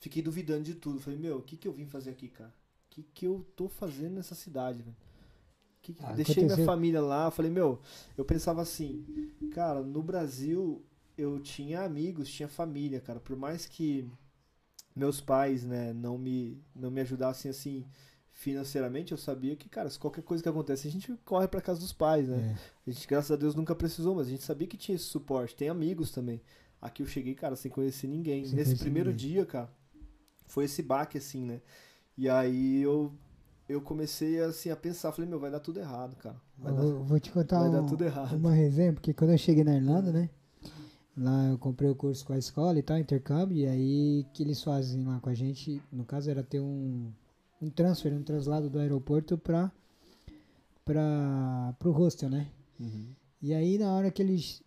fiquei 0.00 0.22
duvidando 0.22 0.64
de 0.64 0.74
tudo. 0.74 1.00
Falei, 1.00 1.18
meu, 1.18 1.38
o 1.38 1.42
que 1.42 1.56
que 1.56 1.66
eu 1.68 1.72
vim 1.72 1.86
fazer 1.86 2.10
aqui, 2.10 2.28
cara? 2.28 2.50
O 2.50 2.90
que 2.90 3.02
que 3.02 3.26
eu 3.26 3.44
tô 3.56 3.68
fazendo 3.68 4.14
nessa 4.14 4.34
cidade, 4.34 4.82
velho? 4.82 4.96
Que 5.82 5.94
Ah, 6.00 6.12
Deixei 6.12 6.44
minha 6.44 6.64
família 6.64 7.00
lá. 7.00 7.30
Falei, 7.30 7.50
meu, 7.50 7.80
eu 8.16 8.24
pensava 8.24 8.62
assim, 8.62 9.04
cara, 9.52 9.82
no 9.82 10.02
Brasil 10.02 10.84
eu 11.16 11.40
tinha 11.40 11.82
amigos, 11.82 12.30
tinha 12.30 12.48
família, 12.48 13.00
cara. 13.00 13.20
Por 13.20 13.36
mais 13.36 13.66
que 13.66 14.08
meus 14.94 15.20
pais, 15.20 15.64
né, 15.64 15.92
não 15.92 16.16
me, 16.18 16.62
não 16.74 16.90
me 16.90 17.00
ajudassem 17.00 17.50
assim 17.50 17.84
financeiramente, 18.32 19.12
eu 19.12 19.18
sabia 19.18 19.54
que, 19.54 19.68
cara, 19.68 19.88
se 19.88 19.98
qualquer 19.98 20.22
coisa 20.22 20.42
que 20.42 20.48
acontece, 20.48 20.88
a 20.88 20.90
gente 20.90 21.12
corre 21.24 21.46
pra 21.46 21.60
casa 21.60 21.78
dos 21.80 21.92
pais, 21.92 22.28
né? 22.28 22.56
É. 22.56 22.90
A 22.90 22.92
gente, 22.92 23.06
graças 23.06 23.30
a 23.30 23.36
Deus, 23.36 23.54
nunca 23.54 23.74
precisou, 23.76 24.14
mas 24.16 24.26
a 24.26 24.30
gente 24.30 24.42
sabia 24.42 24.66
que 24.66 24.76
tinha 24.76 24.96
esse 24.96 25.04
suporte. 25.04 25.54
Tem 25.54 25.68
amigos 25.68 26.10
também. 26.10 26.40
Aqui 26.82 27.02
eu 27.02 27.06
cheguei, 27.06 27.34
cara, 27.34 27.54
sem 27.54 27.70
conhecer 27.70 28.08
ninguém. 28.08 28.44
Sem 28.44 28.56
Nesse 28.56 28.70
conhecer 28.70 28.82
primeiro 28.84 29.10
ninguém. 29.10 29.28
dia, 29.30 29.46
cara, 29.46 29.72
foi 30.46 30.64
esse 30.64 30.82
baque, 30.82 31.16
assim, 31.16 31.44
né? 31.44 31.60
E 32.18 32.28
aí 32.28 32.82
eu, 32.82 33.12
eu 33.68 33.80
comecei, 33.80 34.40
assim, 34.40 34.68
a 34.70 34.76
pensar. 34.76 35.12
Falei, 35.12 35.30
meu, 35.30 35.38
vai 35.38 35.50
dar 35.52 35.60
tudo 35.60 35.78
errado, 35.78 36.16
cara. 36.16 36.36
Vai, 36.58 36.72
Eu 36.72 36.76
dar, 36.76 37.04
vou, 37.04 37.20
te 37.20 37.30
contar 37.30 37.62
um- 37.70 37.86
tudo 37.86 38.04
errado. 38.04 38.34
uma 38.36 38.52
resenha, 38.52 38.92
porque 38.92 39.14
quando 39.14 39.30
eu 39.30 39.38
cheguei 39.38 39.62
na 39.62 39.76
Irlanda, 39.76 40.12
né? 40.12 40.28
Lá 41.16 41.46
eu 41.48 41.58
comprei 41.58 41.88
o 41.88 41.94
curso 41.94 42.24
com 42.26 42.32
a 42.32 42.38
escola 42.38 42.78
e 42.78 42.82
tal, 42.82 42.98
intercâmbio, 42.98 43.56
e 43.56 43.66
aí 43.66 44.26
que 44.32 44.42
eles 44.42 44.62
fazem 44.62 45.04
lá 45.04 45.20
com 45.20 45.30
a 45.30 45.34
gente, 45.34 45.80
no 45.92 46.04
caso 46.04 46.28
era 46.28 46.42
ter 46.42 46.58
um, 46.60 47.12
um 47.62 47.70
transfer, 47.70 48.12
um 48.12 48.22
traslado 48.22 48.68
do 48.68 48.78
aeroporto 48.80 49.38
pra, 49.38 49.70
pra, 50.84 51.74
pro 51.78 51.92
hostel, 51.92 52.28
né? 52.30 52.48
Uhum. 52.78 53.06
E 53.42 53.54
aí 53.54 53.78
na 53.78 53.92
hora 53.94 54.10
que 54.10 54.22
eles. 54.22 54.62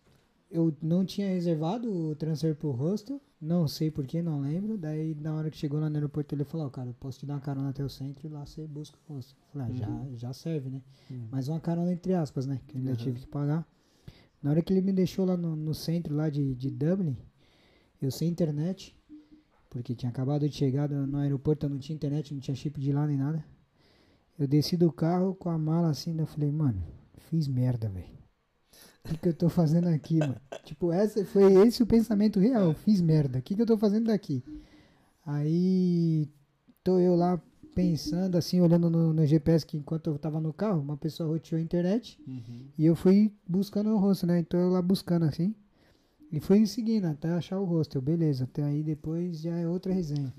Eu 0.50 0.74
não 0.80 1.04
tinha 1.04 1.28
reservado 1.28 1.92
o 1.92 2.16
transfer 2.16 2.54
pro 2.54 2.70
hostel, 2.70 3.20
não 3.38 3.68
sei 3.68 3.90
porquê, 3.90 4.22
não 4.22 4.40
lembro. 4.40 4.78
Daí 4.78 5.14
na 5.20 5.34
hora 5.34 5.50
que 5.50 5.58
chegou 5.58 5.78
lá 5.78 5.90
no 5.90 5.96
aeroporto 5.96 6.34
ele 6.34 6.42
falou, 6.44 6.66
ó, 6.68 6.70
cara, 6.70 6.94
posso 6.98 7.18
te 7.18 7.26
dar 7.26 7.34
uma 7.34 7.40
carona 7.40 7.68
até 7.68 7.84
o 7.84 7.88
centro 7.90 8.26
e 8.26 8.30
lá 8.30 8.46
você 8.46 8.66
busca 8.66 8.96
o 9.08 9.12
hostel. 9.14 9.36
Eu 9.54 9.60
Falei, 9.60 9.82
ah, 9.84 9.88
Uhum. 9.90 10.10
já, 10.12 10.28
já 10.28 10.32
serve, 10.32 10.70
né? 10.70 10.80
Uhum. 11.10 11.28
Mas 11.30 11.48
uma 11.48 11.60
carona 11.60 11.92
entre 11.92 12.14
aspas, 12.14 12.46
né? 12.46 12.58
Que 12.66 12.76
eu 12.76 12.78
ainda 12.78 12.92
Uhum. 12.92 12.96
tive 12.96 13.20
que 13.20 13.26
pagar. 13.26 13.68
Na 14.42 14.50
hora 14.50 14.62
que 14.62 14.72
ele 14.72 14.80
me 14.80 14.92
deixou 14.92 15.24
lá 15.24 15.36
no, 15.36 15.56
no 15.56 15.74
centro 15.74 16.14
lá 16.14 16.30
de, 16.30 16.54
de 16.54 16.70
Dublin, 16.70 17.16
eu 18.00 18.10
sem 18.10 18.28
internet, 18.28 18.96
porque 19.68 19.94
tinha 19.94 20.10
acabado 20.10 20.48
de 20.48 20.54
chegar 20.54 20.88
no, 20.88 21.18
aeroporto, 21.18 21.68
não 21.68 21.78
tinha 21.78 21.96
internet, 21.96 22.32
não 22.32 22.40
tinha 22.40 22.54
chip 22.54 22.80
de 22.80 22.92
lá 22.92 23.06
nem 23.06 23.16
nada. 23.16 23.44
Eu 24.38 24.46
desci 24.46 24.76
do 24.76 24.92
carro 24.92 25.34
com 25.34 25.50
a 25.50 25.58
mala 25.58 25.90
assim, 25.90 26.16
eu 26.18 26.26
falei, 26.26 26.50
mano, 26.50 26.82
fiz 27.28 27.48
merda, 27.48 27.88
velho. 27.88 28.18
O 29.04 29.08
que, 29.08 29.16
que 29.18 29.28
eu 29.28 29.34
tô 29.34 29.48
fazendo 29.48 29.88
aqui, 29.88 30.18
mano? 30.18 30.40
tipo, 30.64 30.92
essa, 30.92 31.24
foi 31.24 31.66
esse 31.66 31.82
o 31.82 31.86
pensamento 31.86 32.38
real. 32.38 32.74
Fiz 32.74 33.00
merda. 33.00 33.38
O 33.38 33.42
que, 33.42 33.56
que 33.56 33.62
eu 33.62 33.66
tô 33.66 33.76
fazendo 33.76 34.06
daqui? 34.06 34.44
Aí 35.24 36.28
tô 36.84 36.98
eu 36.98 37.14
lá 37.14 37.40
pensando, 37.82 38.36
assim, 38.36 38.60
olhando 38.60 38.90
no, 38.90 39.12
no 39.12 39.26
GPS 39.26 39.64
que 39.64 39.76
enquanto 39.76 40.10
eu 40.10 40.18
tava 40.18 40.40
no 40.40 40.52
carro, 40.52 40.80
uma 40.80 40.96
pessoa 40.96 41.28
roteou 41.28 41.58
a 41.58 41.62
internet 41.62 42.18
e 42.76 42.84
eu 42.84 42.96
fui 42.96 43.32
buscando 43.46 43.90
o 43.90 43.98
rosto, 43.98 44.26
né? 44.26 44.40
Então 44.40 44.58
eu 44.58 44.68
lá 44.70 44.82
buscando 44.82 45.24
assim. 45.24 45.54
E 46.30 46.40
fui 46.40 46.66
seguindo 46.66 47.06
até 47.06 47.30
achar 47.30 47.58
o 47.58 47.64
rosto. 47.64 47.96
Eu, 47.96 48.02
beleza, 48.02 48.44
até 48.44 48.62
aí 48.62 48.82
depois 48.82 49.40
já 49.40 49.56
é 49.56 49.66
outra 49.66 49.92
resenha. 49.92 50.34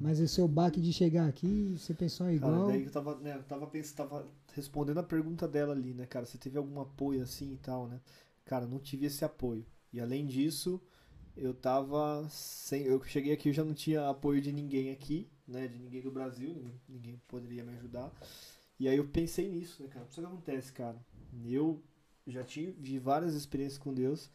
Mas 0.00 0.20
esse 0.20 0.34
seu 0.34 0.46
baque 0.46 0.80
de 0.80 0.92
chegar 0.92 1.28
aqui, 1.28 1.74
você 1.76 1.92
pensou 1.92 2.26
Cara, 2.26 2.36
igual. 2.36 2.66
daí 2.68 2.84
eu 2.84 2.90
tava, 2.90 3.16
né, 3.16 3.34
eu 3.36 3.42
tava 3.42 3.66
pensando, 3.66 3.96
tava 3.96 4.28
respondendo 4.54 4.98
a 4.98 5.02
pergunta 5.02 5.48
dela 5.48 5.72
ali, 5.72 5.92
né, 5.92 6.06
cara? 6.06 6.26
Você 6.26 6.38
teve 6.38 6.56
algum 6.58 6.80
apoio 6.80 7.22
assim 7.22 7.54
e 7.54 7.56
tal, 7.56 7.88
né? 7.88 8.00
Cara, 8.44 8.66
não 8.66 8.78
tive 8.78 9.06
esse 9.06 9.24
apoio. 9.24 9.66
E 9.92 10.00
além 10.00 10.26
disso, 10.26 10.80
eu 11.36 11.52
tava 11.54 12.26
sem. 12.28 12.84
Eu 12.84 13.02
cheguei 13.02 13.32
aqui, 13.32 13.48
eu 13.48 13.52
já 13.52 13.64
não 13.64 13.74
tinha 13.74 14.08
apoio 14.08 14.40
de 14.40 14.52
ninguém 14.52 14.90
aqui, 14.90 15.28
né? 15.50 15.68
De 15.68 15.78
ninguém 15.78 16.00
do 16.02 16.10
Brasil, 16.10 16.54
ninguém, 16.54 16.80
ninguém 16.88 17.22
poderia 17.28 17.64
me 17.64 17.72
ajudar. 17.74 18.12
E 18.78 18.88
aí 18.88 18.96
eu 18.96 19.08
pensei 19.08 19.48
nisso, 19.48 19.82
né, 19.82 19.88
cara? 19.88 20.06
Isso 20.08 20.20
que 20.20 20.26
acontece, 20.26 20.72
cara. 20.72 20.98
Eu 21.44 21.82
já 22.26 22.42
tive 22.44 22.98
várias 22.98 23.34
experiências 23.34 23.78
com 23.78 23.92
Deus 23.92 24.30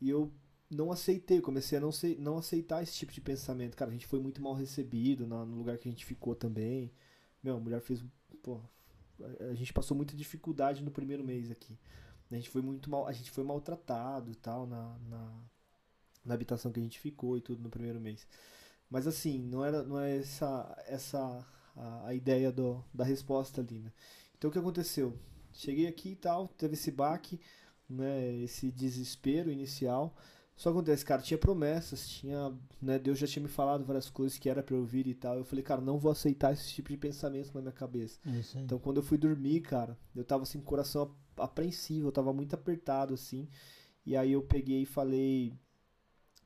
e 0.00 0.08
eu 0.10 0.32
não 0.70 0.90
aceitei, 0.90 1.40
comecei 1.40 1.76
a 1.78 1.80
não, 1.80 1.92
sei, 1.92 2.16
não 2.16 2.38
aceitar 2.38 2.82
esse 2.82 2.94
tipo 2.94 3.12
de 3.12 3.20
pensamento. 3.20 3.76
Cara, 3.76 3.90
a 3.90 3.92
gente 3.94 4.06
foi 4.06 4.20
muito 4.20 4.40
mal 4.42 4.54
recebido 4.54 5.26
na- 5.26 5.44
no 5.44 5.56
lugar 5.56 5.76
que 5.78 5.88
a 5.88 5.90
gente 5.92 6.04
ficou 6.06 6.34
também. 6.34 6.92
Meu, 7.42 7.56
a 7.56 7.60
mulher 7.60 7.80
fez. 7.80 8.02
Pô, 8.42 8.60
a- 9.50 9.54
gente 9.54 9.72
passou 9.72 9.96
muita 9.96 10.16
dificuldade 10.16 10.82
no 10.82 10.90
primeiro 10.90 11.22
mês 11.24 11.50
aqui. 11.50 11.78
A 12.30 12.34
gente 12.34 12.48
foi 12.48 12.62
muito 12.62 12.88
mal, 12.90 13.06
a 13.06 13.12
gente 13.12 13.30
foi 13.30 13.44
maltratado 13.44 14.30
e 14.30 14.34
tal 14.34 14.66
na, 14.66 14.98
na, 15.10 15.42
na 16.24 16.34
habitação 16.34 16.72
que 16.72 16.80
a 16.80 16.82
gente 16.82 16.98
ficou 16.98 17.36
e 17.36 17.42
tudo 17.42 17.62
no 17.62 17.68
primeiro 17.68 18.00
mês. 18.00 18.26
Mas 18.92 19.06
assim, 19.06 19.38
não 19.40 19.64
era 19.64 19.82
não 19.82 19.98
é 19.98 20.18
essa 20.18 20.84
essa 20.86 21.46
a, 21.74 22.08
a 22.08 22.14
ideia 22.14 22.52
do, 22.52 22.84
da 22.92 23.04
resposta 23.04 23.62
ali, 23.62 23.78
né? 23.78 23.90
Então 24.36 24.50
o 24.50 24.52
que 24.52 24.58
aconteceu? 24.58 25.16
Cheguei 25.54 25.86
aqui 25.86 26.10
e 26.10 26.16
tal, 26.16 26.48
teve 26.48 26.74
esse 26.74 26.90
baque, 26.90 27.40
né, 27.88 28.34
esse 28.36 28.70
desespero 28.70 29.50
inicial. 29.50 30.14
Só 30.54 30.68
acontece, 30.70 31.04
cara, 31.04 31.22
tinha 31.22 31.38
promessas, 31.38 32.06
tinha, 32.06 32.52
né, 32.80 32.98
Deus 32.98 33.18
já 33.18 33.26
tinha 33.26 33.42
me 33.42 33.48
falado 33.48 33.84
várias 33.84 34.10
coisas 34.10 34.38
que 34.38 34.50
era 34.50 34.62
pra 34.62 34.74
eu 34.76 34.80
ouvir 34.80 35.06
e 35.06 35.14
tal. 35.14 35.36
Eu 35.38 35.44
falei, 35.44 35.62
cara, 35.64 35.80
não 35.80 35.98
vou 35.98 36.12
aceitar 36.12 36.52
esse 36.52 36.68
tipo 36.70 36.90
de 36.90 36.96
pensamento 36.98 37.50
na 37.54 37.62
minha 37.62 37.72
cabeça. 37.72 38.18
É. 38.26 38.60
Então 38.64 38.78
quando 38.78 38.98
eu 38.98 39.02
fui 39.02 39.16
dormir, 39.16 39.60
cara, 39.62 39.96
eu 40.14 40.22
tava 40.24 40.42
assim 40.42 40.58
com 40.58 40.64
o 40.64 40.68
coração 40.68 41.02
ap- 41.04 41.40
apreensivo, 41.40 42.08
eu 42.08 42.12
tava 42.12 42.32
muito 42.32 42.54
apertado 42.54 43.14
assim. 43.14 43.48
E 44.04 44.14
aí 44.16 44.32
eu 44.32 44.42
peguei 44.42 44.82
e 44.82 44.86
falei, 44.86 45.54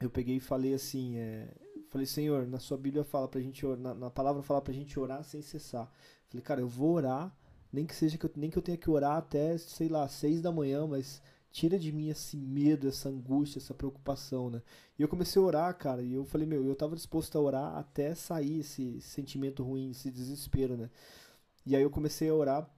eu 0.01 0.11
peguei 0.11 0.37
e 0.37 0.41
falei 0.41 0.75
assim, 0.75 1.17
é, 1.17 1.49
falei, 1.97 2.07
Senhor, 2.07 2.47
na 2.47 2.59
sua 2.59 2.77
Bíblia 2.77 3.03
fala 3.03 3.27
pra 3.27 3.41
gente 3.41 3.65
orar, 3.65 3.79
na, 3.79 3.95
na 3.95 4.11
palavra 4.11 4.43
fala 4.43 4.61
pra 4.61 4.73
gente 4.73 5.01
orar 5.01 5.25
sem 5.25 5.41
cessar. 5.41 5.91
Falei, 6.29 6.43
cara, 6.45 6.61
eu 6.61 6.69
vou 6.69 6.93
orar, 6.93 7.35
nem 7.73 7.87
que 7.87 7.95
seja 7.95 8.19
que 8.19 8.27
eu, 8.27 8.31
nem 8.37 8.51
que 8.51 8.59
eu 8.59 8.63
tenha 8.63 8.77
que 8.77 8.91
orar 8.91 9.17
até, 9.17 9.57
sei 9.57 9.89
lá, 9.89 10.07
seis 10.07 10.43
da 10.43 10.53
manhã, 10.53 10.87
mas 10.87 11.23
tira 11.51 11.79
de 11.79 11.91
mim 11.91 12.11
esse 12.11 12.37
medo, 12.37 12.87
essa 12.87 13.09
angústia, 13.09 13.59
essa 13.59 13.73
preocupação, 13.73 14.51
né? 14.51 14.63
E 14.99 15.03
eu 15.03 15.09
comecei 15.09 15.41
a 15.41 15.45
orar, 15.45 15.75
cara, 15.79 16.03
e 16.03 16.13
eu 16.13 16.25
falei, 16.27 16.47
meu, 16.47 16.67
eu 16.67 16.77
tava 16.77 16.95
disposto 16.95 17.39
a 17.39 17.41
orar 17.41 17.77
até 17.79 18.15
sair 18.15 18.61
esse 18.61 19.01
sentimento 19.01 19.63
ruim, 19.63 19.91
esse 19.91 20.11
desespero, 20.11 20.77
né? 20.77 20.91
E 21.65 21.75
aí 21.75 21.83
eu 21.83 21.91
comecei 21.91 22.29
a 22.29 22.35
orar, 22.35 22.71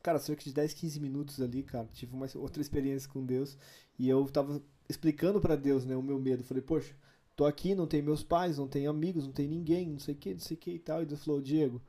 cara, 0.00 0.20
cerca 0.20 0.44
de 0.44 0.52
10, 0.52 0.74
15 0.74 1.00
minutos 1.00 1.40
ali, 1.40 1.64
cara, 1.64 1.88
tive 1.92 2.14
uma 2.14 2.28
outra 2.36 2.62
experiência 2.62 3.10
com 3.10 3.24
Deus, 3.24 3.58
e 3.98 4.08
eu 4.08 4.24
tava 4.26 4.62
explicando 4.88 5.40
pra 5.40 5.56
Deus, 5.56 5.84
né, 5.84 5.96
o 5.96 6.02
meu 6.02 6.20
medo. 6.20 6.44
Falei, 6.44 6.62
poxa, 6.62 6.94
tô 7.36 7.44
aqui, 7.44 7.74
não 7.74 7.86
tenho 7.86 8.04
meus 8.04 8.22
pais, 8.22 8.58
não 8.58 8.68
tenho 8.68 8.90
amigos, 8.90 9.24
não 9.24 9.32
tenho 9.32 9.50
ninguém, 9.50 9.90
não 9.90 9.98
sei 9.98 10.14
o 10.14 10.18
que, 10.18 10.32
não 10.32 10.40
sei 10.40 10.56
o 10.56 10.60
que 10.60 10.70
e 10.72 10.78
tal. 10.78 11.02
E 11.02 11.06
Deus 11.06 11.24
falou, 11.24 11.40
Diego, 11.40 11.82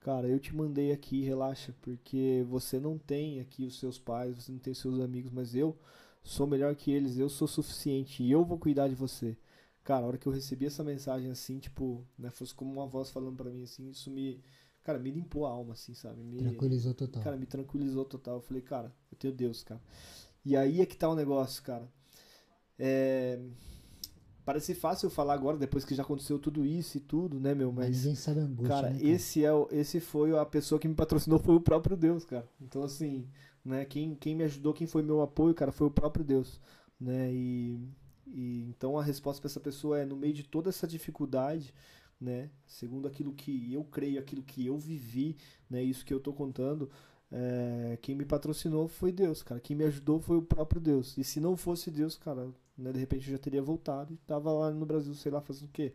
cara, 0.00 0.28
eu 0.28 0.38
te 0.38 0.54
mandei 0.54 0.92
aqui, 0.92 1.22
relaxa, 1.22 1.74
porque 1.80 2.44
você 2.48 2.78
não 2.78 2.98
tem 2.98 3.40
aqui 3.40 3.64
os 3.64 3.78
seus 3.78 3.98
pais, 3.98 4.34
você 4.34 4.52
não 4.52 4.58
tem 4.58 4.72
os 4.72 4.78
seus 4.78 5.00
amigos, 5.00 5.30
mas 5.30 5.54
eu 5.54 5.76
sou 6.22 6.46
melhor 6.46 6.74
que 6.74 6.90
eles, 6.90 7.16
eu 7.18 7.28
sou 7.28 7.48
suficiente 7.48 8.22
e 8.22 8.30
eu 8.30 8.44
vou 8.44 8.58
cuidar 8.58 8.88
de 8.88 8.94
você. 8.94 9.36
Cara, 9.84 10.04
a 10.04 10.08
hora 10.08 10.18
que 10.18 10.26
eu 10.26 10.32
recebi 10.32 10.66
essa 10.66 10.84
mensagem 10.84 11.30
assim, 11.30 11.58
tipo, 11.58 12.04
né, 12.18 12.28
fosse 12.30 12.54
como 12.54 12.70
uma 12.70 12.86
voz 12.86 13.10
falando 13.10 13.36
pra 13.36 13.50
mim 13.50 13.62
assim, 13.62 13.88
isso 13.88 14.10
me, 14.10 14.42
cara, 14.82 14.98
me 14.98 15.10
limpou 15.10 15.46
a 15.46 15.50
alma 15.50 15.72
assim, 15.72 15.94
sabe? 15.94 16.22
Me, 16.22 16.38
Tranquilizou 16.38 16.92
total. 16.92 17.22
Cara, 17.22 17.36
me 17.36 17.46
tranquilizou 17.46 18.04
total. 18.04 18.34
Eu 18.36 18.40
falei, 18.42 18.62
cara, 18.62 18.94
eu 19.10 19.16
tenho 19.16 19.32
Deus, 19.32 19.62
cara. 19.62 19.80
E 20.44 20.56
aí 20.56 20.82
é 20.82 20.86
que 20.86 20.96
tá 20.96 21.08
o 21.08 21.14
negócio, 21.14 21.62
cara. 21.62 21.88
É... 22.78 23.40
Parece 24.48 24.74
fácil 24.74 25.10
falar 25.10 25.34
agora, 25.34 25.58
depois 25.58 25.84
que 25.84 25.94
já 25.94 26.02
aconteceu 26.02 26.38
tudo 26.38 26.64
isso 26.64 26.96
e 26.96 27.00
tudo, 27.00 27.38
né, 27.38 27.54
meu? 27.54 27.70
Mas 27.70 27.98
ninguém 27.98 28.14
sabe 28.14 28.40
a 28.40 28.44
angústia. 28.44 28.68
cara, 28.68 28.90
né, 28.94 28.98
esse 29.02 29.44
é 29.44 29.52
o, 29.52 29.68
esse 29.70 30.00
foi 30.00 30.34
a 30.34 30.46
pessoa 30.46 30.78
que 30.78 30.88
me 30.88 30.94
patrocinou, 30.94 31.38
foi 31.44 31.54
o 31.54 31.60
próprio 31.60 31.94
Deus, 31.94 32.24
cara. 32.24 32.48
Então, 32.58 32.82
assim, 32.82 33.28
né, 33.62 33.84
quem, 33.84 34.14
quem 34.14 34.34
me 34.34 34.44
ajudou, 34.44 34.72
quem 34.72 34.86
foi 34.86 35.02
meu 35.02 35.20
apoio, 35.20 35.54
cara, 35.54 35.70
foi 35.70 35.86
o 35.86 35.90
próprio 35.90 36.24
Deus, 36.24 36.58
né? 36.98 37.30
E, 37.30 37.78
e 38.26 38.64
então 38.70 38.98
a 38.98 39.02
resposta 39.02 39.42
para 39.42 39.50
essa 39.50 39.60
pessoa 39.60 39.98
é 39.98 40.06
no 40.06 40.16
meio 40.16 40.32
de 40.32 40.44
toda 40.44 40.70
essa 40.70 40.86
dificuldade, 40.86 41.74
né? 42.18 42.48
Segundo 42.66 43.06
aquilo 43.06 43.34
que 43.34 43.74
eu 43.74 43.84
creio, 43.84 44.18
aquilo 44.18 44.42
que 44.42 44.64
eu 44.64 44.78
vivi, 44.78 45.36
né? 45.68 45.82
Isso 45.82 46.06
que 46.06 46.14
eu 46.14 46.20
tô 46.20 46.32
contando, 46.32 46.88
é, 47.30 47.98
quem 48.00 48.14
me 48.14 48.24
patrocinou 48.24 48.88
foi 48.88 49.12
Deus, 49.12 49.42
cara. 49.42 49.60
Quem 49.60 49.76
me 49.76 49.84
ajudou 49.84 50.18
foi 50.20 50.38
o 50.38 50.42
próprio 50.42 50.80
Deus. 50.80 51.18
E 51.18 51.22
se 51.22 51.38
não 51.38 51.54
fosse 51.54 51.90
Deus, 51.90 52.16
cara, 52.16 52.48
né, 52.78 52.92
de 52.92 52.98
repente 52.98 53.26
eu 53.26 53.32
já 53.32 53.38
teria 53.38 53.62
voltado 53.62 54.14
e 54.14 54.16
tava 54.18 54.52
lá 54.52 54.70
no 54.70 54.86
Brasil, 54.86 55.14
sei 55.14 55.32
lá, 55.32 55.40
fazendo 55.40 55.68
o 55.68 55.72
quê, 55.72 55.92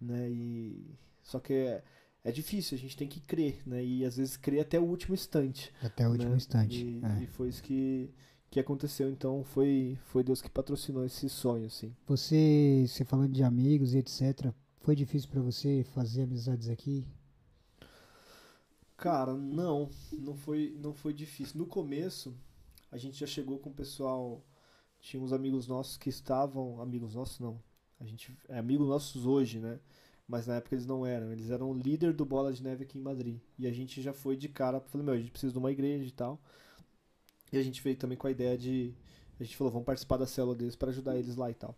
né? 0.00 0.28
E 0.30 0.94
só 1.22 1.40
que 1.40 1.52
é, 1.52 1.82
é 2.22 2.30
difícil, 2.30 2.76
a 2.76 2.80
gente 2.80 2.96
tem 2.96 3.08
que 3.08 3.20
crer, 3.20 3.62
né? 3.66 3.84
E 3.84 4.04
às 4.04 4.16
vezes 4.16 4.36
crer 4.36 4.60
até 4.60 4.78
o 4.78 4.84
último 4.84 5.14
instante. 5.14 5.72
Até 5.82 6.06
o 6.06 6.12
último 6.12 6.30
né? 6.30 6.36
instante. 6.36 6.84
E, 6.84 7.04
é. 7.04 7.22
e 7.24 7.26
foi 7.26 7.48
isso 7.48 7.62
que 7.62 8.10
que 8.50 8.58
aconteceu, 8.58 9.10
então 9.10 9.44
foi 9.44 9.98
foi 10.06 10.24
Deus 10.24 10.40
que 10.40 10.48
patrocinou 10.48 11.04
esse 11.04 11.28
sonho, 11.28 11.66
assim. 11.66 11.94
Você, 12.06 12.86
você 12.86 13.04
falando 13.04 13.32
de 13.32 13.42
amigos 13.42 13.94
e 13.94 13.98
etc. 13.98 14.52
Foi 14.80 14.96
difícil 14.96 15.28
pra 15.28 15.42
você 15.42 15.84
fazer 15.92 16.22
amizades 16.22 16.68
aqui? 16.68 17.04
Cara, 18.96 19.34
não, 19.34 19.90
não 20.12 20.34
foi, 20.34 20.74
não 20.80 20.92
foi 20.92 21.12
difícil. 21.12 21.58
No 21.58 21.66
começo, 21.66 22.34
a 22.90 22.96
gente 22.96 23.18
já 23.18 23.26
chegou 23.26 23.58
com 23.58 23.70
o 23.70 23.74
pessoal, 23.74 24.42
tinha 25.00 25.22
uns 25.22 25.32
amigos 25.32 25.66
nossos 25.66 25.96
que 25.96 26.08
estavam, 26.08 26.80
amigos 26.80 27.14
nossos 27.14 27.38
não, 27.38 27.60
a 28.00 28.04
gente 28.04 28.36
é 28.48 28.58
amigos 28.58 28.88
nossos 28.88 29.26
hoje, 29.26 29.58
né? 29.58 29.80
Mas 30.26 30.46
na 30.46 30.56
época 30.56 30.74
eles 30.74 30.86
não 30.86 31.06
eram, 31.06 31.32
eles 31.32 31.50
eram 31.50 31.72
líder 31.72 32.12
do 32.12 32.24
Bola 32.24 32.52
de 32.52 32.62
Neve 32.62 32.84
aqui 32.84 32.98
em 32.98 33.02
Madrid. 33.02 33.40
E 33.58 33.66
a 33.66 33.72
gente 33.72 34.02
já 34.02 34.12
foi 34.12 34.36
de 34.36 34.48
cara, 34.48 34.80
falei, 34.80 35.04
meu, 35.04 35.14
a 35.14 35.18
gente 35.18 35.30
precisa 35.30 35.52
de 35.52 35.58
uma 35.58 35.72
igreja 35.72 36.06
e 36.06 36.10
tal. 36.10 36.38
E 37.50 37.56
a 37.56 37.62
gente 37.62 37.82
veio 37.82 37.96
também 37.96 38.18
com 38.18 38.26
a 38.26 38.30
ideia 38.30 38.56
de, 38.58 38.94
a 39.40 39.44
gente 39.44 39.56
falou, 39.56 39.72
vamos 39.72 39.86
participar 39.86 40.18
da 40.18 40.26
célula 40.26 40.54
deles 40.54 40.76
para 40.76 40.90
ajudar 40.90 41.16
eles 41.16 41.36
lá 41.36 41.50
e 41.50 41.54
tal. 41.54 41.74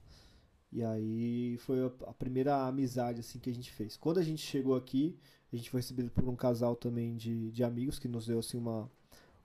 E 0.72 0.82
aí 0.82 1.56
foi 1.58 1.84
a 2.06 2.12
primeira 2.12 2.66
amizade 2.66 3.20
assim 3.20 3.38
que 3.38 3.50
a 3.50 3.54
gente 3.54 3.70
fez. 3.70 3.96
Quando 3.96 4.18
a 4.18 4.22
gente 4.22 4.42
chegou 4.42 4.76
aqui, 4.76 5.18
a 5.52 5.56
gente 5.56 5.70
foi 5.70 5.80
recebido 5.80 6.10
por 6.10 6.28
um 6.28 6.36
casal 6.36 6.76
também 6.76 7.16
de, 7.16 7.50
de 7.50 7.64
amigos 7.64 7.98
que 7.98 8.08
nos 8.08 8.26
deu 8.26 8.38
assim 8.38 8.56
uma, 8.56 8.90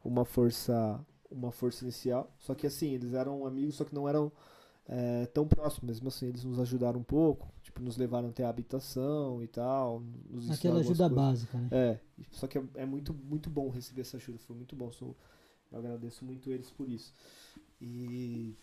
uma 0.04 0.26
força 0.26 1.04
uma 1.30 1.52
força 1.52 1.84
inicial. 1.84 2.32
Só 2.40 2.54
que 2.56 2.68
assim, 2.68 2.94
eles 2.94 3.14
eram 3.14 3.46
amigos, 3.46 3.76
só 3.76 3.84
que 3.84 3.94
não 3.94 4.08
eram 4.08 4.32
é, 4.88 5.26
tão 5.28 5.48
próximos. 5.48 5.96
Mesmo 5.96 6.08
assim, 6.08 6.28
eles 6.28 6.44
nos 6.44 6.60
ajudaram 6.60 7.00
um 7.00 7.04
pouco, 7.04 7.52
tipo, 7.62 7.82
nos 7.82 7.98
levaram 7.98 8.30
até 8.30 8.44
a 8.44 8.50
habitação 8.50 9.44
e 9.44 9.48
tal. 9.48 10.02
Nos 10.30 10.50
Aquela 10.50 10.80
ajuda 10.80 11.10
coisas. 11.10 11.16
básica, 11.16 11.58
né? 11.58 11.70
É, 11.72 12.00
só 12.32 12.48
que 12.48 12.58
é, 12.58 12.64
é 12.76 12.86
muito, 12.86 13.14
muito 13.14 13.50
bom 13.50 13.70
receber 13.70 14.02
essa 14.02 14.18
ajuda, 14.18 14.40
foi 14.40 14.56
muito 14.56 14.76
bom. 14.76 14.92
Sou, 14.92 15.16
eu 15.72 15.80
agradeço 15.80 16.24
muito 16.24 16.52
eles 16.52 16.70
por 16.72 16.90
isso. 16.90 17.14
E 17.82 18.56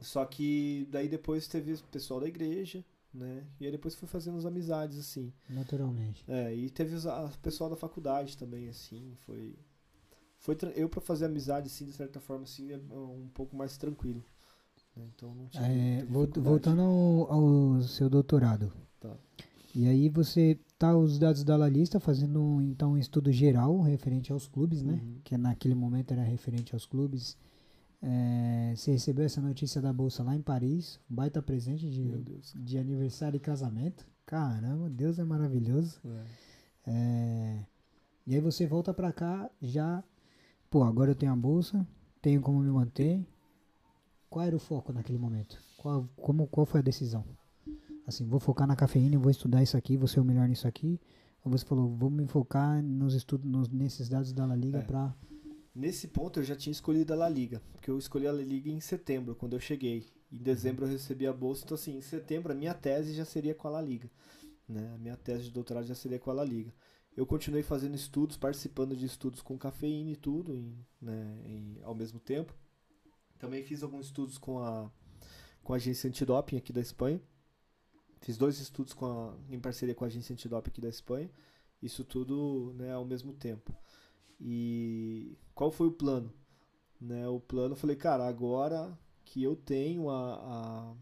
só 0.00 0.24
que 0.24 0.86
daí 0.90 1.08
depois 1.08 1.46
teve 1.48 1.72
o 1.74 1.82
pessoal 1.84 2.20
da 2.20 2.28
igreja, 2.28 2.84
né? 3.12 3.44
E 3.58 3.66
aí 3.66 3.72
depois 3.72 3.94
fui 3.94 4.08
fazendo 4.08 4.38
as 4.38 4.46
amizades, 4.46 4.98
assim. 4.98 5.32
Naturalmente. 5.48 6.24
É, 6.28 6.54
e 6.54 6.70
teve 6.70 6.96
o 6.96 7.38
pessoal 7.42 7.68
da 7.68 7.76
faculdade 7.76 8.36
também, 8.36 8.68
assim, 8.68 9.14
foi. 9.26 9.56
Foi 10.40 10.56
eu 10.74 10.88
pra 10.88 11.00
fazer 11.00 11.26
amizade, 11.26 11.66
assim, 11.66 11.84
de 11.84 11.92
certa 11.92 12.18
forma, 12.18 12.44
assim, 12.44 12.72
é 12.72 12.78
um 12.78 13.28
pouco 13.34 13.54
mais 13.54 13.76
tranquilo. 13.76 14.24
né? 14.96 15.04
Então 15.14 15.34
não 15.34 15.46
tive 15.48 15.62
É, 15.64 16.04
voltando 16.04 16.80
ao, 16.80 17.32
ao 17.32 17.82
seu 17.82 18.08
doutorado. 18.08 18.72
Tá. 18.98 19.14
E 19.74 19.86
aí 19.86 20.08
você 20.08 20.58
tá 20.78 20.96
os 20.96 21.18
dados 21.18 21.44
da 21.44 21.56
lista 21.68 22.00
fazendo 22.00 22.60
então 22.62 22.92
um 22.92 22.98
estudo 22.98 23.30
geral 23.30 23.80
referente 23.82 24.32
aos 24.32 24.48
clubes, 24.48 24.82
né? 24.82 24.94
Uhum. 24.94 25.20
Que 25.22 25.36
naquele 25.36 25.74
momento 25.74 26.12
era 26.12 26.22
referente 26.22 26.74
aos 26.74 26.86
clubes. 26.86 27.36
É, 28.02 28.72
você 28.74 28.92
recebeu 28.92 29.26
essa 29.26 29.42
notícia 29.42 29.80
da 29.80 29.92
bolsa 29.92 30.22
lá 30.22 30.34
em 30.34 30.40
Paris, 30.40 30.98
baita 31.06 31.42
presente 31.42 31.88
de, 31.90 32.24
de 32.56 32.78
aniversário 32.78 33.36
e 33.36 33.40
casamento. 33.40 34.06
Caramba, 34.24 34.88
Deus 34.88 35.18
é 35.18 35.24
maravilhoso. 35.24 36.00
É. 36.04 36.24
É, 36.86 37.64
e 38.26 38.34
aí 38.34 38.40
você 38.40 38.66
volta 38.66 38.94
pra 38.94 39.12
cá 39.12 39.50
já, 39.60 40.02
pô, 40.70 40.84
agora 40.84 41.10
eu 41.10 41.14
tenho 41.14 41.32
a 41.32 41.36
bolsa, 41.36 41.86
tenho 42.22 42.40
como 42.40 42.60
me 42.60 42.70
manter. 42.70 43.26
Qual 44.28 44.46
era 44.46 44.54
o 44.54 44.60
foco 44.60 44.92
naquele 44.92 45.18
momento? 45.18 45.58
Qual, 45.76 46.08
como, 46.16 46.46
qual 46.46 46.64
foi 46.64 46.80
a 46.80 46.82
decisão? 46.84 47.24
Assim, 48.06 48.24
vou 48.24 48.38
focar 48.38 48.66
na 48.66 48.76
cafeína, 48.76 49.18
vou 49.18 49.30
estudar 49.30 49.62
isso 49.62 49.76
aqui, 49.76 49.96
vou 49.96 50.06
ser 50.06 50.20
o 50.20 50.24
melhor 50.24 50.48
nisso 50.48 50.68
aqui. 50.68 51.00
Ou 51.44 51.50
você 51.50 51.64
falou, 51.64 51.88
vou 51.96 52.10
me 52.10 52.26
focar 52.26 52.82
nos 52.82 53.14
estudos, 53.14 53.50
nos, 53.50 53.68
nesses 53.68 54.08
dados 54.08 54.32
da 54.32 54.46
La 54.46 54.54
Liga 54.54 54.78
É. 54.78 54.82
pra. 54.82 55.14
Nesse 55.74 56.08
ponto 56.08 56.40
eu 56.40 56.44
já 56.44 56.56
tinha 56.56 56.72
escolhido 56.72 57.12
a 57.12 57.16
La 57.16 57.28
Liga, 57.28 57.62
porque 57.72 57.90
eu 57.90 57.96
escolhi 57.98 58.26
a 58.26 58.32
La 58.32 58.42
Liga 58.42 58.68
em 58.70 58.80
setembro, 58.80 59.34
quando 59.34 59.54
eu 59.54 59.60
cheguei. 59.60 60.06
Em 60.30 60.38
dezembro 60.38 60.84
eu 60.84 60.90
recebi 60.90 61.26
a 61.26 61.32
bolsa, 61.32 61.62
então 61.64 61.74
assim, 61.76 61.96
em 61.96 62.00
setembro 62.02 62.52
a 62.52 62.54
minha 62.54 62.74
tese 62.74 63.14
já 63.14 63.24
seria 63.24 63.54
com 63.54 63.66
a 63.68 63.70
La 63.70 63.80
Liga. 63.80 64.10
Né? 64.68 64.92
A 64.94 64.98
minha 64.98 65.16
tese 65.16 65.44
de 65.44 65.50
doutorado 65.50 65.86
já 65.86 65.94
seria 65.94 66.18
com 66.18 66.30
a 66.30 66.34
La 66.34 66.44
Liga. 66.44 66.72
Eu 67.20 67.26
continuei 67.26 67.62
fazendo 67.62 67.94
estudos, 67.94 68.38
participando 68.38 68.96
de 68.96 69.04
estudos 69.04 69.42
com 69.42 69.58
cafeína 69.58 70.12
e 70.12 70.16
tudo, 70.16 70.56
em, 70.56 70.74
né, 70.98 71.38
em- 71.44 71.78
ao 71.82 71.94
mesmo 71.94 72.18
tempo. 72.18 72.54
Também 73.38 73.62
fiz 73.62 73.82
alguns 73.82 74.06
estudos 74.06 74.38
com 74.38 74.58
a, 74.58 74.90
com 75.62 75.74
a 75.74 75.76
agência 75.76 76.08
antidoping 76.08 76.56
aqui 76.56 76.72
da 76.72 76.80
Espanha. 76.80 77.20
Fiz 78.22 78.38
dois 78.38 78.58
estudos 78.58 78.94
com 78.94 79.04
a- 79.04 79.36
em 79.50 79.60
parceria 79.60 79.94
com 79.94 80.02
a 80.02 80.06
agência 80.06 80.32
antidoping 80.32 80.70
aqui 80.70 80.80
da 80.80 80.88
Espanha. 80.88 81.30
Isso 81.82 82.04
tudo 82.04 82.72
né, 82.78 82.90
ao 82.90 83.04
mesmo 83.04 83.34
tempo. 83.34 83.70
E 84.40 85.36
qual 85.54 85.70
foi 85.70 85.88
o 85.88 85.92
plano? 85.92 86.32
Né, 86.98 87.28
o 87.28 87.38
plano, 87.38 87.74
eu 87.74 87.76
falei, 87.78 87.96
cara, 87.96 88.26
agora 88.26 88.98
que 89.26 89.42
eu 89.42 89.54
tenho 89.54 90.08
a, 90.08 90.94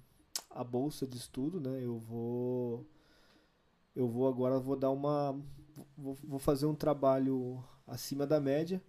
a, 0.51 0.61
a 0.61 0.65
bolsa 0.65 1.07
de 1.07 1.17
estudo, 1.17 1.61
né, 1.61 1.81
eu 1.81 1.97
vou 2.01 2.85
eu 3.95 4.09
vou 4.09 4.27
agora 4.29 4.59
vou 4.59 4.75
dar 4.77 4.91
uma 4.91 5.41
vou, 5.97 6.15
vou 6.25 6.39
fazer 6.39 6.67
um 6.67 6.75
trabalho 6.75 7.63
acima 7.87 8.27
da 8.27 8.41
média, 8.41 8.83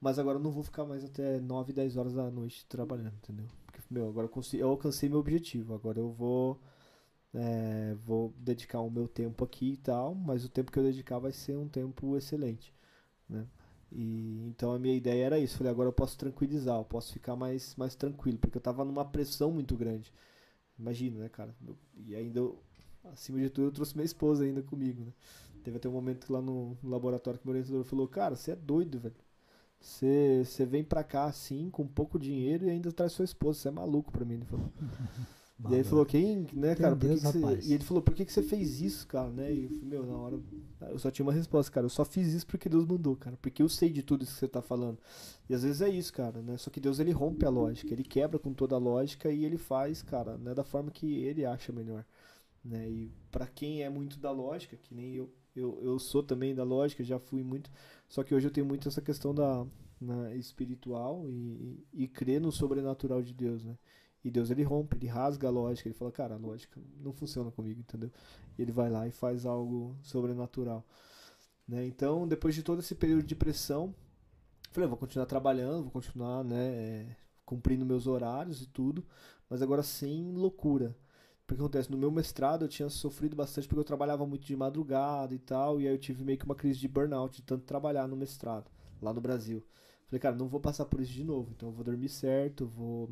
mas 0.00 0.18
agora 0.18 0.38
não 0.38 0.50
vou 0.52 0.62
ficar 0.62 0.84
mais 0.84 1.04
até 1.04 1.40
9, 1.40 1.72
10 1.72 1.96
horas 1.96 2.14
da 2.14 2.30
noite 2.30 2.66
trabalhando, 2.68 3.14
entendeu? 3.16 3.46
Porque 3.66 3.80
meu, 3.90 4.08
agora 4.08 4.26
eu, 4.26 4.30
consegui, 4.30 4.62
eu 4.62 4.68
alcancei 4.70 5.08
meu 5.08 5.20
objetivo, 5.20 5.74
agora 5.74 5.98
eu 6.00 6.10
vou 6.12 6.60
é, 7.32 7.94
vou 8.06 8.32
dedicar 8.38 8.80
o 8.80 8.90
meu 8.90 9.08
tempo 9.08 9.44
aqui 9.44 9.72
e 9.72 9.76
tal, 9.76 10.14
mas 10.14 10.44
o 10.44 10.48
tempo 10.48 10.70
que 10.72 10.78
eu 10.78 10.82
dedicar 10.84 11.18
vai 11.18 11.32
ser 11.32 11.56
um 11.56 11.68
tempo 11.68 12.16
excelente, 12.16 12.72
né? 13.28 13.46
E 13.92 14.44
então 14.48 14.72
a 14.72 14.78
minha 14.78 14.94
ideia 14.96 15.26
era 15.26 15.38
isso, 15.38 15.56
falei, 15.58 15.72
agora 15.72 15.88
eu 15.88 15.92
posso 15.92 16.18
tranquilizar, 16.18 16.78
eu 16.78 16.84
posso 16.84 17.12
ficar 17.12 17.36
mais 17.36 17.74
mais 17.76 17.94
tranquilo, 17.94 18.38
porque 18.38 18.58
eu 18.58 18.62
tava 18.62 18.84
numa 18.84 19.04
pressão 19.04 19.52
muito 19.52 19.76
grande. 19.76 20.12
Imagina, 20.78 21.20
né, 21.20 21.28
cara? 21.28 21.54
Eu- 21.66 21.76
E 21.96 22.14
ainda 22.16 22.40
eu, 22.40 22.58
acima 23.04 23.38
de 23.40 23.50
tudo 23.50 23.68
eu 23.68 23.72
trouxe 23.72 23.94
minha 23.96 24.04
esposa 24.06 24.44
ainda 24.44 24.62
comigo, 24.62 25.02
né? 25.04 25.12
Teve 25.64 25.78
até 25.78 25.88
um 25.88 25.92
momento 25.92 26.32
lá 26.32 26.40
no, 26.40 26.76
laboratório 26.84 27.40
que 27.40 27.46
meu 27.46 27.54
orientador 27.54 27.84
falou, 27.84 28.06
cara, 28.06 28.36
você 28.36 28.52
é 28.52 28.56
doido, 28.56 29.00
velho. 29.00 29.14
Você 29.80 30.42
você 30.44 30.64
vem 30.64 30.84
pra 30.84 31.02
cá 31.02 31.24
assim, 31.24 31.68
com 31.70 31.86
pouco 31.86 32.18
dinheiro 32.18 32.66
e 32.66 32.70
ainda 32.70 32.92
traz 32.92 33.12
sua 33.12 33.24
esposa, 33.24 33.58
você 33.58 33.68
é 33.68 33.70
maluco 33.70 34.12
pra 34.12 34.24
mim, 34.24 34.34
ele 34.34 34.44
falou. 34.44 34.70
E 35.62 35.68
aí 35.68 35.74
ele 35.74 35.84
falou, 35.84 36.04
quem, 36.04 36.46
né, 36.52 36.74
cara, 36.74 36.96
por 36.96 37.00
que 37.00 37.06
Deus, 37.06 37.20
que 37.20 37.26
rapaz. 37.26 37.66
E 37.66 37.72
ele 37.74 37.84
falou, 37.84 38.02
por 38.02 38.12
que 38.12 38.24
que 38.24 38.32
você 38.32 38.42
fez 38.42 38.80
isso, 38.80 39.06
cara, 39.06 39.30
né? 39.30 39.52
E 39.52 39.62
eu 39.64 39.70
falei, 39.70 39.84
meu, 39.84 40.04
na 40.04 40.16
hora, 40.16 40.40
eu 40.90 40.98
só 40.98 41.10
tinha 41.10 41.24
uma 41.24 41.32
resposta, 41.32 41.70
cara, 41.70 41.86
eu 41.86 41.90
só 41.90 42.04
fiz 42.04 42.32
isso 42.32 42.46
porque 42.46 42.68
Deus 42.68 42.84
mandou, 42.84 43.14
cara, 43.16 43.36
porque 43.40 43.62
eu 43.62 43.68
sei 43.68 43.88
de 43.88 44.02
tudo 44.02 44.24
isso 44.24 44.34
que 44.34 44.40
você 44.40 44.48
tá 44.48 44.60
falando. 44.60 44.98
E 45.48 45.54
às 45.54 45.62
vezes 45.62 45.80
é 45.80 45.88
isso, 45.88 46.12
cara, 46.12 46.42
né? 46.42 46.56
Só 46.58 46.70
que 46.70 46.80
Deus, 46.80 46.98
ele 46.98 47.12
rompe 47.12 47.46
a 47.46 47.50
lógica, 47.50 47.92
ele 47.92 48.02
quebra 48.02 48.38
com 48.38 48.52
toda 48.52 48.74
a 48.74 48.78
lógica 48.78 49.30
e 49.30 49.44
ele 49.44 49.56
faz, 49.56 50.02
cara, 50.02 50.36
né, 50.36 50.54
da 50.54 50.64
forma 50.64 50.90
que 50.90 51.20
ele 51.20 51.46
acha 51.46 51.72
melhor, 51.72 52.04
né? 52.64 52.90
E 52.90 53.12
pra 53.30 53.46
quem 53.46 53.82
é 53.82 53.88
muito 53.88 54.18
da 54.18 54.32
lógica, 54.32 54.76
que 54.76 54.92
nem 54.92 55.14
eu, 55.14 55.32
eu, 55.54 55.78
eu 55.82 55.98
sou 55.98 56.22
também 56.22 56.54
da 56.54 56.64
lógica, 56.64 57.02
já 57.04 57.18
fui 57.18 57.42
muito, 57.42 57.70
só 58.08 58.22
que 58.22 58.34
hoje 58.34 58.46
eu 58.46 58.52
tenho 58.52 58.66
muito 58.66 58.88
essa 58.88 59.00
questão 59.00 59.34
da 59.34 59.66
na, 60.00 60.34
espiritual 60.34 61.24
e, 61.28 61.84
e, 61.92 62.04
e 62.04 62.08
crer 62.08 62.40
no 62.40 62.52
sobrenatural 62.52 63.22
de 63.22 63.32
Deus, 63.32 63.64
né? 63.64 63.76
E 64.24 64.30
Deus 64.30 64.50
ele 64.50 64.62
rompe, 64.62 64.96
ele 64.96 65.06
rasga 65.06 65.48
a 65.48 65.50
lógica, 65.50 65.88
ele 65.88 65.94
fala, 65.94 66.10
cara, 66.10 66.34
a 66.34 66.38
lógica 66.38 66.80
não 66.98 67.12
funciona 67.12 67.50
comigo, 67.50 67.80
entendeu? 67.80 68.10
E 68.56 68.62
ele 68.62 68.72
vai 68.72 68.88
lá 68.88 69.06
e 69.06 69.10
faz 69.10 69.44
algo 69.44 69.94
sobrenatural. 70.02 70.82
Né? 71.68 71.86
Então, 71.86 72.26
depois 72.26 72.54
de 72.54 72.62
todo 72.62 72.80
esse 72.80 72.94
período 72.94 73.24
de 73.24 73.34
pressão, 73.34 73.94
falei, 74.70 74.86
eu 74.86 74.88
vou 74.88 74.98
continuar 74.98 75.26
trabalhando, 75.26 75.82
vou 75.82 75.90
continuar, 75.90 76.42
né, 76.42 76.74
é, 76.74 77.16
cumprindo 77.44 77.84
meus 77.84 78.06
horários 78.06 78.62
e 78.62 78.66
tudo, 78.66 79.04
mas 79.48 79.60
agora 79.60 79.82
sem 79.82 80.32
loucura. 80.32 80.96
Porque 81.46 81.60
acontece, 81.60 81.90
no 81.90 81.98
meu 81.98 82.10
mestrado 82.10 82.64
eu 82.64 82.68
tinha 82.68 82.88
sofrido 82.88 83.36
bastante 83.36 83.68
porque 83.68 83.80
eu 83.80 83.84
trabalhava 83.84 84.26
muito 84.26 84.46
de 84.46 84.56
madrugada 84.56 85.34
e 85.34 85.38
tal, 85.38 85.80
e 85.80 85.86
aí 85.86 85.94
eu 85.94 85.98
tive 85.98 86.24
meio 86.24 86.38
que 86.38 86.44
uma 86.44 86.54
crise 86.54 86.78
de 86.78 86.88
burnout 86.88 87.36
de 87.36 87.42
tanto 87.42 87.64
trabalhar 87.64 88.08
no 88.08 88.16
mestrado, 88.16 88.70
lá 89.00 89.12
no 89.12 89.20
Brasil. 89.20 89.62
Falei, 90.06 90.20
cara, 90.20 90.36
não 90.36 90.48
vou 90.48 90.60
passar 90.60 90.86
por 90.86 91.00
isso 91.00 91.12
de 91.12 91.24
novo, 91.24 91.50
então 91.54 91.68
eu 91.68 91.72
vou 91.74 91.84
dormir 91.84 92.08
certo, 92.08 92.66
vou 92.66 93.10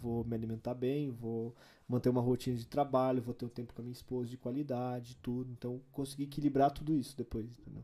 vou 0.00 0.24
me 0.24 0.34
alimentar 0.34 0.74
bem, 0.74 1.10
vou 1.10 1.54
manter 1.88 2.10
uma 2.10 2.20
rotina 2.20 2.56
de 2.56 2.66
trabalho, 2.66 3.22
vou 3.22 3.34
ter 3.34 3.46
um 3.46 3.48
tempo 3.48 3.72
com 3.72 3.80
a 3.80 3.84
minha 3.84 3.92
esposa 3.92 4.28
de 4.28 4.36
qualidade, 4.36 5.16
tudo. 5.22 5.50
Então, 5.52 5.80
consegui 5.92 6.24
equilibrar 6.24 6.70
tudo 6.70 6.94
isso 6.94 7.16
depois, 7.16 7.46
entendeu? 7.58 7.82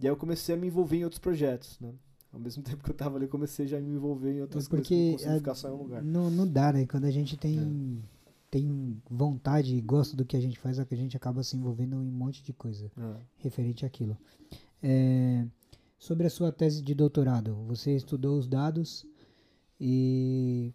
E 0.00 0.06
aí 0.06 0.12
eu 0.12 0.16
comecei 0.16 0.54
a 0.54 0.58
me 0.58 0.68
envolver 0.68 0.96
em 0.98 1.04
outros 1.04 1.18
projetos, 1.20 1.78
né? 1.80 1.94
Ao 2.32 2.40
mesmo 2.40 2.62
tempo 2.64 2.82
que 2.82 2.90
eu 2.90 2.94
tava 2.94 3.16
ali, 3.16 3.26
eu 3.26 3.30
comecei 3.30 3.66
já 3.66 3.78
a 3.78 3.80
me 3.80 3.90
envolver 3.94 4.32
em 4.32 4.40
outras 4.40 4.68
coisas, 4.68 4.88
que 4.88 4.94
eu 4.94 5.00
não 5.00 5.04
Porque 5.04 5.12
consigo 5.16 5.34
é, 5.34 5.38
ficar 5.38 5.54
só 5.54 5.68
em 5.68 5.72
um 5.72 5.76
lugar. 5.76 6.02
não, 6.02 6.30
não 6.30 6.46
dá, 6.46 6.72
né? 6.72 6.86
Quando 6.86 7.04
a 7.04 7.10
gente 7.10 7.36
tem, 7.36 8.02
tem 8.52 9.00
vontade 9.10 9.74
e 9.74 9.80
gosta 9.80 10.14
do 10.14 10.26
que 10.26 10.36
a 10.36 10.40
gente 10.40 10.58
faz, 10.58 10.78
é 10.78 10.84
que 10.84 10.92
a 10.92 10.96
gente 10.96 11.16
acaba 11.16 11.42
se 11.42 11.56
envolvendo 11.56 11.96
em 12.04 12.08
um 12.08 12.12
monte 12.12 12.44
de 12.44 12.52
coisa 12.52 12.92
É. 12.98 13.16
referente 13.38 13.86
àquilo. 13.86 14.14
É, 14.82 15.46
sobre 15.98 16.26
a 16.26 16.30
sua 16.30 16.52
tese 16.52 16.82
de 16.82 16.94
doutorado, 16.94 17.54
você 17.66 17.96
estudou 17.96 18.38
os 18.38 18.46
dados 18.46 19.06
e, 19.80 20.70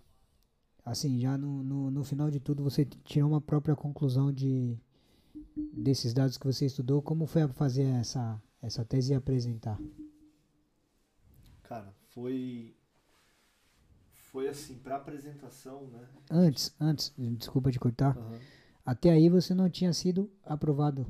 assim, 0.84 1.20
já 1.20 1.38
no, 1.38 1.64
no, 1.64 1.92
no 1.92 2.04
final 2.04 2.32
de 2.32 2.40
tudo, 2.40 2.64
você 2.64 2.84
tirou 2.84 3.30
uma 3.30 3.40
própria 3.40 3.76
conclusão 3.76 4.34
de 4.34 4.76
desses 5.72 6.16
dados 6.16 6.36
que 6.36 6.48
você 6.48 6.66
estudou. 6.66 7.00
Como 7.02 7.28
foi 7.28 7.44
a 7.44 7.48
fazer 7.48 7.84
essa, 7.84 8.42
essa 8.60 8.84
tese 8.84 9.12
e 9.14 9.16
apresentar? 9.16 9.80
Cara, 11.62 11.94
foi. 12.10 12.74
Foi 14.32 14.48
assim, 14.48 14.76
pra 14.76 14.98
apresentação, 14.98 15.88
né? 15.88 16.08
Antes, 16.30 16.76
antes, 16.80 17.14
desculpa 17.18 17.72
te 17.72 17.80
cortar. 17.80 18.16
Aham. 18.18 18.40
Até 18.86 19.10
aí 19.12 19.30
você 19.30 19.54
não 19.54 19.70
tinha 19.70 19.92
sido 19.94 20.30
aprovado 20.46 21.06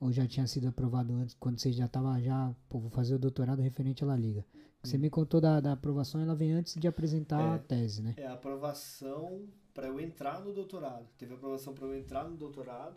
ou 0.00 0.10
já 0.10 0.26
tinha 0.26 0.46
sido 0.46 0.66
aprovado 0.68 1.12
antes, 1.14 1.36
quando 1.38 1.58
você 1.58 1.70
já 1.70 1.84
estava 1.84 2.18
já, 2.20 2.54
pô, 2.70 2.78
vou 2.80 2.90
fazer 2.90 3.14
o 3.14 3.18
doutorado 3.18 3.60
referente 3.60 4.02
à 4.02 4.06
La 4.06 4.16
Liga. 4.16 4.44
Você 4.82 4.96
me 4.96 5.10
contou 5.10 5.42
da, 5.42 5.60
da 5.60 5.72
aprovação, 5.72 6.22
ela 6.22 6.34
vem 6.34 6.52
antes 6.52 6.74
de 6.74 6.88
apresentar 6.88 7.38
É. 7.40 7.54
a 7.54 7.58
tese, 7.58 8.02
né? 8.02 8.14
É 8.16 8.26
a 8.26 8.32
aprovação 8.32 9.46
para 9.74 9.88
eu 9.88 10.00
entrar 10.00 10.40
no 10.40 10.54
doutorado. 10.54 11.06
Teve 11.18 11.34
aprovação 11.34 11.74
para 11.74 11.84
eu 11.86 11.94
entrar 11.94 12.24
no 12.26 12.34
doutorado 12.34 12.96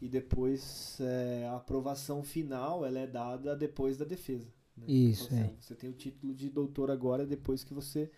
e 0.00 0.08
depois 0.08 0.98
é, 1.00 1.46
a 1.48 1.56
aprovação 1.56 2.22
final 2.22 2.84
ela 2.84 2.98
é 2.98 3.06
dada 3.06 3.56
depois 3.56 3.96
da 3.96 4.04
defesa. 4.04 4.52
né? 4.76 4.84
Isso, 4.86 5.24
Então, 5.24 5.38
é. 5.38 5.42
assim, 5.44 5.56
Você 5.60 5.74
tem 5.74 5.88
o 5.88 5.94
título 5.94 6.34
de 6.34 6.50
doutor 6.50 6.90
agora 6.90 7.24
depois 7.26 7.64
que 7.64 7.72
você 7.72 8.10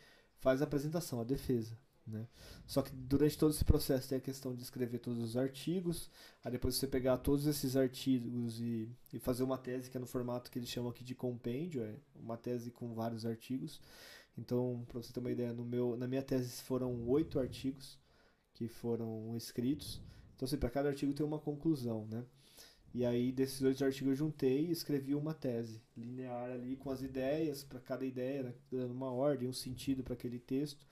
faz 0.44 0.60
a 0.60 0.64
apresentação, 0.64 1.18
a 1.20 1.24
defesa. 1.24 1.74
Né? 2.06 2.28
Só 2.66 2.82
que 2.82 2.94
durante 2.94 3.38
todo 3.38 3.50
esse 3.50 3.64
processo 3.64 4.10
tem 4.10 4.18
a 4.18 4.20
questão 4.20 4.54
de 4.54 4.62
escrever 4.62 4.98
todos 4.98 5.22
os 5.22 5.38
artigos, 5.38 6.10
aí 6.44 6.52
depois 6.52 6.74
você 6.74 6.86
pegar 6.86 7.16
todos 7.16 7.46
esses 7.46 7.76
artigos 7.76 8.60
e, 8.60 8.86
e 9.10 9.18
fazer 9.18 9.42
uma 9.42 9.56
tese 9.56 9.90
que 9.90 9.96
é 9.96 10.00
no 10.00 10.06
formato 10.06 10.50
que 10.50 10.58
eles 10.58 10.68
chamam 10.68 10.90
aqui 10.90 11.02
de 11.02 11.14
compêndio, 11.14 11.82
é 11.82 11.96
uma 12.14 12.36
tese 12.36 12.70
com 12.70 12.92
vários 12.92 13.24
artigos. 13.24 13.80
Então, 14.36 14.84
para 14.86 15.00
você 15.00 15.14
ter 15.14 15.20
uma 15.20 15.30
ideia, 15.30 15.54
no 15.54 15.64
meu, 15.64 15.96
na 15.96 16.06
minha 16.06 16.22
tese 16.22 16.62
foram 16.62 17.08
oito 17.08 17.40
artigos 17.40 17.98
que 18.52 18.68
foram 18.68 19.34
escritos. 19.34 20.02
Então, 20.36 20.44
assim, 20.44 20.58
para 20.58 20.68
cada 20.68 20.90
artigo 20.90 21.14
tem 21.14 21.24
uma 21.24 21.38
conclusão, 21.38 22.06
né? 22.10 22.22
E 22.94 23.04
aí, 23.04 23.32
desses 23.32 23.60
oito 23.62 23.84
artigos 23.84 24.10
eu 24.12 24.16
juntei 24.16 24.66
e 24.66 24.70
escrevi 24.70 25.14
uma 25.14 25.34
tese 25.34 25.82
linear 25.96 26.50
ali 26.52 26.76
com 26.76 26.90
as 26.90 27.02
ideias, 27.02 27.64
para 27.64 27.80
cada 27.80 28.04
ideia, 28.06 28.44
né, 28.44 28.54
dando 28.70 28.92
uma 28.94 29.10
ordem, 29.12 29.48
um 29.48 29.52
sentido 29.52 30.02
para 30.04 30.14
aquele 30.14 30.38
texto. 30.38 30.86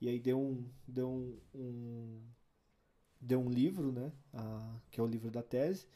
E 0.00 0.08
aí 0.08 0.18
deu 0.20 0.40
um, 0.40 0.64
deu 0.88 1.08
um, 1.10 1.38
um- 1.54 2.22
deu 3.20 3.40
um 3.40 3.50
livro, 3.50 3.92
né, 3.92 4.12
a- 4.34 4.76
que 4.90 5.00
é 5.00 5.02
o 5.02 5.06
livro 5.06 5.30
da 5.30 5.42
tese. 5.42 5.86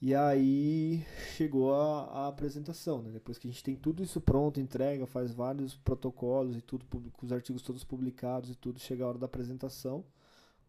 E 0.00 0.14
aí 0.14 1.04
chegou 1.36 1.74
a, 1.74 2.04
a 2.04 2.28
apresentação, 2.28 3.02
né? 3.02 3.10
Depois 3.10 3.36
que 3.36 3.48
a 3.48 3.50
gente 3.50 3.64
tem 3.64 3.74
tudo 3.74 4.02
isso 4.02 4.20
pronto, 4.20 4.60
entrega, 4.60 5.06
faz 5.06 5.32
vários 5.32 5.74
protocolos 5.76 6.56
e 6.56 6.60
tudo, 6.62 6.84
com 6.86 7.26
os 7.26 7.32
artigos 7.32 7.62
todos 7.62 7.82
publicados 7.84 8.50
e 8.50 8.54
tudo, 8.54 8.78
chega 8.78 9.04
a 9.04 9.08
hora 9.08 9.18
da 9.18 9.26
apresentação, 9.26 10.04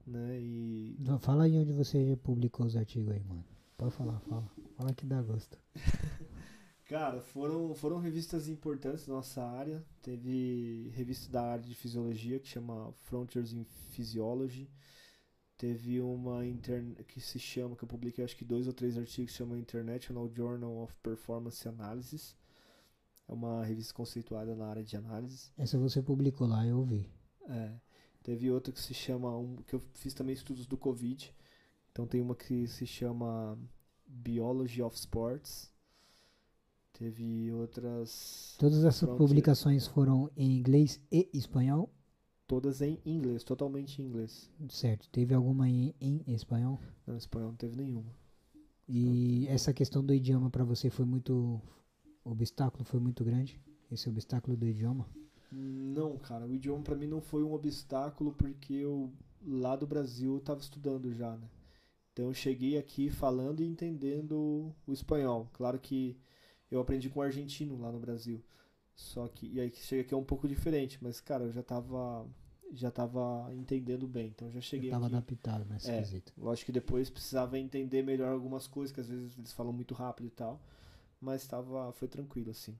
né? 0.09 0.39
E 0.39 0.95
Não, 0.99 1.19
Fala 1.19 1.43
aí 1.43 1.57
onde 1.57 1.71
você 1.71 2.17
publicou 2.23 2.65
os 2.65 2.75
artigos 2.75 3.09
aí, 3.09 3.23
mano. 3.23 3.43
Pode 3.77 3.93
falar, 3.93 4.19
fala. 4.21 4.51
Fala 4.75 4.93
que 4.93 5.05
dá 5.05 5.21
gosto. 5.21 5.57
Cara, 6.85 7.21
foram, 7.21 7.75
foram 7.75 7.99
revistas 7.99 8.49
importantes 8.49 9.05
da 9.05 9.13
nossa 9.13 9.43
área. 9.43 9.85
Teve 10.01 10.91
revista 10.95 11.31
da 11.31 11.43
área 11.43 11.63
de 11.63 11.75
fisiologia 11.75 12.39
que 12.39 12.47
chama 12.47 12.91
Frontiers 13.03 13.53
in 13.53 13.63
Physiology. 13.91 14.67
Teve 15.55 16.01
uma 16.01 16.39
que 17.07 17.21
se 17.21 17.37
chama, 17.37 17.75
que 17.75 17.83
eu 17.83 17.87
publiquei 17.87 18.23
acho 18.23 18.35
que 18.35 18.45
dois 18.45 18.65
ou 18.65 18.73
três 18.73 18.97
artigos, 18.97 19.33
chama 19.33 19.59
International 19.59 20.27
Journal 20.33 20.81
of 20.81 20.95
Performance 21.03 21.67
Analysis. 21.67 22.35
É 23.27 23.33
uma 23.33 23.63
revista 23.63 23.93
conceituada 23.93 24.55
na 24.55 24.65
área 24.65 24.83
de 24.83 24.97
análise. 24.97 25.51
Essa 25.57 25.77
você 25.77 26.01
publicou 26.01 26.47
lá, 26.47 26.65
eu 26.65 26.83
vi. 26.83 27.07
É. 27.47 27.73
Teve 28.29 28.51
outra 28.51 28.71
que 28.71 28.79
se 28.79 28.93
chama, 28.93 29.35
um, 29.35 29.55
que 29.55 29.73
eu 29.73 29.81
fiz 29.95 30.13
também 30.13 30.33
estudos 30.35 30.67
do 30.67 30.77
Covid. 30.77 31.33
Então 31.91 32.05
tem 32.05 32.21
uma 32.21 32.35
que 32.35 32.67
se 32.67 32.85
chama 32.85 33.57
Biology 34.05 34.83
of 34.83 34.95
Sports. 34.95 35.73
Teve 36.93 37.51
outras. 37.51 38.55
Todas 38.59 38.83
essas 38.85 38.99
Frontier- 38.99 39.17
publicações 39.17 39.87
foram 39.87 40.29
em 40.37 40.59
inglês 40.59 41.01
e 41.11 41.27
espanhol? 41.33 41.89
Todas 42.45 42.83
em 42.83 42.99
inglês, 43.03 43.43
totalmente 43.43 43.99
em 43.99 44.05
inglês. 44.05 44.47
Certo. 44.69 45.09
Teve 45.09 45.33
alguma 45.33 45.67
em, 45.67 45.95
em 45.99 46.21
espanhol? 46.27 46.79
Não, 47.07 47.15
em 47.15 47.17
espanhol 47.17 47.49
não 47.49 47.55
teve 47.55 47.75
nenhuma. 47.75 48.13
E 48.87 49.47
essa 49.47 49.73
questão 49.73 50.05
do 50.05 50.13
idioma 50.13 50.51
para 50.51 50.63
você 50.63 50.91
foi 50.91 51.05
muito. 51.05 51.59
O 52.23 52.29
obstáculo 52.29 52.83
foi 52.83 52.99
muito 52.99 53.23
grande? 53.23 53.59
Esse 53.89 54.07
obstáculo 54.07 54.55
do 54.55 54.67
idioma? 54.67 55.09
Não, 55.51 56.17
cara, 56.17 56.45
o 56.45 56.53
idioma 56.53 56.83
pra 56.83 56.95
mim 56.95 57.07
não 57.07 57.21
foi 57.21 57.43
um 57.43 57.53
obstáculo 57.53 58.33
porque 58.33 58.73
eu 58.73 59.11
lá 59.45 59.75
do 59.75 59.87
Brasil 59.87 60.35
eu 60.35 60.39
tava 60.41 60.59
estudando 60.59 61.11
já, 61.13 61.35
né? 61.35 61.49
Então 62.13 62.25
eu 62.25 62.33
cheguei 62.33 62.77
aqui 62.77 63.09
falando 63.09 63.61
e 63.61 63.65
entendendo 63.65 64.73
o 64.85 64.91
espanhol. 64.93 65.49
Claro 65.53 65.79
que 65.79 66.17
eu 66.69 66.79
aprendi 66.79 67.09
com 67.09 67.19
o 67.19 67.23
argentino 67.23 67.79
lá 67.79 67.91
no 67.91 67.99
Brasil. 67.99 68.43
Só 68.93 69.27
que 69.27 69.47
e 69.47 69.59
aí 69.59 69.71
que 69.71 69.79
chega 69.81 70.01
aqui 70.01 70.13
é 70.13 70.17
um 70.17 70.23
pouco 70.23 70.47
diferente, 70.47 70.99
mas 71.01 71.21
cara, 71.21 71.45
eu 71.45 71.51
já 71.51 71.63
tava 71.63 72.27
já 72.71 72.91
tava 72.91 73.51
entendendo 73.53 74.07
bem. 74.07 74.27
Então 74.27 74.49
eu 74.49 74.51
já 74.53 74.61
cheguei 74.61 74.89
Eu 74.89 74.93
tava 74.93 75.05
aqui. 75.07 75.15
adaptado 75.15 75.65
nesse 75.65 75.89
É. 75.89 75.97
quesito. 75.99 76.33
Lógico 76.37 76.67
que 76.67 76.71
depois 76.73 77.09
precisava 77.09 77.57
entender 77.57 78.03
melhor 78.03 78.31
algumas 78.33 78.67
coisas, 78.67 78.93
que 78.93 78.99
às 79.01 79.07
vezes 79.07 79.35
eles 79.37 79.53
falam 79.53 79.73
muito 79.73 79.93
rápido 79.95 80.27
e 80.27 80.31
tal, 80.31 80.61
mas 81.21 81.47
tava 81.47 81.91
foi 81.93 82.07
tranquilo 82.07 82.51
assim. 82.51 82.77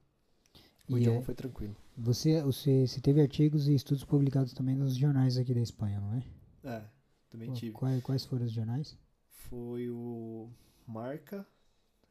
O 0.88 0.96
E 0.96 1.00
idioma 1.00 1.20
é- 1.20 1.22
foi 1.22 1.34
tranquilo. 1.34 1.76
Você, 1.96 2.42
você, 2.42 2.86
você 2.86 3.00
teve 3.00 3.20
artigos 3.20 3.68
e 3.68 3.74
estudos 3.74 4.04
publicados 4.04 4.52
também 4.52 4.74
nos 4.74 4.96
jornais 4.96 5.36
aqui 5.36 5.52
da 5.54 5.60
Espanha, 5.60 6.00
não 6.00 6.14
é? 6.14 6.24
É, 6.64 6.84
também 7.28 7.48
Pô, 7.48 7.54
tive. 7.54 7.72
Quais, 7.72 8.02
quais 8.02 8.24
foram 8.24 8.44
os 8.46 8.52
jornais? 8.52 8.96
Foi 9.28 9.88
o 9.90 10.50
Marca, 10.86 11.46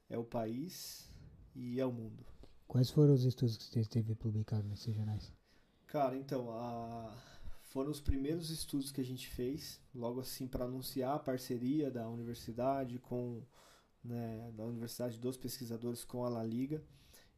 é 0.09 0.17
o 0.17 0.23
País 0.23 1.11
e 1.55 1.79
é 1.79 1.85
o 1.85 1.91
Mundo. 1.91 2.25
Quais 2.67 2.89
foram 2.91 3.13
os 3.13 3.23
estudos 3.25 3.57
que 3.57 3.63
você 3.63 3.83
teve 3.85 4.15
publicados 4.15 4.69
nesses 4.69 4.93
jornais? 4.95 5.31
Cara, 5.87 6.15
então, 6.15 6.51
a... 6.51 7.15
foram 7.63 7.89
os 7.91 7.99
primeiros 7.99 8.49
estudos 8.49 8.91
que 8.91 9.01
a 9.01 9.03
gente 9.05 9.27
fez, 9.27 9.81
logo 9.93 10.19
assim 10.21 10.47
para 10.47 10.65
anunciar 10.65 11.15
a 11.15 11.19
parceria 11.19 11.89
da 11.91 12.07
universidade 12.07 12.99
com, 12.99 13.41
né, 14.03 14.51
da 14.53 14.65
universidade 14.65 15.19
dos 15.19 15.37
pesquisadores 15.37 16.03
com 16.03 16.23
a 16.25 16.29
La 16.29 16.43
Liga. 16.43 16.83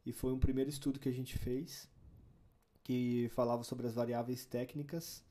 E 0.06 0.12
foi 0.12 0.34
um 0.34 0.40
primeiro 0.40 0.70
estudo 0.70 1.00
que 1.00 1.10
a 1.10 1.14
gente 1.14 1.38
fez 1.38 1.90
que 2.84 3.30
falava 3.34 3.64
sobre 3.64 3.88
as 3.88 3.94
variáveis 3.94 4.46
técnicas 4.46 5.24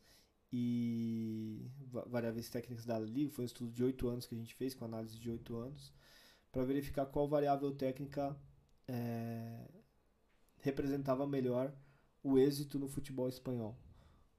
e 0.53 1.69
va- 1.89 2.05
variáveis 2.07 2.49
técnicas 2.49 2.85
da 2.85 2.99
Liga. 2.99 3.31
Foi 3.31 3.45
um 3.45 3.47
estudo 3.47 3.73
de 3.73 3.83
oito 3.85 4.09
anos 4.09 4.27
que 4.27 4.35
a 4.35 4.39
gente 4.39 4.55
fez, 4.55 4.75
com 4.75 4.85
análise 4.85 5.19
de 5.19 5.31
oito 5.31 5.57
anos, 5.57 5.93
para 6.53 6.65
verificar 6.65 7.07
qual 7.07 7.29
variável 7.29 7.73
técnica 7.73 8.37
eh, 8.89 9.69
representava 10.59 11.27
melhor 11.27 11.73
o 12.23 12.39
êxito 12.39 12.79
no 12.79 12.89
futebol 12.89 13.29
espanhol. 13.29 13.77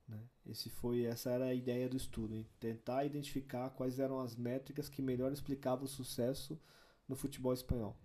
Né? 0.08 0.20
Esse 0.46 0.70
foi, 0.70 1.04
essa 1.06 1.30
era 1.32 1.46
a 1.46 1.54
ideia 1.54 1.88
do 1.90 1.98
estudo, 1.98 2.36
hein? 2.36 2.46
tentar 2.60 3.06
identificar 3.06 3.70
quais 3.72 4.00
eram 4.00 4.20
as 4.20 4.36
métricas 4.36 4.90
que 4.90 5.02
melhor 5.02 5.32
explicavam 5.32 5.86
o 5.86 5.88
sucesso 5.88 6.60
no 7.08 7.16
futebol 7.16 7.54
espanhol. 7.54 7.98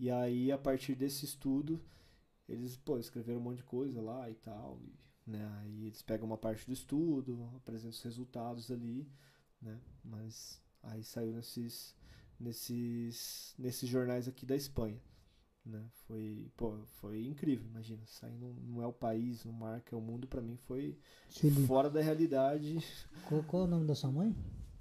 E 0.00 0.10
aí, 0.10 0.50
a 0.52 0.58
partir 0.58 0.96
desse 0.96 1.26
estudo, 1.26 1.80
eles 2.48 2.76
pô, 2.78 2.98
escreveram 2.98 3.40
um 3.40 3.44
monte 3.44 3.58
de 3.58 3.64
coisa 3.64 4.02
lá 4.02 4.30
e 4.30 4.34
tal. 4.36 4.80
E, 4.82 5.30
né? 5.30 5.46
Aí 5.60 5.86
eles 5.86 6.02
pegam 6.02 6.26
uma 6.26 6.38
parte 6.38 6.66
do 6.66 6.72
estudo, 6.72 7.50
apresentam 7.56 7.90
os 7.92 8.02
resultados 8.02 8.70
ali, 8.72 9.08
né? 9.62 9.80
mas 10.04 10.60
aí 10.82 11.04
saiu 11.04 11.32
nesses, 11.32 11.94
nesses, 12.40 13.54
nesses 13.58 13.88
jornais 13.88 14.26
aqui 14.28 14.46
da 14.46 14.56
Espanha. 14.56 15.00
Né? 15.64 15.84
Foi, 16.06 16.50
pô, 16.56 16.78
foi 17.00 17.26
incrível, 17.26 17.66
imagina. 17.68 18.04
Sair 18.06 18.38
não, 18.38 18.54
não 18.54 18.82
é 18.82 18.86
o 18.86 18.92
país, 18.92 19.44
não 19.44 19.52
marca, 19.52 19.94
é 19.94 19.98
o 19.98 20.02
mundo, 20.02 20.26
pra 20.26 20.40
mim 20.40 20.56
foi 20.56 20.98
li- 21.44 21.66
fora 21.66 21.90
da 21.90 22.00
realidade. 22.00 22.78
Qual, 23.28 23.42
qual 23.44 23.62
é 23.62 23.66
o 23.66 23.70
nome 23.70 23.86
da 23.86 23.94
sua 23.94 24.10
mãe? 24.10 24.34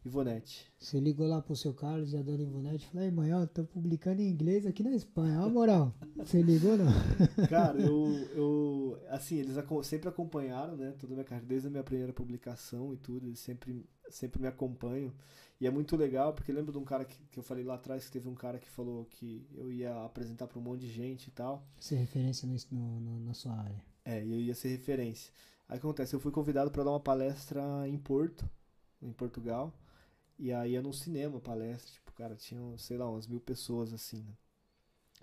Ivonete. 0.06 0.66
Você 0.80 1.00
ligou 1.00 1.28
lá 1.28 1.42
pro 1.42 1.56
seu 1.56 1.74
Carlos 1.74 2.14
e 2.14 2.18
a 2.18 2.22
dona 2.22 2.42
Ivonete 2.44 2.86
e 2.86 2.88
falou, 2.90 3.04
Ei, 3.06 3.12
mãe, 3.12 3.34
ó, 3.34 3.46
tô 3.46 3.64
publicando 3.66 4.22
em 4.22 4.30
inglês 4.30 4.66
aqui 4.66 4.82
na 4.82 4.92
Espanha, 4.92 5.42
ó 5.42 5.46
a 5.46 5.50
moral. 5.50 5.94
Você 6.18 6.42
ligou 6.42 6.78
não? 6.78 6.86
Cara, 7.50 7.78
eu, 7.80 8.08
eu 8.36 9.02
assim, 9.10 9.36
eles 9.38 9.56
sempre 9.84 10.08
acompanharam, 10.10 10.78
né, 10.78 10.94
toda 11.00 11.14
a 11.14 11.16
minha 11.16 11.26
carreira, 11.26 11.48
desde 11.48 11.68
a 11.68 11.72
minha 11.72 11.84
primeira 11.84 12.14
publicação 12.14 12.94
e 12.94 12.98
tudo, 12.98 13.28
eles 13.28 13.40
sempre, 13.40 13.86
sempre 14.10 14.42
me 14.42 14.48
acompanham. 14.48 15.12
E 15.60 15.68
é 15.68 15.70
muito 15.70 15.98
legal, 15.98 16.34
porque 16.34 16.54
lembra 16.54 16.72
de 16.72 16.78
um 16.78 16.86
cara 16.86 17.04
que, 17.04 17.18
que 17.30 17.38
eu 17.38 17.44
falei 17.44 17.66
lá 17.66 17.76
atrás, 17.76 18.06
que 18.06 18.12
teve 18.14 18.30
um 18.30 18.36
cara 18.36 18.58
que 18.58 18.70
falou 18.70 19.04
que 19.06 19.46
eu 19.54 19.70
ia 19.70 19.94
apresentar 20.06 20.48
pra 20.48 20.58
um 20.58 20.62
monte 20.62 20.80
de 20.82 20.90
gente 20.92 21.28
e 21.28 21.32
tal. 21.32 21.68
Você 21.78 21.96
é 21.96 21.98
referência 21.98 22.48
no, 22.48 23.00
no- 23.02 23.20
na 23.20 23.34
sua 23.34 23.52
área. 23.54 23.84
É, 24.06 24.24
e 24.26 24.32
eu 24.32 24.40
ia 24.40 24.56
ser 24.56 24.70
referência. 24.70 25.34
Aí 25.68 25.78
acontece, 25.78 26.16
eu 26.16 26.20
fui 26.20 26.32
convidado 26.32 26.72
para 26.72 26.86
dar 26.86 26.92
uma 26.92 27.00
palestra 27.02 27.62
em 27.90 27.98
Porto, 27.98 28.50
em 29.02 29.12
Portugal. 29.12 29.74
E 30.40 30.54
aí 30.54 30.72
ia 30.72 30.82
num 30.82 30.94
cinema, 30.94 31.40
palestra, 31.40 31.92
tipo, 31.92 32.14
cara, 32.14 32.34
tinham, 32.34 32.78
sei 32.78 32.98
lá, 32.98 33.10
umas 33.10 33.28
mil 33.28 33.42
pessoas 33.42 33.94
assim, 33.94 34.24
né? 34.24 34.34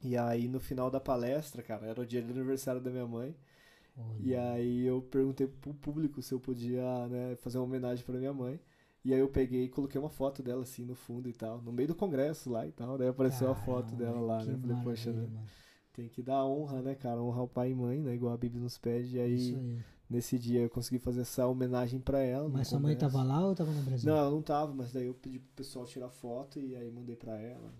E 0.02 0.14
aí 0.14 0.46
no 0.46 0.60
final 0.60 0.90
da 0.90 1.00
palestra, 1.00 1.62
cara, 1.62 1.86
era 1.86 2.00
o 2.00 2.06
dia 2.06 2.20
do 2.20 2.30
aniversário 2.30 2.82
da 2.82 2.90
minha 2.90 3.06
mãe. 3.06 3.34
Olha. 3.96 4.18
E 4.20 4.36
aí 4.36 4.86
eu 4.86 5.00
perguntei 5.00 5.46
pro 5.46 5.72
público 5.72 6.20
se 6.20 6.34
eu 6.34 6.38
podia, 6.38 7.08
né, 7.08 7.34
fazer 7.36 7.56
uma 7.56 7.64
homenagem 7.64 8.04
pra 8.04 8.18
minha 8.18 8.32
mãe. 8.34 8.60
E 9.02 9.14
aí 9.14 9.20
eu 9.20 9.28
peguei 9.28 9.64
e 9.64 9.68
coloquei 9.70 9.98
uma 9.98 10.10
foto 10.10 10.42
dela 10.42 10.62
assim 10.62 10.84
no 10.84 10.94
fundo 10.94 11.28
e 11.28 11.32
tal, 11.32 11.62
no 11.62 11.72
meio 11.72 11.88
do 11.88 11.94
congresso 11.94 12.50
lá 12.50 12.66
e 12.66 12.72
tal. 12.72 12.98
Daí 12.98 13.08
apareceu 13.08 13.50
a 13.50 13.54
foto 13.54 13.96
Caramba, 13.96 14.04
dela 14.04 14.20
lá, 14.20 14.44
né? 14.44 14.58
Falei, 14.58 14.76
poxa, 14.82 15.12
né? 15.12 15.22
mano. 15.22 15.46
Tem 15.94 16.08
que 16.08 16.22
dar 16.22 16.44
honra, 16.44 16.82
né, 16.82 16.94
cara? 16.94 17.22
Honrar 17.22 17.44
o 17.44 17.48
pai 17.48 17.70
e 17.70 17.74
mãe, 17.74 18.02
né? 18.02 18.14
Igual 18.14 18.34
a 18.34 18.36
Bíblia 18.36 18.60
nos 18.60 18.76
pede. 18.76 19.16
E 19.16 19.20
aí, 19.20 19.34
Isso 19.34 19.56
aí. 19.56 19.82
Nesse 20.08 20.38
dia, 20.38 20.60
eu 20.60 20.70
consegui 20.70 20.98
fazer 20.98 21.22
essa 21.22 21.46
homenagem 21.46 22.00
pra 22.00 22.20
ela. 22.20 22.48
Mas 22.48 22.68
sua 22.68 22.78
mãe 22.78 22.96
tava 22.96 23.22
lá 23.22 23.46
ou 23.46 23.54
tava 23.54 23.70
no 23.72 23.82
Brasil? 23.82 24.10
Não, 24.10 24.18
ela 24.18 24.30
não 24.30 24.42
tava, 24.42 24.72
mas 24.72 24.92
daí 24.92 25.06
eu 25.06 25.14
pedi 25.14 25.38
pro 25.38 25.56
pessoal 25.56 25.84
tirar 25.84 26.08
foto 26.08 26.58
e 26.58 26.76
aí 26.76 26.90
mandei 26.90 27.16
pra 27.16 27.38
ela. 27.38 27.72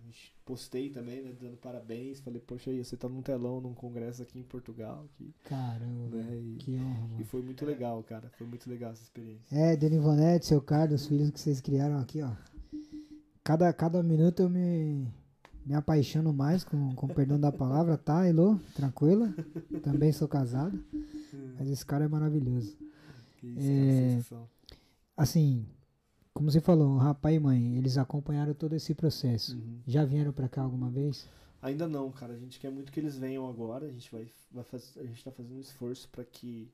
Postei 0.45 0.91
também, 0.91 1.23
né? 1.23 1.33
Dando 1.41 1.57
parabéns. 1.57 2.21
Falei, 2.21 2.41
poxa, 2.41 2.71
aí, 2.71 2.85
você 2.85 2.97
tá 2.97 3.09
num 3.09 3.23
telão, 3.23 3.61
num 3.61 3.75
congresso 3.75 4.23
aqui 4.23 4.39
em 4.39 4.45
Portugal. 4.45 5.07
Aqui, 5.15 5.35
Caramba, 5.45 6.17
né? 6.17 6.37
E, 6.37 6.57
que 6.59 6.77
honra, 6.77 7.21
e 7.21 7.25
foi 7.25 7.43
muito 7.43 7.65
legal, 7.65 8.03
cara. 8.03 8.31
Foi 8.37 8.47
muito 8.47 8.69
legal 8.69 8.93
essa 8.93 9.03
experiência. 9.03 9.57
É, 9.57 9.77
Dona 9.77 9.97
Ivonete, 9.97 10.47
seu 10.47 10.61
Carlos, 10.61 11.03
os 11.03 11.09
filhos 11.09 11.31
que 11.31 11.41
vocês 11.41 11.61
criaram 11.61 11.99
aqui, 11.99 12.23
ó. 12.23 12.31
Cada, 13.43 13.73
cada 13.73 14.03
minuto 14.03 14.41
eu 14.41 14.49
me, 14.49 15.07
me 15.65 15.75
apaixono 15.75 16.33
mais, 16.33 16.65
com, 16.65 16.95
com 16.95 17.07
perdão 17.07 17.39
da 17.39 17.53
palavra, 17.53 17.97
tá, 17.97 18.29
Elô? 18.29 18.59
Tranquila? 18.75 19.33
Também 19.83 20.13
sou 20.13 20.27
casado, 20.27 20.83
mas 21.59 21.69
esse 21.69 21.85
cara 21.85 22.05
é 22.05 22.09
maravilhoso. 22.09 22.77
É. 23.45 24.21
Assim, 25.17 25.67
como 26.35 26.51
você 26.51 26.61
falou, 26.61 26.97
rapaz 26.99 27.35
e 27.35 27.39
mãe, 27.39 27.77
eles 27.77 27.97
acompanharam 27.97 28.53
todo 28.53 28.75
esse 28.75 28.95
processo. 28.95 29.57
Uhum. 29.57 29.81
Já 29.87 30.05
vieram 30.05 30.33
pra 30.33 30.49
cá 30.49 30.63
alguma 30.63 30.91
vez? 30.91 31.29
Ainda 31.63 31.89
não, 31.89 32.11
cara. 32.13 32.35
A 32.35 32.39
gente 32.39 32.61
quer 32.61 32.71
muito 32.71 32.93
que 32.93 33.01
eles 33.01 33.17
venham 33.17 33.49
agora. 33.49 33.87
A 33.87 33.91
gente 33.91 34.11
vai, 34.13 34.29
vai 34.53 34.65
faz... 34.65 34.97
a 34.99 35.05
gente 35.05 35.25
tá 35.25 35.31
fazendo 35.31 35.57
um 35.57 35.61
esforço 35.61 36.09
para 36.11 36.25
que 36.25 36.71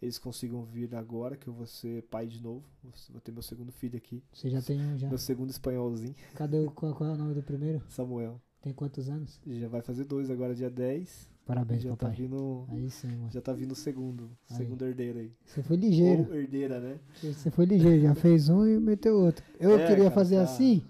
eles 0.00 0.18
consigam 0.18 0.64
vir 0.64 0.94
agora, 0.94 1.36
que 1.36 1.46
eu 1.46 1.52
vou 1.52 1.66
ser 1.66 2.02
pai 2.04 2.26
de 2.26 2.42
novo. 2.42 2.64
Vou 2.82 2.92
vou 3.10 3.20
ter 3.20 3.30
meu 3.30 3.42
segundo 3.42 3.70
filho 3.70 3.96
aqui. 3.96 4.22
Você 4.32 4.50
já 4.50 4.60
tem 4.60 4.80
um 4.80 4.98
já? 4.98 5.08
Meu 5.08 5.18
segundo 5.18 5.50
espanholzinho, 5.50 6.14
Cadê 6.34 6.60
o, 6.60 6.70
qual, 6.70 6.94
qual 6.94 7.10
é 7.10 7.12
o 7.12 7.16
nome 7.16 7.34
do 7.34 7.42
primeiro? 7.42 7.82
Samuel. 7.88 8.40
Tem 8.62 8.72
quantos 8.72 9.08
anos? 9.08 9.40
Já 9.46 9.68
vai 9.68 9.82
fazer 9.82 10.04
dois 10.04 10.30
agora, 10.30 10.54
dia 10.54 10.70
10. 10.70 11.31
Parabéns, 11.46 11.82
já 11.82 11.90
tá 11.90 11.96
papai. 11.96 12.14
vindo. 12.16 12.64
Aí 12.70 12.88
sim, 12.88 13.08
mano. 13.08 13.30
Já 13.32 13.40
tá 13.40 13.52
vindo 13.52 13.72
o 13.72 13.74
segundo. 13.76 14.30
Aí. 14.50 14.56
Segundo 14.56 14.84
herdeiro 14.84 15.18
aí. 15.18 15.32
Você 15.44 15.62
foi 15.62 15.76
ligeiro. 15.76 16.26
Ou 16.28 16.34
herdeira, 16.36 16.80
né? 16.80 16.98
Você 17.22 17.50
foi 17.50 17.64
ligeiro, 17.64 18.00
já 18.02 18.14
fez 18.14 18.48
um 18.48 18.64
e 18.66 18.78
meteu 18.78 19.16
outro. 19.16 19.44
Eu 19.58 19.72
É, 19.78 19.86
queria 19.86 20.04
cara, 20.04 20.10
fazer 20.12 20.36
tá. 20.36 20.42
assim, 20.44 20.82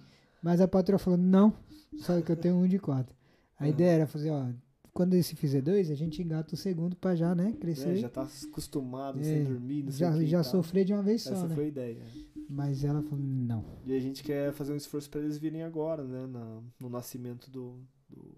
mas 0.43 0.61
a 0.61 0.69
patroa 0.69 0.99
falou, 0.99 1.19
não, 1.19 1.55
só 1.99 2.21
que 2.21 2.31
eu 2.31 2.37
tenho 2.37 2.57
um 2.57 2.69
de 2.69 2.79
quatro. 2.79 3.15
A 3.59 3.67
ideia 3.69 3.91
era 3.93 4.07
fazer, 4.07 4.31
ó, 4.31 4.47
quando 4.93 5.15
esse 5.15 5.35
fizer 5.35 5.63
dois, 5.63 5.91
a 5.91 5.95
gente 5.95 6.21
engata 6.21 6.55
o 6.55 6.59
segundo 6.59 6.95
pra 6.97 7.15
já, 7.15 7.35
né, 7.35 7.49
É, 7.49 7.59
crescer. 7.59 7.97
já 7.97 8.09
tá 8.11 8.29
acostumado, 8.51 9.21
É, 9.21 9.23
sem 9.23 9.45
dormir, 9.45 9.85
não 9.85 9.91
sei 9.93 10.07
já 10.07 10.23
e 10.23 10.27
já 10.27 10.43
tal. 10.43 10.51
sofrer 10.53 10.85
de 10.85 10.93
uma 10.93 11.03
vez 11.03 11.23
só, 11.23 11.33
Essa 11.33 11.49
né? 11.49 11.55
foi 11.55 11.65
a 11.65 11.69
ideia. 11.69 12.03
Mas 12.49 12.85
ela 12.85 13.01
falou, 13.03 13.25
não. 13.25 13.65
E 13.87 13.95
a 13.97 13.99
gente 14.01 14.23
quer 14.23 14.53
fazer 14.53 14.73
um 14.73 14.77
esforço 14.77 15.09
para 15.09 15.21
eles 15.21 15.39
virem 15.39 15.63
agora, 15.63 16.05
né? 16.05 16.27
na- 16.27 16.61
no 16.79 16.91
nascimento 16.91 17.51
do, 17.51 17.79
do, 18.11 18.35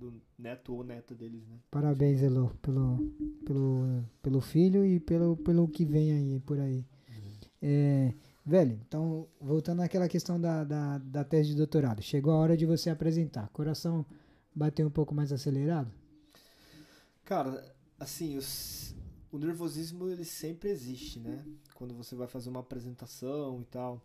do 0.00 0.20
neto 0.38 0.74
ou 0.74 0.82
neta 0.82 1.14
deles, 1.14 1.46
né? 1.46 1.56
Parabéns, 1.70 2.22
Elo, 2.22 2.50
pelo, 2.62 2.98
pelo, 3.44 4.02
pelo 4.22 4.40
filho 4.40 4.84
e 4.84 4.98
pelo, 4.98 5.36
pelo 5.36 5.68
que 5.68 5.84
vem 5.84 6.12
aí, 6.12 6.40
por 6.40 6.58
aí. 6.58 6.84
É, 7.62 8.14
velho, 8.44 8.80
então, 8.86 9.28
voltando 9.40 9.82
àquela 9.82 10.08
questão 10.08 10.40
da, 10.40 10.64
da, 10.64 10.98
da 10.98 11.22
tese 11.24 11.50
de 11.50 11.56
doutorado. 11.56 12.00
Chegou 12.02 12.32
a 12.32 12.38
hora 12.38 12.56
de 12.56 12.64
você 12.64 12.88
apresentar. 12.90 13.48
Coração 13.50 14.04
bateu 14.54 14.86
um 14.86 14.90
pouco 14.90 15.14
mais 15.14 15.30
acelerado? 15.32 15.92
Cara, 17.24 17.62
assim, 17.98 18.36
os- 18.36 18.94
o 19.30 19.38
nervosismo 19.38 20.08
ele 20.08 20.24
sempre 20.24 20.70
existe, 20.70 21.20
né? 21.20 21.44
Quando 21.74 21.94
você 21.94 22.14
vai 22.14 22.26
fazer 22.26 22.48
uma 22.50 22.60
apresentação 22.60 23.60
e 23.60 23.64
tal. 23.66 24.02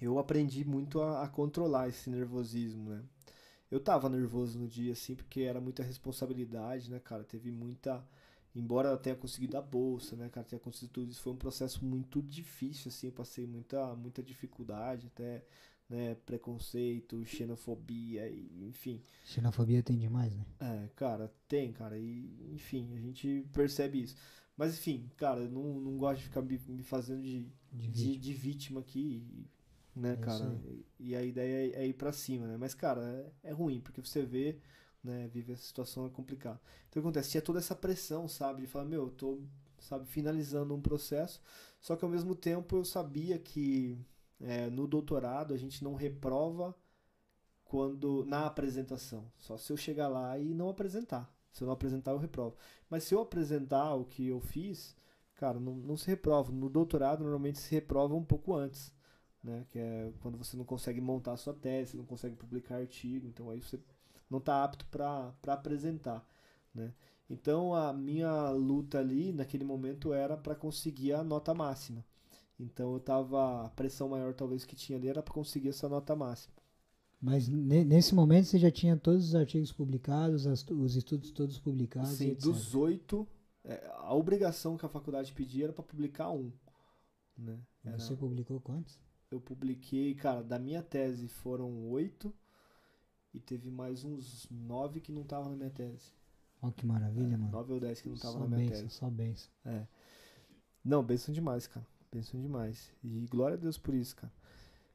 Eu 0.00 0.18
aprendi 0.18 0.64
muito 0.64 1.00
a, 1.00 1.22
a 1.22 1.28
controlar 1.28 1.88
esse 1.88 2.10
nervosismo, 2.10 2.90
né? 2.90 3.02
Eu 3.70 3.80
tava 3.80 4.08
nervoso 4.08 4.58
no 4.58 4.68
dia, 4.68 4.92
assim, 4.92 5.14
porque 5.14 5.40
era 5.42 5.60
muita 5.60 5.82
responsabilidade, 5.82 6.90
né, 6.90 7.00
cara? 7.00 7.24
Teve 7.24 7.50
muita. 7.50 8.04
Embora 8.54 8.90
eu 8.90 8.98
tenha 8.98 9.16
conseguido 9.16 9.56
a 9.56 9.62
bolsa, 9.62 10.14
né, 10.16 10.28
cara? 10.28 10.46
Tenha 10.46 10.60
conseguido 10.60 10.92
tudo 10.94 11.10
isso, 11.10 11.22
foi 11.22 11.32
um 11.32 11.36
processo 11.36 11.84
muito 11.84 12.22
difícil, 12.22 12.88
assim. 12.88 13.08
Eu 13.08 13.12
passei 13.12 13.46
muita, 13.46 13.94
muita 13.96 14.22
dificuldade, 14.22 15.08
até, 15.08 15.44
né? 15.88 16.14
Preconceito, 16.26 17.24
xenofobia, 17.24 18.28
e, 18.28 18.66
enfim. 18.68 19.02
Xenofobia 19.24 19.82
tem 19.82 19.98
demais, 19.98 20.32
né? 20.36 20.46
É, 20.60 20.88
cara, 20.96 21.32
tem, 21.48 21.72
cara, 21.72 21.98
e 21.98 22.52
enfim, 22.54 22.94
a 22.96 23.00
gente 23.00 23.44
percebe 23.52 24.02
isso. 24.02 24.16
Mas 24.56 24.74
enfim, 24.74 25.10
cara, 25.16 25.40
eu 25.40 25.50
não, 25.50 25.80
não 25.80 25.98
gosto 25.98 26.18
de 26.20 26.24
ficar 26.24 26.42
me, 26.42 26.58
me 26.68 26.82
fazendo 26.82 27.22
de, 27.22 27.46
De 27.72 27.86
de, 27.90 28.16
vítima. 28.16 28.18
de 28.18 28.32
vítima 28.32 28.80
aqui, 28.80 29.46
né, 29.94 30.14
É 30.14 30.16
cara? 30.16 30.60
E, 30.64 30.86
e 30.98 31.16
a 31.16 31.22
ideia 31.22 31.76
é, 31.76 31.84
é 31.84 31.86
ir 31.86 31.94
pra 31.94 32.12
cima, 32.12 32.46
né? 32.46 32.56
Mas, 32.56 32.74
cara, 32.74 33.02
é, 33.42 33.50
é 33.50 33.52
ruim, 33.52 33.80
porque 33.80 34.00
você 34.00 34.22
vê, 34.24 34.58
né, 35.02 35.28
vive 35.28 35.52
essa 35.52 35.62
situação 35.62 36.06
é 36.06 36.10
complicado. 36.10 36.60
Então 36.88 36.90
o 36.90 36.92
que 36.92 36.98
acontece? 37.00 37.30
Tinha 37.30 37.42
toda 37.42 37.58
essa 37.58 37.74
pressão, 37.74 38.28
sabe? 38.28 38.62
De 38.62 38.66
falar, 38.66 38.84
meu, 38.86 39.04
eu 39.04 39.10
tô, 39.10 39.40
sabe, 39.80 40.06
finalizando 40.06 40.74
um 40.74 40.80
processo, 40.80 41.40
só 41.80 41.96
que 41.96 42.04
ao 42.04 42.10
mesmo 42.10 42.34
tempo 42.34 42.76
eu 42.76 42.84
sabia 42.84 43.38
que 43.38 43.98
é, 44.40 44.68
no 44.70 44.86
doutorado 44.86 45.54
a 45.54 45.56
gente 45.56 45.82
não 45.84 45.94
reprova 45.94 46.74
quando 47.64 48.24
na 48.26 48.46
apresentação. 48.46 49.30
Só 49.38 49.56
se 49.56 49.72
eu 49.72 49.76
chegar 49.76 50.08
lá 50.08 50.38
e 50.38 50.54
não 50.54 50.68
apresentar. 50.68 51.32
Se 51.52 51.62
eu 51.62 51.66
não 51.66 51.74
apresentar, 51.74 52.12
eu 52.12 52.18
reprovo. 52.18 52.56
Mas 52.90 53.04
se 53.04 53.14
eu 53.14 53.20
apresentar 53.20 53.94
o 53.94 54.04
que 54.04 54.26
eu 54.28 54.40
fiz, 54.40 54.96
cara, 55.34 55.58
não, 55.60 55.74
não 55.76 55.96
se 55.96 56.06
reprova. 56.08 56.52
No 56.52 56.68
doutorado, 56.68 57.22
normalmente 57.22 57.58
se 57.58 57.70
reprova 57.74 58.14
um 58.14 58.24
pouco 58.24 58.54
antes. 58.54 58.92
Né? 59.44 59.66
Que 59.68 59.78
é 59.78 60.10
quando 60.22 60.38
você 60.38 60.56
não 60.56 60.64
consegue 60.64 61.00
montar 61.02 61.34
a 61.34 61.36
sua 61.36 61.52
tese, 61.52 61.96
não 61.98 62.04
consegue 62.06 62.34
publicar 62.34 62.76
artigo. 62.76 63.28
Então 63.28 63.50
aí 63.50 63.60
você 63.60 63.78
não 64.30 64.38
está 64.38 64.64
apto 64.64 64.86
para 64.86 65.34
apresentar. 65.46 66.26
Né? 66.74 66.92
Então 67.28 67.74
a 67.74 67.92
minha 67.92 68.48
luta 68.50 68.98
ali, 68.98 69.32
naquele 69.32 69.64
momento, 69.64 70.12
era 70.14 70.34
para 70.36 70.54
conseguir 70.54 71.12
a 71.12 71.22
nota 71.22 71.52
máxima. 71.52 72.02
Então 72.58 72.94
eu 72.94 73.00
tava. 73.00 73.66
A 73.66 73.68
pressão 73.68 74.08
maior 74.08 74.32
talvez 74.32 74.64
que 74.64 74.74
tinha 74.74 74.96
ali 74.96 75.08
era 75.08 75.22
para 75.22 75.34
conseguir 75.34 75.68
essa 75.68 75.88
nota 75.90 76.16
máxima. 76.16 76.54
Mas 77.20 77.48
ne- 77.48 77.84
nesse 77.84 78.14
momento 78.14 78.46
você 78.46 78.58
já 78.58 78.70
tinha 78.70 78.96
todos 78.96 79.26
os 79.28 79.34
artigos 79.34 79.72
publicados, 79.72 80.46
as- 80.46 80.64
os 80.70 80.94
estudos 80.96 81.30
todos 81.30 81.58
publicados, 81.58 82.10
Sim, 82.10 82.34
dos 82.34 82.74
oito, 82.74 83.26
é, 83.64 83.86
a 83.94 84.14
obrigação 84.14 84.76
que 84.76 84.84
a 84.86 84.88
faculdade 84.88 85.32
pedia 85.32 85.64
era 85.64 85.72
para 85.72 85.82
publicar 85.82 86.30
um. 86.30 86.52
Né? 87.36 87.58
Era- 87.84 87.98
Você 87.98 88.14
publicou 88.14 88.60
quantos? 88.60 88.98
Eu 89.34 89.40
publiquei, 89.40 90.14
cara, 90.14 90.42
da 90.42 90.58
minha 90.58 90.82
tese 90.82 91.28
foram 91.28 91.88
oito 91.88 92.32
e 93.32 93.40
teve 93.40 93.70
mais 93.70 94.04
uns 94.04 94.48
nove 94.50 95.00
que 95.00 95.10
não 95.10 95.22
estavam 95.22 95.50
na 95.50 95.56
minha 95.56 95.70
tese. 95.70 96.12
Ó, 96.62 96.70
que 96.70 96.86
maravilha, 96.86 97.36
mano. 97.36 97.50
Nove 97.50 97.72
ou 97.72 97.80
dez 97.80 98.00
que 98.00 98.08
não 98.08 98.14
estavam 98.14 98.40
na 98.48 98.56
minha 98.56 98.68
benção, 98.70 98.82
tese. 98.84 98.94
só 98.94 99.10
benção. 99.10 99.50
É. 99.64 99.86
Não, 100.84 101.02
benção 101.02 101.34
demais, 101.34 101.66
cara. 101.66 101.86
Benção 102.12 102.40
demais. 102.40 102.92
E 103.02 103.26
glória 103.28 103.56
a 103.56 103.60
Deus 103.60 103.76
por 103.76 103.94
isso, 103.94 104.14
cara. 104.16 104.32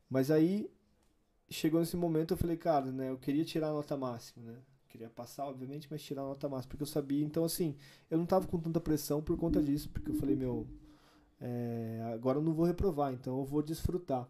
Mas 0.10 0.32
aí 0.32 0.72
chegou 1.50 1.80
nesse 1.80 1.98
momento 1.98 2.34
eu 2.34 2.38
falei, 2.38 2.58
cara, 2.58 2.92
né, 2.92 3.10
eu 3.10 3.18
queria 3.18 3.44
tirar 3.44 3.70
a 3.70 3.74
nota 3.74 3.98
máxima, 3.98 4.52
né? 4.52 4.60
Queria 4.88 5.10
passar, 5.10 5.46
obviamente, 5.46 5.88
mas 5.92 6.02
tirar 6.02 6.22
a 6.22 6.26
nota 6.26 6.50
máxima, 6.50 6.70
porque 6.70 6.84
eu 6.84 6.88
sabia, 6.88 7.24
então 7.24 7.44
assim, 7.44 7.76
eu 8.10 8.18
não 8.18 8.26
tava 8.26 8.48
com 8.48 8.60
tanta 8.60 8.80
pressão 8.80 9.22
por 9.22 9.38
conta 9.38 9.62
disso, 9.62 9.90
porque 9.90 10.10
eu 10.10 10.16
falei, 10.16 10.36
meu, 10.36 10.68
é, 11.42 12.12
agora 12.14 12.38
eu 12.40 12.44
não 12.44 12.54
vou 12.54 12.66
reprovar, 12.66 13.14
então 13.14 13.38
eu 13.40 13.46
vou 13.46 13.62
desfrutar. 13.62 14.28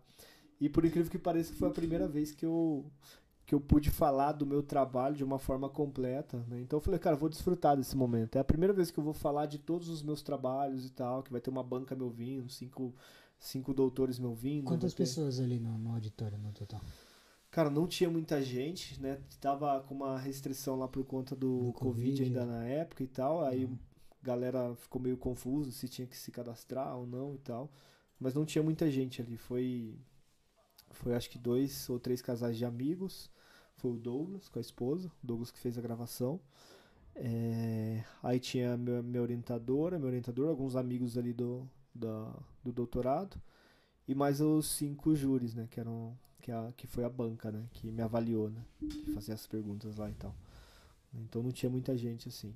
E 0.60 0.69
por 0.69 0.86
incrível 0.86 1.10
que 1.11 1.18
pareça, 1.19 1.53
foi 1.53 1.68
a 1.69 1.72
primeira 1.72 2.07
vez 2.07 2.31
que 2.31 2.45
eu 2.45 2.86
que 3.45 3.56
eu 3.56 3.60
pude 3.60 3.90
falar 3.90 4.34
do 4.34 4.45
meu 4.45 4.61
trabalho 4.61 5.15
de 5.15 5.23
uma 5.23 5.40
forma 5.40 5.68
completa, 5.68 6.45
né? 6.48 6.61
Então 6.61 6.77
eu 6.77 6.81
falei, 6.81 6.99
cara, 6.99 7.15
eu 7.15 7.19
vou 7.19 7.30
desfrutar 7.30 7.76
desse 7.76 7.98
momento. 7.98 8.36
É 8.36 8.40
a 8.40 8.44
primeira 8.44 8.72
vez 8.72 8.91
que 8.91 8.99
eu 8.99 9.03
vou 9.03 9.14
falar 9.14 9.48
de 9.48 9.57
todos 9.57 9.90
os 9.90 10.03
meus 10.03 10.22
trabalhos 10.22 10.86
e 10.86 10.91
tal, 10.91 11.23
que 11.23 11.31
vai 11.31 11.41
ter 11.41 11.49
uma 11.49 11.64
banca 11.64 11.95
me 11.95 12.03
ouvindo, 12.03 12.48
cinco, 12.48 12.94
cinco 13.40 13.73
doutores 13.73 14.19
me 14.19 14.27
ouvindo. 14.27 14.65
Quantas 14.65 14.94
ter- 14.94 15.02
pessoas 15.03 15.40
ali 15.40 15.60
no, 15.60 15.80
no 15.80 15.94
auditório 15.95 16.38
no 16.38 16.52
total? 16.52 16.80
Cara, 17.49 17.72
não 17.72 17.88
tinha 17.88 18.07
muita 18.07 18.40
gente, 18.44 19.02
né? 19.02 19.19
Tava 19.41 19.80
com 19.81 19.95
uma 19.95 20.19
restrição 20.19 20.76
lá 20.77 20.88
por 20.88 21.03
conta 21.03 21.36
do, 21.36 21.68
Do 21.68 21.73
Covid, 21.73 22.11
Covid. 22.11 22.23
ainda 22.26 22.45
na 22.45 22.64
época 22.65 23.02
e 23.03 23.07
tal. 23.07 23.44
Aí 23.44 23.65
Uhum. 23.65 23.76
Galera 24.22 24.76
ficou 24.76 25.02
meio 25.02 25.18
confusa 25.18 25.72
se 25.72 25.88
tinha 25.88 26.08
que 26.08 26.18
se 26.18 26.32
cadastrar 26.32 26.98
ou 26.98 27.06
não 27.06 27.36
e 27.36 27.38
tal. 27.40 27.72
Mas 28.20 28.34
não 28.34 28.46
tinha 28.46 28.64
muita 28.64 28.90
gente 28.91 29.22
ali. 29.22 29.38
Foi, 29.38 29.98
foi 30.91 31.16
acho 31.16 31.30
que 31.30 31.38
dois 31.38 31.90
ou 31.90 32.00
três 32.00 32.22
casais 32.22 32.58
de 32.58 32.66
amigos. 32.66 33.32
Foi 33.78 33.91
o 33.91 33.98
Douglas 33.98 34.50
com 34.50 34.60
a 34.60 34.62
esposa, 34.62 35.08
o 35.24 35.28
Douglas 35.28 35.52
que 35.52 35.60
fez 35.60 35.78
a 35.78 35.82
gravação. 35.82 36.40
É, 37.16 38.04
aí 38.22 38.40
tinha 38.40 38.76
minha, 38.78 39.02
minha 39.02 39.22
orientadora, 39.22 39.98
meu 39.98 40.08
orientador, 40.08 40.50
alguns 40.50 40.76
amigos 40.76 41.18
ali 41.18 41.34
do, 41.34 41.68
do 41.96 42.72
doutorado. 42.74 43.41
E 44.08 44.16
mais 44.16 44.41
os 44.41 44.68
cinco 44.68 45.16
júris, 45.16 45.54
né? 45.54 45.68
Que 45.70 45.80
eram 45.80 46.18
que, 46.41 46.52
a, 46.52 46.74
que 46.76 46.88
foi 46.88 47.04
a 47.04 47.10
banca, 47.10 47.52
né? 47.52 47.68
Que 47.72 47.91
me 47.91 48.02
avaliou, 48.02 48.50
né? 48.50 48.66
Que 48.80 49.12
fazia 49.14 49.34
as 49.34 49.46
perguntas 49.48 49.96
lá 49.96 50.10
e 50.10 50.14
tal. 50.14 50.36
Então 51.14 51.44
não 51.44 51.52
tinha 51.52 51.70
muita 51.70 51.96
gente 51.98 52.28
assim. 52.28 52.54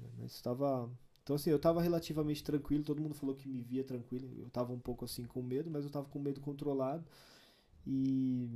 Né, 0.00 0.08
Mas 0.18 0.34
estava. 0.34 0.90
Então 1.22 1.36
assim, 1.36 1.50
eu 1.50 1.56
estava 1.56 1.82
relativamente 1.82 2.42
tranquilo, 2.42 2.84
todo 2.84 3.02
mundo 3.02 3.14
falou 3.14 3.34
que 3.34 3.48
me 3.48 3.60
via 3.60 3.84
tranquilo. 3.84 4.28
Eu 4.38 4.46
estava 4.46 4.72
um 4.72 4.78
pouco 4.78 5.04
assim 5.04 5.24
com 5.24 5.42
medo, 5.42 5.70
mas 5.70 5.82
eu 5.82 5.88
estava 5.88 6.06
com 6.08 6.18
medo 6.18 6.40
controlado. 6.40 7.04
E. 7.86 8.48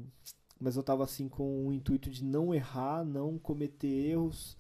Mas 0.60 0.77
eu 0.77 0.81
estava 0.81 1.02
assim 1.02 1.28
com 1.28 1.66
o 1.66 1.73
intuito 1.73 2.09
de 2.09 2.24
não 2.24 2.55
errar, 2.55 3.05
não 3.05 3.36
cometer 3.36 3.89
erros, 3.89 4.56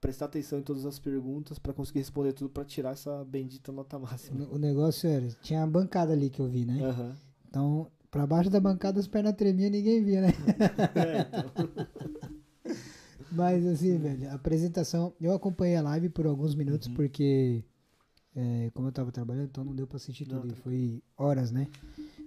prestar 0.00 0.26
atenção 0.26 0.58
em 0.60 0.62
todas 0.62 0.86
as 0.86 0.98
perguntas 0.98 1.58
para 1.58 1.72
conseguir 1.72 2.00
responder 2.00 2.32
tudo 2.34 2.50
para 2.50 2.64
tirar 2.64 2.92
essa 2.92 3.24
bendita 3.24 3.72
nota 3.72 3.98
máxima. 3.98 4.46
O, 4.52 4.58
negócio 4.58 5.08
era, 5.08 5.26
tinha 5.42 5.62
a 5.62 5.66
bancada 5.66 6.12
ali 6.12 6.30
que 6.30 6.40
eu 6.40 6.46
vi, 6.46 6.64
né? 6.64 6.80
Aham. 6.84 7.16
Então, 7.48 7.90
pra 8.10 8.26
baixo 8.26 8.48
da 8.48 8.60
bancada 8.60 9.00
as 9.00 9.08
pernas 9.08 9.34
tremiam 9.34 9.70
ninguém 9.70 10.04
via, 10.04 10.20
né? 10.20 10.28
É, 10.94 11.20
então. 11.20 11.50
Mas 13.34 13.66
assim, 13.66 13.98
velho, 13.98 14.30
a 14.30 14.34
apresentação, 14.34 15.12
eu 15.20 15.32
acompanhei 15.32 15.76
a 15.76 15.82
live 15.82 16.08
por 16.08 16.26
alguns 16.26 16.54
minutos 16.54 16.88
Uhum. 16.88 16.94
porque, 16.94 17.62
é, 18.34 18.70
como 18.74 18.88
eu 18.88 18.92
tava 18.92 19.10
trabalhando, 19.12 19.46
então 19.48 19.64
não 19.64 19.74
deu 19.74 19.86
pra 19.86 19.96
assistir 19.96 20.28
Não, 20.28 20.40
tudo. 20.40 20.54
Tá- 20.54 20.60
foi 20.62 21.02
horas, 21.16 21.50
né? 21.50 21.68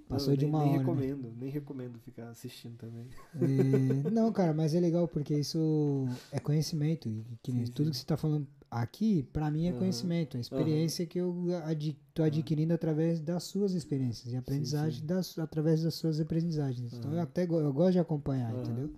Passou 0.09 0.29
Não, 0.29 0.37
de 0.37 0.45
nem- 0.45 0.53
uma 0.53 0.59
nem 0.59 0.67
hora. 0.69 0.77
né? 0.77 0.79
recomendo, 0.79 1.33
nem 1.37 1.49
recomendo 1.49 1.99
ficar 1.99 2.29
assistindo 2.29 2.77
também. 2.77 3.07
É, 3.35 4.09
não, 4.09 4.31
cara, 4.31 4.53
mas 4.53 4.73
é 4.73 4.79
legal 4.79 5.05
porque 5.07 5.33
isso 5.37 6.05
é 6.31 6.39
conhecimento. 6.39 7.09
E 7.09 7.25
que 7.43 7.51
nem 7.51 7.65
Sim, 7.65 7.71
tudo 7.73 7.85
sim. 7.87 7.91
que 7.91 7.97
você 7.97 8.05
tá 8.05 8.15
falando 8.15 8.47
aqui, 8.71 9.23
pra 9.33 9.51
mim 9.51 9.65
é 9.65 9.69
Aham. 9.71 9.79
conhecimento. 9.79 10.37
É 10.37 10.39
experiência 10.39 11.05
que 11.05 11.19
eu 11.19 11.35
adi 11.65 11.97
tô 12.13 12.23
adquirindo 12.23 12.73
através 12.73 13.19
das 13.19 13.43
suas 13.43 13.73
experiências. 13.73 14.31
E 14.33 14.37
aprendizagem 14.37 15.01
sim. 15.01 15.05
Das, 15.05 15.37
através 15.37 15.83
das 15.83 15.95
suas 15.95 16.21
aprendizagens. 16.21 16.93
Então 16.93 17.11
eu 17.13 17.19
até 17.19 17.43
eu 17.43 17.73
gosto 17.73 17.91
de 17.93 17.99
acompanhar, 17.99 18.53
entendeu? 18.55 18.89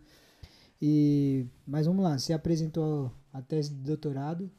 E, 0.82 1.46
mas 1.68 1.86
vamos 1.88 2.04
lá, 2.04 2.18
você 2.18 2.34
apresentou 2.34 3.12
a 3.34 3.42
tese 3.42 3.70
de 3.74 3.82
doutorado. 3.82 4.50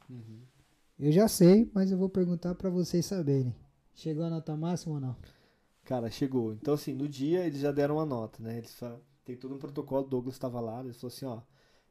Eu 0.97 1.11
já 1.11 1.27
sei, 1.27 1.69
mas 1.73 1.91
eu 1.91 1.97
vou 1.97 2.09
perguntar 2.09 2.55
pra 2.55 2.69
vocês 2.69 3.05
saberem. 3.05 3.55
Chegou 3.93 4.23
a 4.23 4.29
nota 4.29 4.55
máxima 4.55 4.95
ou 4.95 5.01
não? 5.01 5.15
Cara, 5.83 6.09
chegou. 6.09 6.53
Então, 6.53 6.73
assim, 6.75 6.93
no 6.93 7.07
dia 7.07 7.45
eles 7.45 7.59
já 7.61 7.71
deram 7.71 7.95
uma 7.97 8.05
nota, 8.05 8.41
né? 8.43 8.57
Eles 8.57 8.73
fa- 8.75 8.99
tem 9.25 9.35
todo 9.35 9.55
um 9.55 9.59
protocolo, 9.59 10.05
o 10.05 10.09
Douglas 10.09 10.35
estava 10.35 10.59
lá, 10.61 10.81
eles 10.81 10.97
falaram 10.99 11.15
assim, 11.17 11.25
ó, 11.25 11.41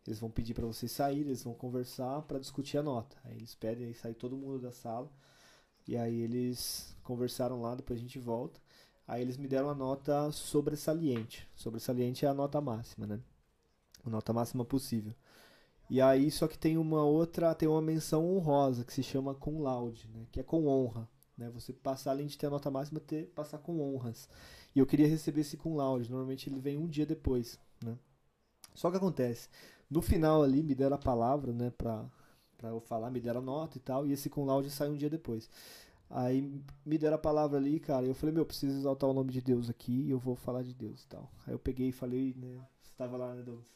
eles 0.06 0.18
vão 0.20 0.30
pedir 0.30 0.54
pra 0.54 0.66
vocês 0.66 0.90
saírem, 0.92 1.26
eles 1.28 1.42
vão 1.44 1.54
conversar 1.54 2.22
pra 2.22 2.38
discutir 2.38 2.78
a 2.78 2.82
nota. 2.82 3.16
Aí 3.24 3.36
eles 3.36 3.54
pedem 3.54 3.86
aí 3.86 3.94
sair 3.94 4.14
todo 4.14 4.36
mundo 4.36 4.60
da 4.60 4.72
sala. 4.72 5.10
E 5.88 5.96
aí 5.96 6.20
eles 6.20 6.96
conversaram 7.02 7.60
lá, 7.62 7.74
depois 7.74 7.98
a 7.98 8.02
gente 8.02 8.18
volta. 8.18 8.60
Aí 9.06 9.22
eles 9.22 9.36
me 9.36 9.48
deram 9.48 9.70
a 9.70 9.74
nota 9.74 10.30
sobresaliente. 10.32 11.48
Sobresaliente 11.54 12.24
é 12.26 12.28
a 12.28 12.34
nota 12.34 12.60
máxima, 12.60 13.06
né? 13.06 13.20
A 14.04 14.10
nota 14.10 14.32
máxima 14.32 14.64
possível. 14.64 15.14
E 15.88 16.00
aí, 16.00 16.30
só 16.30 16.46
que 16.48 16.58
tem 16.58 16.78
uma 16.78 17.04
outra, 17.04 17.54
tem 17.54 17.68
uma 17.68 17.82
menção 17.82 18.24
honrosa 18.24 18.84
que 18.84 18.92
se 18.92 19.02
chama 19.02 19.34
cum 19.34 19.60
laude, 19.62 20.08
né? 20.14 20.26
Que 20.32 20.40
é 20.40 20.42
com 20.42 20.66
honra, 20.66 21.08
né? 21.36 21.50
Você 21.50 21.72
passar 21.72 22.12
além 22.12 22.26
de 22.26 22.38
ter 22.38 22.46
a 22.46 22.50
nota 22.50 22.70
máxima, 22.70 23.00
ter 23.00 23.26
passar 23.34 23.58
com 23.58 23.80
honras. 23.80 24.28
E 24.74 24.78
eu 24.78 24.86
queria 24.86 25.08
receber 25.08 25.42
esse 25.42 25.56
cum 25.56 25.76
laude. 25.76 26.10
Normalmente 26.10 26.48
ele 26.48 26.60
vem 26.60 26.78
um 26.78 26.86
dia 26.86 27.04
depois, 27.06 27.58
né? 27.84 27.98
Só 28.74 28.90
que 28.90 28.96
acontece, 28.96 29.48
No 29.90 30.00
final 30.00 30.42
ali 30.42 30.62
me 30.62 30.74
deram 30.74 30.96
a 30.96 30.98
palavra, 30.98 31.52
né, 31.52 31.70
pra 31.70 32.08
eu 32.62 32.80
falar, 32.80 33.10
me 33.10 33.20
deram 33.20 33.40
a 33.40 33.42
nota 33.44 33.76
e 33.76 33.80
tal, 33.80 34.06
e 34.06 34.12
esse 34.12 34.30
com 34.30 34.44
laude 34.44 34.70
saiu 34.70 34.92
um 34.92 34.96
dia 34.96 35.10
depois. 35.10 35.50
Aí 36.08 36.42
me 36.86 36.98
deram 36.98 37.16
a 37.16 37.18
palavra 37.18 37.58
ali, 37.58 37.80
cara, 37.80 38.06
eu 38.06 38.14
falei, 38.14 38.34
meu, 38.34 38.46
preciso 38.46 38.78
exaltar 38.78 39.10
o 39.10 39.12
nome 39.14 39.32
de 39.32 39.40
Deus 39.40 39.68
aqui 39.70 39.92
e 40.06 40.10
eu 40.10 40.18
vou 40.18 40.36
falar 40.36 40.62
de 40.62 40.74
Deus 40.74 41.02
e 41.04 41.08
tal. 41.08 41.30
Aí 41.46 41.54
eu 41.54 41.58
peguei 41.58 41.88
e 41.88 41.92
falei, 41.92 42.34
né, 42.36 42.60
você 42.82 43.04
lá, 43.04 43.34
né, 43.34 43.42
Douglas? 43.42 43.66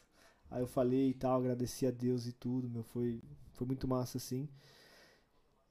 Aí 0.49 0.61
eu 0.61 0.67
falei 0.67 1.09
e 1.09 1.13
tal, 1.13 1.39
agradeci 1.39 1.85
a 1.85 1.91
Deus 1.91 2.27
e 2.27 2.31
tudo, 2.31 2.69
meu, 2.69 2.83
foi, 2.83 3.21
foi 3.53 3.67
muito 3.67 3.87
massa 3.87 4.17
assim. 4.17 4.47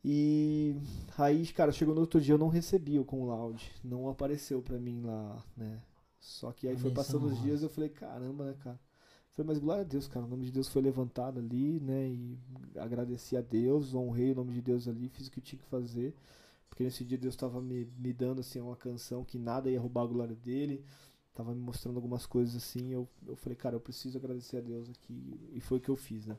E 0.04 0.76
aí, 1.16 1.46
cara, 1.48 1.72
chegou 1.72 1.94
no 1.94 2.02
outro 2.02 2.20
dia 2.20 2.34
eu 2.34 2.38
não 2.38 2.48
recebi 2.48 2.98
o 2.98 3.04
com 3.04 3.26
laude, 3.26 3.72
não 3.82 4.08
apareceu 4.08 4.60
pra 4.60 4.78
mim 4.78 5.00
lá, 5.02 5.42
né? 5.56 5.80
Só 6.20 6.52
que 6.52 6.68
aí 6.68 6.76
foi 6.76 6.90
menção 6.90 6.94
passando 7.20 7.26
os 7.26 7.40
dias 7.42 7.62
eu 7.62 7.68
falei, 7.70 7.88
caramba, 7.88 8.44
né, 8.44 8.54
cara? 8.62 8.78
Falei, 9.34 9.48
mas 9.48 9.58
glória 9.58 9.82
a 9.82 9.86
Deus, 9.86 10.06
cara, 10.06 10.24
o 10.24 10.28
nome 10.28 10.44
de 10.44 10.52
Deus 10.52 10.68
foi 10.68 10.80
levantado 10.80 11.40
ali, 11.40 11.80
né? 11.80 12.08
E 12.08 12.38
agradeci 12.76 13.36
a 13.36 13.40
Deus, 13.40 13.94
honrei 13.94 14.32
o 14.32 14.34
nome 14.34 14.52
de 14.52 14.60
Deus 14.62 14.86
ali, 14.86 15.08
fiz 15.08 15.26
o 15.26 15.30
que 15.30 15.40
tinha 15.40 15.60
que 15.60 15.68
fazer. 15.68 16.14
Porque 16.68 16.84
nesse 16.84 17.04
dia 17.04 17.18
Deus 17.18 17.36
tava 17.36 17.60
me, 17.60 17.86
me 17.98 18.12
dando, 18.12 18.40
assim, 18.40 18.60
uma 18.60 18.76
canção 18.76 19.24
que 19.24 19.38
nada 19.38 19.70
ia 19.70 19.80
roubar 19.80 20.02
a 20.02 20.06
glória 20.06 20.36
dele. 20.36 20.84
Tava 21.34 21.52
me 21.54 21.60
mostrando 21.60 21.96
algumas 21.96 22.26
coisas 22.26 22.54
assim. 22.54 22.92
Eu, 22.92 23.08
eu 23.26 23.34
falei, 23.36 23.56
cara, 23.56 23.74
eu 23.76 23.80
preciso 23.80 24.16
agradecer 24.18 24.58
a 24.58 24.60
Deus 24.60 24.88
aqui. 24.88 25.38
E 25.52 25.60
foi 25.60 25.78
o 25.78 25.80
que 25.80 25.88
eu 25.88 25.96
fiz, 25.96 26.24
né? 26.26 26.36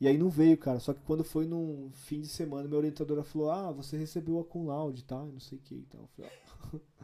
E 0.00 0.06
aí 0.06 0.16
não 0.18 0.28
veio, 0.30 0.56
cara. 0.56 0.78
Só 0.80 0.92
que 0.92 1.00
quando 1.02 1.24
foi 1.24 1.46
num 1.46 1.90
fim 1.92 2.20
de 2.20 2.28
semana, 2.28 2.66
minha 2.68 2.78
orientadora 2.78 3.22
falou: 3.24 3.50
Ah, 3.50 3.72
você 3.72 3.96
recebeu 3.96 4.38
a 4.40 4.44
cum 4.44 4.66
laude, 4.66 5.02
tá? 5.04 5.24
E 5.28 5.32
não 5.32 5.40
sei 5.40 5.58
o 5.58 5.60
que 5.60 5.74
e 5.76 5.86
tal. 5.90 6.08
Falei, 6.16 6.30
"Ah." 6.30 6.78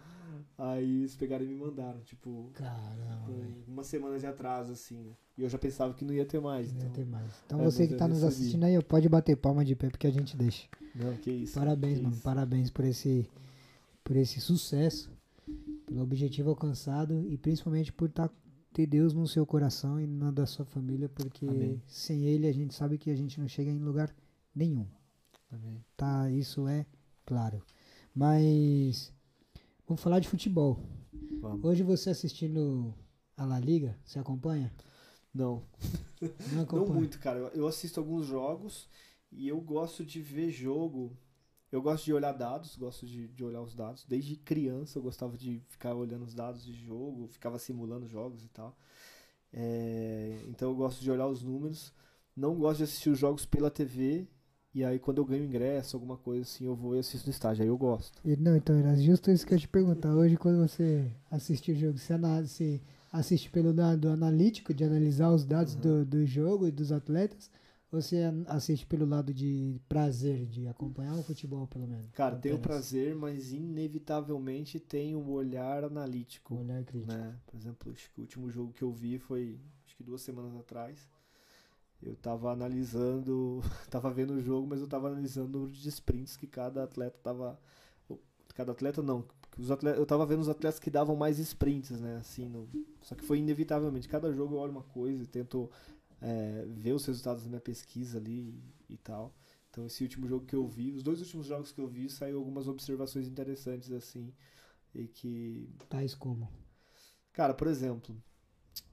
Aí 0.59 1.01
eles 1.01 1.17
pegaram 1.17 1.45
e 1.45 1.49
me 1.49 1.55
mandaram, 1.57 2.01
tipo, 2.03 2.51
Caramba, 2.53 3.33
velho. 3.33 3.65
uma 3.67 3.83
semana 3.83 4.19
de 4.19 4.27
atraso, 4.27 4.73
assim. 4.73 4.97
né? 5.03 5.13
E 5.37 5.43
eu 5.43 5.49
já 5.49 5.59
pensava 5.59 5.95
que 5.95 6.05
não 6.05 6.13
ia 6.13 6.25
ter 6.27 6.41
mais. 6.41 6.69
Não 6.71 6.77
Então, 6.77 6.89
ia 6.89 6.95
ter 6.95 7.07
mais. 7.07 7.33
Então 7.47 7.61
É, 7.61 7.65
você 7.65 7.87
que 7.89 7.95
eu 7.95 7.99
tá 7.99 8.07
nos 8.07 8.23
assistindo 8.23 8.65
aí, 8.65 8.81
pode 8.83 9.09
bater 9.09 9.37
palma 9.37 9.65
de 9.65 9.75
pé 9.75 9.89
porque 9.89 10.07
a 10.07 10.11
gente 10.11 10.37
deixa. 10.37 10.69
Não, 10.95 11.17
que 11.17 11.31
isso. 11.31 11.55
Parabéns, 11.59 11.97
que 11.99 12.03
mano. 12.03 12.15
isso. 12.15 12.23
Parabéns 12.23 12.71
por 12.71 12.85
esse, 12.85 13.29
por 14.05 14.17
esse 14.17 14.41
sucesso, 14.41 15.11
pelo 15.91 16.03
objetivo 16.03 16.51
alcançado 16.51 17.27
e 17.29 17.37
principalmente 17.37 17.93
por 17.93 18.09
tá, 18.09 18.31
ter 18.73 18.87
Deus 18.87 19.13
no 19.13 19.27
seu 19.27 19.45
coração 19.45 20.01
e 20.01 20.07
na 20.07 20.31
da 20.31 20.47
sua 20.47 20.65
família, 20.65 21.09
porque 21.09 21.47
Amém. 21.47 21.83
sem 21.89 22.25
Ele 22.25 22.47
a 22.47 22.53
gente 22.53 22.73
sabe 22.75 22.97
que 22.97 23.11
a 23.11 23.17
gente 23.17 23.41
não 23.41 23.49
chega 23.49 23.71
em 23.71 23.79
lugar 23.81 24.15
nenhum. 24.55 24.87
Amém. 25.51 25.85
Tá? 25.97 26.31
Isso 26.31 26.69
é 26.69 26.87
claro. 27.27 27.61
Mas 28.15 29.13
vamos 29.87 30.01
falar 30.01 30.21
de 30.21 30.29
futebol. 30.29 30.79
Vamos. 31.41 31.65
Hoje 31.65 31.83
você 31.83 32.11
assistindo 32.11 32.95
a 33.37 33.45
La 33.45 33.59
Liga, 33.59 33.99
você 34.05 34.21
acompanha? 34.21 34.73
Não, 35.35 35.65
Não 36.21 36.31
não 36.55 36.63
acompanha. 36.63 36.95
muito, 36.95 37.19
cara. 37.19 37.39
Eu 37.53 37.67
assisto 37.67 37.99
alguns 37.99 38.27
jogos 38.27 38.89
e 39.33 39.49
eu 39.49 39.61
gosto 39.61 40.05
de 40.05 40.21
ver 40.23 40.51
jogo. 40.53 41.17
Eu 41.73 41.81
gosto 41.81 42.05
de 42.05 42.13
olhar 42.13 42.33
dados, 42.33 42.77
gosto 42.77 43.07
de, 43.07 43.29
de 43.29 43.45
olhar 43.45 43.61
os 43.63 43.75
dados. 43.75 44.05
Desde 44.09 44.37
criança 44.37 44.99
eu 44.99 45.03
gostava 45.03 45.37
de 45.37 45.61
ficar 45.69 45.95
olhando 45.95 46.25
os 46.25 46.35
dados 46.35 46.65
de 46.65 46.73
jogo, 46.75 47.29
ficava 47.29 47.59
simulando 47.59 48.09
jogos 48.09 48.45
e 48.45 48.49
tal. 48.49 48.77
É, 49.53 50.39
então 50.49 50.71
eu 50.71 50.77
gosto 50.77 51.01
de 51.01 51.11
olhar 51.11 51.27
os 51.27 51.43
números. 51.43 51.93
Não 52.37 52.55
gosto 52.57 52.79
de 52.79 52.85
assistir 52.85 53.11
os 53.11 53.19
jogos 53.19 53.45
pela 53.47 53.71
TV. 53.71 54.27
E 54.73 54.85
aí 54.85 54.99
quando 55.01 55.19
eu 55.19 55.25
ganho 55.25 55.45
ingresso, 55.45 55.97
alguma 55.97 56.17
coisa 56.17 56.43
assim, 56.43 56.65
eu 56.65 56.77
vou 56.77 56.95
e 56.95 57.01
assisto 57.01 57.27
no 57.27 57.33
estádio. 57.33 57.63
Aí 57.63 57.69
eu 57.69 57.77
gosto. 57.79 58.21
Não, 58.39 58.57
então 58.57 58.77
era 58.77 58.95
justo 58.97 59.31
isso 59.31 59.47
que 59.47 59.53
eu 59.53 59.57
ia 59.57 59.61
te 59.61 59.69
perguntar. 59.69 60.15
Hoje, 60.15 60.37
quando 60.37 60.59
você 60.67 61.11
assiste 61.31 61.73
o 61.73 61.75
jogo, 61.75 61.99
você, 61.99 62.13
ana- 62.13 62.43
você 62.47 62.81
assiste 63.13 63.51
pelo 63.51 63.73
lado 63.75 64.09
analítico, 64.09 64.73
de 64.73 64.85
analisar 64.85 65.31
os 65.33 65.45
dados 65.45 65.75
do, 65.75 66.05
do 66.05 66.25
jogo 66.25 66.69
e 66.69 66.71
dos 66.71 66.93
atletas, 66.93 67.51
você 67.91 68.23
assiste 68.47 68.87
pelo 68.87 69.05
lado 69.05 69.35
de 69.35 69.81
prazer, 69.89 70.47
de 70.47 70.69
acompanhar 70.69 71.17
o 71.17 71.23
futebol, 71.25 71.67
pelo 71.67 71.89
menos? 71.89 72.11
Cara, 72.13 72.37
tenho 72.37 72.55
Apenas. 72.55 72.77
prazer, 72.77 73.17
mas 73.17 73.53
inevitavelmente 73.53 74.79
tenho 74.79 75.19
um 75.19 75.31
olhar 75.31 75.83
analítico. 75.83 76.55
Um 76.55 76.61
olhar 76.61 76.85
crítico. 76.85 77.13
né? 77.13 77.37
Por 77.47 77.57
exemplo, 77.57 77.93
acho 77.93 78.09
que 78.13 78.21
o 78.21 78.23
último 78.23 78.49
jogo 78.49 78.73
que 78.73 78.83
eu 78.83 78.93
vi 78.93 79.19
foi 79.19 79.59
acho 79.85 79.97
que 79.97 80.05
duas 80.05 80.23
semanas 80.23 80.55
atrás. 80.55 81.09
Eu 82.01 82.15
tava 82.15 82.53
analisando, 82.53 83.61
tava 83.91 84.11
vendo 84.11 84.35
o 84.35 84.41
jogo, 84.41 84.67
mas 84.69 84.81
eu 84.81 84.87
tava 84.87 85.09
analisando 85.09 85.49
o 85.49 85.53
número 85.53 85.73
de 85.73 85.89
sprints 85.89 86.37
que 86.37 86.47
cada 86.47 86.85
atleta 86.85 87.19
tava. 87.23 87.59
Cada 88.55 88.73
atleta 88.73 89.03
não. 89.03 89.25
atleta, 89.71 89.99
eu 89.99 90.07
tava 90.07 90.25
vendo 90.27 90.41
os 90.41 90.49
atletas 90.49 90.79
que 90.79 90.91
davam 90.91 91.17
mais 91.17 91.39
sprints, 91.39 91.99
né? 92.01 92.19
Assim, 92.19 92.49
no, 92.49 92.69
só 93.03 93.15
que 93.17 93.25
foi 93.25 93.39
inevitavelmente. 93.39 94.09
Cada 94.09 94.33
jogo 94.33 94.55
eu 94.55 94.59
olho 94.59 94.73
uma 94.73 94.83
coisa 94.83 95.23
e 95.23 95.27
tento 95.27 95.71
é, 96.21 96.65
ver 96.67 96.93
os 96.93 97.05
resultados 97.05 97.43
da 97.43 97.49
minha 97.49 97.61
pesquisa 97.61 98.19
ali 98.19 98.55
e, 98.89 98.97
tal. 98.97 99.35
Então 99.71 99.87
esse 99.87 100.03
último 100.03 100.27
jogo 100.27 100.47
que 100.47 100.55
eu 100.55 100.67
vi, 100.67 100.93
os 100.93 101.03
dois 101.03 101.21
últimos 101.21 101.47
jogos 101.47 101.73
que 101.73 101.81
eu 101.81 101.87
vi, 101.87 102.09
saiu 102.11 102.39
algumas 102.39 102.69
observações 102.69 103.27
interessantes 103.29 103.91
assim. 103.93 104.33
E 104.95 105.07
que 105.07 105.69
Tais 105.89 106.15
como? 106.15 106.51
Cara, 107.33 107.55
por 107.55 107.69
exemplo, 107.69 108.17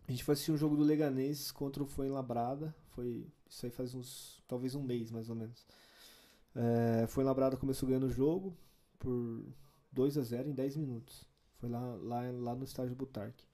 a 0.08 0.12
gente 0.12 0.24
foi 0.24 0.34
assistir 0.34 0.52
um 0.52 0.58
jogo 0.58 0.76
do 0.76 0.84
Leganês 0.84 1.52
contra 1.52 1.82
o 1.82 1.88
Fuenlabrada. 1.88 2.76
Foi 2.90 3.28
isso 3.49 3.66
aí 3.66 3.72
faz 3.72 3.95
uns 3.95 4.44
talvez 4.48 4.76
um 4.76 4.84
mês 4.84 5.12
mais 5.12 5.30
ou 5.30 5.36
menos. 5.36 5.66
É, 6.56 7.08
Fuenlabrada 7.08 7.58
começou 7.58 7.88
ganhando 7.88 8.08
o 8.08 8.12
jogo 8.12 8.56
por 8.99 9.44
2 9.91 10.18
a 10.18 10.22
0 10.22 10.49
em 10.49 10.54
10 10.54 10.78
minutos. 10.78 11.26
Foi 11.60 11.70
lá, 11.70 11.95
lá, 11.95 12.22
lá 12.32 12.56
no 12.56 12.64
estádio 12.64 12.95
Butarque. 12.95 13.45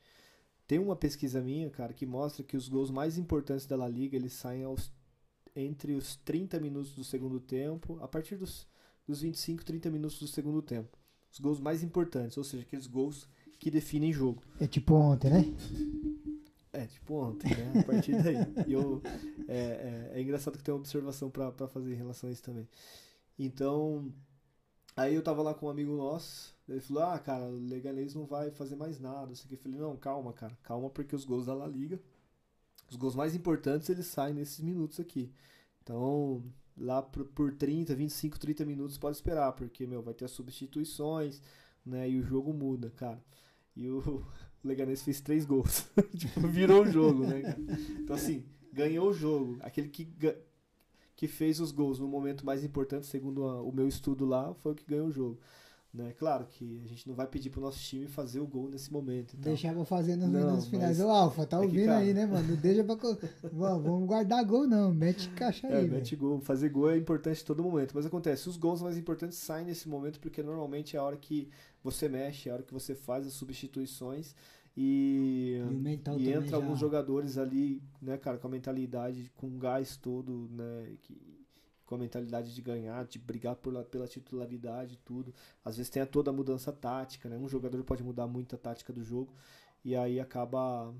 Tem 0.73 0.79
uma 0.79 0.95
pesquisa 0.95 1.39
minha, 1.39 1.69
cara, 1.69 1.93
que 1.93 2.03
mostra 2.03 2.43
que 2.43 2.57
os 2.57 2.67
gols 2.67 2.89
mais 2.89 3.15
importantes 3.15 3.67
da 3.67 3.75
La 3.75 3.87
Liga 3.87 4.15
eles 4.15 4.33
saem 4.33 4.63
aos, 4.63 4.91
entre 5.55 5.93
os 5.93 6.15
30 6.15 6.59
minutos 6.59 6.95
do 6.95 7.03
segundo 7.03 7.39
tempo, 7.39 7.99
a 8.01 8.07
partir 8.07 8.37
dos, 8.37 8.65
dos 9.05 9.21
25, 9.21 9.63
30 9.63 9.91
minutos 9.91 10.17
do 10.17 10.27
segundo 10.27 10.63
tempo. 10.63 10.97
Os 11.31 11.39
gols 11.39 11.59
mais 11.59 11.83
importantes, 11.83 12.39
ou 12.39 12.43
seja, 12.43 12.63
aqueles 12.63 12.87
gols 12.87 13.29
que 13.59 13.69
definem 13.69 14.11
jogo. 14.11 14.41
É 14.59 14.65
tipo 14.65 14.95
ontem, 14.95 15.29
né? 15.29 15.45
É, 16.73 16.87
tipo 16.87 17.13
ontem, 17.13 17.55
né? 17.55 17.79
A 17.79 17.83
partir 17.83 18.13
daí. 18.23 18.37
E 18.67 18.73
eu, 18.73 18.99
é, 19.47 19.55
é, 19.55 20.11
é 20.15 20.21
engraçado 20.23 20.57
que 20.57 20.63
tem 20.63 20.73
uma 20.73 20.79
observação 20.79 21.29
pra 21.29 21.51
fazer 21.67 21.93
em 21.93 21.97
relação 21.97 22.31
a 22.31 22.33
isso 22.33 22.41
também. 22.41 22.67
Então, 23.37 24.11
aí 24.97 25.13
eu 25.13 25.21
tava 25.21 25.43
lá 25.43 25.53
com 25.53 25.67
um 25.67 25.69
amigo 25.69 25.95
nosso, 25.95 26.52
ele 26.67 26.79
falou, 26.81 27.03
ah, 27.03 27.19
cara, 27.19 27.45
o 27.45 27.59
Leganês 27.59 28.15
não 28.15 28.25
vai 28.25 28.51
fazer 28.51 28.75
mais 28.75 28.99
nada. 28.99 29.31
Eu 29.31 29.35
sei 29.35 29.47
Eu 29.55 29.57
falei, 29.59 29.77
não, 29.79 29.97
calma, 29.97 30.33
cara, 30.33 30.57
calma, 30.63 30.89
porque 30.89 31.15
os 31.15 31.25
gols 31.25 31.45
da 31.45 31.53
La 31.53 31.67
Liga, 31.67 31.99
os 32.89 32.95
gols 32.97 33.15
mais 33.15 33.35
importantes, 33.35 33.89
eles 33.89 34.07
saem 34.07 34.33
nesses 34.35 34.59
minutos 34.59 34.99
aqui. 34.99 35.31
Então, 35.83 36.43
lá 36.77 37.01
por, 37.01 37.25
por 37.25 37.53
30, 37.53 37.95
25, 37.95 38.39
30 38.39 38.65
minutos 38.65 38.97
pode 38.97 39.17
esperar, 39.17 39.53
porque, 39.53 39.85
meu, 39.87 40.01
vai 40.01 40.13
ter 40.13 40.25
as 40.25 40.31
substituições, 40.31 41.41
né? 41.85 42.09
E 42.09 42.19
o 42.19 42.23
jogo 42.23 42.53
muda, 42.53 42.91
cara. 42.91 43.21
E 43.75 43.89
o 43.89 44.23
Leganês 44.63 45.01
fez 45.03 45.21
três 45.21 45.45
gols. 45.45 45.87
tipo, 46.17 46.47
virou 46.47 46.83
o 46.83 46.91
jogo, 46.91 47.25
né? 47.25 47.43
Então, 48.01 48.15
assim, 48.15 48.45
ganhou 48.71 49.09
o 49.09 49.13
jogo. 49.13 49.57
Aquele 49.61 49.89
que, 49.89 50.05
que 51.15 51.27
fez 51.27 51.59
os 51.59 51.71
gols 51.71 51.99
no 51.99 52.07
momento 52.07 52.45
mais 52.45 52.63
importante, 52.63 53.05
segundo 53.05 53.43
a- 53.45 53.61
o 53.61 53.71
meu 53.71 53.87
estudo 53.87 54.25
lá, 54.25 54.53
foi 54.55 54.71
o 54.73 54.75
que 54.75 54.85
ganhou 54.85 55.07
o 55.07 55.11
jogo. 55.11 55.39
Né? 55.93 56.11
Claro 56.17 56.47
que 56.47 56.81
a 56.83 56.87
gente 56.87 57.07
não 57.07 57.13
vai 57.13 57.27
pedir 57.27 57.51
pro 57.51 57.61
nosso 57.61 57.77
time 57.77 58.07
fazer 58.07 58.39
o 58.39 58.47
gol 58.47 58.67
nesse 58.67 58.91
momento. 58.91 59.35
Então, 59.37 59.51
Deixar 59.53 59.75
pra 59.75 59.85
fazer 59.85 60.15
nos 60.15 60.27
minutos 60.27 60.67
finais. 60.67 60.99
Ô, 60.99 61.07
Alfa, 61.07 61.45
tá 61.45 61.57
é 61.57 61.59
ouvindo 61.59 61.85
cara- 61.85 61.99
aí, 61.99 62.15
né, 62.15 62.25
mano? 62.25 62.47
Não 62.47 62.55
deixa 62.55 62.83
pra. 62.83 62.95
Vamos 63.53 64.07
guardar 64.07 64.43
gol, 64.43 64.65
não. 64.65 64.91
Mete 64.91 65.29
caixa 65.29 65.67
aí, 65.67 65.85
É, 65.85 65.87
mete 65.87 66.15
gol. 66.15 66.39
Fazer 66.41 66.69
gol 66.69 66.89
é 66.89 66.97
importante 66.97 67.43
em 67.43 67.45
todo 67.45 67.61
momento. 67.61 67.91
Mas 67.93 68.07
acontece, 68.07 68.49
os 68.49 68.57
gols 68.57 68.81
mais 68.81 68.97
importantes 68.97 69.37
saem 69.37 69.67
nesse 69.67 69.87
momento 69.87 70.19
porque 70.19 70.41
normalmente 70.41 70.95
é 70.95 70.99
a 70.99 71.03
hora 71.03 71.15
que 71.15 71.47
você 71.83 72.09
mexe, 72.09 72.49
é 72.49 72.51
a 72.51 72.55
hora 72.55 72.63
que 72.63 72.73
você 72.73 72.95
faz 72.95 73.27
as 73.27 73.33
substituições 73.33 74.33
e, 74.75 75.59
E 75.69 76.09
o 76.09 76.19
e 76.19 76.31
entra 76.31 76.47
já- 76.47 76.55
alguns 76.55 76.79
jogadores 76.79 77.37
ali, 77.37 77.83
né, 78.01 78.17
cara, 78.17 78.39
com 78.39 78.47
a 78.47 78.49
mentalidade, 78.49 79.31
com 79.35 79.45
o 79.45 79.59
gás 79.59 79.95
todo, 79.95 80.49
né, 80.51 80.87
que, 81.03 81.15
com 81.85 81.95
a 81.95 81.97
mentalidade 81.97 82.53
de 82.53 82.61
ganhar, 82.61 83.05
de 83.05 83.19
brigar 83.19 83.55
por, 83.55 83.73
la- 83.73 83.83
pela 83.83 84.07
titularidade 84.07 84.93
e 84.95 84.97
tudo. 84.97 85.33
Às 85.63 85.77
vezes 85.77 85.89
tem 85.89 86.01
a 86.01 86.05
toda 86.05 86.29
a 86.29 86.33
mudança 86.33 86.71
tática, 86.71 87.27
né? 87.29 87.37
Um 87.37 87.47
jogador 87.49 87.83
pode 87.83 88.03
mudar 88.03 88.27
muito 88.27 88.55
a 88.55 88.57
tática 88.57 88.91
do 88.93 89.03
jogo 89.03 89.33
e 89.83 89.95
aí 89.95 90.19
acaba 90.19 90.93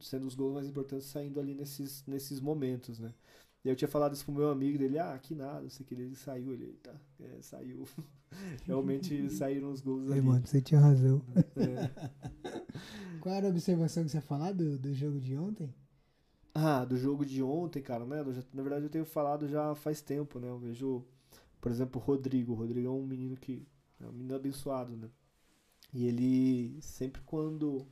sendo 0.00 0.26
os 0.26 0.34
gols 0.34 0.54
mais 0.54 0.66
importantes 0.66 1.06
saindo 1.08 1.38
ali 1.40 1.54
nesses, 1.54 2.04
nesses 2.06 2.40
momentos, 2.40 2.98
né? 2.98 3.12
E 3.62 3.68
eu 3.68 3.76
tinha 3.76 3.88
falado 3.88 4.14
isso 4.14 4.24
pro 4.24 4.32
meu 4.32 4.48
amigo 4.50 4.78
dele, 4.78 4.98
ah, 4.98 5.18
que 5.18 5.34
nada, 5.34 5.60
não 5.60 5.68
sei 5.68 5.84
o 5.84 5.86
que, 5.86 5.94
ele 5.94 6.16
saiu, 6.16 6.54
ele, 6.54 6.64
eita, 6.64 6.98
é, 7.20 7.42
saiu. 7.42 7.86
Realmente 8.64 9.28
saíram 9.28 9.70
os 9.70 9.82
gols 9.82 10.10
ali. 10.10 10.20
mano, 10.22 10.46
você 10.46 10.62
tinha 10.62 10.80
razão. 10.80 11.20
É. 11.56 11.90
Qual 13.20 13.34
era 13.34 13.46
a 13.48 13.50
observação 13.50 14.02
que 14.04 14.10
você 14.10 14.16
ia 14.16 14.22
falar 14.22 14.52
do, 14.52 14.78
do 14.78 14.94
jogo 14.94 15.20
de 15.20 15.36
ontem? 15.36 15.74
Ah, 16.62 16.84
do 16.84 16.96
jogo 16.96 17.24
de 17.24 17.42
ontem, 17.42 17.82
cara, 17.82 18.04
né? 18.04 18.18
Já- 18.32 18.42
na 18.52 18.62
verdade 18.62 18.84
eu 18.84 18.90
tenho 18.90 19.04
falado 19.04 19.48
já 19.48 19.74
faz 19.74 20.00
tempo, 20.02 20.38
né? 20.38 20.48
Eu 20.48 20.58
vejo, 20.58 21.04
por 21.60 21.70
exemplo, 21.70 22.00
o 22.00 22.04
Rodrigo. 22.04 22.52
O 22.52 22.56
Rodrigo 22.56 22.86
é 22.88 22.90
um 22.90 23.06
menino 23.06 23.36
que. 23.36 23.66
É 24.00 24.06
um 24.06 24.12
menino 24.12 24.34
abençoado, 24.36 24.96
né? 24.96 25.08
E 25.94 26.06
ele 26.06 26.80
sempre 26.82 27.22
quando 27.22 27.86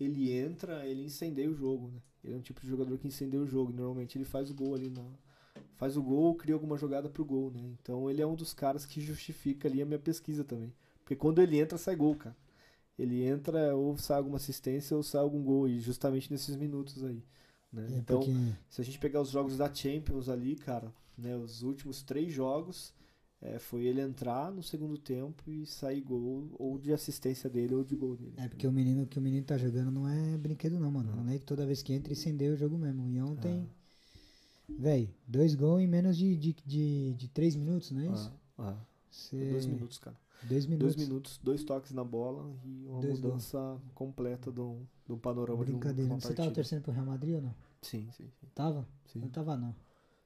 ele 0.00 0.32
entra, 0.32 0.86
ele 0.86 1.04
incendeia 1.04 1.50
o 1.50 1.54
jogo, 1.54 1.88
né? 1.90 2.00
Ele 2.24 2.34
é 2.34 2.36
um 2.38 2.42
tipo 2.42 2.60
de 2.62 2.68
jogador 2.68 2.98
que 2.98 3.08
incendeia 3.08 3.42
o 3.42 3.46
jogo. 3.46 3.72
Normalmente 3.72 4.18
ele 4.18 4.24
faz 4.26 4.50
o 4.50 4.54
gol 4.54 4.74
ali 4.76 4.90
na. 4.90 5.04
Faz 5.76 5.96
o 5.96 6.02
gol, 6.02 6.34
cria 6.36 6.54
alguma 6.54 6.76
jogada 6.78 7.08
pro 7.08 7.24
gol, 7.24 7.50
né? 7.50 7.60
Então 7.82 8.10
ele 8.10 8.22
é 8.22 8.26
um 8.26 8.34
dos 8.36 8.54
caras 8.54 8.86
que 8.86 9.00
justifica 9.00 9.68
ali 9.68 9.82
a 9.82 9.86
minha 9.86 9.98
pesquisa 9.98 10.44
também. 10.44 10.72
Porque 11.00 11.16
quando 11.16 11.40
ele 11.42 11.58
entra, 11.60 11.78
sai 11.78 11.96
gol, 11.96 12.14
cara. 12.16 12.36
Ele 12.98 13.24
entra, 13.24 13.74
ou 13.76 13.96
sai 13.98 14.18
alguma 14.18 14.36
assistência, 14.36 14.96
ou 14.96 15.02
sai 15.02 15.20
algum 15.20 15.42
gol, 15.42 15.68
e 15.68 15.80
justamente 15.80 16.30
nesses 16.32 16.56
minutos 16.56 17.02
aí. 17.04 17.22
Né? 17.74 17.86
É, 17.94 17.98
então, 17.98 18.20
porque- 18.20 18.32
se 18.70 18.80
a 18.80 18.84
gente 18.84 18.98
pegar 18.98 19.20
os 19.20 19.30
jogos 19.30 19.56
da 19.56 19.72
Champions 19.72 20.28
ali, 20.28 20.56
cara, 20.56 20.92
né, 21.18 21.36
os 21.36 21.62
últimos 21.62 22.02
três 22.02 22.32
jogos, 22.32 22.92
é, 23.40 23.58
foi 23.58 23.84
ele 23.84 24.00
entrar 24.00 24.50
no 24.52 24.62
segundo 24.62 24.96
tempo 24.96 25.50
e 25.50 25.66
sair 25.66 26.00
gol, 26.00 26.48
ou 26.58 26.78
de 26.78 26.92
assistência 26.92 27.50
dele, 27.50 27.74
ou 27.74 27.84
de 27.84 27.94
gol 27.94 28.16
dele. 28.16 28.34
É 28.36 28.48
porque 28.48 28.66
o 28.66 28.72
menino 28.72 29.06
que 29.06 29.18
o 29.18 29.22
menino 29.22 29.44
tá 29.44 29.58
jogando 29.58 29.90
não 29.90 30.08
é 30.08 30.36
brinquedo 30.38 30.78
não, 30.78 30.90
mano. 30.90 31.12
Não 31.24 31.32
é 31.32 31.38
que 31.38 31.44
toda 31.44 31.66
vez 31.66 31.82
que 31.82 31.92
entra 31.92 32.12
incendeia 32.12 32.52
o 32.52 32.56
jogo 32.56 32.78
mesmo. 32.78 33.08
E 33.08 33.20
ontem, 33.20 33.66
véi, 34.68 35.08
dois 35.26 35.54
gols 35.54 35.82
em 35.82 35.86
menos 35.86 36.16
de, 36.16 36.36
de, 36.36 36.56
de, 36.64 37.12
de 37.14 37.28
três 37.28 37.54
minutos, 37.56 37.90
não 37.90 38.00
é 38.00 38.06
isso? 38.06 38.32
Ah, 38.58 38.70
ah. 38.70 38.76
Cê- 39.10 39.50
Dois 39.50 39.66
minutos, 39.66 39.98
cara. 39.98 40.16
Dois 40.42 40.66
minutos. 40.66 40.94
Dois 40.96 41.08
minutos, 41.08 41.40
dois 41.42 41.64
toques 41.64 41.92
na 41.92 42.04
bola 42.04 42.50
e 42.64 42.86
uma 42.86 43.00
Dois 43.00 43.20
mudança 43.20 43.80
completa 43.94 44.50
de 44.50 44.60
um 45.12 45.18
panorama 45.18 45.64
de, 45.64 45.72
um, 45.72 45.78
de 45.78 46.02
uma 46.02 46.14
Você 46.20 46.28
tava 46.28 46.36
partida. 46.36 46.54
torcendo 46.54 46.82
pro 46.82 46.92
Real 46.92 47.06
Madrid 47.06 47.34
ou 47.34 47.42
não? 47.42 47.54
Sim, 47.82 48.08
sim, 48.12 48.30
sim. 48.40 48.46
Tava? 48.54 48.86
Sim. 49.06 49.20
Eu 49.22 49.28
tava 49.28 49.56
não. 49.56 49.74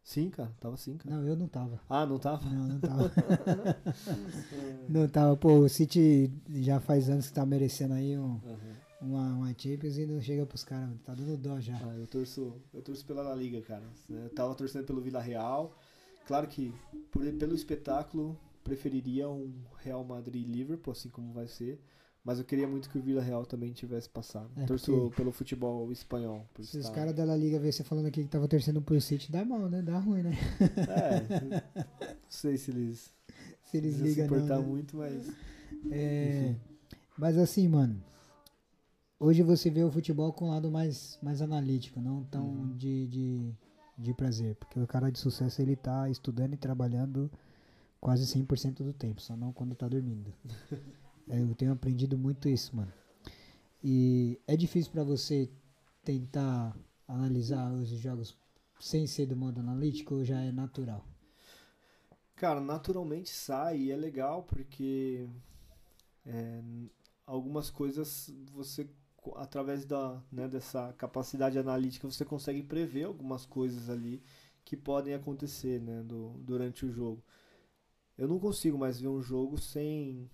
Sim, 0.03 0.31
cara, 0.31 0.51
tava 0.59 0.77
sim, 0.77 0.97
cara. 0.97 1.17
Não, 1.17 1.27
eu 1.27 1.37
não 1.37 1.49
tava. 1.49 1.81
Ah, 1.89 2.07
não 2.07 2.19
tava? 2.19 2.49
Não, 2.49 2.67
não 2.69 2.81
tava. 2.81 3.13
não 4.89 5.09
tava. 5.09 5.37
Pô, 5.37 5.59
o 5.59 5.69
City 5.69 6.33
já 6.49 6.81
faz 6.81 7.11
anos 7.11 7.27
que 7.29 7.35
tá 7.35 7.45
merecendo 7.45 7.93
aí 7.95 8.19
um, 8.19 8.41
Aham. 8.47 8.77
uma, 9.03 9.35
uma 9.35 9.49
Champions 9.49 9.99
e 9.99 10.07
não 10.07 10.21
chega 10.21 10.47
pros 10.47 10.65
caras. 10.65 10.91
Tá 11.05 11.15
dando 11.15 11.37
dó 11.37 11.61
já. 11.61 11.77
Ah, 11.83 11.95
eu 11.95 12.07
torço, 12.07 12.55
eu 12.73 12.81
torço 12.81 13.05
pela 13.05 13.23
La 13.23 13.35
Liga, 13.35 13.61
cara. 13.61 13.85
Eu 14.09 14.31
tava 14.31 14.55
torcendo 14.55 14.87
pelo 14.87 15.01
Vila 15.03 15.21
Real. 15.21 15.77
Claro 16.27 16.47
que 16.47 16.73
por, 17.11 17.31
pelo 17.35 17.55
espetáculo 17.55 18.39
preferiria 18.65 19.29
um 19.29 19.53
Real 19.79 20.05
Madrid 20.05 20.47
e 20.47 20.51
Liverpool, 20.51 20.93
assim 20.93 21.09
como 21.11 21.33
vai 21.33 21.49
ser. 21.49 21.79
Mas 22.29 22.39
eu 22.39 22.45
queria 22.45 22.69
muito 22.69 22.91
que 22.91 22.99
o 22.99 23.01
Vila 23.01 23.23
Real 23.23 23.47
também 23.47 23.73
tivesse 23.73 24.07
passado. 24.07 24.51
É, 24.55 24.67
torço 24.67 24.93
porque- 24.93 25.17
pelo 25.17 25.33
futebol 25.33 25.91
espanhol. 25.91 26.47
Se 26.57 26.61
os 26.61 26.85
estar- 26.85 26.93
caras 26.95 27.15
da 27.15 27.25
La 27.25 27.35
Liga 27.35 27.59
ver 27.59 27.73
você 27.73 27.83
falando 27.83 28.05
aqui 28.05 28.23
que 28.23 28.29
tava 28.29 28.47
torcendo 28.47 28.83
pro 28.83 29.01
City, 29.01 29.33
dá 29.33 29.47
mal, 29.47 29.67
né? 29.71 29.81
Dá 29.81 29.99
ruim, 29.99 30.23
né? 30.25 30.37
É, 30.61 31.41
não 32.13 32.13
sei 32.29 32.59
se 32.59 32.71
eles, 32.71 33.11
Se 33.65 33.79
eles 33.79 33.95
iam 33.97 34.03
se 34.03 34.09
ligam 34.09 34.27
não. 34.27 34.37
importar 34.37 34.59
né? 34.61 34.67
muito, 34.67 34.97
mas. 34.99 35.27
É, 35.91 36.55
mas 37.17 37.39
assim, 37.39 37.67
mano. 37.67 37.99
Hoje 39.19 39.43
você 39.43 39.71
vê 39.71 39.83
o 39.83 39.91
futebol 39.91 40.31
com 40.33 40.49
um 40.49 40.51
lado 40.51 40.71
mais, 40.71 41.19
mais 41.23 41.41
analítico, 41.41 41.99
não 41.99 42.25
tão 42.25 42.45
Uhum. 42.47 42.77
de, 42.77 43.07
de, 43.09 43.53
de 43.97 44.13
prazer. 44.13 44.55
Porque 44.57 44.79
o 44.79 44.87
cara 44.87 45.11
de 45.11 45.19
sucesso 45.19 45.63
ele 45.63 45.75
tá 45.77 46.11
estudando 46.11 46.53
e 46.53 46.57
trabalhando 46.59 47.31
quase 48.01 48.27
100% 48.27 48.85
do 48.85 48.93
tempo, 48.93 49.21
só 49.23 49.35
não 49.35 49.51
quando 49.51 49.75
tá 49.75 49.89
dormindo. 49.89 50.31
Eu 51.31 51.55
tenho 51.55 51.73
aprendido 51.73 52.17
muito 52.17 52.49
isso, 52.49 52.75
mano. 52.75 52.93
E 53.83 54.41
é 54.47 54.57
difícil 54.57 54.93
pra 54.93 55.05
você 55.05 55.51
tentar 56.03 56.77
analisar 57.07 57.73
os 57.73 57.89
jogos 57.89 58.37
sem 58.81 59.07
ser 59.07 59.27
do 59.27 59.37
modo 59.37 59.61
analítico 59.61 60.15
ou 60.15 60.25
já 60.25 60.41
é 60.41 60.53
natural? 60.53 61.05
Cara, 62.37 62.61
naturalmente 62.61 63.31
sai 63.31 63.79
e 63.79 63.91
é 63.91 63.97
legal 63.97 64.45
porque 64.45 65.29
é, 66.25 66.63
algumas 67.27 67.69
coisas 67.69 68.33
você, 68.53 68.89
através 69.37 69.85
da, 69.85 70.23
né, 70.31 70.47
dessa 70.49 70.93
capacidade 70.93 71.59
analítica, 71.59 72.09
você 72.09 72.25
consegue 72.25 72.63
prever 72.63 73.05
algumas 73.05 73.45
coisas 73.45 73.91
ali 73.91 74.23
que 74.65 74.77
podem 74.77 75.15
acontecer 75.15 75.81
né, 75.81 76.03
do, 76.03 76.31
durante 76.39 76.87
o 76.87 76.93
jogo. 76.93 77.25
Eu 78.17 78.29
não 78.29 78.39
consigo 78.39 78.77
mais 78.77 79.01
ver 79.01 79.09
um 79.09 79.23
jogo 79.23 79.59
sem. 79.59 80.31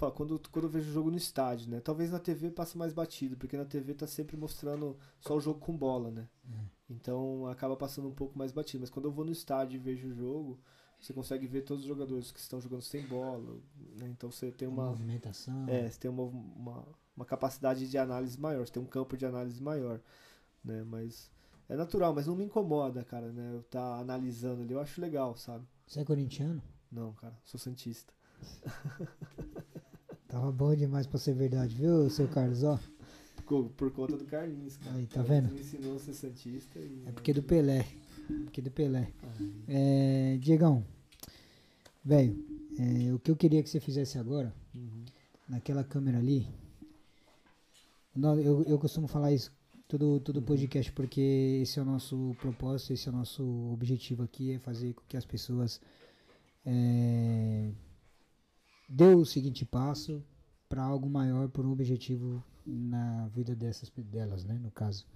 Fala, 0.00 0.12
Quando, 0.12 0.40
quando 0.50 0.64
eu 0.64 0.70
vejo 0.70 0.88
o 0.88 0.92
jogo 0.94 1.10
no 1.10 1.18
estádio, 1.18 1.70
né? 1.70 1.78
Talvez 1.78 2.10
na 2.10 2.18
TV 2.18 2.50
passe 2.50 2.78
mais 2.78 2.90
batido, 2.90 3.36
porque 3.36 3.54
na 3.54 3.66
TV 3.66 3.92
tá 3.92 4.06
sempre 4.06 4.34
mostrando 4.34 4.96
só 5.20 5.36
o 5.36 5.40
jogo 5.40 5.60
com 5.60 5.76
bola, 5.76 6.10
né? 6.10 6.26
Então 6.88 7.46
acaba 7.46 7.76
passando 7.76 8.08
um 8.08 8.14
pouco 8.14 8.38
mais 8.38 8.50
batido. 8.50 8.80
Mas 8.80 8.88
quando 8.88 9.04
eu 9.04 9.12
vou 9.12 9.26
no 9.26 9.30
estádio 9.30 9.76
e 9.76 9.78
vejo 9.78 10.08
o 10.08 10.12
jogo, 10.14 10.58
você 10.98 11.12
consegue 11.12 11.46
ver 11.46 11.64
todos 11.64 11.82
os 11.82 11.88
jogadores 11.88 12.32
que 12.32 12.40
estão 12.40 12.58
jogando 12.62 12.80
sem 12.80 13.06
bola. 13.06 13.60
né? 13.98 14.08
Então 14.08 14.30
você 14.30 14.50
tem 14.50 14.66
uma. 14.66 14.86
movimentação. 14.86 15.68
É, 15.68 15.90
você 15.90 16.00
tem 16.00 16.10
uma, 16.10 16.22
uma, 16.22 16.88
uma 17.14 17.24
capacidade 17.26 17.86
de 17.86 17.98
análise 17.98 18.40
maior, 18.40 18.66
você 18.66 18.72
tem 18.72 18.82
um 18.82 18.86
campo 18.86 19.18
de 19.18 19.26
análise 19.26 19.62
maior. 19.62 20.00
Né? 20.64 20.82
Mas 20.82 21.30
é 21.68 21.76
natural, 21.76 22.14
mas 22.14 22.26
não 22.26 22.34
me 22.34 22.44
incomoda, 22.44 23.04
cara, 23.04 23.30
né? 23.30 23.52
Eu 23.52 23.62
tá 23.64 23.98
analisando 23.98 24.62
ali, 24.62 24.72
eu 24.72 24.80
acho 24.80 24.98
legal, 24.98 25.36
sabe? 25.36 25.66
Você 25.86 26.00
é 26.00 26.04
corintiano? 26.06 26.62
Não, 26.90 27.12
cara, 27.12 27.38
sou 27.44 27.60
santista. 27.60 28.14
Tava 30.30 30.52
bom 30.52 30.74
demais 30.74 31.06
pra 31.06 31.18
ser 31.18 31.34
verdade, 31.34 31.74
viu, 31.74 32.08
seu 32.08 32.28
Carlos? 32.28 32.62
Ó, 32.62 32.78
Por, 33.44 33.68
por 33.70 33.90
conta 33.90 34.16
do 34.16 34.24
Carlinhos, 34.24 34.76
cara. 34.76 34.96
Aí, 34.96 35.06
tá 35.06 35.22
vendo? 35.22 35.52
Me 35.52 35.60
ensinou 35.60 35.96
a 35.96 35.98
ser 35.98 36.14
santista 36.14 36.78
e. 36.78 37.02
é 37.06 37.12
porque 37.12 37.32
do 37.32 37.42
Pelé. 37.42 37.84
Porque 38.44 38.62
do 38.62 38.70
Pelé. 38.70 39.10
É, 39.66 40.38
Diegão, 40.40 40.84
velho, 42.04 42.36
é, 42.78 43.12
o 43.12 43.18
que 43.18 43.30
eu 43.30 43.36
queria 43.36 43.60
que 43.60 43.68
você 43.68 43.80
fizesse 43.80 44.18
agora, 44.18 44.54
uhum. 44.72 45.04
naquela 45.48 45.82
câmera 45.82 46.18
ali, 46.18 46.46
eu, 48.44 48.62
eu 48.64 48.78
costumo 48.78 49.08
falar 49.08 49.32
isso 49.32 49.52
todo, 49.88 50.12
Uhum. 50.12 50.20
todo 50.20 50.42
podcast, 50.42 50.92
porque 50.92 51.58
esse 51.62 51.80
é 51.80 51.82
o 51.82 51.84
nosso 51.84 52.36
propósito, 52.40 52.92
esse 52.92 53.08
é 53.08 53.12
o 53.12 53.14
nosso 53.16 53.42
objetivo 53.72 54.22
aqui, 54.22 54.52
é 54.52 54.58
fazer 54.60 54.94
com 54.94 55.02
que 55.08 55.16
as 55.16 55.26
pessoas 55.26 55.80
é, 56.64 57.70
dê 58.90 59.14
o 59.14 59.24
seguinte 59.24 59.64
passo 59.64 60.20
para 60.68 60.82
algo 60.82 61.08
maior, 61.08 61.48
por 61.48 61.64
um 61.64 61.70
objetivo 61.70 62.42
na 62.66 63.28
vida 63.28 63.54
dessas 63.54 63.88
delas, 63.90 64.44
né, 64.44 64.58
no 64.58 64.70
caso. 64.72 65.06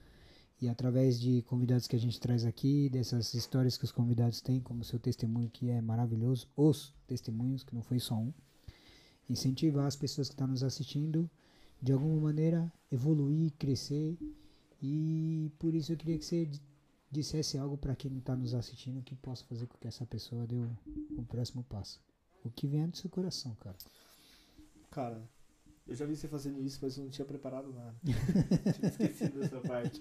E 0.61 0.69
através 0.69 1.21
de 1.21 1.43
convidados 1.43 1.89
que 1.89 1.97
a 1.97 1.99
gente 1.99 2.21
traz 2.21 2.45
aqui, 2.45 2.89
dessas 2.89 3.35
histórias 3.35 3.77
que 3.77 3.85
os 3.85 3.91
convidados 3.91 4.41
têm, 4.41 4.61
como 4.61 4.85
seu 4.85 4.99
testemunho 5.01 5.51
que 5.51 5.69
é 5.69 5.81
maravilhoso, 5.81 6.47
os 6.57 6.95
testemunhos, 7.07 7.65
que 7.65 7.75
não 7.75 7.83
foi 7.83 7.99
só 7.99 8.15
um, 8.15 8.33
incentivar 9.29 9.87
as 9.87 9.97
pessoas 9.97 10.29
que 10.29 10.35
estão 10.35 10.47
nos 10.47 10.63
assistindo 10.63 11.29
de 11.83 11.93
alguma 11.93 12.21
maneira 12.21 12.73
evoluir, 12.93 13.53
crescer 13.59 14.17
e 14.81 15.51
por 15.59 15.75
isso 15.75 15.93
eu 15.93 15.97
queria 15.97 16.19
que 16.19 16.25
você 16.25 16.47
di- 16.47 16.63
dissesse 17.11 17.59
algo 17.59 17.77
para 17.77 17.97
quem 17.97 18.17
está 18.19 18.37
nos 18.37 18.55
assistindo 18.55 19.03
que 19.03 19.17
possa 19.17 19.45
fazer 19.45 19.67
com 19.67 19.77
que 19.79 19.89
essa 19.89 20.07
pessoa 20.07 20.47
dê 20.47 20.57
o, 20.57 20.71
o 21.17 21.25
próximo 21.25 21.65
passo. 21.65 22.01
O 22.45 22.51
que 22.51 22.67
vem 22.67 22.87
do 22.89 22.97
seu 22.97 23.09
coração, 23.09 23.55
cara. 23.61 23.77
Cara, 24.91 25.23
eu 25.87 25.95
já 25.95 26.07
vi 26.07 26.15
você 26.15 26.29
fazendo 26.29 26.61
isso, 26.63 26.79
mas 26.83 26.97
eu 26.97 27.05
não 27.05 27.11
tinha 27.11 27.25
preparado 27.25 27.73
nada. 27.73 27.95
tinha 28.75 28.89
esquecido 28.89 29.41
dessa 29.41 29.61
parte. 29.61 30.01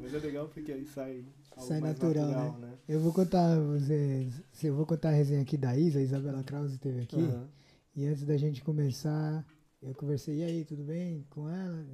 Mas 0.00 0.14
é 0.14 0.18
legal 0.18 0.48
porque 0.48 0.72
aí 0.72 0.86
sai 0.86 1.24
algo 1.52 1.68
Sai 1.68 1.80
mais 1.80 1.98
natural, 1.98 2.58
né? 2.58 2.78
Eu 2.88 3.00
vou 3.00 3.12
contar 3.12 3.58
você, 3.58 4.28
eu 4.64 4.74
vou 4.74 4.86
contar 4.86 5.10
a 5.10 5.12
resenha 5.12 5.42
aqui 5.42 5.56
da 5.56 5.76
Isa, 5.76 5.98
a 5.98 6.02
Isabela 6.02 6.42
Krause 6.42 6.74
esteve 6.74 7.00
aqui. 7.00 7.20
Aham. 7.20 7.48
E 7.96 8.06
antes 8.06 8.24
da 8.24 8.36
gente 8.36 8.62
começar, 8.62 9.44
eu 9.82 9.94
conversei, 9.94 10.38
e 10.38 10.44
aí, 10.44 10.64
tudo 10.64 10.84
bem 10.84 11.26
com 11.30 11.48
ela? 11.48 11.84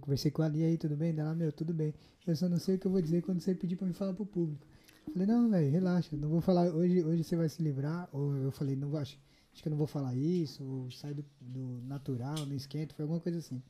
Conversei 0.00 0.30
com 0.30 0.42
ela, 0.42 0.56
e 0.56 0.64
aí, 0.64 0.78
tudo 0.78 0.96
bem? 0.96 1.14
Dela, 1.14 1.34
meu, 1.34 1.52
tudo 1.52 1.74
bem. 1.74 1.92
Eu 2.26 2.34
só 2.34 2.48
não 2.48 2.58
sei 2.58 2.76
o 2.76 2.78
que 2.78 2.86
eu 2.86 2.90
vou 2.90 3.02
dizer 3.02 3.22
quando 3.22 3.40
você 3.40 3.54
pedir 3.54 3.76
pra 3.76 3.86
me 3.86 3.92
falar 3.92 4.14
pro 4.14 4.24
público. 4.24 4.66
Falei, 5.12 5.26
não, 5.26 5.50
velho, 5.50 5.70
relaxa, 5.70 6.16
não 6.16 6.28
vou 6.28 6.40
falar, 6.40 6.72
hoje, 6.72 7.02
hoje 7.02 7.24
você 7.24 7.36
vai 7.36 7.48
se 7.48 7.62
livrar. 7.62 8.08
Ou 8.12 8.36
eu 8.36 8.52
falei, 8.52 8.76
não 8.76 8.96
acho, 8.96 9.18
acho 9.52 9.62
que 9.62 9.68
eu 9.68 9.70
não 9.70 9.78
vou 9.78 9.86
falar 9.86 10.14
isso, 10.14 10.64
ou 10.64 10.90
sai 10.90 11.14
do, 11.14 11.24
do 11.40 11.80
natural, 11.86 12.46
não 12.46 12.54
esquenta, 12.54 12.94
foi 12.94 13.02
alguma 13.02 13.20
coisa 13.20 13.38
assim. 13.38 13.62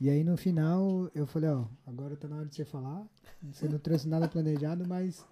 E 0.00 0.10
aí 0.10 0.24
no 0.24 0.36
final 0.36 1.10
eu 1.14 1.26
falei, 1.26 1.50
ó, 1.50 1.66
agora 1.86 2.16
tá 2.16 2.28
na 2.28 2.36
hora 2.36 2.46
de 2.46 2.54
você 2.54 2.64
falar. 2.64 3.06
Você 3.42 3.68
não 3.68 3.78
trouxe 3.78 4.08
nada 4.08 4.28
planejado, 4.28 4.86
mas 4.86 5.24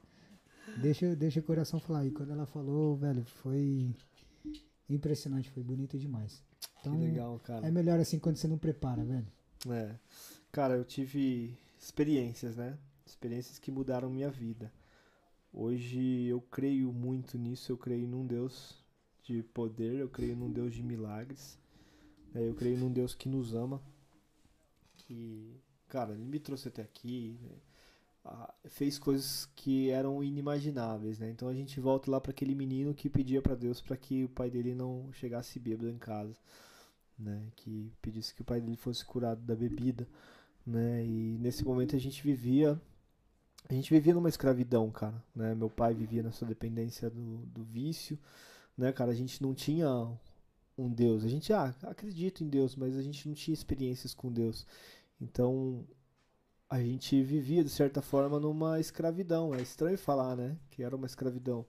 deixa, 0.80 1.16
deixa 1.16 1.40
o 1.40 1.42
coração 1.42 1.80
falar. 1.80 2.06
E 2.06 2.10
quando 2.10 2.32
ela 2.32 2.46
falou, 2.46 2.96
velho, 2.96 3.24
foi 3.24 3.94
impressionante, 4.88 5.50
foi 5.50 5.62
bonito 5.62 5.98
demais. 5.98 6.42
Então, 6.80 6.94
que 6.96 7.04
legal, 7.04 7.38
cara. 7.40 7.66
é 7.66 7.70
melhor 7.70 7.98
assim 7.98 8.18
quando 8.18 8.36
você 8.36 8.48
não 8.48 8.58
prepara, 8.58 9.04
velho. 9.04 9.26
É. 9.68 9.94
Cara, 10.50 10.74
eu 10.74 10.84
tive 10.84 11.56
experiências, 11.80 12.56
né? 12.56 12.76
Experiências 13.06 13.58
que 13.58 13.70
mudaram 13.70 14.10
minha 14.10 14.30
vida. 14.30 14.72
Hoje 15.52 16.24
eu 16.26 16.40
creio 16.40 16.92
muito 16.92 17.36
nisso, 17.38 17.72
eu 17.72 17.76
creio 17.76 18.06
num 18.08 18.26
Deus 18.26 18.82
de 19.22 19.42
poder, 19.42 20.00
eu 20.00 20.08
creio 20.08 20.36
num 20.36 20.50
Deus 20.50 20.74
de 20.74 20.82
milagres. 20.82 21.58
né? 22.32 22.48
Eu 22.48 22.54
creio 22.54 22.78
num 22.78 22.92
Deus 22.92 23.14
que 23.14 23.28
nos 23.28 23.54
ama. 23.54 23.82
Que, 24.96 25.60
cara, 25.88 26.14
ele 26.14 26.24
me 26.24 26.38
trouxe 26.38 26.68
até 26.68 26.82
aqui, 26.82 27.38
né? 27.42 27.56
Ah, 28.24 28.54
fez 28.66 28.98
coisas 28.98 29.46
que 29.56 29.90
eram 29.90 30.22
inimagináveis, 30.22 31.18
né? 31.18 31.30
Então 31.30 31.48
a 31.48 31.54
gente 31.54 31.80
volta 31.80 32.10
lá 32.10 32.20
para 32.20 32.30
aquele 32.30 32.54
menino 32.54 32.94
que 32.94 33.10
pedia 33.10 33.42
para 33.42 33.56
Deus 33.56 33.80
para 33.80 33.96
que 33.96 34.24
o 34.24 34.28
pai 34.28 34.48
dele 34.48 34.74
não 34.74 35.12
chegasse 35.12 35.58
bêbado 35.58 35.90
em 35.90 35.98
casa 35.98 36.38
né, 37.18 37.48
que 37.56 37.92
pedisse 38.00 38.34
que 38.34 38.42
o 38.42 38.44
pai 38.44 38.60
dele 38.60 38.76
fosse 38.76 39.04
curado 39.04 39.40
da 39.42 39.54
bebida, 39.54 40.06
né? 40.66 41.04
E 41.04 41.38
nesse 41.38 41.64
momento 41.64 41.96
a 41.96 41.98
gente 41.98 42.22
vivia 42.22 42.80
a 43.68 43.74
gente 43.74 43.92
vivia 43.92 44.14
numa 44.14 44.28
escravidão, 44.28 44.90
cara, 44.90 45.22
né? 45.34 45.54
Meu 45.54 45.70
pai 45.70 45.94
vivia 45.94 46.22
nessa 46.22 46.44
dependência 46.44 47.08
do, 47.08 47.38
do 47.46 47.62
vício, 47.64 48.18
né, 48.76 48.92
cara? 48.92 49.10
A 49.12 49.14
gente 49.14 49.42
não 49.42 49.54
tinha 49.54 49.88
um 50.76 50.90
Deus. 50.90 51.24
A 51.24 51.28
gente 51.28 51.52
ah, 51.52 51.74
acredita 51.82 52.42
em 52.42 52.48
Deus, 52.48 52.76
mas 52.76 52.96
a 52.96 53.02
gente 53.02 53.26
não 53.28 53.34
tinha 53.34 53.54
experiências 53.54 54.14
com 54.14 54.30
Deus. 54.32 54.66
Então 55.20 55.86
a 56.68 56.80
gente 56.80 57.22
vivia 57.22 57.62
de 57.62 57.70
certa 57.70 58.02
forma 58.02 58.40
numa 58.40 58.80
escravidão. 58.80 59.54
É 59.54 59.60
estranho 59.60 59.98
falar, 59.98 60.36
né? 60.36 60.56
Que 60.70 60.82
era 60.82 60.96
uma 60.96 61.06
escravidão. 61.06 61.66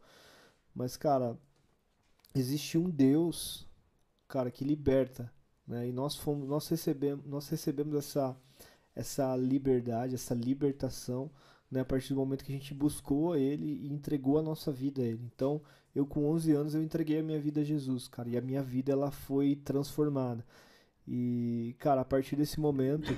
Mas, 0.74 0.98
cara, 0.98 1.38
existe 2.34 2.78
um 2.78 2.90
Deus, 2.90 3.68
cara, 4.28 4.50
que 4.50 4.64
liberta, 4.64 5.32
né? 5.68 5.88
E 5.88 5.92
nós 5.92 6.16
fomos, 6.16 6.48
nós 6.48 6.68
recebemos, 6.68 7.26
nós 7.26 7.48
recebemos 7.50 7.96
essa 7.96 8.36
essa 8.96 9.36
liberdade, 9.36 10.16
essa 10.16 10.36
libertação, 10.36 11.32
né, 11.74 11.82
a 11.82 11.86
partir 11.86 12.10
do 12.14 12.20
momento 12.20 12.46
que 12.46 12.52
a 12.52 12.56
gente 12.56 12.74
buscou 12.74 13.36
ele 13.36 13.66
e 13.82 13.92
entregou 13.92 14.38
a 14.38 14.44
nossa 14.44 14.72
vida 14.72 15.02
a 15.02 15.06
ele. 15.06 15.24
Então, 15.34 15.60
eu 15.96 16.06
com 16.06 16.26
11 16.30 16.52
anos 16.52 16.76
eu 16.76 16.84
entreguei 16.84 17.20
a 17.20 17.24
minha 17.24 17.40
vida 17.40 17.62
a 17.62 17.64
Jesus, 17.64 18.08
cara, 18.08 18.30
e 18.30 18.38
a 18.38 18.42
minha 18.42 18.62
vida 18.62 18.92
ela 18.92 19.10
foi 19.10 19.56
transformada. 19.56 20.46
E, 21.08 21.76
cara, 21.80 22.02
a 22.02 22.06
partir 22.06 22.36
desse 22.36 22.60
momento 22.60 23.12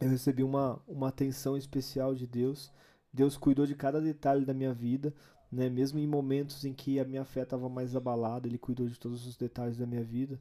eu 0.00 0.10
recebi 0.10 0.42
uma 0.42 0.82
uma 0.88 1.08
atenção 1.08 1.56
especial 1.56 2.14
de 2.14 2.26
Deus. 2.26 2.72
Deus 3.12 3.36
cuidou 3.36 3.64
de 3.64 3.76
cada 3.76 4.00
detalhe 4.00 4.44
da 4.44 4.52
minha 4.52 4.74
vida, 4.74 5.14
né? 5.50 5.68
Mesmo 5.68 5.98
em 6.00 6.06
momentos 6.06 6.64
em 6.64 6.72
que 6.74 6.98
a 6.98 7.04
minha 7.04 7.24
fé 7.24 7.42
estava 7.42 7.68
mais 7.68 7.94
abalada, 7.94 8.48
ele 8.48 8.58
cuidou 8.58 8.88
de 8.88 8.98
todos 8.98 9.26
os 9.26 9.36
detalhes 9.36 9.76
da 9.76 9.86
minha 9.86 10.02
vida. 10.02 10.40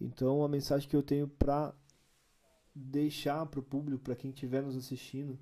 Então, 0.00 0.42
a 0.42 0.48
mensagem 0.48 0.88
que 0.88 0.96
eu 0.96 1.02
tenho 1.02 1.28
para 1.28 1.72
deixar 2.74 3.46
para 3.46 3.60
o 3.60 3.62
público, 3.62 4.02
para 4.02 4.16
quem 4.16 4.30
estiver 4.30 4.62
nos 4.62 4.76
assistindo, 4.76 5.38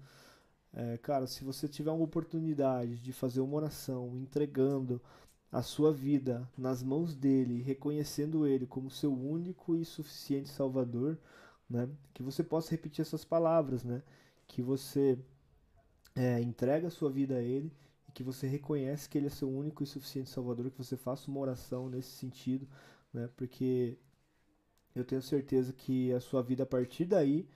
é, 0.77 0.98
cara, 0.98 1.27
se 1.27 1.43
você 1.43 1.66
tiver 1.66 1.90
uma 1.90 2.05
oportunidade 2.05 2.98
de 2.98 3.11
fazer 3.11 3.40
uma 3.40 3.57
oração 3.57 4.15
entregando 4.15 5.01
a 5.51 5.62
sua 5.62 5.90
vida 5.90 6.47
nas 6.57 6.82
mãos 6.82 7.15
dele, 7.15 7.62
reconhecendo 7.62 8.47
ele 8.47 8.66
como 8.66 8.90
seu 8.90 9.11
único 9.11 9.74
e 9.74 9.86
suficiente 9.86 10.51
Salvador, 10.51 11.19
né? 11.69 11.89
Que 12.12 12.23
você 12.23 12.44
possa 12.44 12.73
repetir 12.73 13.01
essas 13.01 13.24
palavras, 13.24 13.85
né? 13.85 14.03
Que 14.47 14.61
você 14.61 15.19
é, 16.15 16.43
entrega 16.43 16.89
a 16.89 16.90
sua 16.90 17.11
vida 17.11 17.36
a 17.36 17.43
ele 17.43 17.73
e 18.07 18.12
que 18.12 18.23
você 18.23 18.47
reconhece 18.47 19.09
que 19.09 19.16
ele 19.16 19.28
é 19.28 19.31
seu 19.31 19.48
único 19.48 19.82
e 19.82 19.86
suficiente 19.86 20.28
Salvador, 20.28 20.70
que 20.70 20.77
você 20.77 20.97
faça 20.97 21.31
uma 21.31 21.40
oração 21.40 21.89
nesse 21.89 22.11
sentido, 22.11 22.69
né? 23.15 23.31
Porque 23.35 23.97
eu 24.94 25.07
tenho 25.07 25.23
certeza 25.23 25.73
que 25.73 26.12
a 26.12 26.20
sua 26.20 26.43
vida 26.43 26.65
a 26.65 26.66
partir 26.66 27.07
daí 27.07 27.48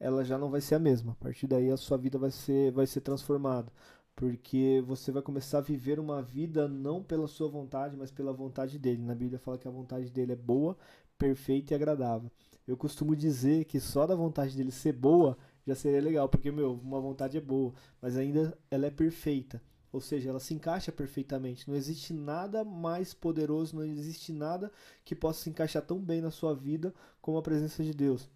ela 0.00 0.24
já 0.24 0.38
não 0.38 0.50
vai 0.50 0.60
ser 0.60 0.76
a 0.76 0.78
mesma. 0.78 1.12
A 1.12 1.14
partir 1.16 1.46
daí 1.46 1.70
a 1.70 1.76
sua 1.76 1.96
vida 1.96 2.18
vai 2.18 2.30
ser 2.30 2.72
vai 2.72 2.86
ser 2.86 3.00
transformada, 3.00 3.72
porque 4.14 4.82
você 4.86 5.12
vai 5.12 5.22
começar 5.22 5.58
a 5.58 5.62
viver 5.62 5.98
uma 6.00 6.22
vida 6.22 6.68
não 6.68 7.02
pela 7.02 7.28
sua 7.28 7.48
vontade, 7.48 7.96
mas 7.96 8.10
pela 8.10 8.32
vontade 8.32 8.78
dele. 8.78 9.02
Na 9.02 9.14
Bíblia 9.14 9.38
fala 9.38 9.58
que 9.58 9.68
a 9.68 9.70
vontade 9.70 10.10
dele 10.10 10.32
é 10.32 10.36
boa, 10.36 10.76
perfeita 11.18 11.74
e 11.74 11.76
agradável. 11.76 12.30
Eu 12.66 12.76
costumo 12.76 13.16
dizer 13.16 13.64
que 13.64 13.80
só 13.80 14.06
da 14.06 14.14
vontade 14.14 14.56
dele 14.56 14.70
ser 14.70 14.92
boa 14.92 15.36
já 15.66 15.74
seria 15.74 16.00
legal, 16.00 16.28
porque 16.28 16.50
meu, 16.50 16.74
uma 16.74 17.00
vontade 17.00 17.36
é 17.36 17.40
boa, 17.40 17.72
mas 18.00 18.16
ainda 18.16 18.56
ela 18.70 18.86
é 18.86 18.90
perfeita. 18.90 19.60
Ou 19.90 20.00
seja, 20.00 20.28
ela 20.30 20.40
se 20.40 20.52
encaixa 20.52 20.92
perfeitamente. 20.92 21.66
Não 21.68 21.74
existe 21.74 22.12
nada 22.12 22.64
mais 22.64 23.14
poderoso, 23.14 23.74
não 23.76 23.84
existe 23.84 24.32
nada 24.32 24.70
que 25.04 25.14
possa 25.14 25.42
se 25.42 25.50
encaixar 25.50 25.82
tão 25.82 25.98
bem 25.98 26.20
na 26.20 26.30
sua 26.30 26.54
vida 26.54 26.94
como 27.22 27.38
a 27.38 27.42
presença 27.42 27.82
de 27.82 27.94
Deus. 27.94 28.28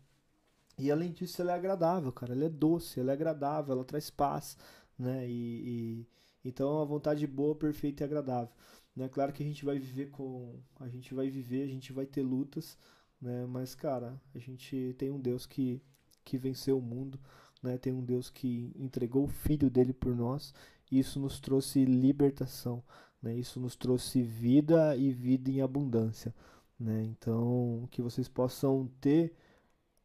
E 0.79 0.91
além 0.91 1.13
disso, 1.13 1.41
ela 1.43 1.53
é 1.53 1.55
agradável, 1.55 2.13
cara. 2.13 2.33
Ela 2.33 2.47
é 2.47 2.49
doce, 2.49 3.01
ela 3.01 3.13
é 3.13 3.15
agradável, 3.15 3.75
ela 3.75 3.85
traz 3.85 4.11
paz, 4.11 4.57
né? 4.99 5.29
E, 5.29 6.05
e 6.05 6.07
então 6.45 6.81
a 6.81 6.85
vontade 6.85 7.27
boa, 7.27 7.55
perfeita 7.55 8.03
e 8.03 8.07
agradável. 8.07 8.53
Né? 8.97 9.09
Claro 9.09 9.33
que 9.33 9.43
a 9.43 9.47
gente 9.47 9.65
vai 9.65 9.79
viver 9.79 10.11
com, 10.11 10.61
a 10.81 10.89
gente 10.89 11.15
vai 11.15 11.31
viver, 11.31 11.63
a 11.63 11.69
gente 11.69 11.93
vai 11.93 12.07
ter 12.07 12.23
lutas, 12.23 12.77
né? 13.21 13.47
Mas 13.47 13.75
cara, 13.75 14.21
a 14.35 14.39
gente 14.39 14.95
tem 14.99 15.11
um 15.11 15.21
Deus 15.21 15.47
que 15.47 15.81
que 16.25 16.39
venceu 16.39 16.79
o 16.79 16.83
mundo, 16.83 17.19
né? 17.63 17.77
Tem 17.79 17.93
um 17.93 18.05
Deus 18.05 18.31
que 18.31 18.73
entregou 18.77 19.25
o 19.25 19.29
filho 19.29 19.69
dele 19.71 19.93
por 19.93 20.15
nós 20.15 20.55
isso 20.99 21.19
nos 21.19 21.41
trouxe 21.41 21.85
libertação, 21.85 22.83
né? 23.23 23.35
Isso 23.35 23.59
nos 23.59 23.75
trouxe 23.75 24.23
vida 24.23 24.95
e 24.97 25.11
vida 25.11 25.51
em 25.51 25.63
abundância, 25.63 26.35
né? 26.79 27.03
Então, 27.05 27.89
que 27.91 28.03
vocês 28.03 28.29
possam 28.29 28.91
ter 29.01 29.33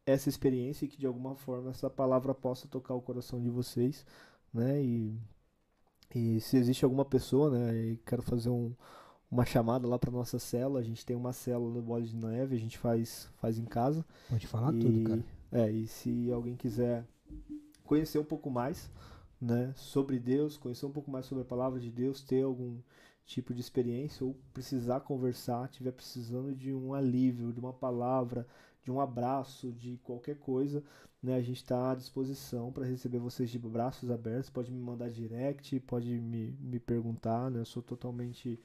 essa 0.07 0.29
experiência 0.29 0.85
e 0.85 0.87
que 0.87 0.97
de 0.97 1.05
alguma 1.05 1.35
forma 1.35 1.69
essa 1.69 1.89
palavra 1.89 2.33
possa 2.33 2.65
tocar 2.65 2.95
o 2.95 3.01
coração 3.01 3.41
de 3.41 3.49
vocês, 3.49 4.05
né? 4.53 4.81
E, 4.81 5.19
e 6.15 6.39
se 6.39 6.55
existe 6.55 6.85
alguma 6.85 7.03
pessoa, 7.03 7.51
né? 7.51 7.75
E 7.75 7.97
quero 7.97 8.21
fazer 8.21 8.49
um, 8.49 8.73
uma 9.29 9.45
chamada 9.45 9.85
lá 9.85 9.99
para 9.99 10.09
nossa 10.09 10.39
célula. 10.39 10.79
A 10.79 10.83
gente 10.83 11.05
tem 11.05 11.15
uma 11.15 11.33
célula 11.33 11.73
no 11.73 11.81
Bode 11.81 12.07
de 12.07 12.15
Neve, 12.15 12.55
a 12.55 12.59
gente 12.59 12.77
faz 12.77 13.29
faz 13.35 13.59
em 13.59 13.65
casa. 13.65 14.05
Pode 14.29 14.47
falar 14.47 14.73
e, 14.73 14.79
tudo, 14.79 15.03
cara. 15.03 15.23
É, 15.51 15.69
e 15.69 15.85
se 15.87 16.31
alguém 16.31 16.55
quiser 16.55 17.05
conhecer 17.83 18.17
um 18.17 18.23
pouco 18.23 18.49
mais, 18.49 18.89
né, 19.41 19.73
sobre 19.75 20.17
Deus, 20.19 20.55
conhecer 20.55 20.85
um 20.85 20.91
pouco 20.91 21.11
mais 21.11 21.25
sobre 21.25 21.41
a 21.41 21.45
palavra 21.45 21.81
de 21.81 21.91
Deus, 21.91 22.23
ter 22.23 22.43
algum 22.43 22.77
tipo 23.25 23.53
de 23.53 23.59
experiência 23.59 24.25
ou 24.25 24.37
precisar 24.53 25.01
conversar, 25.01 25.67
tiver 25.67 25.91
precisando 25.91 26.55
de 26.55 26.73
um 26.73 26.93
alívio, 26.93 27.51
de 27.51 27.59
uma 27.59 27.73
palavra, 27.73 28.47
de 28.87 28.91
um 28.91 29.01
abraço, 29.01 29.73
de 29.73 29.97
qualquer 30.01 30.37
coisa, 30.37 30.81
né, 31.21 31.35
a 31.35 31.41
gente 31.41 31.57
está 31.57 31.91
à 31.91 31.95
disposição 31.95 32.71
para 32.71 32.85
receber 32.85 33.19
vocês 33.19 33.49
de 33.49 33.59
braços 33.59 34.09
abertos. 34.09 34.49
Pode 34.49 34.71
me 34.71 34.79
mandar 34.79 35.09
direct, 35.09 35.77
pode 35.81 36.07
me, 36.07 36.55
me 36.57 36.79
perguntar, 36.79 37.51
né, 37.51 37.59
eu 37.59 37.65
sou 37.65 37.83
totalmente 37.83 38.57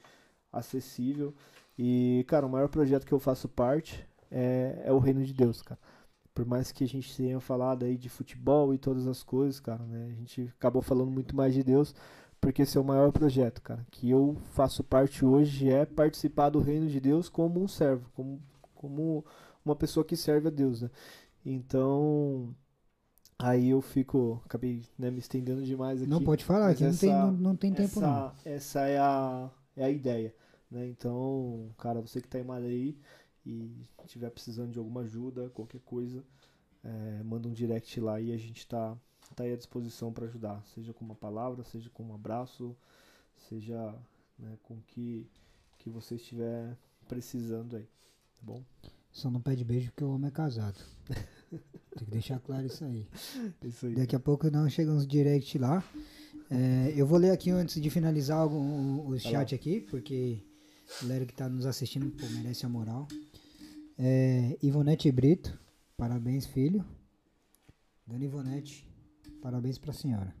acessível. 0.49 1.33
E, 1.77 2.23
cara, 2.25 2.45
o 2.45 2.49
maior 2.49 2.69
projeto 2.69 3.05
que 3.05 3.11
eu 3.11 3.19
faço 3.19 3.49
parte 3.49 4.07
é, 4.31 4.83
é 4.85 4.93
o 4.93 4.97
Reino 4.97 5.25
de 5.25 5.33
Deus, 5.33 5.61
cara 5.61 5.79
por 6.33 6.47
mais 6.47 6.71
que 6.71 6.83
a 6.83 6.87
gente 6.87 7.15
tenha 7.15 7.39
falado 7.39 7.85
aí 7.85 7.95
de 7.95 8.09
futebol 8.09 8.73
e 8.73 8.79
todas 8.79 9.05
as 9.05 9.21
coisas, 9.21 9.59
cara, 9.59 9.83
né? 9.83 10.07
A 10.09 10.15
gente 10.15 10.51
acabou 10.57 10.81
falando 10.81 11.11
muito 11.11 11.35
mais 11.35 11.53
de 11.53 11.63
Deus, 11.63 11.93
porque 12.41 12.63
esse 12.63 12.75
é 12.75 12.81
o 12.81 12.83
maior 12.83 13.11
projeto, 13.11 13.61
cara, 13.61 13.85
que 13.91 14.09
eu 14.09 14.35
faço 14.55 14.83
parte 14.83 15.23
hoje 15.23 15.69
é 15.69 15.85
participar 15.85 16.49
do 16.49 16.59
reino 16.59 16.87
de 16.87 16.99
Deus 16.99 17.29
como 17.29 17.61
um 17.61 17.67
servo, 17.67 18.09
como, 18.15 18.41
como 18.73 19.23
uma 19.65 19.75
pessoa 19.75 20.05
que 20.05 20.15
serve 20.15 20.47
a 20.47 20.51
Deus, 20.51 20.81
né? 20.81 20.89
Então, 21.45 22.55
aí 23.37 23.69
eu 23.69 23.81
fico, 23.81 24.41
acabei 24.45 24.83
né, 24.97 25.11
me 25.11 25.19
estendendo 25.19 25.63
demais 25.63 26.01
aqui. 26.01 26.09
Não 26.09 26.23
pode 26.23 26.43
falar, 26.43 26.69
aqui 26.69 26.83
essa, 26.83 27.05
não, 27.05 27.13
tem, 27.13 27.21
não, 27.21 27.31
não 27.31 27.55
tem 27.55 27.73
tempo 27.73 27.99
essa, 27.99 28.01
não. 28.01 28.31
Essa 28.45 28.87
é 28.87 28.97
a, 28.97 29.49
é 29.75 29.85
a 29.85 29.89
ideia, 29.89 30.33
né? 30.71 30.87
Então, 30.87 31.69
cara, 31.77 32.01
você 32.01 32.21
que 32.21 32.27
tá 32.27 32.39
em 32.39 32.49
aí, 32.51 32.97
e 33.45 33.85
tiver 34.05 34.29
precisando 34.29 34.71
de 34.71 34.79
alguma 34.79 35.01
ajuda, 35.01 35.49
qualquer 35.49 35.81
coisa, 35.81 36.23
é, 36.83 37.23
manda 37.23 37.47
um 37.47 37.53
direct 37.53 37.99
lá 37.99 38.19
e 38.19 38.31
a 38.31 38.37
gente 38.37 38.59
está 38.59 38.97
tá 39.35 39.43
aí 39.43 39.53
à 39.53 39.57
disposição 39.57 40.13
para 40.13 40.25
ajudar, 40.25 40.63
seja 40.73 40.93
com 40.93 41.03
uma 41.03 41.15
palavra, 41.15 41.63
seja 41.63 41.89
com 41.89 42.03
um 42.03 42.13
abraço, 42.13 42.75
seja 43.49 43.95
né, 44.37 44.57
com 44.63 44.79
que 44.87 45.27
que 45.77 45.89
você 45.89 46.15
estiver 46.15 46.77
precisando 47.09 47.75
aí, 47.75 47.83
tá 47.83 48.41
bom? 48.41 48.63
Só 49.13 49.29
não 49.29 49.39
pede 49.39 49.63
beijo 49.63 49.91
porque 49.91 50.03
o 50.03 50.09
homem 50.09 50.27
é 50.27 50.31
casado. 50.31 50.77
Tem 51.95 52.05
que 52.05 52.11
deixar 52.11 52.39
claro 52.39 52.65
isso 52.65 52.83
aí. 52.83 53.07
Isso 53.63 53.85
aí. 53.85 53.93
Daqui 53.93 54.15
a 54.15 54.19
pouco 54.19 54.49
não 54.49 54.67
chega 54.67 54.91
uns 54.91 55.05
direct 55.05 55.59
lá. 55.59 55.83
É, 56.49 56.91
eu 56.95 57.05
vou 57.05 57.19
ler 57.19 57.29
aqui 57.29 57.51
antes 57.51 57.79
de 57.79 57.89
finalizar 57.91 58.39
algum, 58.39 59.07
o, 59.07 59.17
chat 59.19 59.53
aqui, 59.53 59.81
porque 59.81 60.43
a 60.99 61.03
galera 61.03 61.25
que 61.25 61.31
está 61.31 61.47
nos 61.47 61.67
assistindo 61.67 62.09
pô, 62.09 62.27
merece 62.29 62.65
a 62.65 62.69
moral. 62.69 63.07
É, 63.99 64.57
Ivonete 64.63 65.11
Brito, 65.11 65.57
parabéns, 65.95 66.47
filho. 66.47 66.83
Dona 68.07 68.25
Ivonete, 68.25 68.87
parabéns 69.43 69.77
pra 69.77 69.93
senhora. 69.93 70.35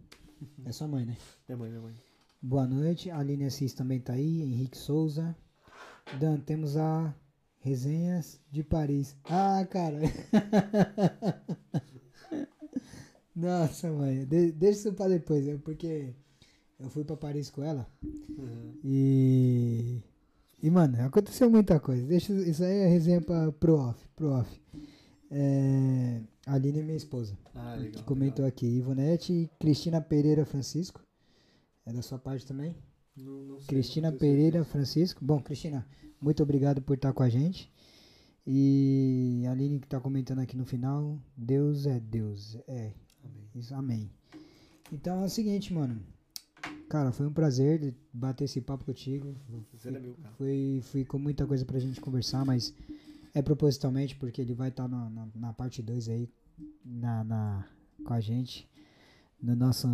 É 0.65 0.71
sua 0.71 0.87
mãe, 0.87 1.05
né? 1.05 1.15
É 1.47 1.55
mãe, 1.55 1.71
é 1.71 1.79
mãe. 1.79 1.95
Boa 2.41 2.65
noite. 2.65 3.11
A 3.11 3.19
Aline 3.19 3.45
Assis 3.45 3.73
também 3.73 3.99
tá 3.99 4.13
aí. 4.13 4.41
Henrique 4.41 4.77
Souza. 4.77 5.35
Dan, 6.19 6.39
temos 6.39 6.75
a 6.75 7.15
Resenhas 7.63 8.39
de 8.51 8.63
Paris. 8.63 9.15
Ah, 9.23 9.65
cara. 9.69 9.99
Nossa, 13.33 13.91
mãe. 13.91 14.25
De 14.25 14.51
deixa 14.51 14.79
isso 14.79 14.93
pra 14.93 15.07
depois, 15.07 15.45
porque 15.61 16.13
eu 16.77 16.89
fui 16.89 17.03
pra 17.03 17.15
Paris 17.15 17.49
com 17.49 17.63
ela. 17.63 17.87
Uhum. 18.03 18.73
E 18.83 20.03
e, 20.61 20.69
mano, 20.69 21.01
aconteceu 21.03 21.49
muita 21.49 21.77
coisa. 21.77 22.05
Deixa 22.05 22.31
isso 22.33 22.63
aí 22.63 22.79
é 22.79 22.87
resenha 22.87 23.21
pra, 23.21 23.51
pro 23.51 23.77
off. 23.77 23.99
Pro 24.15 24.31
off. 24.31 24.61
É, 25.29 26.21
a 26.45 26.53
Aline 26.53 26.79
é 26.79 26.83
minha 26.83 26.95
esposa. 26.95 27.37
Ah, 27.55 27.75
legal, 27.75 27.91
que 27.91 28.03
comentou 28.03 28.45
legal. 28.45 28.47
aqui. 28.47 28.65
Ivonete 28.65 29.33
e 29.33 29.49
Cristina 29.59 29.99
Pereira 29.99 30.45
Francisco. 30.45 31.01
É 31.85 31.91
da 31.91 32.01
sua 32.01 32.17
parte 32.17 32.45
também? 32.45 32.75
Não, 33.15 33.43
não 33.43 33.57
Cristina 33.67 34.09
não 34.09 34.17
sei 34.17 34.29
Pereira 34.29 34.63
Francisco. 34.63 35.23
Bom, 35.23 35.41
Cristina, 35.41 35.85
muito 36.23 36.41
obrigado 36.41 36.81
por 36.81 36.95
estar 36.95 37.11
com 37.11 37.21
a 37.21 37.29
gente. 37.29 37.71
E 38.47 39.43
a 39.47 39.51
Aline 39.51 39.79
que 39.79 39.87
tá 39.87 39.99
comentando 39.99 40.39
aqui 40.39 40.55
no 40.55 40.65
final, 40.65 41.19
Deus 41.35 41.85
é 41.85 41.99
Deus. 41.99 42.57
É. 42.67 42.93
Amém. 43.23 43.49
Isso, 43.55 43.75
amém. 43.75 44.11
Então 44.91 45.21
é 45.21 45.25
o 45.25 45.29
seguinte, 45.29 45.73
mano. 45.73 46.01
Cara, 46.89 47.11
foi 47.11 47.27
um 47.27 47.33
prazer 47.33 47.93
bater 48.13 48.45
esse 48.45 48.61
papo 48.61 48.85
contigo. 48.85 49.35
É 49.73 49.91
cara. 49.91 50.01
Foi, 50.37 50.79
fui 50.83 51.05
com 51.05 51.17
muita 51.17 51.45
coisa 51.45 51.65
pra 51.65 51.79
gente 51.79 51.99
conversar, 51.99 52.45
mas 52.45 52.73
é 53.33 53.41
propositalmente 53.41 54.15
porque 54.15 54.41
ele 54.41 54.53
vai 54.53 54.69
estar 54.69 54.87
na, 54.87 55.09
na, 55.09 55.27
na 55.35 55.53
parte 55.53 55.81
2 55.81 56.09
aí, 56.09 56.29
na, 56.85 57.23
na, 57.23 57.67
com 58.03 58.13
a 58.13 58.21
gente. 58.21 58.69
No 59.41 59.55
nosso. 59.55 59.87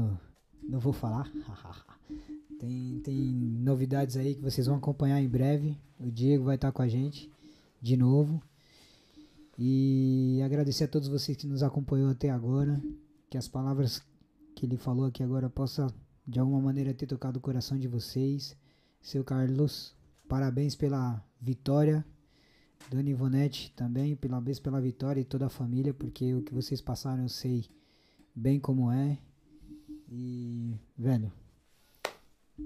Não 0.62 0.80
vou 0.80 0.94
falar. 0.94 1.32
tem, 2.60 3.00
tem 3.00 3.16
novidades 3.16 4.18
aí 4.18 4.36
que 4.36 4.42
vocês 4.42 4.68
vão 4.68 4.76
acompanhar 4.76 5.22
em 5.22 5.30
breve. 5.30 5.78
O 5.98 6.12
Diego 6.12 6.44
vai 6.44 6.56
estar 6.56 6.72
com 6.74 6.82
a 6.82 6.88
gente 6.88 7.32
de 7.82 7.96
novo. 7.96 8.42
E 9.58 10.42
agradecer 10.44 10.84
a 10.84 10.88
todos 10.88 11.08
vocês 11.08 11.38
que 11.38 11.48
nos 11.48 11.64
acompanhou 11.64 12.10
até 12.10 12.30
agora. 12.30 12.82
Que 13.30 13.38
as 13.38 13.48
palavras 13.48 14.02
que 14.56 14.66
ele 14.66 14.76
falou 14.76 15.06
aqui 15.06 15.24
agora 15.24 15.50
possa 15.50 15.88
de 16.28 16.40
alguma 16.40 16.60
maneira 16.62 16.94
ter 16.94 17.08
tocado 17.08 17.40
o 17.40 17.42
coração 17.42 17.80
de 17.80 17.88
vocês. 17.88 18.58
Seu 19.02 19.24
Carlos, 19.24 19.96
parabéns 20.28 20.76
pela 20.76 21.24
vitória. 21.40 22.06
Dona 22.92 23.10
Ivonete 23.10 23.74
também, 23.76 24.16
parabéns 24.16 24.60
pela 24.60 24.82
vitória 24.82 25.22
e 25.22 25.26
toda 25.26 25.46
a 25.46 25.50
família, 25.50 25.94
porque 25.94 26.34
o 26.34 26.42
que 26.42 26.54
vocês 26.54 26.82
passaram 26.82 27.24
eu 27.24 27.30
sei 27.30 27.66
bem 28.36 28.60
como 28.60 28.92
é. 28.92 29.18
E, 30.10 30.76
velho, 30.98 31.32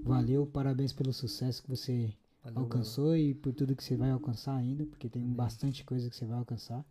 valeu, 0.02 0.46
parabéns 0.46 0.92
pelo 0.92 1.12
sucesso 1.12 1.62
que 1.62 1.68
você 1.68 2.12
Valeu, 2.42 2.60
alcançou 2.60 3.16
e 3.16 3.34
por 3.34 3.52
tudo 3.52 3.76
que 3.76 3.84
você 3.84 3.96
vai 3.96 4.10
alcançar 4.10 4.56
ainda, 4.56 4.84
porque 4.86 5.08
tem 5.08 5.22
Amém. 5.22 5.34
bastante 5.34 5.84
coisa 5.84 6.08
que 6.10 6.16
você 6.16 6.26
vai 6.26 6.38
alcançar. 6.38 6.84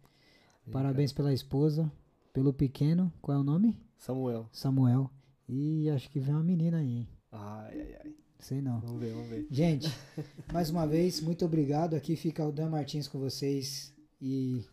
Parabéns 0.71 1.11
pela 1.11 1.33
esposa, 1.33 1.91
pelo 2.31 2.53
pequeno, 2.53 3.11
qual 3.21 3.37
é 3.37 3.41
o 3.41 3.43
nome? 3.43 3.77
Samuel. 3.97 4.49
Samuel. 4.51 5.11
E 5.47 5.89
acho 5.89 6.09
que 6.09 6.19
vem 6.19 6.33
uma 6.33 6.43
menina 6.43 6.77
aí, 6.77 6.99
hein? 6.99 7.09
Ai, 7.31 7.81
ai, 7.81 7.97
ai. 8.03 8.15
Sei 8.39 8.61
não. 8.61 8.79
Vamos 8.81 8.99
ver, 8.99 9.13
vamos 9.13 9.29
ver. 9.29 9.47
Gente, 9.49 9.87
mais 10.51 10.69
uma 10.69 10.85
vez, 10.85 11.21
muito 11.21 11.45
obrigado. 11.45 11.95
Aqui 11.95 12.15
fica 12.15 12.45
o 12.45 12.51
Dan 12.51 12.69
Martins 12.69 13.07
com 13.07 13.19
vocês. 13.19 13.93
E 14.21 14.65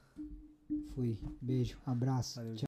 fui. 0.95 1.19
Beijo, 1.41 1.77
abraço. 1.87 2.37
Valeu, 2.37 2.55
Tchau. 2.55 2.59